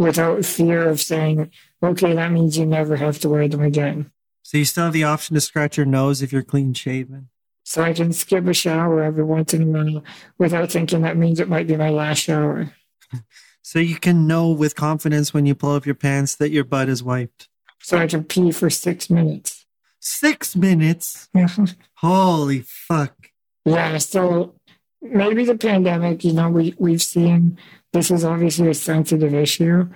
without 0.00 0.46
fear 0.46 0.88
of 0.88 0.98
saying, 0.98 1.50
okay, 1.82 2.14
that 2.14 2.32
means 2.32 2.56
you 2.56 2.64
never 2.64 2.96
have 2.96 3.18
to 3.18 3.28
wear 3.28 3.46
them 3.46 3.60
again. 3.60 4.10
So 4.42 4.56
you 4.56 4.64
still 4.64 4.84
have 4.84 4.94
the 4.94 5.04
option 5.04 5.34
to 5.34 5.42
scratch 5.42 5.76
your 5.76 5.84
nose 5.84 6.22
if 6.22 6.32
you're 6.32 6.42
clean 6.42 6.72
shaven. 6.72 7.28
So 7.64 7.82
I 7.82 7.92
can 7.92 8.14
skip 8.14 8.46
a 8.46 8.54
shower 8.54 9.02
every 9.02 9.22
once 9.22 9.52
in 9.52 9.62
a 9.62 9.66
while 9.66 10.02
without 10.38 10.72
thinking 10.72 11.02
that 11.02 11.18
means 11.18 11.38
it 11.38 11.50
might 11.50 11.66
be 11.66 11.76
my 11.76 11.90
last 11.90 12.18
shower. 12.18 12.72
So 13.62 13.78
you 13.78 14.00
can 14.00 14.26
know 14.26 14.50
with 14.50 14.74
confidence 14.74 15.32
when 15.32 15.46
you 15.46 15.54
pull 15.54 15.76
up 15.76 15.86
your 15.86 15.94
pants 15.94 16.34
that 16.36 16.50
your 16.50 16.64
butt 16.64 16.88
is 16.88 17.04
wiped. 17.04 17.48
So 17.80 17.98
I 17.98 18.08
can 18.08 18.24
pee 18.24 18.50
for 18.50 18.68
six 18.68 19.08
minutes. 19.08 19.64
Six 20.00 20.56
minutes. 20.56 21.28
Holy 21.96 22.62
fuck. 22.66 23.28
yeah, 23.64 23.98
so 23.98 24.56
maybe 25.00 25.44
the 25.44 25.56
pandemic, 25.56 26.24
you 26.24 26.32
know, 26.32 26.48
we, 26.48 26.74
we've 26.78 27.02
seen 27.02 27.58
this 27.92 28.10
is 28.10 28.24
obviously 28.24 28.68
a 28.68 28.74
sensitive 28.74 29.34
issue, 29.34 29.88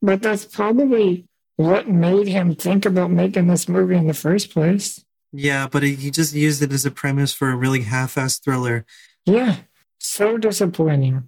but 0.00 0.22
that's 0.22 0.44
probably 0.44 1.26
what 1.56 1.88
made 1.88 2.28
him 2.28 2.54
think 2.54 2.84
about 2.84 3.10
making 3.10 3.46
this 3.46 3.68
movie 3.68 3.96
in 3.96 4.06
the 4.06 4.14
first 4.14 4.50
place. 4.50 5.04
Yeah, 5.32 5.66
but 5.66 5.82
he 5.82 6.10
just 6.10 6.34
used 6.34 6.62
it 6.62 6.72
as 6.72 6.86
a 6.86 6.90
premise 6.90 7.32
for 7.32 7.50
a 7.50 7.56
really 7.56 7.82
half-assed 7.82 8.44
thriller. 8.44 8.84
Yeah, 9.26 9.56
so 9.98 10.38
disappointing. 10.38 11.24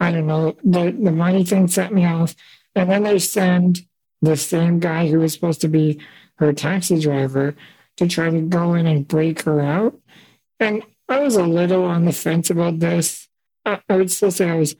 I 0.00 0.10
don't 0.10 0.26
know. 0.26 0.56
The 0.64 0.90
the 0.90 1.12
money 1.12 1.44
thing 1.44 1.68
set 1.68 1.92
me 1.92 2.04
off, 2.04 2.34
and 2.74 2.90
then 2.90 3.04
they 3.04 3.18
send 3.20 3.86
the 4.22 4.36
same 4.36 4.80
guy 4.80 5.06
who 5.08 5.20
was 5.20 5.34
supposed 5.34 5.60
to 5.60 5.68
be 5.68 6.00
her 6.36 6.52
taxi 6.52 6.98
driver 6.98 7.54
to 7.96 8.08
try 8.08 8.30
to 8.30 8.40
go 8.40 8.74
in 8.74 8.86
and 8.86 9.06
break 9.06 9.42
her 9.42 9.60
out. 9.60 9.96
And 10.58 10.82
I 11.08 11.20
was 11.20 11.36
a 11.36 11.44
little 11.44 11.84
on 11.84 12.06
the 12.06 12.12
fence 12.12 12.50
about 12.50 12.80
this. 12.80 13.28
I, 13.64 13.80
I 13.88 13.96
would 13.96 14.10
still 14.10 14.30
say 14.30 14.50
I 14.50 14.56
was 14.56 14.74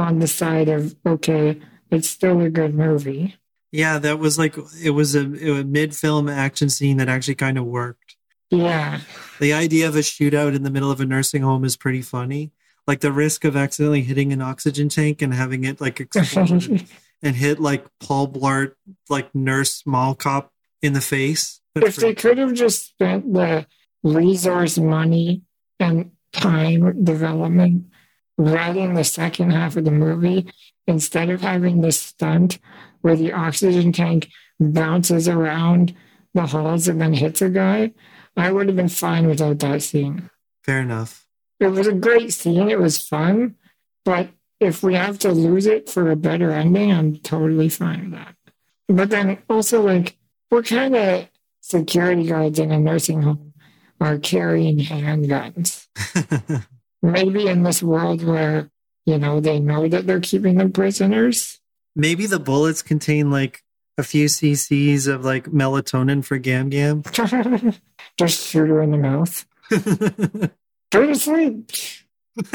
on 0.00 0.18
the 0.18 0.26
side 0.26 0.68
of, 0.68 0.96
okay, 1.06 1.60
it's 1.90 2.08
still 2.08 2.40
a 2.40 2.50
good 2.50 2.74
movie. 2.74 3.36
Yeah, 3.72 3.98
that 3.98 4.18
was 4.18 4.38
like 4.38 4.56
it 4.82 4.90
was 4.90 5.14
a, 5.14 5.20
a 5.20 5.64
mid-film 5.64 6.28
action 6.28 6.70
scene 6.70 6.96
that 6.96 7.08
actually 7.08 7.36
kind 7.36 7.56
of 7.56 7.66
worked. 7.66 8.16
Yeah. 8.50 9.00
The 9.38 9.52
idea 9.52 9.86
of 9.86 9.94
a 9.94 10.00
shootout 10.00 10.56
in 10.56 10.64
the 10.64 10.70
middle 10.70 10.90
of 10.90 11.00
a 11.00 11.06
nursing 11.06 11.42
home 11.42 11.64
is 11.64 11.76
pretty 11.76 12.02
funny. 12.02 12.50
Like 12.86 13.00
the 13.00 13.12
risk 13.12 13.44
of 13.44 13.56
accidentally 13.56 14.02
hitting 14.02 14.32
an 14.32 14.42
oxygen 14.42 14.88
tank 14.88 15.22
and 15.22 15.32
having 15.32 15.62
it 15.62 15.80
like 15.80 16.00
explode 16.00 16.88
and 17.22 17.36
hit 17.36 17.60
like 17.60 17.86
Paul 18.00 18.26
Blart, 18.26 18.72
like 19.08 19.32
nurse 19.34 19.74
small 19.74 20.16
cop 20.16 20.52
in 20.82 20.94
the 20.94 21.00
face. 21.00 21.60
if 21.76 21.96
they 21.96 22.14
could 22.14 22.38
have 22.38 22.54
just 22.54 22.88
spent 22.88 23.32
the 23.32 23.66
resource 24.02 24.78
money 24.78 25.42
and 25.78 26.10
time 26.32 27.04
development 27.04 27.84
right 28.40 28.76
in 28.76 28.94
the 28.94 29.04
second 29.04 29.50
half 29.50 29.76
of 29.76 29.84
the 29.84 29.90
movie 29.90 30.50
instead 30.86 31.30
of 31.30 31.42
having 31.42 31.80
the 31.80 31.92
stunt 31.92 32.58
where 33.02 33.16
the 33.16 33.32
oxygen 33.32 33.92
tank 33.92 34.28
bounces 34.58 35.28
around 35.28 35.94
the 36.34 36.46
halls 36.46 36.88
and 36.88 37.00
then 37.00 37.12
hits 37.12 37.42
a 37.42 37.50
guy, 37.50 37.92
I 38.36 38.50
would 38.50 38.66
have 38.68 38.76
been 38.76 38.88
fine 38.88 39.26
without 39.26 39.58
that 39.58 39.82
scene. 39.82 40.30
Fair 40.62 40.80
enough. 40.80 41.26
It 41.58 41.68
was 41.68 41.86
a 41.86 41.92
great 41.92 42.32
scene. 42.32 42.70
It 42.70 42.80
was 42.80 42.98
fun. 42.98 43.56
But 44.04 44.30
if 44.58 44.82
we 44.82 44.94
have 44.94 45.18
to 45.20 45.32
lose 45.32 45.66
it 45.66 45.90
for 45.90 46.10
a 46.10 46.16
better 46.16 46.50
ending, 46.50 46.92
I'm 46.92 47.16
totally 47.16 47.68
fine 47.68 48.10
with 48.10 48.12
that. 48.12 48.34
But 48.88 49.10
then 49.10 49.38
also, 49.48 49.82
like, 49.82 50.16
what 50.48 50.66
kind 50.66 50.96
of 50.96 51.28
security 51.60 52.26
guards 52.26 52.58
in 52.58 52.72
a 52.72 52.78
nursing 52.78 53.22
home 53.22 53.52
are 54.00 54.18
carrying 54.18 54.78
handguns? 54.78 55.86
Maybe 57.02 57.46
in 57.46 57.62
this 57.62 57.82
world 57.82 58.22
where, 58.22 58.70
you 59.06 59.18
know, 59.18 59.40
they 59.40 59.58
know 59.58 59.88
that 59.88 60.06
they're 60.06 60.20
keeping 60.20 60.56
them 60.56 60.72
prisoners. 60.72 61.58
Maybe 61.96 62.26
the 62.26 62.38
bullets 62.38 62.82
contain 62.82 63.30
like 63.30 63.62
a 63.98 64.02
few 64.02 64.26
cc's 64.26 65.06
of 65.06 65.24
like 65.24 65.46
melatonin 65.46 66.24
for 66.24 66.38
Gam 66.38 66.68
Gam. 66.68 67.02
Just 68.18 68.46
shoot 68.46 68.68
her 68.68 68.82
in 68.82 68.90
the 68.90 68.98
mouth. 68.98 69.46
Go 70.90 71.06
to 71.06 71.14
sleep. 71.14 71.70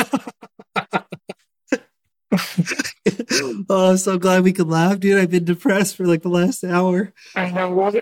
oh, 3.70 3.92
I'm 3.92 3.98
so 3.98 4.18
glad 4.18 4.44
we 4.44 4.54
could 4.54 4.68
laugh, 4.68 5.00
dude. 5.00 5.18
I've 5.18 5.32
been 5.32 5.46
depressed 5.46 5.96
for 5.96 6.06
like 6.06 6.22
the 6.22 6.30
last 6.30 6.64
hour. 6.64 7.14
I 7.36 7.52
know. 7.52 7.74
Well, 7.74 7.94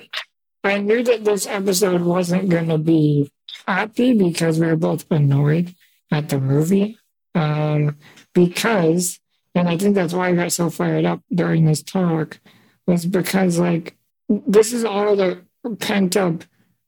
I 0.63 0.79
knew 0.79 1.03
that 1.03 1.25
this 1.25 1.45
episode 1.45 2.01
wasn't 2.01 2.49
going 2.49 2.69
to 2.69 2.77
be 2.77 3.31
happy 3.67 4.13
because 4.13 4.59
we 4.59 4.67
were 4.67 4.75
both 4.75 5.05
annoyed 5.11 5.75
at 6.11 6.29
the 6.29 6.39
movie. 6.39 6.97
Um, 7.35 7.97
because, 8.33 9.19
and 9.55 9.67
I 9.67 9.77
think 9.77 9.95
that's 9.95 10.13
why 10.13 10.29
I 10.29 10.35
got 10.35 10.51
so 10.51 10.69
fired 10.69 11.05
up 11.05 11.21
during 11.33 11.65
this 11.65 11.81
talk, 11.83 12.39
was 12.85 13.05
because 13.05 13.57
like 13.57 13.97
this 14.29 14.73
is 14.73 14.85
all 14.85 15.15
the 15.15 15.41
pent 15.79 16.15
up 16.17 16.43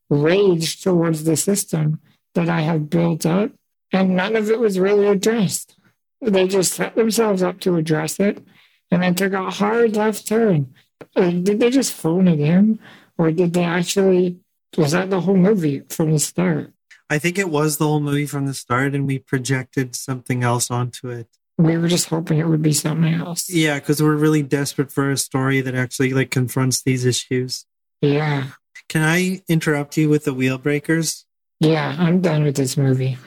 rage 0.09 0.81
towards 0.81 1.23
the 1.23 1.35
system 1.35 1.99
that 2.35 2.49
I 2.49 2.61
have 2.61 2.89
built 2.89 3.25
up, 3.25 3.51
and 3.91 4.15
none 4.15 4.35
of 4.35 4.49
it 4.49 4.59
was 4.59 4.79
really 4.79 5.07
addressed. 5.07 5.77
They 6.21 6.47
just 6.47 6.73
set 6.73 6.95
themselves 6.95 7.41
up 7.43 7.59
to 7.61 7.75
address 7.75 8.19
it 8.19 8.43
and 8.91 9.01
then 9.01 9.15
took 9.15 9.33
a 9.33 9.49
hard 9.49 9.95
left 9.95 10.27
turn. 10.27 10.73
Uh, 11.15 11.29
did 11.31 11.59
they 11.59 11.69
just 11.69 11.93
phone 11.93 12.27
it 12.27 12.39
in, 12.39 12.79
or 13.17 13.31
did 13.31 13.53
they 13.53 13.63
actually? 13.63 14.39
Was 14.77 14.91
that 14.91 15.09
the 15.09 15.21
whole 15.21 15.37
movie 15.37 15.83
from 15.89 16.11
the 16.11 16.19
start? 16.19 16.71
I 17.09 17.19
think 17.19 17.37
it 17.37 17.49
was 17.49 17.77
the 17.77 17.85
whole 17.85 17.99
movie 17.99 18.25
from 18.25 18.47
the 18.47 18.53
start, 18.53 18.95
and 18.95 19.05
we 19.05 19.19
projected 19.19 19.95
something 19.95 20.43
else 20.43 20.71
onto 20.71 21.09
it. 21.09 21.27
We 21.57 21.77
were 21.77 21.87
just 21.87 22.09
hoping 22.09 22.39
it 22.39 22.47
would 22.47 22.61
be 22.61 22.73
something 22.73 23.13
else. 23.13 23.49
Yeah, 23.49 23.75
because 23.75 24.01
we're 24.01 24.15
really 24.15 24.43
desperate 24.43 24.91
for 24.91 25.11
a 25.11 25.17
story 25.17 25.61
that 25.61 25.75
actually 25.75 26.13
like 26.13 26.31
confronts 26.31 26.81
these 26.81 27.05
issues. 27.05 27.65
Yeah. 28.01 28.47
Can 28.89 29.03
I 29.03 29.41
interrupt 29.47 29.97
you 29.97 30.09
with 30.09 30.25
the 30.25 30.33
wheel 30.33 30.57
breakers? 30.57 31.25
Yeah, 31.59 31.95
I'm 31.97 32.21
done 32.21 32.43
with 32.43 32.55
this 32.57 32.75
movie. 32.75 33.17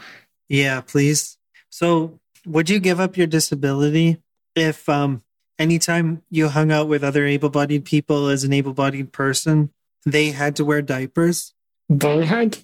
Yeah, 0.49 0.83
please. 0.83 1.39
So, 1.71 2.21
would 2.47 2.69
you 2.69 2.81
give 2.81 3.01
up 3.01 3.17
your 3.17 3.27
disability 3.27 4.23
if 4.55 4.89
um 4.89 5.23
anytime 5.59 6.23
you 6.31 6.49
hung 6.49 6.71
out 6.71 6.89
with 6.89 7.03
other 7.03 7.27
able-bodied 7.27 7.85
people 7.85 8.29
as 8.29 8.45
an 8.45 8.53
able-bodied 8.53 9.13
person, 9.13 9.73
they 10.05 10.31
had 10.31 10.57
to 10.57 10.65
wear 10.65 10.83
diapers? 10.83 11.55
They 11.89 12.27
had 12.27 12.59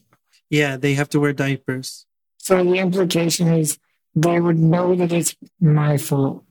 Yeah, 0.54 0.76
they 0.76 0.94
have 0.94 1.08
to 1.10 1.18
wear 1.20 1.32
diapers. 1.32 2.06
so 2.38 2.62
the 2.62 2.78
implication 2.78 3.48
is 3.48 3.78
they 4.14 4.38
would 4.38 4.58
know 4.58 4.94
that 4.94 5.12
it's 5.12 5.34
my 5.60 5.96
fault. 5.98 6.44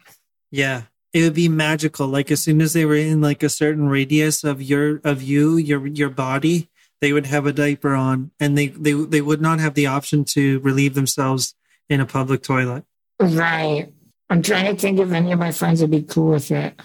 Yeah. 0.52 0.84
It 1.14 1.22
would 1.24 1.34
be 1.36 1.48
magical. 1.48 2.08
Like 2.08 2.30
as 2.32 2.42
soon 2.44 2.60
as 2.62 2.74
they 2.74 2.86
were 2.86 2.98
in 2.98 3.22
like 3.22 3.44
a 3.44 3.50
certain 3.50 3.88
radius 3.88 4.44
of 4.44 4.62
your 4.62 5.00
of 5.06 5.22
you, 5.22 5.56
your 5.58 5.88
your 5.88 6.10
body, 6.10 6.70
they 7.02 7.14
would 7.14 7.28
have 7.28 7.46
a 7.46 7.54
diaper 7.54 7.94
on 7.96 8.32
and 8.40 8.58
they 8.58 8.68
they 8.68 8.94
they 8.94 9.22
would 9.22 9.42
not 9.42 9.60
have 9.60 9.76
the 9.76 9.88
option 9.88 10.26
to 10.36 10.60
relieve 10.60 10.96
themselves 10.96 11.56
in 11.88 12.02
a 12.02 12.06
public 12.06 12.42
toilet. 12.44 12.84
Right. 13.22 13.94
I'm 14.30 14.42
trying 14.42 14.74
to 14.74 14.82
think 14.82 15.00
if 15.00 15.12
any 15.12 15.32
of 15.32 15.40
my 15.40 15.52
friends 15.52 15.80
would 15.82 15.92
be 15.92 16.02
cool 16.04 16.32
with 16.32 16.50
it. 16.52 16.82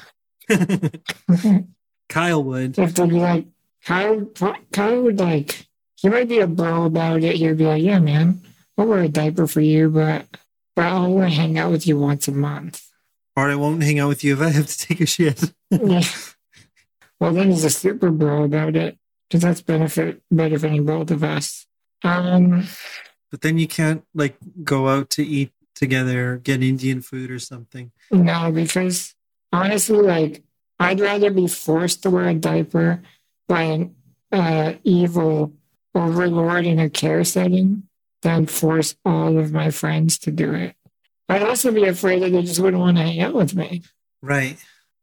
Kyle 2.09 2.45
would. 2.45 2.79
if 2.79 2.95
they'd 2.95 3.09
be 3.09 3.17
like, 3.21 3.47
Kyle, 3.85 4.25
Kyle 4.73 5.03
would 5.03 5.19
like, 5.19 5.68
he 6.01 6.09
might 6.09 6.29
be 6.29 6.39
a 6.39 6.47
bro 6.47 6.85
about 6.85 7.23
it. 7.23 7.37
He'd 7.37 7.59
be 7.59 7.67
like, 7.67 7.83
yeah, 7.83 7.99
man, 7.99 8.41
I'll 8.77 8.87
wear 8.87 9.03
a 9.03 9.09
diaper 9.09 9.47
for 9.47 9.61
you, 9.61 9.91
but, 9.91 10.27
but 10.77 10.87
I'll 10.87 11.07
only 11.07 11.31
hang 11.33 11.59
out 11.59 11.73
with 11.73 11.87
you 11.87 11.99
once 11.99 12.29
a 12.29 12.33
month. 12.33 12.85
Or 13.37 13.51
I 13.51 13.55
won't 13.57 13.83
hang 13.83 13.99
out 13.99 14.09
with 14.09 14.23
you 14.23 14.35
if 14.35 14.41
I 14.41 14.51
have 14.51 14.67
to 14.67 14.79
take 14.79 15.01
a 15.01 15.07
shit. 15.07 15.53
yeah. 15.71 16.03
Well, 17.21 17.33
then 17.33 17.51
he's 17.51 17.65
a 17.65 17.71
super 17.71 18.11
bro 18.13 18.45
about 18.45 18.77
it 18.77 18.97
because 19.29 19.43
that's 19.43 19.61
benefit 19.61 20.23
benefiting 20.31 20.85
both 20.85 21.11
of 21.11 21.25
us. 21.25 21.67
Um, 22.05 22.69
But 23.33 23.41
then 23.41 23.59
you 23.59 23.67
can't 23.67 24.05
like 24.15 24.37
go 24.63 24.89
out 24.89 25.11
to 25.11 25.27
eat 25.27 25.51
together, 25.75 26.37
get 26.37 26.63
Indian 26.63 27.03
food 27.03 27.33
or 27.33 27.41
something. 27.41 27.91
No, 28.13 28.53
because 28.53 29.17
honestly, 29.53 29.99
like 29.99 30.45
I'd 30.79 31.01
rather 31.01 31.33
be 31.33 31.49
forced 31.49 32.05
to 32.05 32.11
wear 32.11 32.29
a 32.29 32.35
diaper 32.35 33.03
by 33.49 33.63
an 33.63 33.97
uh, 34.31 34.75
evil 34.85 35.53
overlord 35.95 36.67
in 36.67 36.79
a 36.79 36.91
care 36.91 37.25
setting 37.25 37.85
than 38.23 38.47
force 38.47 38.97
all 39.05 39.39
of 39.39 39.53
my 39.53 39.71
friends 39.71 40.19
to 40.19 40.31
do 40.31 40.55
it. 40.55 40.75
I'd 41.29 41.43
also 41.43 41.71
be 41.71 41.85
afraid 41.85 42.23
that 42.23 42.31
they 42.31 42.43
just 42.43 42.61
wouldn't 42.61 42.81
want 42.81 42.97
to 42.97 43.03
hang 43.03 43.21
out 43.21 43.35
with 43.35 43.55
me. 43.55 43.83
Right. 44.23 44.59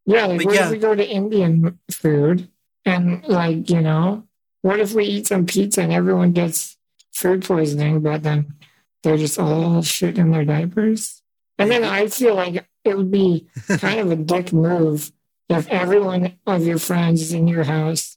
Yeah, 0.05 0.25
like 0.25 0.39
But 0.39 0.45
what 0.47 0.55
yeah. 0.55 0.65
if 0.65 0.71
we 0.71 0.77
go 0.77 0.95
to 0.95 1.07
Indian 1.07 1.79
food 1.91 2.49
and 2.83 3.23
like, 3.27 3.69
you 3.69 3.81
know, 3.81 4.23
what 4.61 4.79
if 4.79 4.93
we 4.93 5.05
eat 5.05 5.27
some 5.27 5.45
pizza 5.45 5.81
and 5.81 5.93
everyone 5.93 6.31
gets 6.31 6.77
food 7.13 7.43
poisoning, 7.43 8.01
but 8.01 8.23
then 8.23 8.55
they're 9.03 9.17
just 9.17 9.39
all 9.39 9.81
shit 9.81 10.17
in 10.17 10.31
their 10.31 10.45
diapers? 10.45 11.21
And 11.57 11.71
then 11.71 11.83
I 11.83 12.07
feel 12.07 12.35
like 12.35 12.67
it 12.83 12.97
would 12.97 13.11
be 13.11 13.47
kind 13.77 13.99
of 13.99 14.11
a 14.11 14.15
dick 14.15 14.51
move 14.51 15.11
if 15.49 15.67
everyone 15.69 16.37
of 16.47 16.65
your 16.65 16.79
friends 16.79 17.21
is 17.21 17.33
in 17.33 17.47
your 17.47 17.63
house 17.63 18.14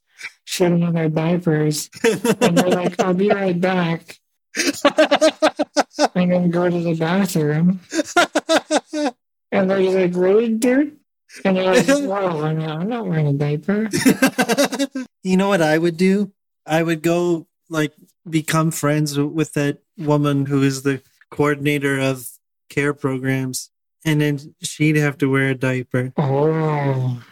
shitting 0.49 0.87
in 0.87 0.95
their 0.95 1.11
diapers 1.11 1.91
and 2.41 2.57
they're 2.57 2.71
like, 2.71 2.99
I'll 3.01 3.13
be 3.13 3.29
right 3.29 3.61
back. 3.61 4.19
And 6.15 6.31
then 6.31 6.51
go 6.51 6.71
to 6.71 6.81
the 6.81 6.95
bathroom. 6.95 7.81
And 9.51 9.69
they're 9.69 9.81
like, 9.81 10.15
really, 10.15 10.49
dude? 10.55 10.97
And 11.45 11.57
you're 11.57 11.67
like, 11.67 11.89
no, 11.89 12.13
I'm 12.13 12.89
not 12.89 13.07
wearing 13.07 13.27
a 13.27 13.33
diaper. 13.33 13.89
you 15.23 15.37
know 15.37 15.49
what 15.49 15.61
I 15.61 15.77
would 15.77 15.97
do? 15.97 16.33
I 16.65 16.83
would 16.85 17.03
go 17.03 17.49
like 17.69 17.93
become 18.29 18.71
friends 18.71 19.19
with 19.19 19.55
that 19.55 19.79
woman 19.97 20.47
who 20.47 20.63
is 20.63 20.83
the 20.83 21.03
coordinator 21.31 21.99
of 21.99 22.29
care 22.71 22.95
programs, 22.95 23.71
and 24.05 24.21
then 24.21 24.55
she'd 24.63 24.97
have 24.97 25.19
to 25.19 25.31
wear 25.31 25.51
a 25.51 25.55
diaper. 25.55 26.13
Oh. 26.17 27.23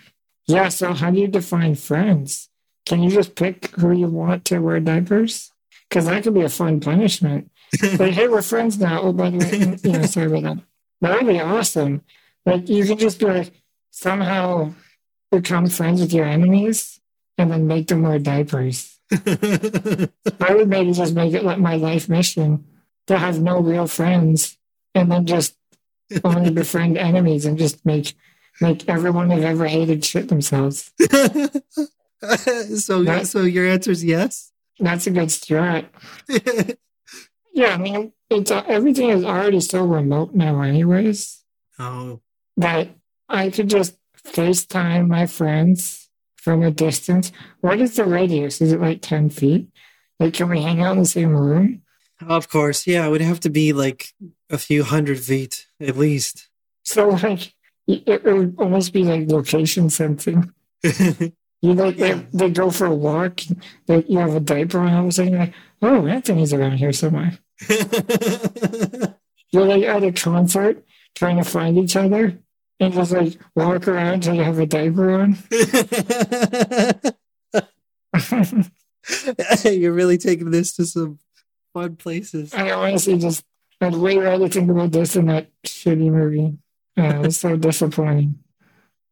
Yeah, 0.47 0.69
so 0.69 0.93
how 0.93 1.11
do 1.11 1.21
you 1.21 1.29
define 1.29 1.77
friends? 1.77 2.49
Can 2.87 3.03
you 3.03 3.11
just 3.11 3.35
pick 3.35 3.67
who 3.77 3.93
you 3.93 4.07
want 4.07 4.45
to 4.47 4.61
wear 4.61 4.81
diapers? 4.81 5.53
Because 5.89 6.07
that 6.07 6.23
could 6.23 6.35
be 6.35 6.43
a 6.43 6.49
fun 6.49 6.81
punishment. 6.81 7.51
Like, 7.83 8.13
hey, 8.13 8.29
we're 8.29 8.43
friends 8.43 8.79
now. 8.79 9.03
Oh, 9.03 9.13
by 9.13 9.29
the 9.29 9.39
way, 9.39 9.79
you 9.83 9.99
know, 9.99 10.07
sorry 10.07 10.27
about 10.29 10.43
that. 10.43 10.65
That 11.01 11.17
would 11.17 11.27
be 11.27 11.41
awesome. 11.41 12.03
Like, 12.47 12.69
you 12.69 12.87
can 12.87 12.97
just 12.97 13.19
be 13.19 13.27
like, 13.27 13.53
somehow 13.91 14.73
become 15.33 15.67
friends 15.67 16.01
with 16.01 16.13
your 16.13 16.25
enemies 16.25 17.01
and 17.37 17.51
then 17.51 17.67
make 17.67 17.89
them 17.89 18.03
wear 18.03 18.21
diapers. 18.21 18.99
I 19.13 20.09
would 20.51 20.69
maybe 20.69 20.93
just 20.93 21.15
make 21.15 21.35
it 21.35 21.45
like 21.45 21.59
my 21.59 21.77
life 21.77 22.09
mission 22.09 22.67
to 23.09 23.19
have 23.19 23.41
no 23.41 23.61
real 23.61 23.89
friends 23.89 24.57
and 24.95 25.11
then 25.11 25.27
just 25.27 25.57
only 26.25 26.51
befriend 26.51 26.97
enemies 26.97 27.47
and 27.47 27.59
just 27.59 27.85
make 27.85 28.15
make 28.61 28.89
everyone 28.89 29.31
I've 29.31 29.45
ever 29.45 29.67
hated 29.67 30.05
shit 30.05 30.29
themselves. 30.29 30.93
so, 32.77 33.23
so 33.25 33.43
your 33.43 33.67
answer 33.67 33.91
is 33.91 34.05
yes. 34.05 34.53
That's 34.79 35.07
a 35.07 35.11
good 35.11 35.31
start. 35.31 35.87
Yeah, 37.57 37.69
I 37.73 37.79
mean, 37.79 38.13
it's 38.29 38.51
uh, 38.51 38.63
everything 38.69 39.09
is 39.09 39.25
already 39.25 39.61
so 39.61 39.83
remote 39.83 40.35
now, 40.35 40.61
anyways. 40.61 41.43
oh, 41.79 42.21
That 42.59 42.91
I 43.31 43.49
could 43.49 43.71
just 43.71 43.97
FaceTime 44.27 45.09
my 45.09 45.27
friends 45.27 46.11
from 46.37 46.63
a 46.63 46.71
distance. 46.71 47.33
What 47.63 47.81
is 47.81 47.97
the 47.97 48.05
radius? 48.05 48.61
Is 48.61 48.73
it 48.73 48.81
like 48.83 49.01
ten 49.01 49.31
feet? 49.31 49.69
Like, 50.21 50.35
can 50.35 50.51
we 50.51 50.61
hang 50.61 50.83
out 50.83 50.93
in 50.93 50.99
the 50.99 51.09
same 51.09 51.35
room? 51.35 51.81
of 52.29 52.51
course. 52.51 52.87
Yeah, 52.87 53.07
it 53.07 53.11
would 53.11 53.23
have 53.23 53.41
to 53.41 53.51
be 53.51 53.73
like 53.73 54.09
a 54.51 54.59
few 54.59 54.85
hundred 54.85 55.21
feet 55.21 55.67
at 55.81 55.97
least. 55.97 56.51
So, 56.85 57.09
like, 57.09 57.55
it, 57.87 58.03
it 58.07 58.25
would 58.25 58.57
almost 58.59 58.93
be 58.93 59.03
like 59.05 59.31
location 59.31 59.89
sensing. 59.89 60.53
You 61.63 61.75
like 61.75 61.99
Yeah. 61.99 62.15
they, 62.33 62.49
they 62.49 62.51
go 62.51 62.71
for 62.71 62.87
a 62.87 62.95
walk. 62.95 63.41
They, 63.87 64.05
you 64.09 64.19
have 64.19 64.35
a 64.35 64.41
diaper 64.41 64.79
on. 64.79 64.93
All 64.95 65.03
of 65.03 65.09
a 65.09 65.13
sudden, 65.13 65.33
you're 65.33 65.41
like, 65.41 65.55
oh, 65.83 66.07
Anthony's 66.07 66.53
around 66.53 66.79
here 66.79 66.93
somewhere. 66.93 67.39
You're 69.53 69.65
like 69.65 69.85
at 69.85 70.03
a 70.03 70.13
concert 70.13 70.85
trying 71.15 71.37
to 71.39 71.45
find 71.45 71.79
each 71.79 71.97
other 71.97 72.39
and 72.81 72.93
just 72.93 73.13
like 73.13 73.39
walk 73.55 73.87
around 73.89 74.15
until 74.15 74.35
you 74.35 74.43
have 74.43 74.59
a 74.59 74.67
diaper 74.67 75.21
on. 75.21 75.39
You're 79.65 79.93
really 79.93 80.19
taking 80.19 80.51
this 80.51 80.75
to 80.77 80.85
some 80.85 81.19
fun 81.73 81.97
places. 81.97 82.53
I 82.55 82.71
honestly 82.73 83.19
just, 83.19 83.45
I'd 83.81 83.95
way 83.95 84.19
rather 84.19 84.49
think 84.49 84.71
about 84.71 84.93
this 84.93 85.15
than 85.15 85.27
that 85.27 85.51
shitty 85.67 86.11
movie. 86.11 86.59
Uh, 86.99 87.23
it's 87.25 87.39
so 87.39 87.57
disappointing. 87.57 88.39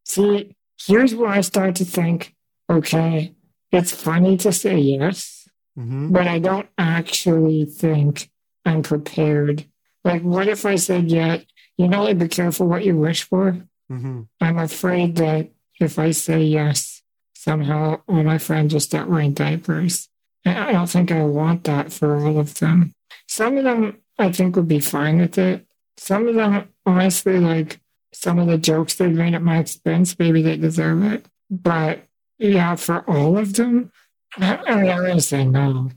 See, 0.03 0.55
here's 0.79 1.15
where 1.15 1.29
I 1.29 1.41
start 1.41 1.75
to 1.77 1.85
think 1.85 2.33
okay, 2.69 3.33
it's 3.71 3.91
funny 3.91 4.37
to 4.37 4.51
say 4.51 4.77
yes, 4.79 5.47
Mhm. 5.77 6.11
but 6.11 6.27
I 6.27 6.39
don't 6.39 6.67
actually 6.77 7.65
think 7.65 8.29
I'm 8.65 8.81
prepared. 8.81 9.65
Like, 10.03 10.23
what 10.23 10.47
if 10.47 10.65
I 10.65 10.75
said, 10.75 11.09
yes? 11.11 11.43
you 11.77 11.87
know, 11.89 12.03
like, 12.05 12.17
be 12.17 12.27
careful 12.29 12.67
what 12.67 12.85
you 12.85 12.97
wish 12.97 13.23
for? 13.23 13.57
Mhm. 13.91 14.27
I'm 14.41 14.57
afraid 14.57 15.17
that 15.17 15.51
if 15.79 15.99
I 15.99 16.11
say 16.11 16.41
yes, 16.43 17.03
somehow 17.35 18.01
all 18.07 18.23
my 18.23 18.37
friends 18.37 18.73
will 18.73 18.79
start 18.79 19.09
wearing 19.09 19.33
diapers. 19.33 20.09
And 20.45 20.57
I 20.57 20.71
don't 20.71 20.89
think 20.89 21.11
I 21.11 21.23
want 21.25 21.65
that 21.65 21.91
for 21.91 22.15
all 22.25 22.39
of 22.39 22.55
them. 22.59 22.93
Some 23.27 23.57
of 23.57 23.63
them 23.65 23.97
I 24.17 24.31
think 24.31 24.55
would 24.55 24.67
be 24.69 24.79
fine 24.79 25.19
with 25.19 25.37
it. 25.37 25.67
Some 25.97 26.27
of 26.27 26.35
them, 26.35 26.69
honestly, 26.85 27.39
like 27.39 27.79
some 28.15 28.39
of 28.39 28.47
the 28.47 28.57
jokes 28.57 28.95
they 28.95 29.07
made 29.07 29.33
at 29.33 29.41
my 29.41 29.59
expense, 29.59 30.17
maybe 30.17 30.41
they 30.41 30.57
deserve 30.57 31.03
it. 31.03 31.25
But 31.49 32.05
yeah, 32.37 32.75
for 32.75 32.99
all 33.09 33.37
of 33.37 33.53
them, 33.53 33.91
I, 34.37 34.57
I 34.57 34.81
mean, 34.81 34.91
I'm 34.91 35.05
to 35.05 35.21
say 35.21 35.45
no. 35.45 35.91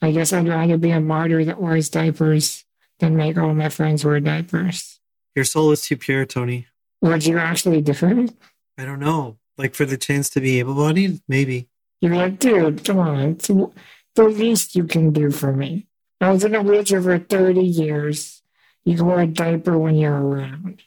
I 0.00 0.12
guess 0.12 0.32
I'd 0.32 0.48
rather 0.48 0.76
be 0.76 0.90
a 0.90 1.00
martyr 1.00 1.44
that 1.44 1.60
wears 1.60 1.88
diapers 1.88 2.64
than 3.00 3.16
make 3.16 3.36
all 3.36 3.54
my 3.54 3.68
friends 3.68 4.04
wear 4.04 4.20
diapers. 4.20 5.00
Your 5.34 5.44
soul 5.44 5.72
is 5.72 5.82
too 5.82 5.96
pure, 5.96 6.24
Tony. 6.24 6.66
Would 7.00 7.26
you 7.26 7.38
actually 7.38 7.78
it? 7.78 8.34
I 8.78 8.84
don't 8.84 9.00
know. 9.00 9.38
Like 9.56 9.74
for 9.74 9.84
the 9.84 9.96
chance 9.96 10.30
to 10.30 10.40
be 10.40 10.58
able 10.58 10.74
bodied? 10.74 11.20
Maybe. 11.28 11.68
You're 12.00 12.16
like, 12.16 12.38
dude, 12.38 12.84
come 12.84 12.98
on. 12.98 13.18
It's 13.20 13.48
the 13.48 14.24
least 14.24 14.76
you 14.76 14.84
can 14.84 15.12
do 15.12 15.30
for 15.30 15.52
me. 15.52 15.86
I 16.20 16.30
was 16.30 16.44
in 16.44 16.54
a 16.54 16.62
wheelchair 16.62 17.02
for 17.02 17.18
30 17.18 17.60
years. 17.60 18.42
You 18.84 18.96
can 18.96 19.06
wear 19.06 19.20
a 19.20 19.26
diaper 19.26 19.78
when 19.78 19.96
you're 19.96 20.14
around. 20.14 20.82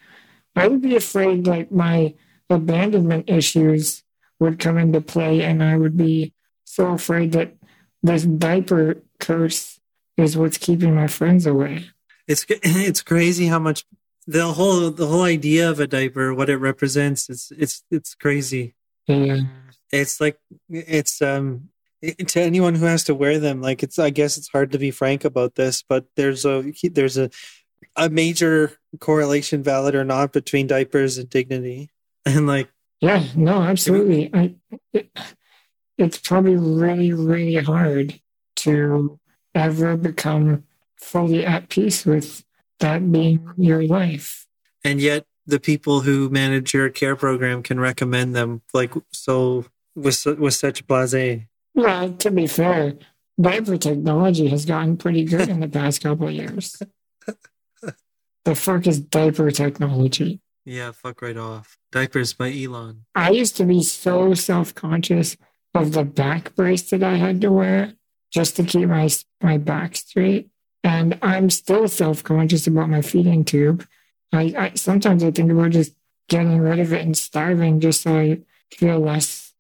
I 0.58 0.68
would 0.68 0.82
be 0.82 0.96
afraid 0.96 1.48
like 1.48 1.72
my 1.72 2.16
abandonment 2.50 3.30
issues 3.30 4.04
would 4.40 4.60
come 4.60 4.78
into 4.78 5.02
play, 5.02 5.44
and 5.44 5.64
I 5.64 5.78
would 5.78 5.98
be 5.98 6.34
so 6.66 6.88
afraid 6.88 7.32
that 7.34 7.56
this 8.04 8.24
diaper 8.24 9.02
curse 9.20 9.80
is 10.16 10.38
what's 10.38 10.58
keeping 10.58 10.96
my 10.96 11.08
friends 11.08 11.46
away. 11.46 11.86
It's 12.28 12.46
it's 12.50 13.02
crazy 13.02 13.48
how 13.48 13.60
much 13.60 13.86
the 14.26 14.54
whole 14.54 14.92
the 14.92 15.08
whole 15.08 15.24
idea 15.24 15.70
of 15.70 15.80
a 15.80 15.88
diaper, 15.88 16.34
what 16.34 16.50
it 16.50 16.58
represents, 16.58 17.30
it's 17.30 17.52
it's 17.58 17.84
it's 17.90 18.16
crazy. 18.16 18.76
Yeah. 19.08 19.42
It's 19.92 20.20
like 20.20 20.40
it's 20.70 21.22
um 21.22 21.70
to 22.02 22.42
anyone 22.42 22.76
who 22.76 22.86
has 22.86 23.04
to 23.06 23.16
wear 23.16 23.40
them 23.40 23.60
like 23.60 23.82
it's 23.82 23.98
i 23.98 24.12
guess 24.12 24.38
it's 24.38 24.50
hard 24.50 24.72
to 24.72 24.78
be 24.78 24.92
frank 24.92 25.26
about 25.26 25.56
this 25.56 25.82
but 25.82 26.06
there's 26.16 26.46
a 26.46 26.72
there's 26.84 27.18
a 27.18 27.30
a 27.98 28.10
major 28.10 28.78
correlation 29.00 29.62
valid 29.64 29.96
or 29.96 30.04
not 30.06 30.32
between 30.32 30.68
diapers 30.68 31.18
and 31.18 31.30
dignity 31.30 31.90
and 32.26 32.48
like 32.48 32.70
Yeah, 33.02 33.24
no, 33.36 33.62
absolutely. 33.62 34.30
I, 34.34 34.56
it, 34.94 35.10
it's 35.98 36.18
probably 36.20 36.56
really, 36.56 37.12
really 37.14 37.56
hard 37.56 38.20
to 38.58 39.20
ever 39.56 39.98
become 39.98 40.64
fully 40.96 41.46
at 41.46 41.70
peace 41.70 42.06
with 42.06 42.44
that 42.80 43.12
being 43.12 43.50
your 43.58 43.84
life. 43.84 44.46
and 44.84 45.02
yet 45.02 45.26
the 45.46 45.60
people 45.60 46.02
who 46.02 46.30
manage 46.30 46.74
your 46.74 46.90
care 46.90 47.16
program 47.16 47.64
can 47.64 47.80
recommend 47.80 48.36
them 48.36 48.62
like 48.74 48.94
so 49.14 49.66
with 49.96 50.26
with 50.38 50.54
such 50.54 50.86
blase 50.86 51.42
Well, 51.74 52.14
to 52.14 52.30
be 52.32 52.46
fair, 52.48 52.94
diaper 53.40 53.78
technology 53.78 54.48
has 54.50 54.66
gotten 54.66 54.98
pretty 54.98 55.24
good 55.24 55.50
in 55.50 55.60
the 55.62 55.68
past 55.70 56.02
couple 56.02 56.28
of 56.28 56.34
years. 56.34 56.76
the 58.48 58.56
fuck 58.56 58.88
is 58.88 59.00
diaper 59.00 59.52
technology? 59.52 60.42
yeah 60.66 60.92
fuck 60.92 61.22
right 61.22 61.38
off 61.38 61.78
diapers 61.92 62.34
by 62.34 62.52
elon 62.52 63.06
I 63.16 63.30
used 63.32 63.56
to 63.58 63.66
be 63.66 63.84
so 63.84 64.34
self 64.34 64.76
conscious 64.76 65.38
of 65.74 65.92
the 65.92 66.04
back 66.04 66.56
brace 66.56 66.90
that 66.90 67.04
I 67.04 67.16
had 67.16 67.40
to 67.42 67.52
wear 67.52 67.94
just 68.32 68.56
to 68.58 68.64
keep 68.64 68.90
my 68.90 69.10
my 69.42 69.58
back 69.58 69.96
straight, 69.96 70.50
and 70.84 71.18
I'm 71.22 71.50
still 71.50 71.88
self 71.88 72.24
conscious 72.24 72.68
about 72.68 72.90
my 72.90 73.02
feeding 73.02 73.46
tube. 73.46 73.86
I, 74.34 74.54
I 74.58 74.72
sometimes 74.76 75.24
I 75.24 75.32
think 75.32 75.52
about 75.52 75.72
just 75.72 75.94
getting 76.28 76.60
rid 76.60 76.80
of 76.80 76.92
it 76.92 77.06
and 77.06 77.18
starving 77.18 77.80
just 77.80 78.02
so 78.02 78.18
I 78.18 78.40
feel 78.72 79.00
less 79.00 79.54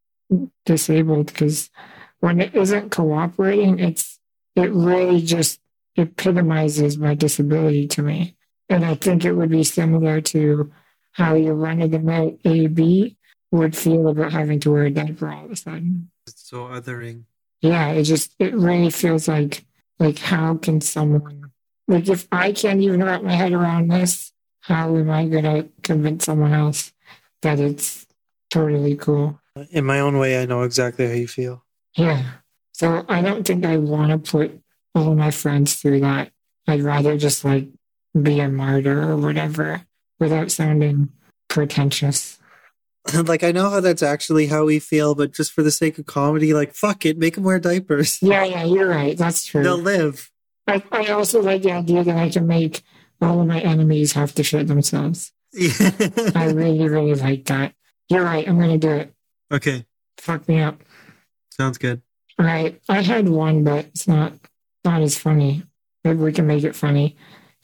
disabled 0.65 1.27
because 1.27 1.69
when 2.19 2.41
it 2.41 2.53
isn't 2.55 2.91
cooperating, 2.91 3.80
it's 3.80 4.19
it 4.55 4.72
really 4.72 5.22
just 5.22 5.59
epitomizes 5.95 6.97
my 6.97 7.14
disability 7.14 7.88
to 7.88 8.01
me. 8.01 8.35
And 8.69 8.85
I 8.85 8.95
think 8.95 9.23
it 9.26 9.34
would 9.34 9.49
be 9.49 9.64
similar 9.64 10.19
to 10.22 10.72
how 11.14 11.34
your 11.35 11.53
run 11.56 11.81
of 11.81 11.91
the 11.91 11.99
mill 11.99 12.38
AB 12.45 13.15
would 13.52 13.76
feel 13.76 14.07
about 14.10 14.31
having 14.34 14.60
to 14.61 14.72
wear 14.72 14.84
a 14.85 14.91
diaper 14.91 15.30
all 15.31 15.45
of 15.45 15.52
a 15.52 15.56
sudden. 15.56 16.11
it's 16.27 16.48
so 16.49 16.65
othering 16.65 17.23
Yeah, 17.61 17.89
it 17.91 18.03
just 18.03 18.35
it 18.39 18.53
really 18.53 18.89
feels 18.91 19.27
like 19.27 19.64
like 19.99 20.19
how 20.19 20.56
can 20.56 20.81
someone 20.81 21.52
like 21.88 22.10
if 22.10 22.27
I 22.31 22.52
can't 22.52 22.81
even 22.81 23.02
wrap 23.03 23.23
my 23.23 23.31
head 23.34 23.53
around 23.53 23.88
this, 23.89 24.34
how 24.60 24.95
am 24.95 25.10
I 25.10 25.26
gonna 25.27 25.69
convince 25.81 26.26
someone 26.26 26.53
else 26.53 26.91
that 27.41 27.60
it's 27.60 28.06
totally 28.49 28.95
cool? 28.95 29.39
in 29.72 29.84
my 29.85 29.99
own 29.99 30.19
way 30.19 30.39
i 30.39 30.45
know 30.45 30.61
exactly 30.61 31.07
how 31.07 31.14
you 31.14 31.27
feel 31.27 31.64
Yeah. 31.98 32.23
So 32.73 33.03
I 33.10 33.23
don't 33.23 33.44
think 33.48 33.65
I 33.65 33.77
want 33.77 34.11
to 34.11 34.19
put 34.31 34.52
all 34.94 35.15
my 35.15 35.31
friends 35.31 35.73
through 35.73 36.02
that. 36.02 36.31
I'd 36.68 36.81
rather 36.84 37.18
just 37.18 37.44
like 37.44 37.68
be 38.23 38.39
a 38.39 38.49
martyr 38.49 39.11
or 39.11 39.18
whatever 39.18 39.85
without 40.19 40.52
sounding 40.52 41.10
pretentious. 41.49 42.38
like 43.14 43.44
I 43.44 43.52
know 43.52 43.69
how 43.69 43.80
that's 43.80 44.03
actually 44.03 44.48
how 44.48 44.65
we 44.65 44.80
feel, 44.80 45.15
but 45.15 45.34
just 45.34 45.52
for 45.53 45.64
the 45.64 45.72
sake 45.72 45.98
of 45.98 46.06
comedy, 46.06 46.53
like 46.53 46.73
fuck 46.73 47.06
it, 47.06 47.18
make 47.18 47.35
them 47.35 47.44
wear 47.44 47.60
diapers. 47.60 48.19
Yeah, 48.22 48.44
yeah, 48.44 48.64
you're 48.64 48.88
right. 48.89 49.18
That's 49.18 49.45
true. 49.45 49.64
They'll 49.64 49.77
live. 49.77 50.30
I, 50.68 50.84
I 50.91 51.07
also 51.07 51.41
like 51.41 51.61
the 51.61 51.72
idea 51.72 52.03
that 52.03 52.18
I 52.18 52.30
can 52.30 52.45
make 52.45 52.84
all 53.22 53.39
of 53.39 53.48
my 53.48 53.61
enemies 53.61 54.14
have 54.14 54.35
to 54.35 54.44
shit 54.44 54.68
themselves. 54.68 55.31
I 55.56 56.52
really, 56.53 56.88
really 56.89 57.15
like 57.15 57.45
that. 57.45 57.73
You're 58.10 58.23
right. 58.23 58.48
I'm 58.48 58.57
going 58.60 58.77
to 58.80 58.88
do 58.88 58.94
it. 58.94 59.14
okay, 59.52 59.85
Fuck 60.18 60.48
me 60.49 60.61
up. 60.61 60.81
sounds 61.52 61.77
good. 61.77 62.02
All 62.38 62.45
right. 62.45 62.80
I 62.89 63.02
had 63.02 63.30
one, 63.30 63.64
but 63.64 63.85
it's 63.85 64.07
not 64.07 64.34
not 64.84 65.02
as 65.02 65.18
funny. 65.18 65.64
Maybe 66.03 66.19
we 66.19 66.31
can 66.34 66.48
make 66.48 66.64
it 66.64 66.76
funny 66.76 67.18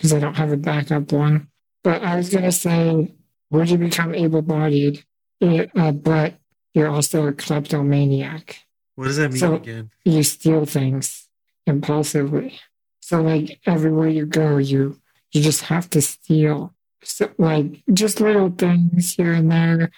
because 0.04 0.14
I 0.14 0.20
don't 0.20 0.36
have 0.36 0.52
a 0.52 0.58
backup 0.58 1.14
one. 1.14 1.48
But 1.82 2.04
I 2.04 2.18
was 2.18 2.30
going 2.30 2.44
to 2.44 2.52
say, 2.52 3.14
would 3.52 3.70
you 3.70 3.78
become 3.78 4.14
able-bodied, 4.14 5.06
eh, 5.42 5.68
uh, 5.78 5.94
but 5.94 6.36
you're 6.74 6.90
also 6.90 7.28
a 7.28 7.32
kleptomaniac? 7.32 8.60
What 8.96 9.06
does 9.06 9.16
that 9.16 9.30
mean 9.32 9.40
So- 9.40 9.56
again? 9.56 9.92
you 10.04 10.24
steal 10.24 10.66
things 10.66 11.30
impulsively. 11.66 12.60
So 13.00 13.22
like 13.22 13.60
everywhere 13.66 14.10
you 14.10 14.26
go, 14.26 14.58
you 14.58 15.00
you 15.32 15.42
just 15.42 15.62
have 15.64 15.90
to 15.92 16.02
steal. 16.02 16.74
So 17.04 17.32
like 17.38 17.82
just 17.94 18.20
little 18.22 18.50
things 18.52 19.14
here 19.16 19.32
and 19.34 19.52
there, 19.52 19.90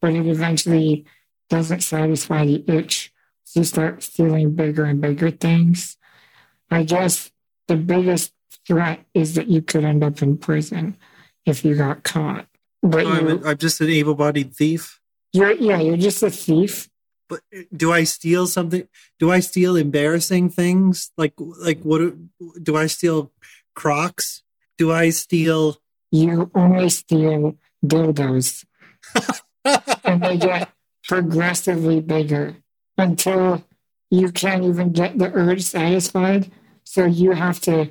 but 0.00 0.12
it 0.12 0.26
eventually 0.26 1.04
doesn't 1.50 1.80
satisfy 1.82 2.44
the 2.46 2.64
itch. 2.68 3.12
So 3.44 3.60
you 3.60 3.64
start 3.64 4.02
stealing 4.02 4.54
bigger 4.54 4.84
and 4.84 5.00
bigger 5.00 5.30
things. 5.30 5.96
I 6.70 6.84
guess 6.84 7.32
the 7.66 7.76
biggest 7.76 8.32
threat 8.66 9.04
is 9.14 9.34
that 9.34 9.48
you 9.48 9.62
could 9.62 9.84
end 9.84 10.02
up 10.04 10.22
in 10.22 10.36
prison 10.38 10.96
if 11.46 11.64
you 11.64 11.74
got 11.76 12.02
caught. 12.02 12.46
But 12.82 13.06
I'm, 13.06 13.28
you, 13.28 13.42
I'm 13.46 13.56
just 13.58 13.80
an 13.80 13.88
able-bodied 13.90 14.54
thief. 14.54 15.00
you're 15.32 15.52
yeah, 15.52 15.80
you're 15.80 15.96
just 15.96 16.22
a 16.22 16.30
thief, 16.30 16.88
But 17.28 17.40
uh, 17.56 17.62
do 17.74 17.92
I 17.92 18.04
steal 18.04 18.46
something? 18.46 18.86
Do 19.18 19.30
I 19.30 19.40
steal 19.40 19.76
embarrassing 19.76 20.50
things? 20.50 21.10
Like 21.16 21.34
like 21.38 21.80
what? 21.82 21.98
do- 21.98 22.28
Do 22.62 22.76
I 22.76 22.86
steal 22.86 23.32
Crocs? 23.74 24.42
Do 24.78 24.92
I 24.92 25.10
steal? 25.10 25.78
You 26.12 26.50
only 26.54 26.90
steal 26.90 27.56
dildos, 27.84 28.64
and 30.04 30.22
they 30.22 30.36
get 30.36 30.70
progressively 31.08 32.00
bigger 32.00 32.56
until 32.98 33.64
you 34.10 34.30
can't 34.30 34.64
even 34.64 34.92
get 34.92 35.18
the 35.18 35.32
urge 35.32 35.62
satisfied. 35.62 36.50
So 36.84 37.06
you 37.06 37.32
have 37.32 37.60
to 37.62 37.88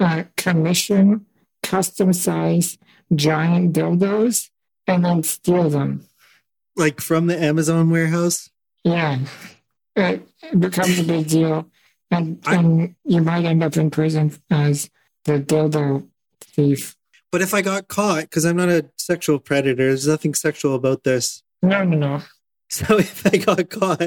uh, 0.00 0.24
commission 0.36 1.26
custom 1.62 2.12
size 2.12 2.78
giant 3.14 3.74
dildos 3.74 4.50
and 4.86 5.04
then 5.04 5.22
steal 5.22 5.68
them. 5.70 6.06
like 6.76 7.00
from 7.00 7.26
the 7.26 7.40
Amazon 7.40 7.90
warehouse? 7.90 8.50
Yeah, 8.84 9.18
it, 9.96 10.28
becomes 10.60 10.98
a 10.98 11.04
big 11.04 11.26
deal, 11.28 11.66
and 12.10 12.40
I- 12.46 12.54
and 12.56 12.94
you 13.04 13.20
might 13.22 13.44
end 13.44 13.62
up 13.64 13.76
in 13.76 13.90
prison 13.90 14.32
as 14.50 14.90
the 15.24 15.40
dildo 15.40 16.06
thief. 16.40 16.94
But 17.32 17.42
if 17.42 17.52
I 17.54 17.62
got 17.62 17.88
caught, 17.88 18.22
because 18.22 18.44
I'm 18.44 18.56
not 18.56 18.68
a 18.68 18.88
sexual 18.96 19.38
predator, 19.40 19.74
there's 19.88 20.06
nothing 20.06 20.34
sexual 20.34 20.74
about 20.74 21.02
this. 21.04 21.42
No, 21.62 21.82
no, 21.84 21.96
no. 21.96 22.22
So 22.68 22.98
if 22.98 23.26
I 23.26 23.36
got 23.38 23.68
caught, 23.70 23.98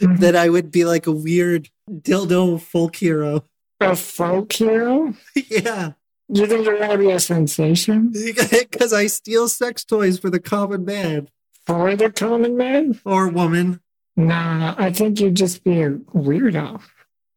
Mhm. 0.00 0.18
then 0.18 0.34
I 0.36 0.48
would 0.48 0.70
be 0.70 0.84
like 0.84 1.06
a 1.06 1.12
weird 1.12 1.68
dildo 1.88 2.60
folk 2.60 2.96
hero. 2.96 3.44
A 3.80 3.94
folk 3.96 4.52
hero? 4.52 5.14
yeah, 5.34 5.92
You 6.28 6.46
think 6.46 6.64
you're 6.64 6.78
gonna 6.78 6.96
be 6.98 7.10
a 7.10 7.20
sensation 7.20 8.10
because 8.12 8.92
I 8.92 9.06
steal 9.08 9.48
sex 9.48 9.84
toys 9.84 10.18
for 10.18 10.30
the 10.30 10.40
common 10.40 10.84
man 10.84 11.28
for 11.66 11.96
the 11.96 12.10
common 12.10 12.56
man? 12.56 13.00
or 13.04 13.28
woman. 13.28 13.80
No, 14.16 14.58
no. 14.58 14.74
I 14.78 14.92
think 14.92 15.18
you'd 15.20 15.34
just 15.34 15.64
be 15.64 15.82
a 15.82 15.90
weirdo. 15.90 16.80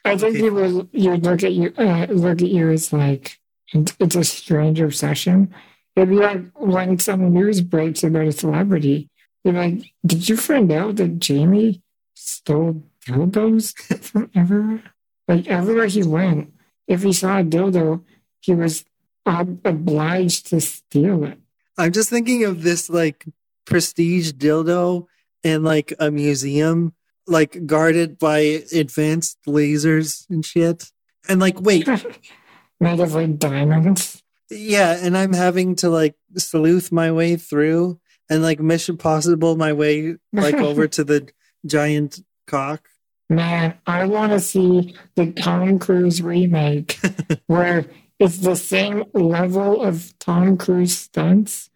I 0.05 0.15
think 0.17 0.35
Okay. 0.37 0.41
people 0.41 0.87
you'd 0.91 1.23
look 1.25 1.43
at 1.43 1.53
you 1.53 1.73
uh, 1.77 2.05
look 2.09 2.41
at 2.41 2.49
you 2.49 2.69
as 2.69 2.93
like 2.93 3.37
it's 3.73 4.15
a 4.15 4.23
strange 4.23 4.79
obsession. 4.79 5.53
It'd 5.95 6.09
be 6.09 6.15
like 6.15 6.41
when 6.55 6.99
some 6.99 7.33
news 7.33 7.61
breaks 7.61 8.03
about 8.03 8.27
a 8.27 8.31
celebrity. 8.31 9.09
You're 9.43 9.55
like, 9.55 9.81
did 10.05 10.29
you 10.29 10.37
find 10.37 10.71
out 10.71 10.97
that 10.97 11.19
Jamie 11.19 11.81
stole 12.13 12.83
dildos 13.05 13.73
from 14.03 14.29
everywhere? 14.35 14.83
Like 15.27 15.47
everywhere 15.47 15.87
he 15.87 16.03
went, 16.03 16.53
if 16.87 17.03
he 17.03 17.11
saw 17.13 17.39
a 17.39 17.43
dildo, 17.43 18.03
he 18.39 18.53
was 18.55 18.85
ob- 19.25 19.59
obliged 19.65 20.47
to 20.47 20.61
steal 20.61 21.23
it. 21.25 21.39
I'm 21.77 21.91
just 21.91 22.09
thinking 22.09 22.43
of 22.45 22.63
this 22.63 22.89
like 22.89 23.25
prestige 23.65 24.31
dildo 24.31 25.07
in 25.43 25.63
like 25.63 25.93
a 25.99 26.09
museum, 26.11 26.93
like 27.27 27.65
guarded 27.65 28.17
by 28.17 28.63
advanced 28.73 29.37
lasers 29.47 30.25
and 30.29 30.45
shit. 30.45 30.91
And 31.29 31.39
like, 31.41 31.59
wait, 31.59 31.87
Made 32.79 32.99
of 32.99 33.13
like 33.15 33.37
diamonds. 33.39 34.21
yeah, 34.51 34.97
and 35.01 35.17
I'm 35.17 35.33
having 35.33 35.75
to 35.77 35.89
like 35.89 36.15
sleuth 36.37 36.91
my 36.91 37.11
way 37.11 37.35
through 37.35 37.99
and 38.29 38.43
like 38.43 38.59
Mission 38.59 38.97
Possible 38.97 39.55
my 39.55 39.73
way 39.73 40.15
like 40.31 40.55
over 40.55 40.87
to 40.95 41.03
the 41.03 41.27
giant 41.65 42.19
cock. 42.45 42.87
Man, 43.29 43.77
I 43.85 44.05
want 44.05 44.31
to 44.31 44.39
see 44.39 44.95
the 45.15 45.33
Tom 45.33 45.79
Cruise 45.79 46.21
remake 46.21 46.99
where 47.47 47.85
it's 48.19 48.37
the 48.37 48.55
same 48.55 49.03
level 49.13 49.81
of 49.81 50.17
Tom 50.19 50.57
Cruise 50.57 50.97
stunts 50.97 51.69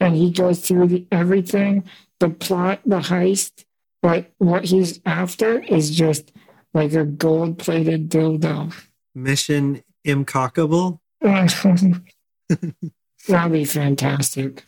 and 0.00 0.16
he 0.16 0.30
goes 0.30 0.66
through 0.66 0.88
the, 0.88 1.06
everything, 1.12 1.84
the 2.20 2.30
plot, 2.30 2.80
the 2.84 3.00
heist, 3.00 3.64
but 4.02 4.32
what 4.38 4.64
he's 4.64 5.00
after 5.06 5.62
is 5.62 5.90
just 5.90 6.32
like 6.72 6.92
a 6.92 7.04
gold 7.04 7.58
plated 7.58 8.10
dildo. 8.10 8.74
Mission 9.14 9.82
Imcockable. 10.06 10.98
That'd 13.28 13.52
be 13.52 13.64
fantastic. 13.64 14.64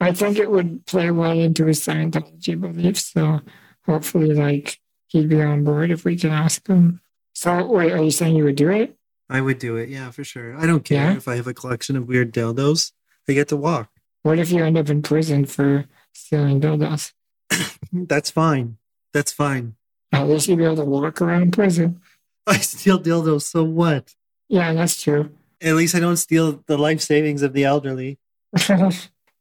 I 0.00 0.12
think 0.12 0.38
it 0.38 0.50
would 0.50 0.86
play 0.86 1.10
well 1.10 1.38
into 1.38 1.66
his 1.66 1.80
Scientology 1.80 2.58
beliefs, 2.58 3.12
so 3.12 3.40
hopefully, 3.84 4.32
like, 4.32 4.79
he'd 5.10 5.28
be 5.28 5.40
on 5.42 5.64
board 5.64 5.90
if 5.90 6.04
we 6.04 6.16
can 6.16 6.30
ask 6.30 6.66
him. 6.66 7.00
So, 7.34 7.66
wait, 7.66 7.92
are 7.92 8.02
you 8.02 8.10
saying 8.10 8.36
you 8.36 8.44
would 8.44 8.56
do 8.56 8.70
it? 8.70 8.96
I 9.28 9.40
would 9.40 9.58
do 9.58 9.76
it, 9.76 9.88
yeah, 9.88 10.10
for 10.10 10.24
sure. 10.24 10.56
I 10.58 10.66
don't 10.66 10.84
care 10.84 11.10
Yeah? 11.12 11.16
if 11.16 11.28
I 11.28 11.36
have 11.36 11.46
a 11.46 11.54
collection 11.54 11.96
of 11.96 12.08
weird 12.08 12.32
dildos. 12.32 12.92
I 13.28 13.32
get 13.32 13.48
to 13.48 13.56
walk. 13.56 13.90
What 14.22 14.38
if 14.38 14.50
you 14.50 14.64
end 14.64 14.76
up 14.76 14.88
in 14.90 15.02
prison 15.02 15.46
for 15.46 15.86
stealing 16.12 16.60
dildos? 16.60 17.12
That's 17.92 18.30
fine. 18.30 18.76
That's 19.14 19.32
fine. 19.32 19.76
At 20.12 20.28
least 20.28 20.48
you'd 20.48 20.58
be 20.58 20.64
able 20.64 20.76
to 20.76 20.84
walk 20.84 21.22
around 21.22 21.52
prison. 21.52 22.00
I 22.46 22.58
steal 22.58 22.98
dildos, 23.00 23.42
so 23.42 23.62
what? 23.64 24.14
Yeah, 24.48 24.72
that's 24.72 25.00
true. 25.00 25.30
At 25.60 25.76
least 25.76 25.94
I 25.94 26.00
don't 26.00 26.16
steal 26.16 26.64
the 26.66 26.76
life 26.76 27.00
savings 27.00 27.42
of 27.42 27.52
the 27.52 27.64
elderly. 27.64 28.18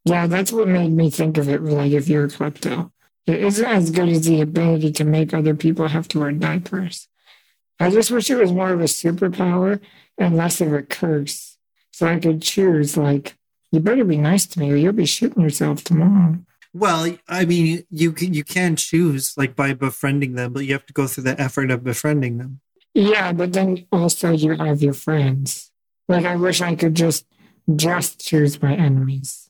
yeah, 0.06 0.28
that's 0.28 0.52
what 0.52 0.68
made 0.68 0.92
me 0.92 1.10
think 1.10 1.38
of 1.40 1.50
it. 1.50 1.64
Like, 1.64 1.92
if 1.92 2.08
you're 2.08 2.26
a 2.26 2.28
klepto, 2.28 2.92
it 3.28 3.44
isn't 3.44 3.66
as 3.66 3.92
good 3.92 4.10
as 4.10 4.26
the 4.26 4.42
ability 4.42 4.92
to 4.94 5.04
make 5.04 5.34
other 5.34 5.56
people 5.56 5.88
have 5.88 6.08
to 6.10 6.20
wear 6.20 6.32
diapers. 6.32 7.08
I 7.80 7.90
just 7.90 8.12
wish 8.12 8.30
it 8.30 8.36
was 8.36 8.52
more 8.52 8.74
of 8.74 8.82
a 8.82 8.86
superpower 8.86 9.80
and 10.18 10.36
less 10.36 10.60
of 10.60 10.74
a 10.74 10.82
curse, 10.82 11.58
so 11.92 12.08
I 12.08 12.20
could 12.20 12.42
choose. 12.42 12.98
Like, 12.98 13.38
you 13.72 13.80
better 13.80 14.04
be 14.04 14.18
nice 14.18 14.46
to 14.48 14.60
me, 14.60 14.72
or 14.72 14.76
you'll 14.76 14.94
be 14.94 15.06
shooting 15.06 15.44
yourself 15.44 15.84
tomorrow. 15.84 16.40
Well, 16.74 17.18
I 17.28 17.46
mean, 17.46 17.84
you 17.90 18.12
can 18.12 18.34
you 18.34 18.44
can 18.44 18.76
choose 18.76 19.34
like 19.38 19.56
by 19.56 19.74
befriending 19.74 20.36
them, 20.36 20.54
but 20.54 20.66
you 20.66 20.74
have 20.74 20.86
to 20.88 20.94
go 20.94 21.08
through 21.08 21.24
the 21.24 21.40
effort 21.40 21.72
of 21.72 21.84
befriending 21.84 22.38
them. 22.38 22.62
Yeah, 22.94 23.32
but 23.32 23.54
then 23.54 23.86
also 23.92 24.32
you 24.32 24.56
have 24.56 24.82
your 24.82 24.94
friends. 24.94 25.72
Like, 26.08 26.26
I 26.26 26.36
wish 26.36 26.62
I 26.62 26.76
could 26.76 26.96
just 26.96 27.26
just 27.76 28.20
choose 28.20 28.62
my 28.62 28.76
enemies. 28.76 29.50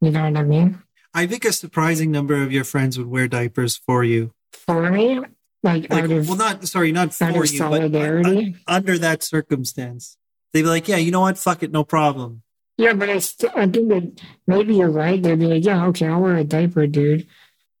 You 0.00 0.10
know 0.10 0.30
what 0.30 0.36
I 0.36 0.42
mean? 0.42 0.82
I 1.14 1.26
think 1.26 1.44
a 1.44 1.52
surprising 1.52 2.10
number 2.10 2.42
of 2.42 2.52
your 2.52 2.64
friends 2.64 2.98
would 2.98 3.06
wear 3.06 3.28
diapers 3.28 3.76
for 3.76 4.02
you. 4.02 4.34
For 4.52 4.90
me, 4.90 5.20
like, 5.62 5.88
Like, 5.90 6.04
out 6.04 6.10
of 6.10 6.28
well, 6.28 6.36
not 6.36 6.66
sorry, 6.66 6.92
not 6.92 7.14
for 7.14 7.26
you, 7.26 7.32
but 7.32 7.42
uh, 7.42 7.46
solidarity. 7.46 8.56
under 8.66 8.98
that 8.98 9.22
circumstance, 9.22 10.16
they'd 10.52 10.62
be 10.62 10.68
like, 10.68 10.88
"Yeah, 10.88 10.96
you 10.96 11.10
know 11.10 11.20
what? 11.20 11.38
Fuck 11.38 11.62
it, 11.62 11.70
no 11.72 11.84
problem." 11.84 12.42
Yeah, 12.76 12.92
but 12.94 13.08
it's, 13.08 13.36
I 13.54 13.66
think 13.68 13.88
that 13.88 14.20
maybe 14.46 14.74
you're 14.74 14.90
right. 14.90 15.22
They'd 15.22 15.38
be 15.38 15.46
like, 15.46 15.64
yeah, 15.64 15.86
okay, 15.86 16.08
I'll 16.08 16.20
wear 16.20 16.36
a 16.36 16.44
diaper, 16.44 16.88
dude. 16.88 17.26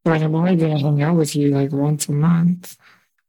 But 0.04 0.22
I'm 0.22 0.34
only 0.36 0.54
going 0.54 0.76
to 0.76 0.84
hang 0.84 1.02
out 1.02 1.16
with 1.16 1.34
you 1.34 1.48
like 1.50 1.72
once 1.72 2.08
a 2.08 2.12
month. 2.12 2.76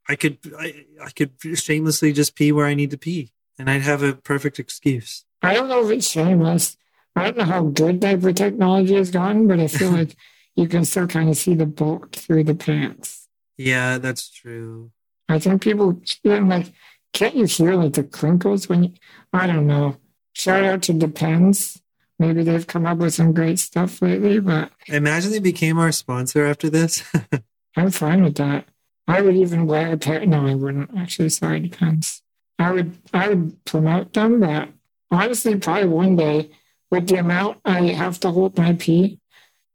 I 0.07 0.15
could 0.15 0.37
I, 0.59 0.85
I 1.03 1.09
could 1.09 1.31
shamelessly 1.55 2.13
just 2.13 2.35
pee 2.35 2.51
where 2.51 2.67
I 2.67 2.75
need 2.75 2.91
to 2.91 2.97
pee, 2.97 3.31
and 3.57 3.69
I'd 3.69 3.81
have 3.81 4.03
a 4.03 4.13
perfect 4.13 4.59
excuse. 4.59 5.25
I 5.41 5.53
don't 5.55 5.67
know 5.67 5.83
if 5.85 5.91
it's 5.91 6.07
shameless. 6.07 6.77
I 7.15 7.25
don't 7.25 7.37
know 7.37 7.45
how 7.45 7.63
good 7.63 7.99
diaper 7.99 8.33
technology 8.33 8.95
has 8.95 9.11
gotten, 9.11 9.47
but 9.47 9.59
I 9.59 9.67
feel 9.67 9.91
like 9.99 10.15
you 10.55 10.67
can 10.67 10.85
still 10.85 11.07
kind 11.07 11.29
of 11.29 11.37
see 11.37 11.53
the 11.53 11.65
bulk 11.65 12.13
through 12.13 12.43
the 12.43 12.55
pants. 12.55 13.27
Yeah, 13.57 13.97
that's 13.97 14.29
true. 14.29 14.91
I 15.29 15.39
think 15.39 15.61
people, 15.61 16.01
like, 16.23 16.71
can't 17.13 17.35
you 17.35 17.45
hear 17.45 17.75
like 17.75 17.93
the 17.93 18.03
crinkles 18.03 18.67
when 18.69 18.83
you, 18.83 18.91
I 19.33 19.47
don't 19.47 19.67
know. 19.67 19.97
Shout 20.33 20.63
out 20.63 20.81
to 20.83 20.93
Depends. 20.93 21.81
Maybe 22.19 22.43
they've 22.43 22.67
come 22.67 22.85
up 22.85 22.97
with 22.97 23.13
some 23.13 23.33
great 23.33 23.59
stuff 23.59 24.01
lately, 24.01 24.39
but 24.39 24.71
Imagine 24.87 25.31
they 25.31 25.39
became 25.39 25.77
our 25.77 25.91
sponsor 25.91 26.45
after 26.45 26.69
this. 26.69 27.03
I'm 27.75 27.91
fine 27.91 28.23
with 28.23 28.35
that. 28.35 28.65
I 29.07 29.21
would 29.21 29.35
even 29.35 29.67
wear 29.67 29.93
a 29.93 29.97
pair. 29.97 30.25
No, 30.25 30.47
I 30.47 30.55
wouldn't. 30.55 30.97
Actually, 30.97 31.29
sorry, 31.29 31.59
depends. 31.59 32.21
I 32.57 32.71
would. 32.71 32.97
I 33.13 33.29
would 33.29 33.63
promote 33.65 34.13
them, 34.13 34.39
but 34.39 34.69
honestly, 35.11 35.57
probably 35.57 35.87
one 35.87 36.15
day, 36.15 36.49
with 36.91 37.07
the 37.07 37.15
amount 37.17 37.59
I 37.65 37.87
have 37.87 38.19
to 38.21 38.31
hold 38.31 38.57
my 38.57 38.73
pee, 38.73 39.19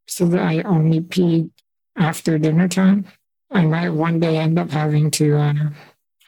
so 0.07 0.27
that 0.27 0.41
I 0.41 0.63
only 0.63 1.01
pee 1.01 1.51
after 1.97 2.39
dinner 2.39 2.69
time, 2.69 3.05
I 3.51 3.65
might 3.67 3.91
one 3.91 4.21
day 4.21 4.39
end 4.39 4.59
up 4.59 4.71
having 4.71 5.11
to 5.13 5.37
uh, 5.37 5.55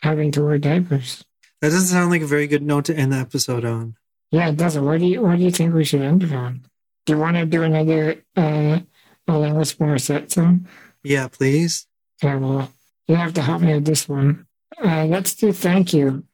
having 0.02 0.32
to 0.32 0.44
wear 0.44 0.58
diapers. 0.58 1.24
that 1.60 1.70
doesn't 1.70 1.88
sound 1.88 2.10
like 2.10 2.22
a 2.22 2.26
very 2.26 2.46
good 2.46 2.62
note 2.62 2.84
to 2.86 2.96
end 2.96 3.12
the 3.12 3.16
episode 3.18 3.64
on. 3.64 3.96
Yeah, 4.30 4.48
it 4.48 4.56
doesn't. 4.56 4.84
What 4.84 4.98
do 5.00 5.06
you 5.06 5.22
What 5.22 5.38
do 5.38 5.44
you 5.44 5.50
think 5.50 5.74
we 5.74 5.84
should 5.84 6.02
end 6.02 6.22
it 6.22 6.32
on? 6.32 6.62
Do 7.06 7.14
you 7.14 7.18
want 7.18 7.36
to 7.36 7.46
do 7.46 7.62
another 7.62 8.22
uh, 8.36 8.80
Alanis 9.28 9.76
Morissette 9.78 10.30
song? 10.30 10.66
Yeah, 11.02 11.28
please. 11.28 11.86
Yeah, 12.22 12.36
well, 12.36 12.72
you 13.08 13.16
have 13.16 13.34
to 13.34 13.42
help 13.42 13.62
me 13.62 13.74
with 13.74 13.84
this 13.84 14.08
one. 14.08 14.46
Uh, 14.82 15.04
let's 15.06 15.34
do 15.34 15.52
thank 15.52 15.92
you. 15.92 16.24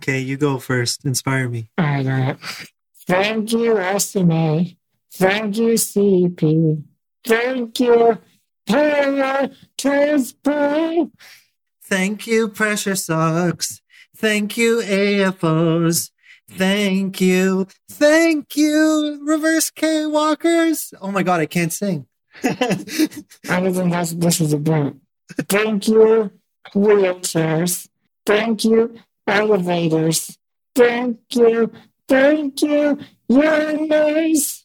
Okay, 0.00 0.20
you 0.20 0.36
go 0.36 0.58
first. 0.58 1.04
Inspire 1.04 1.48
me. 1.48 1.70
All 1.78 1.84
right, 1.84 2.06
all 2.06 2.12
right. 2.12 2.36
Thank 3.06 3.52
you, 3.52 3.78
SMA. 3.98 4.64
Thank 5.12 5.56
you, 5.56 5.74
CP. 5.74 6.82
Thank 7.24 7.80
you, 7.80 8.18
Paratransport. 8.68 11.10
Thank 11.82 12.26
you, 12.26 12.48
Pressure 12.48 12.96
Socks. 12.96 13.80
Thank 14.16 14.56
you, 14.56 14.80
AFOs. 14.80 16.10
Thank 16.50 17.20
you. 17.20 17.66
Thank 17.90 18.56
you, 18.56 19.20
Reverse 19.24 19.70
K 19.70 20.06
Walkers. 20.06 20.92
Oh 21.00 21.10
my 21.10 21.22
God, 21.22 21.40
I 21.40 21.46
can't 21.46 21.72
sing. 21.72 22.06
I 22.44 23.60
don't 23.60 23.74
think 23.74 23.92
that's 23.92 24.12
this 24.12 24.40
is 24.40 24.52
about. 24.52 24.94
Thank 25.48 25.88
you, 25.88 26.30
wheelchairs. 26.74 27.88
Thank 28.26 28.64
you, 28.64 28.94
elevators. 29.26 30.36
Thank 30.74 31.18
you, 31.34 31.72
thank 32.08 32.62
you, 32.62 32.98
urinals. 33.30 34.62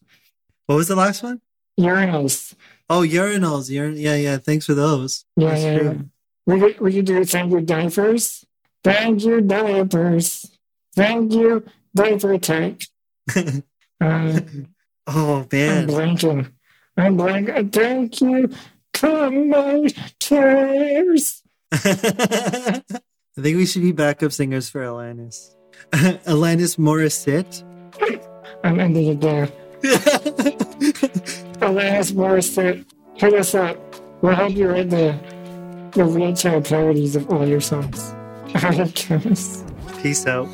What 0.65 0.75
was 0.75 0.87
the 0.87 0.95
last 0.95 1.23
one? 1.23 1.41
Urinals. 1.79 2.53
Oh, 2.89 3.01
urinals. 3.01 3.69
Urin- 3.69 3.99
yeah, 3.99 4.15
yeah. 4.15 4.37
Thanks 4.37 4.65
for 4.65 4.73
those. 4.73 5.25
Yeah, 5.35 5.49
That's 5.49 5.61
yeah, 5.63 5.79
true. 5.79 6.09
We 6.45 6.59
could, 6.59 6.79
we 6.79 6.93
could 6.93 7.05
do 7.05 7.23
thank 7.25 7.51
you, 7.51 7.61
diapers. 7.61 8.43
Thank 8.83 9.23
you, 9.23 9.41
diapers. 9.41 10.49
Thank 10.95 11.33
you, 11.33 11.63
diaper 11.95 12.37
tech. 12.39 12.81
Uh, 13.35 13.51
oh 15.07 15.39
I'm 15.41 15.47
man. 15.51 15.87
blanking. 15.87 16.51
I'm 16.97 17.17
blanking. 17.17 17.71
Thank 17.71 18.21
you, 18.21 18.49
commuters. 18.93 19.93
I 21.71 22.81
think 23.41 23.57
we 23.57 23.65
should 23.65 23.83
be 23.83 23.91
backup 23.91 24.31
singers 24.31 24.69
for 24.69 24.81
Alanis. 24.81 25.53
Alanis 26.25 26.77
Morissette. 26.77 27.63
I'm 28.63 28.79
ending 28.79 29.07
it 29.07 29.21
there. 29.21 29.47
Alanis 31.61 32.13
Morissette, 32.13 32.85
hit 33.15 33.33
us 33.33 33.55
up. 33.55 33.77
We'll 34.21 34.35
help 34.35 34.53
you 34.53 34.69
write 34.69 34.89
the, 34.89 35.17
the 35.93 36.05
wheelchair 36.05 36.61
parodies 36.61 37.15
of 37.15 37.29
all 37.29 37.47
your 37.47 37.61
songs. 37.61 38.13
Peace 40.01 40.27
out. 40.27 40.47